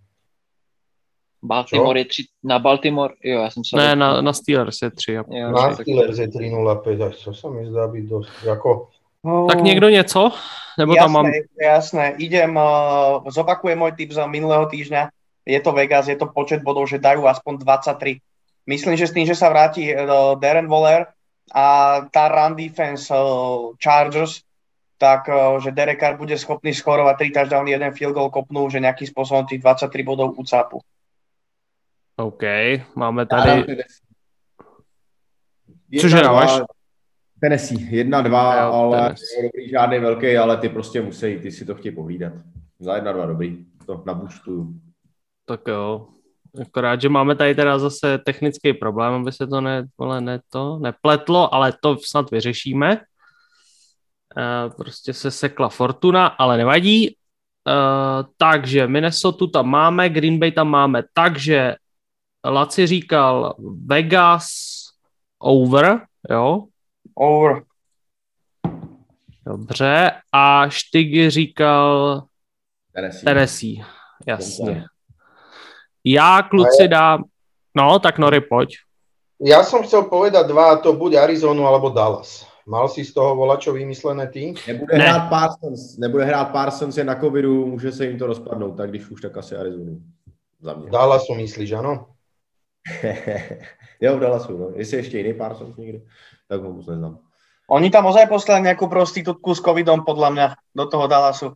Baltimore 1.40 2.04
je 2.04 2.28
3, 2.28 2.44
na 2.44 2.58
Baltimore, 2.58 3.14
jo, 3.22 3.40
já 3.40 3.50
jsem 3.50 3.64
se... 3.64 3.76
Ne, 3.76 3.96
na, 3.96 4.20
na 4.20 4.32
Steelers 4.32 4.82
je 4.82 4.90
3. 4.90 5.12
Jo, 5.12 5.50
na 5.50 5.74
Steelers 5.74 6.18
je 6.18 6.28
3-0-5, 6.28 7.06
až 7.08 7.14
to 7.24 7.32
sa 7.32 7.48
mi 7.48 7.64
zdá 7.64 7.88
byť 7.88 8.04
dosť, 8.04 8.34
ako... 8.44 8.90
Tak 9.24 9.60
někdo 9.60 9.88
něco? 9.88 10.32
Nebo 10.78 10.94
jasné, 10.94 11.04
tam 11.04 11.12
mám... 11.12 11.26
jasné. 11.60 12.14
Idem, 12.16 12.56
uh, 12.56 13.28
zopakujem 13.28 13.76
môj 13.76 13.92
tip 13.92 14.16
za 14.16 14.24
minulého 14.24 14.64
týždňa. 14.64 15.12
Je 15.44 15.60
to 15.60 15.72
Vegas, 15.76 16.08
je 16.08 16.16
to 16.16 16.32
počet 16.32 16.64
bodov, 16.64 16.88
že 16.88 16.96
dajú 16.96 17.28
aspoň 17.28 17.60
23. 17.60 18.16
Myslím, 18.64 18.96
že 18.96 19.06
s 19.06 19.12
tým, 19.12 19.26
že 19.28 19.36
sa 19.36 19.52
vráti 19.52 19.92
uh, 19.92 20.40
Darren 20.40 20.72
Waller 20.72 21.04
a 21.52 21.64
tá 22.08 22.32
run 22.32 22.56
defense 22.56 23.12
uh, 23.12 23.76
Chargers, 23.76 24.40
tak 24.96 25.28
uh, 25.28 25.60
že 25.60 25.76
Derek 25.76 26.00
Carr 26.00 26.16
bude 26.16 26.38
schopný 26.40 26.72
skorovať 26.72 27.28
3 27.28 27.36
touchdowny, 27.36 27.76
jeden 27.76 27.92
field 27.92 28.16
goal 28.16 28.32
kopnú, 28.32 28.72
že 28.72 28.80
nejakým 28.80 29.08
spôsobom 29.10 29.44
tých 29.44 29.60
23 29.60 30.00
bodov 30.00 30.32
ucápu. 30.40 30.80
OK, 32.16 32.44
máme 32.96 33.26
tady... 33.26 33.84
Cože 36.00 36.20
dáváš? 36.20 36.79
Tennessee, 37.40 37.96
jedna, 37.96 38.20
dva, 38.20 38.60
jo, 38.60 38.72
ale 38.72 38.98
Tennessee. 38.98 39.42
dobrý 39.42 39.70
žádný 39.70 39.98
velký, 39.98 40.36
ale 40.36 40.56
ty 40.56 40.68
prostě 40.68 41.02
musí, 41.02 41.38
ty 41.38 41.52
si 41.52 41.64
to 41.64 41.74
chtějí 41.74 41.94
pohlídat. 41.94 42.32
Za 42.78 42.94
jedna, 42.94 43.12
dva, 43.12 43.26
dobrý, 43.26 43.64
to 43.86 44.02
nabuštuju. 44.06 44.74
Tak 45.44 45.60
jo, 45.68 46.06
akorát, 46.60 47.00
že 47.00 47.08
máme 47.08 47.36
tady 47.36 47.54
teda 47.54 47.78
zase 47.78 48.18
technický 48.18 48.72
problém, 48.72 49.12
aby 49.12 49.32
se 49.32 49.46
to 49.46 49.60
ne, 49.60 49.86
vole, 49.98 50.20
ne 50.20 50.40
to 50.50 50.78
nepletlo, 50.78 51.54
ale 51.54 51.72
to 51.82 51.96
snad 52.04 52.30
vyřešíme. 52.30 53.00
Uh, 54.36 54.74
prostě 54.76 55.12
se 55.12 55.30
sekla 55.30 55.68
Fortuna, 55.68 56.26
ale 56.26 56.56
nevadí. 56.56 57.16
Uh, 57.68 58.28
takže 58.36 58.86
Minnesota 58.86 59.46
tam 59.52 59.68
máme, 59.68 60.08
Green 60.08 60.38
Bay 60.38 60.52
tam 60.52 60.68
máme, 60.68 61.02
takže 61.12 61.76
Laci 62.44 62.86
říkal 62.86 63.54
Vegas 63.86 64.48
over, 65.38 66.00
jo? 66.30 66.64
Over. 67.14 67.62
Dobře. 69.46 70.10
A 70.32 70.68
Štygy 70.68 71.30
říkal 71.30 72.22
Tennessee. 72.92 73.24
Tennessee. 73.24 73.84
Jasně. 74.26 74.84
Já 76.04 76.42
kluci 76.42 76.88
dám... 76.88 77.24
No, 77.76 77.98
tak 77.98 78.18
Nory, 78.18 78.40
poď. 78.40 78.74
Ja 79.40 79.64
som 79.64 79.80
chcel 79.80 80.04
povedať 80.04 80.52
dva, 80.52 80.76
to 80.84 80.92
buď 80.92 81.16
Arizonu 81.24 81.64
alebo 81.64 81.88
Dallas. 81.88 82.44
Mal 82.68 82.92
si 82.92 83.08
z 83.08 83.16
toho 83.16 83.32
volačo 83.32 83.72
vymyslené 83.72 84.28
ty? 84.28 84.52
Nebude 84.68 84.98
ne. 84.98 85.04
hrát 85.04 85.32
Parsons, 85.32 85.96
nebude 85.96 86.24
hrát 86.24 86.52
Parsons, 86.52 86.96
je 86.96 87.04
na 87.04 87.14
covidu, 87.14 87.66
může 87.66 87.92
se 87.92 88.06
jim 88.06 88.18
to 88.18 88.26
rozpadnout, 88.26 88.76
tak 88.76 88.90
když 88.90 89.10
už, 89.10 89.20
tak 89.20 89.36
asi 89.36 89.56
Arizonu. 89.56 90.00
Za 90.60 90.74
mě. 90.74 90.90
Dallasu 90.90 91.34
myslíš, 91.34 91.72
ano? 91.72 92.06
jo, 94.00 94.16
v 94.16 94.20
Dallasu, 94.20 94.58
no. 94.58 94.70
Jestli 94.76 94.96
ještě 94.96 95.18
jiný 95.18 95.34
Parsons 95.34 95.76
někdy, 95.76 96.02
tak 96.50 96.58
ho 96.66 96.74
moc 96.74 96.86
neznám. 96.90 97.22
Oni 97.70 97.86
tam 97.94 98.10
ozaj 98.10 98.26
poslali 98.26 98.66
nejakú 98.66 98.90
prostitútku 98.90 99.54
s 99.54 99.62
covidom, 99.62 100.02
podľa 100.02 100.28
mňa, 100.34 100.46
do 100.74 100.84
toho 100.90 101.06
Dallasu. 101.06 101.54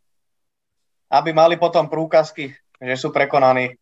Aby 1.11 1.35
mali 1.35 1.59
potom 1.59 1.91
průkazky, 1.91 2.55
že 2.79 2.95
sú 2.95 3.11
prekonaní. 3.11 3.75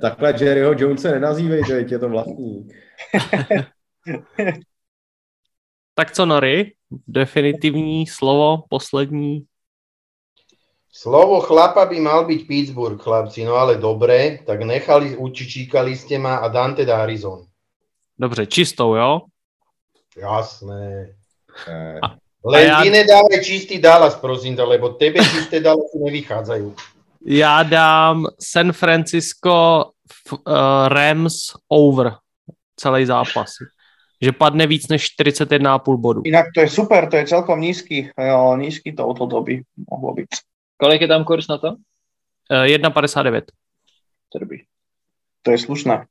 Takhle 0.00 0.34
Jerryho 0.36 0.74
Jonesa 0.76 1.10
nenazývejte, 1.10 1.72
je 1.72 1.98
to 1.98 2.08
vlastní. 2.08 2.68
tak 5.94 6.10
co 6.10 6.26
Nory? 6.26 6.72
Definitivní 7.08 8.06
slovo, 8.06 8.64
poslední. 8.68 9.46
Slovo 10.92 11.40
chlapa 11.40 11.86
by 11.86 12.00
mal 12.00 12.26
byť 12.26 12.46
Pittsburgh, 12.46 12.98
chlapci, 13.02 13.46
no 13.46 13.54
ale 13.54 13.78
dobre, 13.78 14.42
tak 14.42 14.66
nechali, 14.66 15.16
učičíkali 15.16 15.96
ste 15.96 16.18
ma 16.18 16.42
a 16.42 16.50
Dante 16.50 16.84
da 16.84 17.06
Arizon. 17.06 17.46
Dobře, 18.18 18.46
čistou, 18.46 18.94
jo? 18.94 19.20
Jasné. 20.20 21.14
Eh, 21.68 22.00
Len 22.44 22.66
ja- 22.66 22.82
ty 22.82 22.90
nedávaj 22.90 23.40
čistý 23.44 23.78
Dallas, 23.78 24.16
prosím 24.16 24.56
ťa, 24.56 24.64
lebo 24.64 24.88
tebe 24.96 25.20
čisté 25.24 25.60
Dallasy 25.60 25.98
nevychádzajú. 25.98 26.74
Já 27.26 27.62
dám 27.62 28.26
San 28.40 28.72
Francisco 28.72 29.84
uh, 30.32 30.88
Rams 30.88 31.52
over 31.68 32.16
celý 32.76 33.06
zápas. 33.06 33.50
Že 34.22 34.32
padne 34.32 34.66
víc 34.66 34.88
než 34.88 35.06
41,5 35.20 35.96
bodů. 35.96 36.22
Inak 36.24 36.46
to 36.54 36.60
je 36.60 36.68
super, 36.68 37.08
to 37.10 37.16
je 37.16 37.26
celkom 37.26 37.60
nízky, 37.60 38.10
jo, 38.18 38.56
nízky 38.56 38.92
touto 38.92 39.26
doby 39.26 39.62
mohlo 39.90 40.12
byť. 40.14 40.28
Kolik 40.76 41.00
je 41.00 41.08
tam 41.08 41.24
kurz 41.24 41.48
na 41.48 41.58
to? 41.58 41.68
Uh, 42.52 42.64
1,59. 42.68 43.44
To 44.28 44.36
je 44.36 44.40
dobrý. 44.40 44.58
To 45.42 45.50
je 45.50 45.58
slušné. 45.58 46.06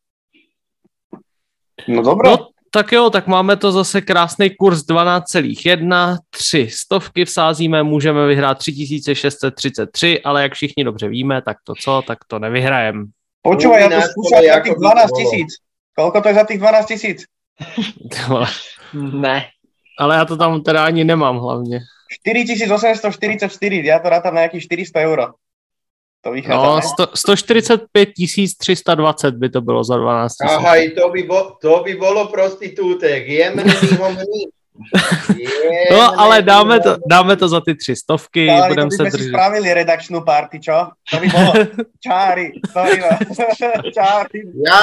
No 1.88 2.02
dobré. 2.02 2.30
No, 2.30 2.50
tak 2.72 2.92
jo, 2.92 3.10
tak 3.10 3.28
máme 3.28 3.58
to 3.58 3.72
zase 3.72 4.02
krásný 4.02 4.50
kurz 4.50 4.82
12,1, 4.86 6.18
3 6.30 6.68
stovky 6.72 7.26
vsázíme, 7.26 7.84
můžeme 7.84 8.28
vyhrát 8.28 8.58
3633, 8.58 10.22
ale 10.22 10.44
jak 10.44 10.54
všichni 10.54 10.84
dobře 10.84 11.08
víme, 11.08 11.42
tak 11.42 11.58
to 11.64 11.74
co, 11.82 12.02
tak 12.08 12.18
to 12.28 12.40
nevyhrajem. 12.40 13.06
Počúvaj, 13.40 13.82
ja 13.82 13.90
to 13.90 14.02
skúšam 14.12 14.44
za 14.44 14.60
tých 14.60 14.76
by 14.76 14.84
12 14.84 15.10
bolo. 15.10 15.16
tisíc. 15.16 15.50
Koľko 15.96 16.18
to 16.22 16.28
je 16.28 16.36
za 16.36 16.44
tých 16.44 16.60
12 16.60 16.86
tisíc? 16.86 17.20
Ne. 18.94 19.38
ale 20.00 20.16
já 20.16 20.26
to 20.26 20.38
tam 20.38 20.64
teda 20.64 20.86
ani 20.86 21.04
nemám 21.04 21.38
hlavně. 21.38 21.80
4844, 22.10 23.86
ja 23.86 24.00
to 24.00 24.10
rátam 24.10 24.34
na 24.34 24.42
nejakých 24.42 24.66
400 24.66 25.00
euro. 25.06 25.26
To 26.22 26.32
vychádza, 26.32 26.66
No? 26.66 26.82
100, 26.82 27.08
145 27.16 28.10
320 28.58 29.36
by 29.36 29.50
to 29.50 29.62
bylo 29.62 29.84
za 29.84 29.98
12 29.98 30.36
tisíc. 30.36 30.56
Aha, 30.58 30.76
i 30.76 30.90
to 30.90 31.10
by, 31.10 31.24
bo, 31.24 31.58
to 31.62 31.84
by 31.84 31.94
bolo 31.96 32.28
prostitútek. 32.28 33.28
Jemný 33.28 33.72
homný. 34.00 34.42
No, 35.92 36.20
ale 36.20 36.42
dáme 36.42 36.80
to, 36.80 36.98
dáme 37.10 37.36
to 37.36 37.48
za 37.48 37.62
ty 37.62 37.76
tři 37.76 37.96
stovky, 37.96 38.50
Ale 38.50 38.62
to 38.62 38.68
budeme 38.68 38.90
by 38.90 38.96
se 38.96 39.04
držet. 39.04 39.28
spravili 39.28 39.74
redakčnú 39.74 40.24
party, 40.24 40.60
čo? 40.60 40.96
To 41.12 41.16
by 41.20 41.28
bolo. 41.28 41.52
Čári, 42.06 42.48
sorry, 42.72 43.00
no. 43.04 43.12
Čári. 43.96 44.40
Ja, 44.64 44.80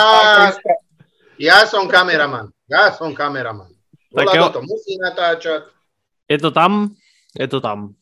ja 1.41 1.59
som 1.65 1.89
kameraman. 1.89 2.53
Ja 2.69 2.93
som 2.93 3.15
kameraman. 3.17 3.73
Tak 4.13 4.35
jo. 4.37 4.49
to 4.53 4.61
musí 4.69 5.01
natáčať. 5.01 5.63
Je 6.29 6.39
to 6.39 6.51
tam? 6.51 6.93
Je 7.33 7.49
to 7.49 7.61
tam. 7.61 7.97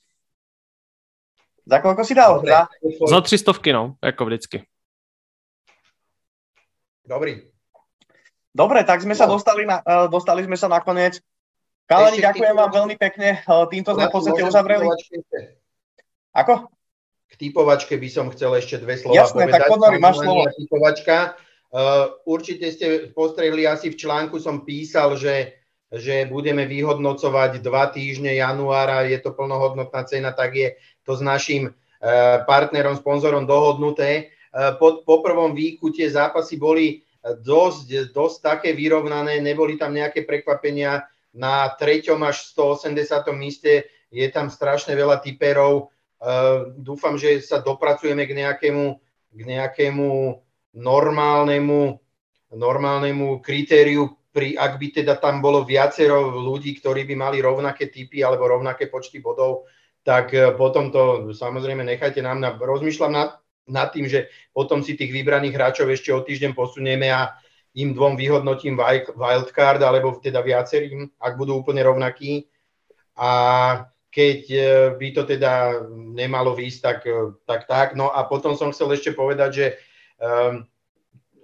Za 1.65 1.79
koľko 1.81 2.03
si 2.05 2.15
dal? 2.15 2.45
Dobre. 2.45 2.53
Za? 2.53 2.69
Za 3.09 3.21
tři 3.21 3.39
stovky, 3.39 3.73
no, 3.73 3.97
jako 4.05 4.25
vždycky. 4.25 4.63
Dobrý. 7.05 7.41
Dobre, 8.55 8.85
tak 8.85 9.03
sme 9.03 9.19
sa 9.19 9.27
dostali, 9.27 9.67
na, 9.67 9.83
eh, 9.83 10.07
dostali 10.09 10.45
sme 10.47 10.57
sa 10.57 10.71
nakoniec. 10.71 11.19
Kalani, 11.85 12.23
ďakujem 12.23 12.57
vám 12.57 12.71
veľmi 12.71 12.97
pekne. 12.97 13.43
Eh, 13.43 13.65
Týmto 13.69 13.93
sme 13.93 14.09
v 14.09 14.15
podstate 14.15 14.41
uzavreli. 14.47 14.89
Ako? 16.33 16.71
K 17.29 17.35
typovačke 17.37 17.99
by 17.99 18.09
som 18.09 18.31
chcel 18.31 18.55
ešte 18.57 18.79
dve 18.79 18.95
slova 18.95 19.27
Jasné, 19.27 19.51
povedať. 19.51 19.59
tak 19.59 19.69
poď, 19.69 19.81
Nori, 19.83 19.99
máš 19.99 20.17
slovo. 20.23 20.43
Typovačka. 20.55 21.17
Uh, 21.75 22.15
určite 22.23 22.71
ste 22.71 23.11
postrehli, 23.11 23.67
asi 23.67 23.91
v 23.91 23.99
článku 23.99 24.39
som 24.39 24.63
písal, 24.63 25.19
že, 25.19 25.59
že 25.91 26.23
budeme 26.31 26.71
vyhodnocovať 26.71 27.59
dva 27.59 27.91
týždne 27.91 28.31
januára, 28.39 29.03
je 29.03 29.19
to 29.19 29.35
plnohodnotná 29.35 30.07
cena, 30.07 30.31
tak 30.31 30.55
je 30.55 30.79
to 31.05 31.15
s 31.15 31.23
našim 31.23 31.71
uh, 31.71 32.43
partnerom, 32.49 32.99
sponzorom 32.99 33.45
dohodnuté. 33.47 34.35
Uh, 34.51 34.75
po, 34.81 35.05
po 35.07 35.21
prvom 35.21 35.53
výku 35.53 35.93
tie 35.95 36.09
zápasy 36.11 36.59
boli 36.59 37.05
dosť, 37.25 38.13
dosť 38.13 38.37
také 38.45 38.71
vyrovnané, 38.77 39.41
neboli 39.41 39.81
tam 39.81 39.97
nejaké 39.97 40.29
prekvapenia. 40.29 41.09
Na 41.35 41.67
treťom 41.67 42.21
až 42.23 42.53
180. 42.55 42.95
mieste 43.35 43.91
je 44.13 44.27
tam 44.31 44.53
strašne 44.53 44.95
veľa 44.95 45.19
typerov. 45.19 45.91
Dúfam, 46.79 47.19
že 47.19 47.43
sa 47.43 47.59
dopracujeme 47.59 48.23
k 48.23 48.39
nejakému, 48.39 48.85
k 49.35 49.41
nejakému 49.43 50.09
normálnemu, 50.79 51.99
normálnemu 52.55 53.43
kritériu, 53.43 54.15
pri, 54.31 54.55
ak 54.55 54.79
by 54.79 54.87
teda 55.03 55.15
tam 55.19 55.43
bolo 55.43 55.67
viacero 55.67 56.39
ľudí, 56.39 56.79
ktorí 56.79 57.07
by 57.07 57.15
mali 57.19 57.39
rovnaké 57.43 57.91
typy 57.91 58.23
alebo 58.23 58.51
rovnaké 58.51 58.87
počty 58.91 59.19
bodov, 59.19 59.67
tak 60.05 60.37
eh, 60.37 60.53
potom 60.55 60.93
to 60.93 61.33
samozrejme 61.33 61.83
nechajte 61.83 62.21
nám 62.21 62.39
na, 62.39 62.55
rozmýšľam 62.55 63.13
nad, 63.13 63.31
nad 63.67 63.89
tým, 63.91 64.07
že 64.07 64.29
potom 64.53 64.85
si 64.85 64.95
tých 64.95 65.11
vybraných 65.11 65.57
hráčov 65.57 65.89
ešte 65.89 66.13
o 66.13 66.21
týždeň 66.21 66.53
posunieme 66.53 67.09
a 67.09 67.33
im 67.75 67.91
dvom 67.91 68.15
vyhodnotím 68.15 68.79
wild- 68.79 69.17
wildcard, 69.19 69.83
alebo 69.83 70.15
teda 70.23 70.45
viacerým, 70.45 71.11
ak 71.19 71.35
budú 71.35 71.59
úplne 71.59 71.83
rovnakí. 71.83 72.47
A 73.19 73.31
keď 74.13 74.41
eh, 74.53 74.65
by 74.95 75.09
to 75.17 75.23
teda 75.25 75.83
nemalo 75.91 76.53
výjsť, 76.53 76.81
tak, 76.85 76.99
eh, 77.09 77.33
tak 77.49 77.65
tak. 77.65 77.89
No 77.97 78.13
a 78.13 78.29
potom 78.29 78.55
som 78.55 78.71
chcel 78.71 78.93
ešte 78.95 79.17
povedať, 79.17 79.51
že 79.51 79.67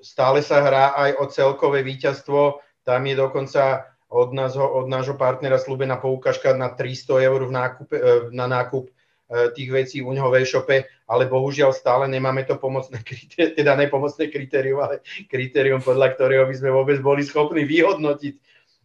stále 0.01 0.41
sa 0.47 0.63
hrá 0.63 0.95
aj 0.95 1.11
o 1.21 1.25
celkové 1.27 1.83
víťazstvo. 1.83 2.63
Tam 2.87 3.03
je 3.05 3.19
dokonca 3.19 3.90
od, 4.11 4.35
nás, 4.35 4.59
od 4.59 4.91
nášho 4.91 5.15
partnera 5.15 5.57
slúbená 5.57 5.97
poukážka 5.97 6.53
na 6.59 6.75
300 6.75 7.27
eur 7.31 7.41
v 7.47 7.53
nákupe, 7.55 7.97
eh, 7.97 8.03
na 8.35 8.51
nákup 8.51 8.91
tých 9.31 9.71
vecí 9.71 9.97
u 10.03 10.11
ňoho 10.11 10.27
v 10.35 10.43
e-shope, 10.43 10.91
ale 11.07 11.31
bohužiaľ 11.31 11.71
stále 11.71 12.11
nemáme 12.11 12.43
to 12.43 12.59
pomocné 12.59 12.99
kritérium, 13.07 13.55
teda 13.55 13.73
nepomocné 13.79 14.27
kritérium, 14.27 14.83
ale 14.83 15.07
kritérium, 15.31 15.79
podľa 15.79 16.19
ktorého 16.19 16.45
by 16.51 16.55
sme 16.59 16.71
vôbec 16.75 16.99
boli 16.99 17.23
schopní 17.23 17.63
vyhodnotiť, 17.63 18.35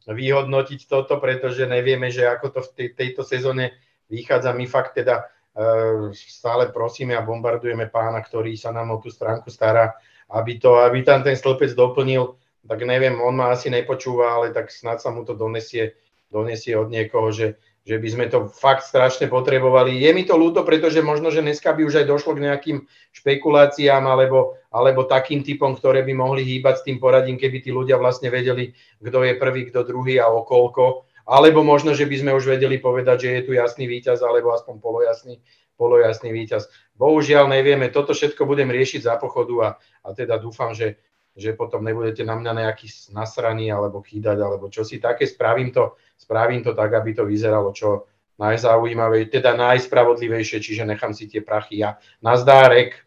vyhodnotiť 0.05 0.79
toto, 0.85 1.17
pretože 1.17 1.65
nevieme, 1.65 2.13
že 2.13 2.29
ako 2.29 2.47
to 2.53 2.59
v 2.61 2.69
tej, 2.77 2.87
tejto 2.93 3.25
sezóne 3.25 3.73
vychádza. 4.05 4.53
My 4.53 4.69
fakt 4.69 4.93
teda 5.01 5.25
uh, 5.25 6.13
stále 6.13 6.69
prosíme 6.69 7.17
a 7.17 7.25
bombardujeme 7.25 7.89
pána, 7.89 8.21
ktorý 8.21 8.53
sa 8.53 8.69
nám 8.69 8.93
o 8.93 9.01
tú 9.01 9.09
stránku 9.09 9.49
stará, 9.49 9.97
aby, 10.29 10.61
to, 10.61 10.77
aby 10.77 11.01
tam 11.01 11.25
ten 11.25 11.33
stĺpec 11.33 11.73
doplnil 11.73 12.37
tak 12.65 12.81
neviem, 12.81 13.21
on 13.21 13.37
ma 13.37 13.53
asi 13.53 13.69
nepočúva, 13.69 14.33
ale 14.35 14.49
tak 14.49 14.73
snad 14.73 14.97
sa 15.01 15.13
mu 15.13 15.21
to 15.21 15.37
donesie, 15.37 15.93
donesie 16.33 16.73
od 16.73 16.89
niekoho, 16.89 17.29
že, 17.29 17.61
že 17.85 18.01
by 18.01 18.07
sme 18.09 18.25
to 18.25 18.49
fakt 18.49 18.81
strašne 18.81 19.29
potrebovali. 19.29 19.93
Je 19.93 20.09
mi 20.09 20.25
to 20.25 20.33
ľúto, 20.33 20.65
pretože 20.65 21.05
možno, 21.05 21.29
že 21.29 21.45
dneska 21.45 21.69
by 21.77 21.85
už 21.85 22.01
aj 22.01 22.09
došlo 22.09 22.33
k 22.33 22.43
nejakým 22.49 22.77
špekuláciám 23.13 24.03
alebo, 24.09 24.57
alebo 24.73 25.05
takým 25.05 25.45
typom, 25.45 25.77
ktoré 25.77 26.01
by 26.01 26.13
mohli 26.17 26.41
hýbať 26.41 26.81
s 26.81 26.85
tým 26.89 26.97
poradím, 26.97 27.37
keby 27.37 27.61
tí 27.61 27.69
ľudia 27.69 28.01
vlastne 28.01 28.33
vedeli, 28.33 28.73
kto 28.97 29.19
je 29.21 29.33
prvý, 29.37 29.69
kto 29.69 29.85
druhý 29.85 30.17
a 30.17 30.27
okolko. 30.33 31.05
Alebo 31.25 31.65
možno, 31.65 31.97
že 31.97 32.05
by 32.05 32.21
sme 32.21 32.31
už 32.37 32.45
vedeli 32.45 32.77
povedať, 32.77 33.25
že 33.25 33.29
je 33.33 33.41
tu 33.49 33.51
jasný 33.57 33.89
víťaz, 33.89 34.21
alebo 34.21 34.53
aspoň 34.53 34.77
polojasný, 34.77 35.41
polojasný 35.73 36.29
víťaz. 36.29 36.69
Bohužiaľ 36.97 37.49
nevieme, 37.49 37.89
toto 37.89 38.13
všetko 38.13 38.45
budem 38.45 38.69
riešiť 38.69 39.09
za 39.09 39.17
pochodu 39.17 39.55
a, 39.61 39.69
a 40.05 40.09
teda 40.13 40.37
dúfam, 40.37 40.77
že 40.77 41.01
že 41.35 41.53
potom 41.53 41.83
nebudete 41.83 42.23
na 42.23 42.39
mňa 42.39 42.51
nejaký 42.63 42.87
nasraný 43.11 43.71
alebo 43.71 43.99
chýdať 44.01 44.39
alebo 44.39 44.71
čo 44.71 44.87
si 44.87 45.03
také. 45.03 45.27
Spravím 45.27 45.71
to, 45.71 45.99
spravím 46.17 46.63
to 46.63 46.71
tak, 46.71 46.93
aby 46.95 47.13
to 47.13 47.27
vyzeralo 47.27 47.75
čo 47.75 48.07
najzaujímavej, 48.39 49.31
teda 49.31 49.55
najspravodlivejšie, 49.55 50.59
čiže 50.59 50.83
nechám 50.83 51.15
si 51.15 51.27
tie 51.27 51.39
prachy 51.39 51.83
ja. 51.83 51.99
Nazdárek. 52.23 53.05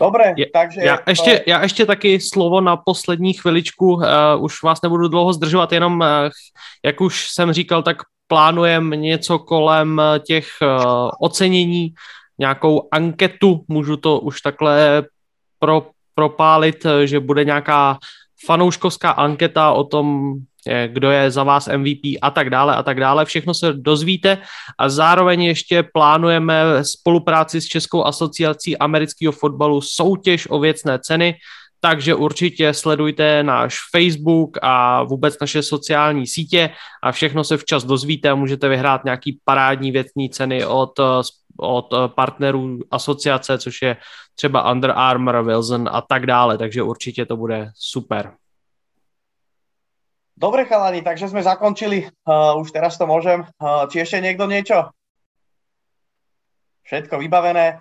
Dobre, 0.00 0.34
ja, 0.36 0.46
takže... 0.52 0.80
Já 0.84 0.98
ještě, 1.06 1.44
já 1.46 1.62
ještě 1.62 1.86
taky 1.86 2.20
slovo 2.20 2.60
na 2.60 2.76
poslední 2.76 3.32
chviličku, 3.32 3.94
uh, 3.94 4.04
už 4.38 4.62
vás 4.62 4.82
nebudu 4.82 5.08
dlouho 5.08 5.32
zdržovat, 5.32 5.72
jenom, 5.72 6.00
uh, 6.00 6.06
jak 6.84 7.00
už 7.00 7.30
jsem 7.30 7.52
říkal, 7.52 7.82
tak 7.82 7.96
plánujeme 8.26 8.96
něco 8.96 9.38
kolem 9.38 10.00
eh, 10.00 10.18
těch 10.18 10.46
uh, 10.62 11.10
ocenění, 11.20 11.94
nějakou 12.38 12.88
anketu, 12.92 13.64
můžu 13.68 13.96
to 13.96 14.20
už 14.20 14.40
takhle 14.40 15.04
pro, 15.58 15.91
propálit, 16.14 16.86
eh, 16.86 17.06
že 17.06 17.20
bude 17.20 17.44
nějaká 17.44 17.98
fanouškovská 18.46 19.10
anketa 19.10 19.72
o 19.72 19.84
tom, 19.84 20.34
kdo 20.86 21.10
je 21.10 21.30
za 21.30 21.42
vás 21.42 21.68
MVP 21.68 22.18
a 22.22 22.30
tak 22.30 22.50
dále 22.50 22.76
a 22.76 22.82
tak 22.82 23.00
dále. 23.00 23.24
Všechno 23.24 23.54
se 23.54 23.72
dozvíte 23.72 24.38
a 24.78 24.88
zároveň 24.88 25.42
ještě 25.42 25.82
plánujeme 25.82 26.62
spolupráci 26.82 27.60
s 27.60 27.64
Českou 27.66 28.04
asociací 28.04 28.78
amerického 28.78 29.32
fotbalu 29.32 29.80
soutěž 29.80 30.46
o 30.50 30.58
věcné 30.58 30.98
ceny, 30.98 31.34
takže 31.80 32.14
určitě 32.14 32.74
sledujte 32.74 33.42
náš 33.42 33.78
Facebook 33.90 34.58
a 34.62 35.02
vůbec 35.02 35.34
naše 35.40 35.62
sociální 35.62 36.26
sítě 36.26 36.70
a 37.02 37.12
všechno 37.12 37.44
se 37.44 37.56
včas 37.56 37.84
dozvíte 37.84 38.30
a 38.30 38.34
můžete 38.34 38.68
vyhrát 38.68 39.04
nějaký 39.04 39.38
parádní 39.44 39.90
věcní 39.90 40.30
ceny 40.30 40.66
od, 40.66 41.00
od 41.58 41.94
partnerů 42.14 42.78
asociace, 42.90 43.58
což 43.58 43.82
je 43.82 43.96
třeba 44.34 44.70
Under 44.72 44.92
Armour, 44.96 45.42
Wilson 45.42 45.88
a 45.92 46.00
tak 46.00 46.26
dále, 46.26 46.58
takže 46.58 46.82
určitě 46.82 47.26
to 47.26 47.36
bude 47.36 47.70
super. 47.74 48.32
Dobre 50.32 50.64
chalani, 50.64 51.04
takže 51.04 51.28
sme 51.28 51.44
zakončili, 51.44 52.08
uh, 52.08 52.56
už 52.58 52.72
teraz 52.72 52.98
to 52.98 53.06
môžem. 53.06 53.46
Uh, 53.62 53.86
či 53.86 54.02
ešte 54.02 54.18
niekto 54.18 54.48
niečo? 54.50 54.90
Všetko 56.82 57.20
vybavené. 57.20 57.78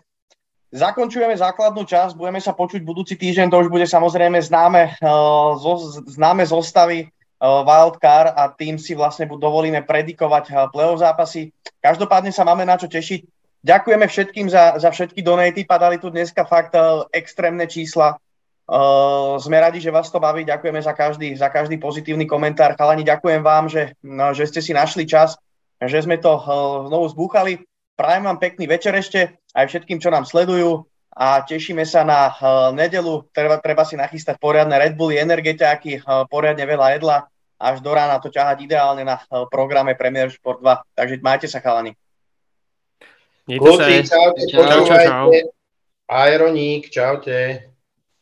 Zakončujeme 0.69 1.33
základnú 1.33 1.87
časť, 1.87 2.13
budeme 2.13 2.37
sa 2.37 2.53
počuť 2.53 2.85
budúci 2.85 3.17
týždeň, 3.17 3.49
to 3.49 3.65
už 3.65 3.71
bude 3.71 3.87
samozrejme 3.87 4.37
známe, 4.43 4.93
uh, 4.99 5.57
zo, 5.57 6.05
známe 6.05 6.45
zostavy 6.45 7.07
uh, 7.07 7.65
Wildcard 7.65 8.35
a 8.35 8.53
tým 8.53 8.77
si 8.77 8.93
vlastne 8.93 9.25
dovolíme 9.25 9.81
predikovať 9.81 10.43
uh, 10.51 10.55
play-off 10.69 11.01
zápasy. 11.01 11.55
Každopádne 11.81 12.29
sa 12.35 12.45
máme 12.45 12.67
na 12.67 12.77
čo 12.77 12.85
tešiť. 12.85 13.40
Ďakujeme 13.61 14.05
všetkým 14.09 14.49
za, 14.49 14.81
za 14.81 14.89
všetky 14.89 15.21
donaty, 15.21 15.69
padali 15.69 16.01
tu 16.01 16.09
dneska 16.09 16.49
fakt 16.49 16.73
uh, 16.73 17.05
extrémne 17.13 17.69
čísla. 17.69 18.17
Uh, 18.65 19.37
sme 19.37 19.61
radi, 19.61 19.77
že 19.77 19.93
vás 19.93 20.09
to 20.09 20.17
baví, 20.17 20.41
ďakujeme 20.41 20.81
za 20.81 20.97
každý, 20.97 21.37
za 21.37 21.53
každý 21.53 21.77
pozitívny 21.77 22.25
komentár. 22.25 22.73
Chalani, 22.73 23.05
ďakujem 23.05 23.45
vám, 23.45 23.69
že, 23.69 23.93
no, 24.01 24.33
že 24.33 24.49
ste 24.49 24.65
si 24.65 24.73
našli 24.73 25.05
čas, 25.05 25.37
že 25.77 26.01
sme 26.01 26.17
to 26.17 26.41
uh, 26.41 26.89
znovu 26.89 27.05
zbúchali. 27.13 27.61
Prajem 27.93 28.25
vám 28.25 28.41
pekný 28.41 28.65
večer 28.65 28.97
ešte, 28.97 29.37
aj 29.53 29.69
všetkým, 29.69 30.01
čo 30.01 30.09
nám 30.09 30.25
sledujú 30.25 30.89
a 31.13 31.45
tešíme 31.45 31.85
sa 31.85 32.01
na 32.01 32.33
uh, 32.33 32.73
nedelu. 32.73 33.29
Treba, 33.29 33.61
treba 33.61 33.85
si 33.85 33.93
nachystať 33.93 34.41
poriadne 34.41 34.73
Red 34.73 34.97
Bulli, 34.97 35.21
energetiaky, 35.21 36.01
uh, 36.01 36.25
poriadne 36.25 36.65
veľa 36.65 36.97
jedla. 36.97 37.29
Až 37.61 37.77
do 37.85 37.93
rána 37.93 38.17
to 38.17 38.33
ťahať 38.33 38.65
ideálne 38.65 39.05
na 39.05 39.21
uh, 39.21 39.45
programe 39.45 39.93
Premier 39.93 40.33
Sport 40.33 40.65
2. 40.65 40.97
Takže 40.97 41.21
majte 41.21 41.45
sa, 41.45 41.61
chalani. 41.61 41.93
Mějte 43.51 43.65
Kluci, 43.65 43.83
se. 43.83 44.03
čaute, 44.03 44.41
čau, 44.51 44.85
čau, 44.85 44.97
čau. 45.07 45.31
Aeroník, 46.09 46.89
čaute. 46.89 47.70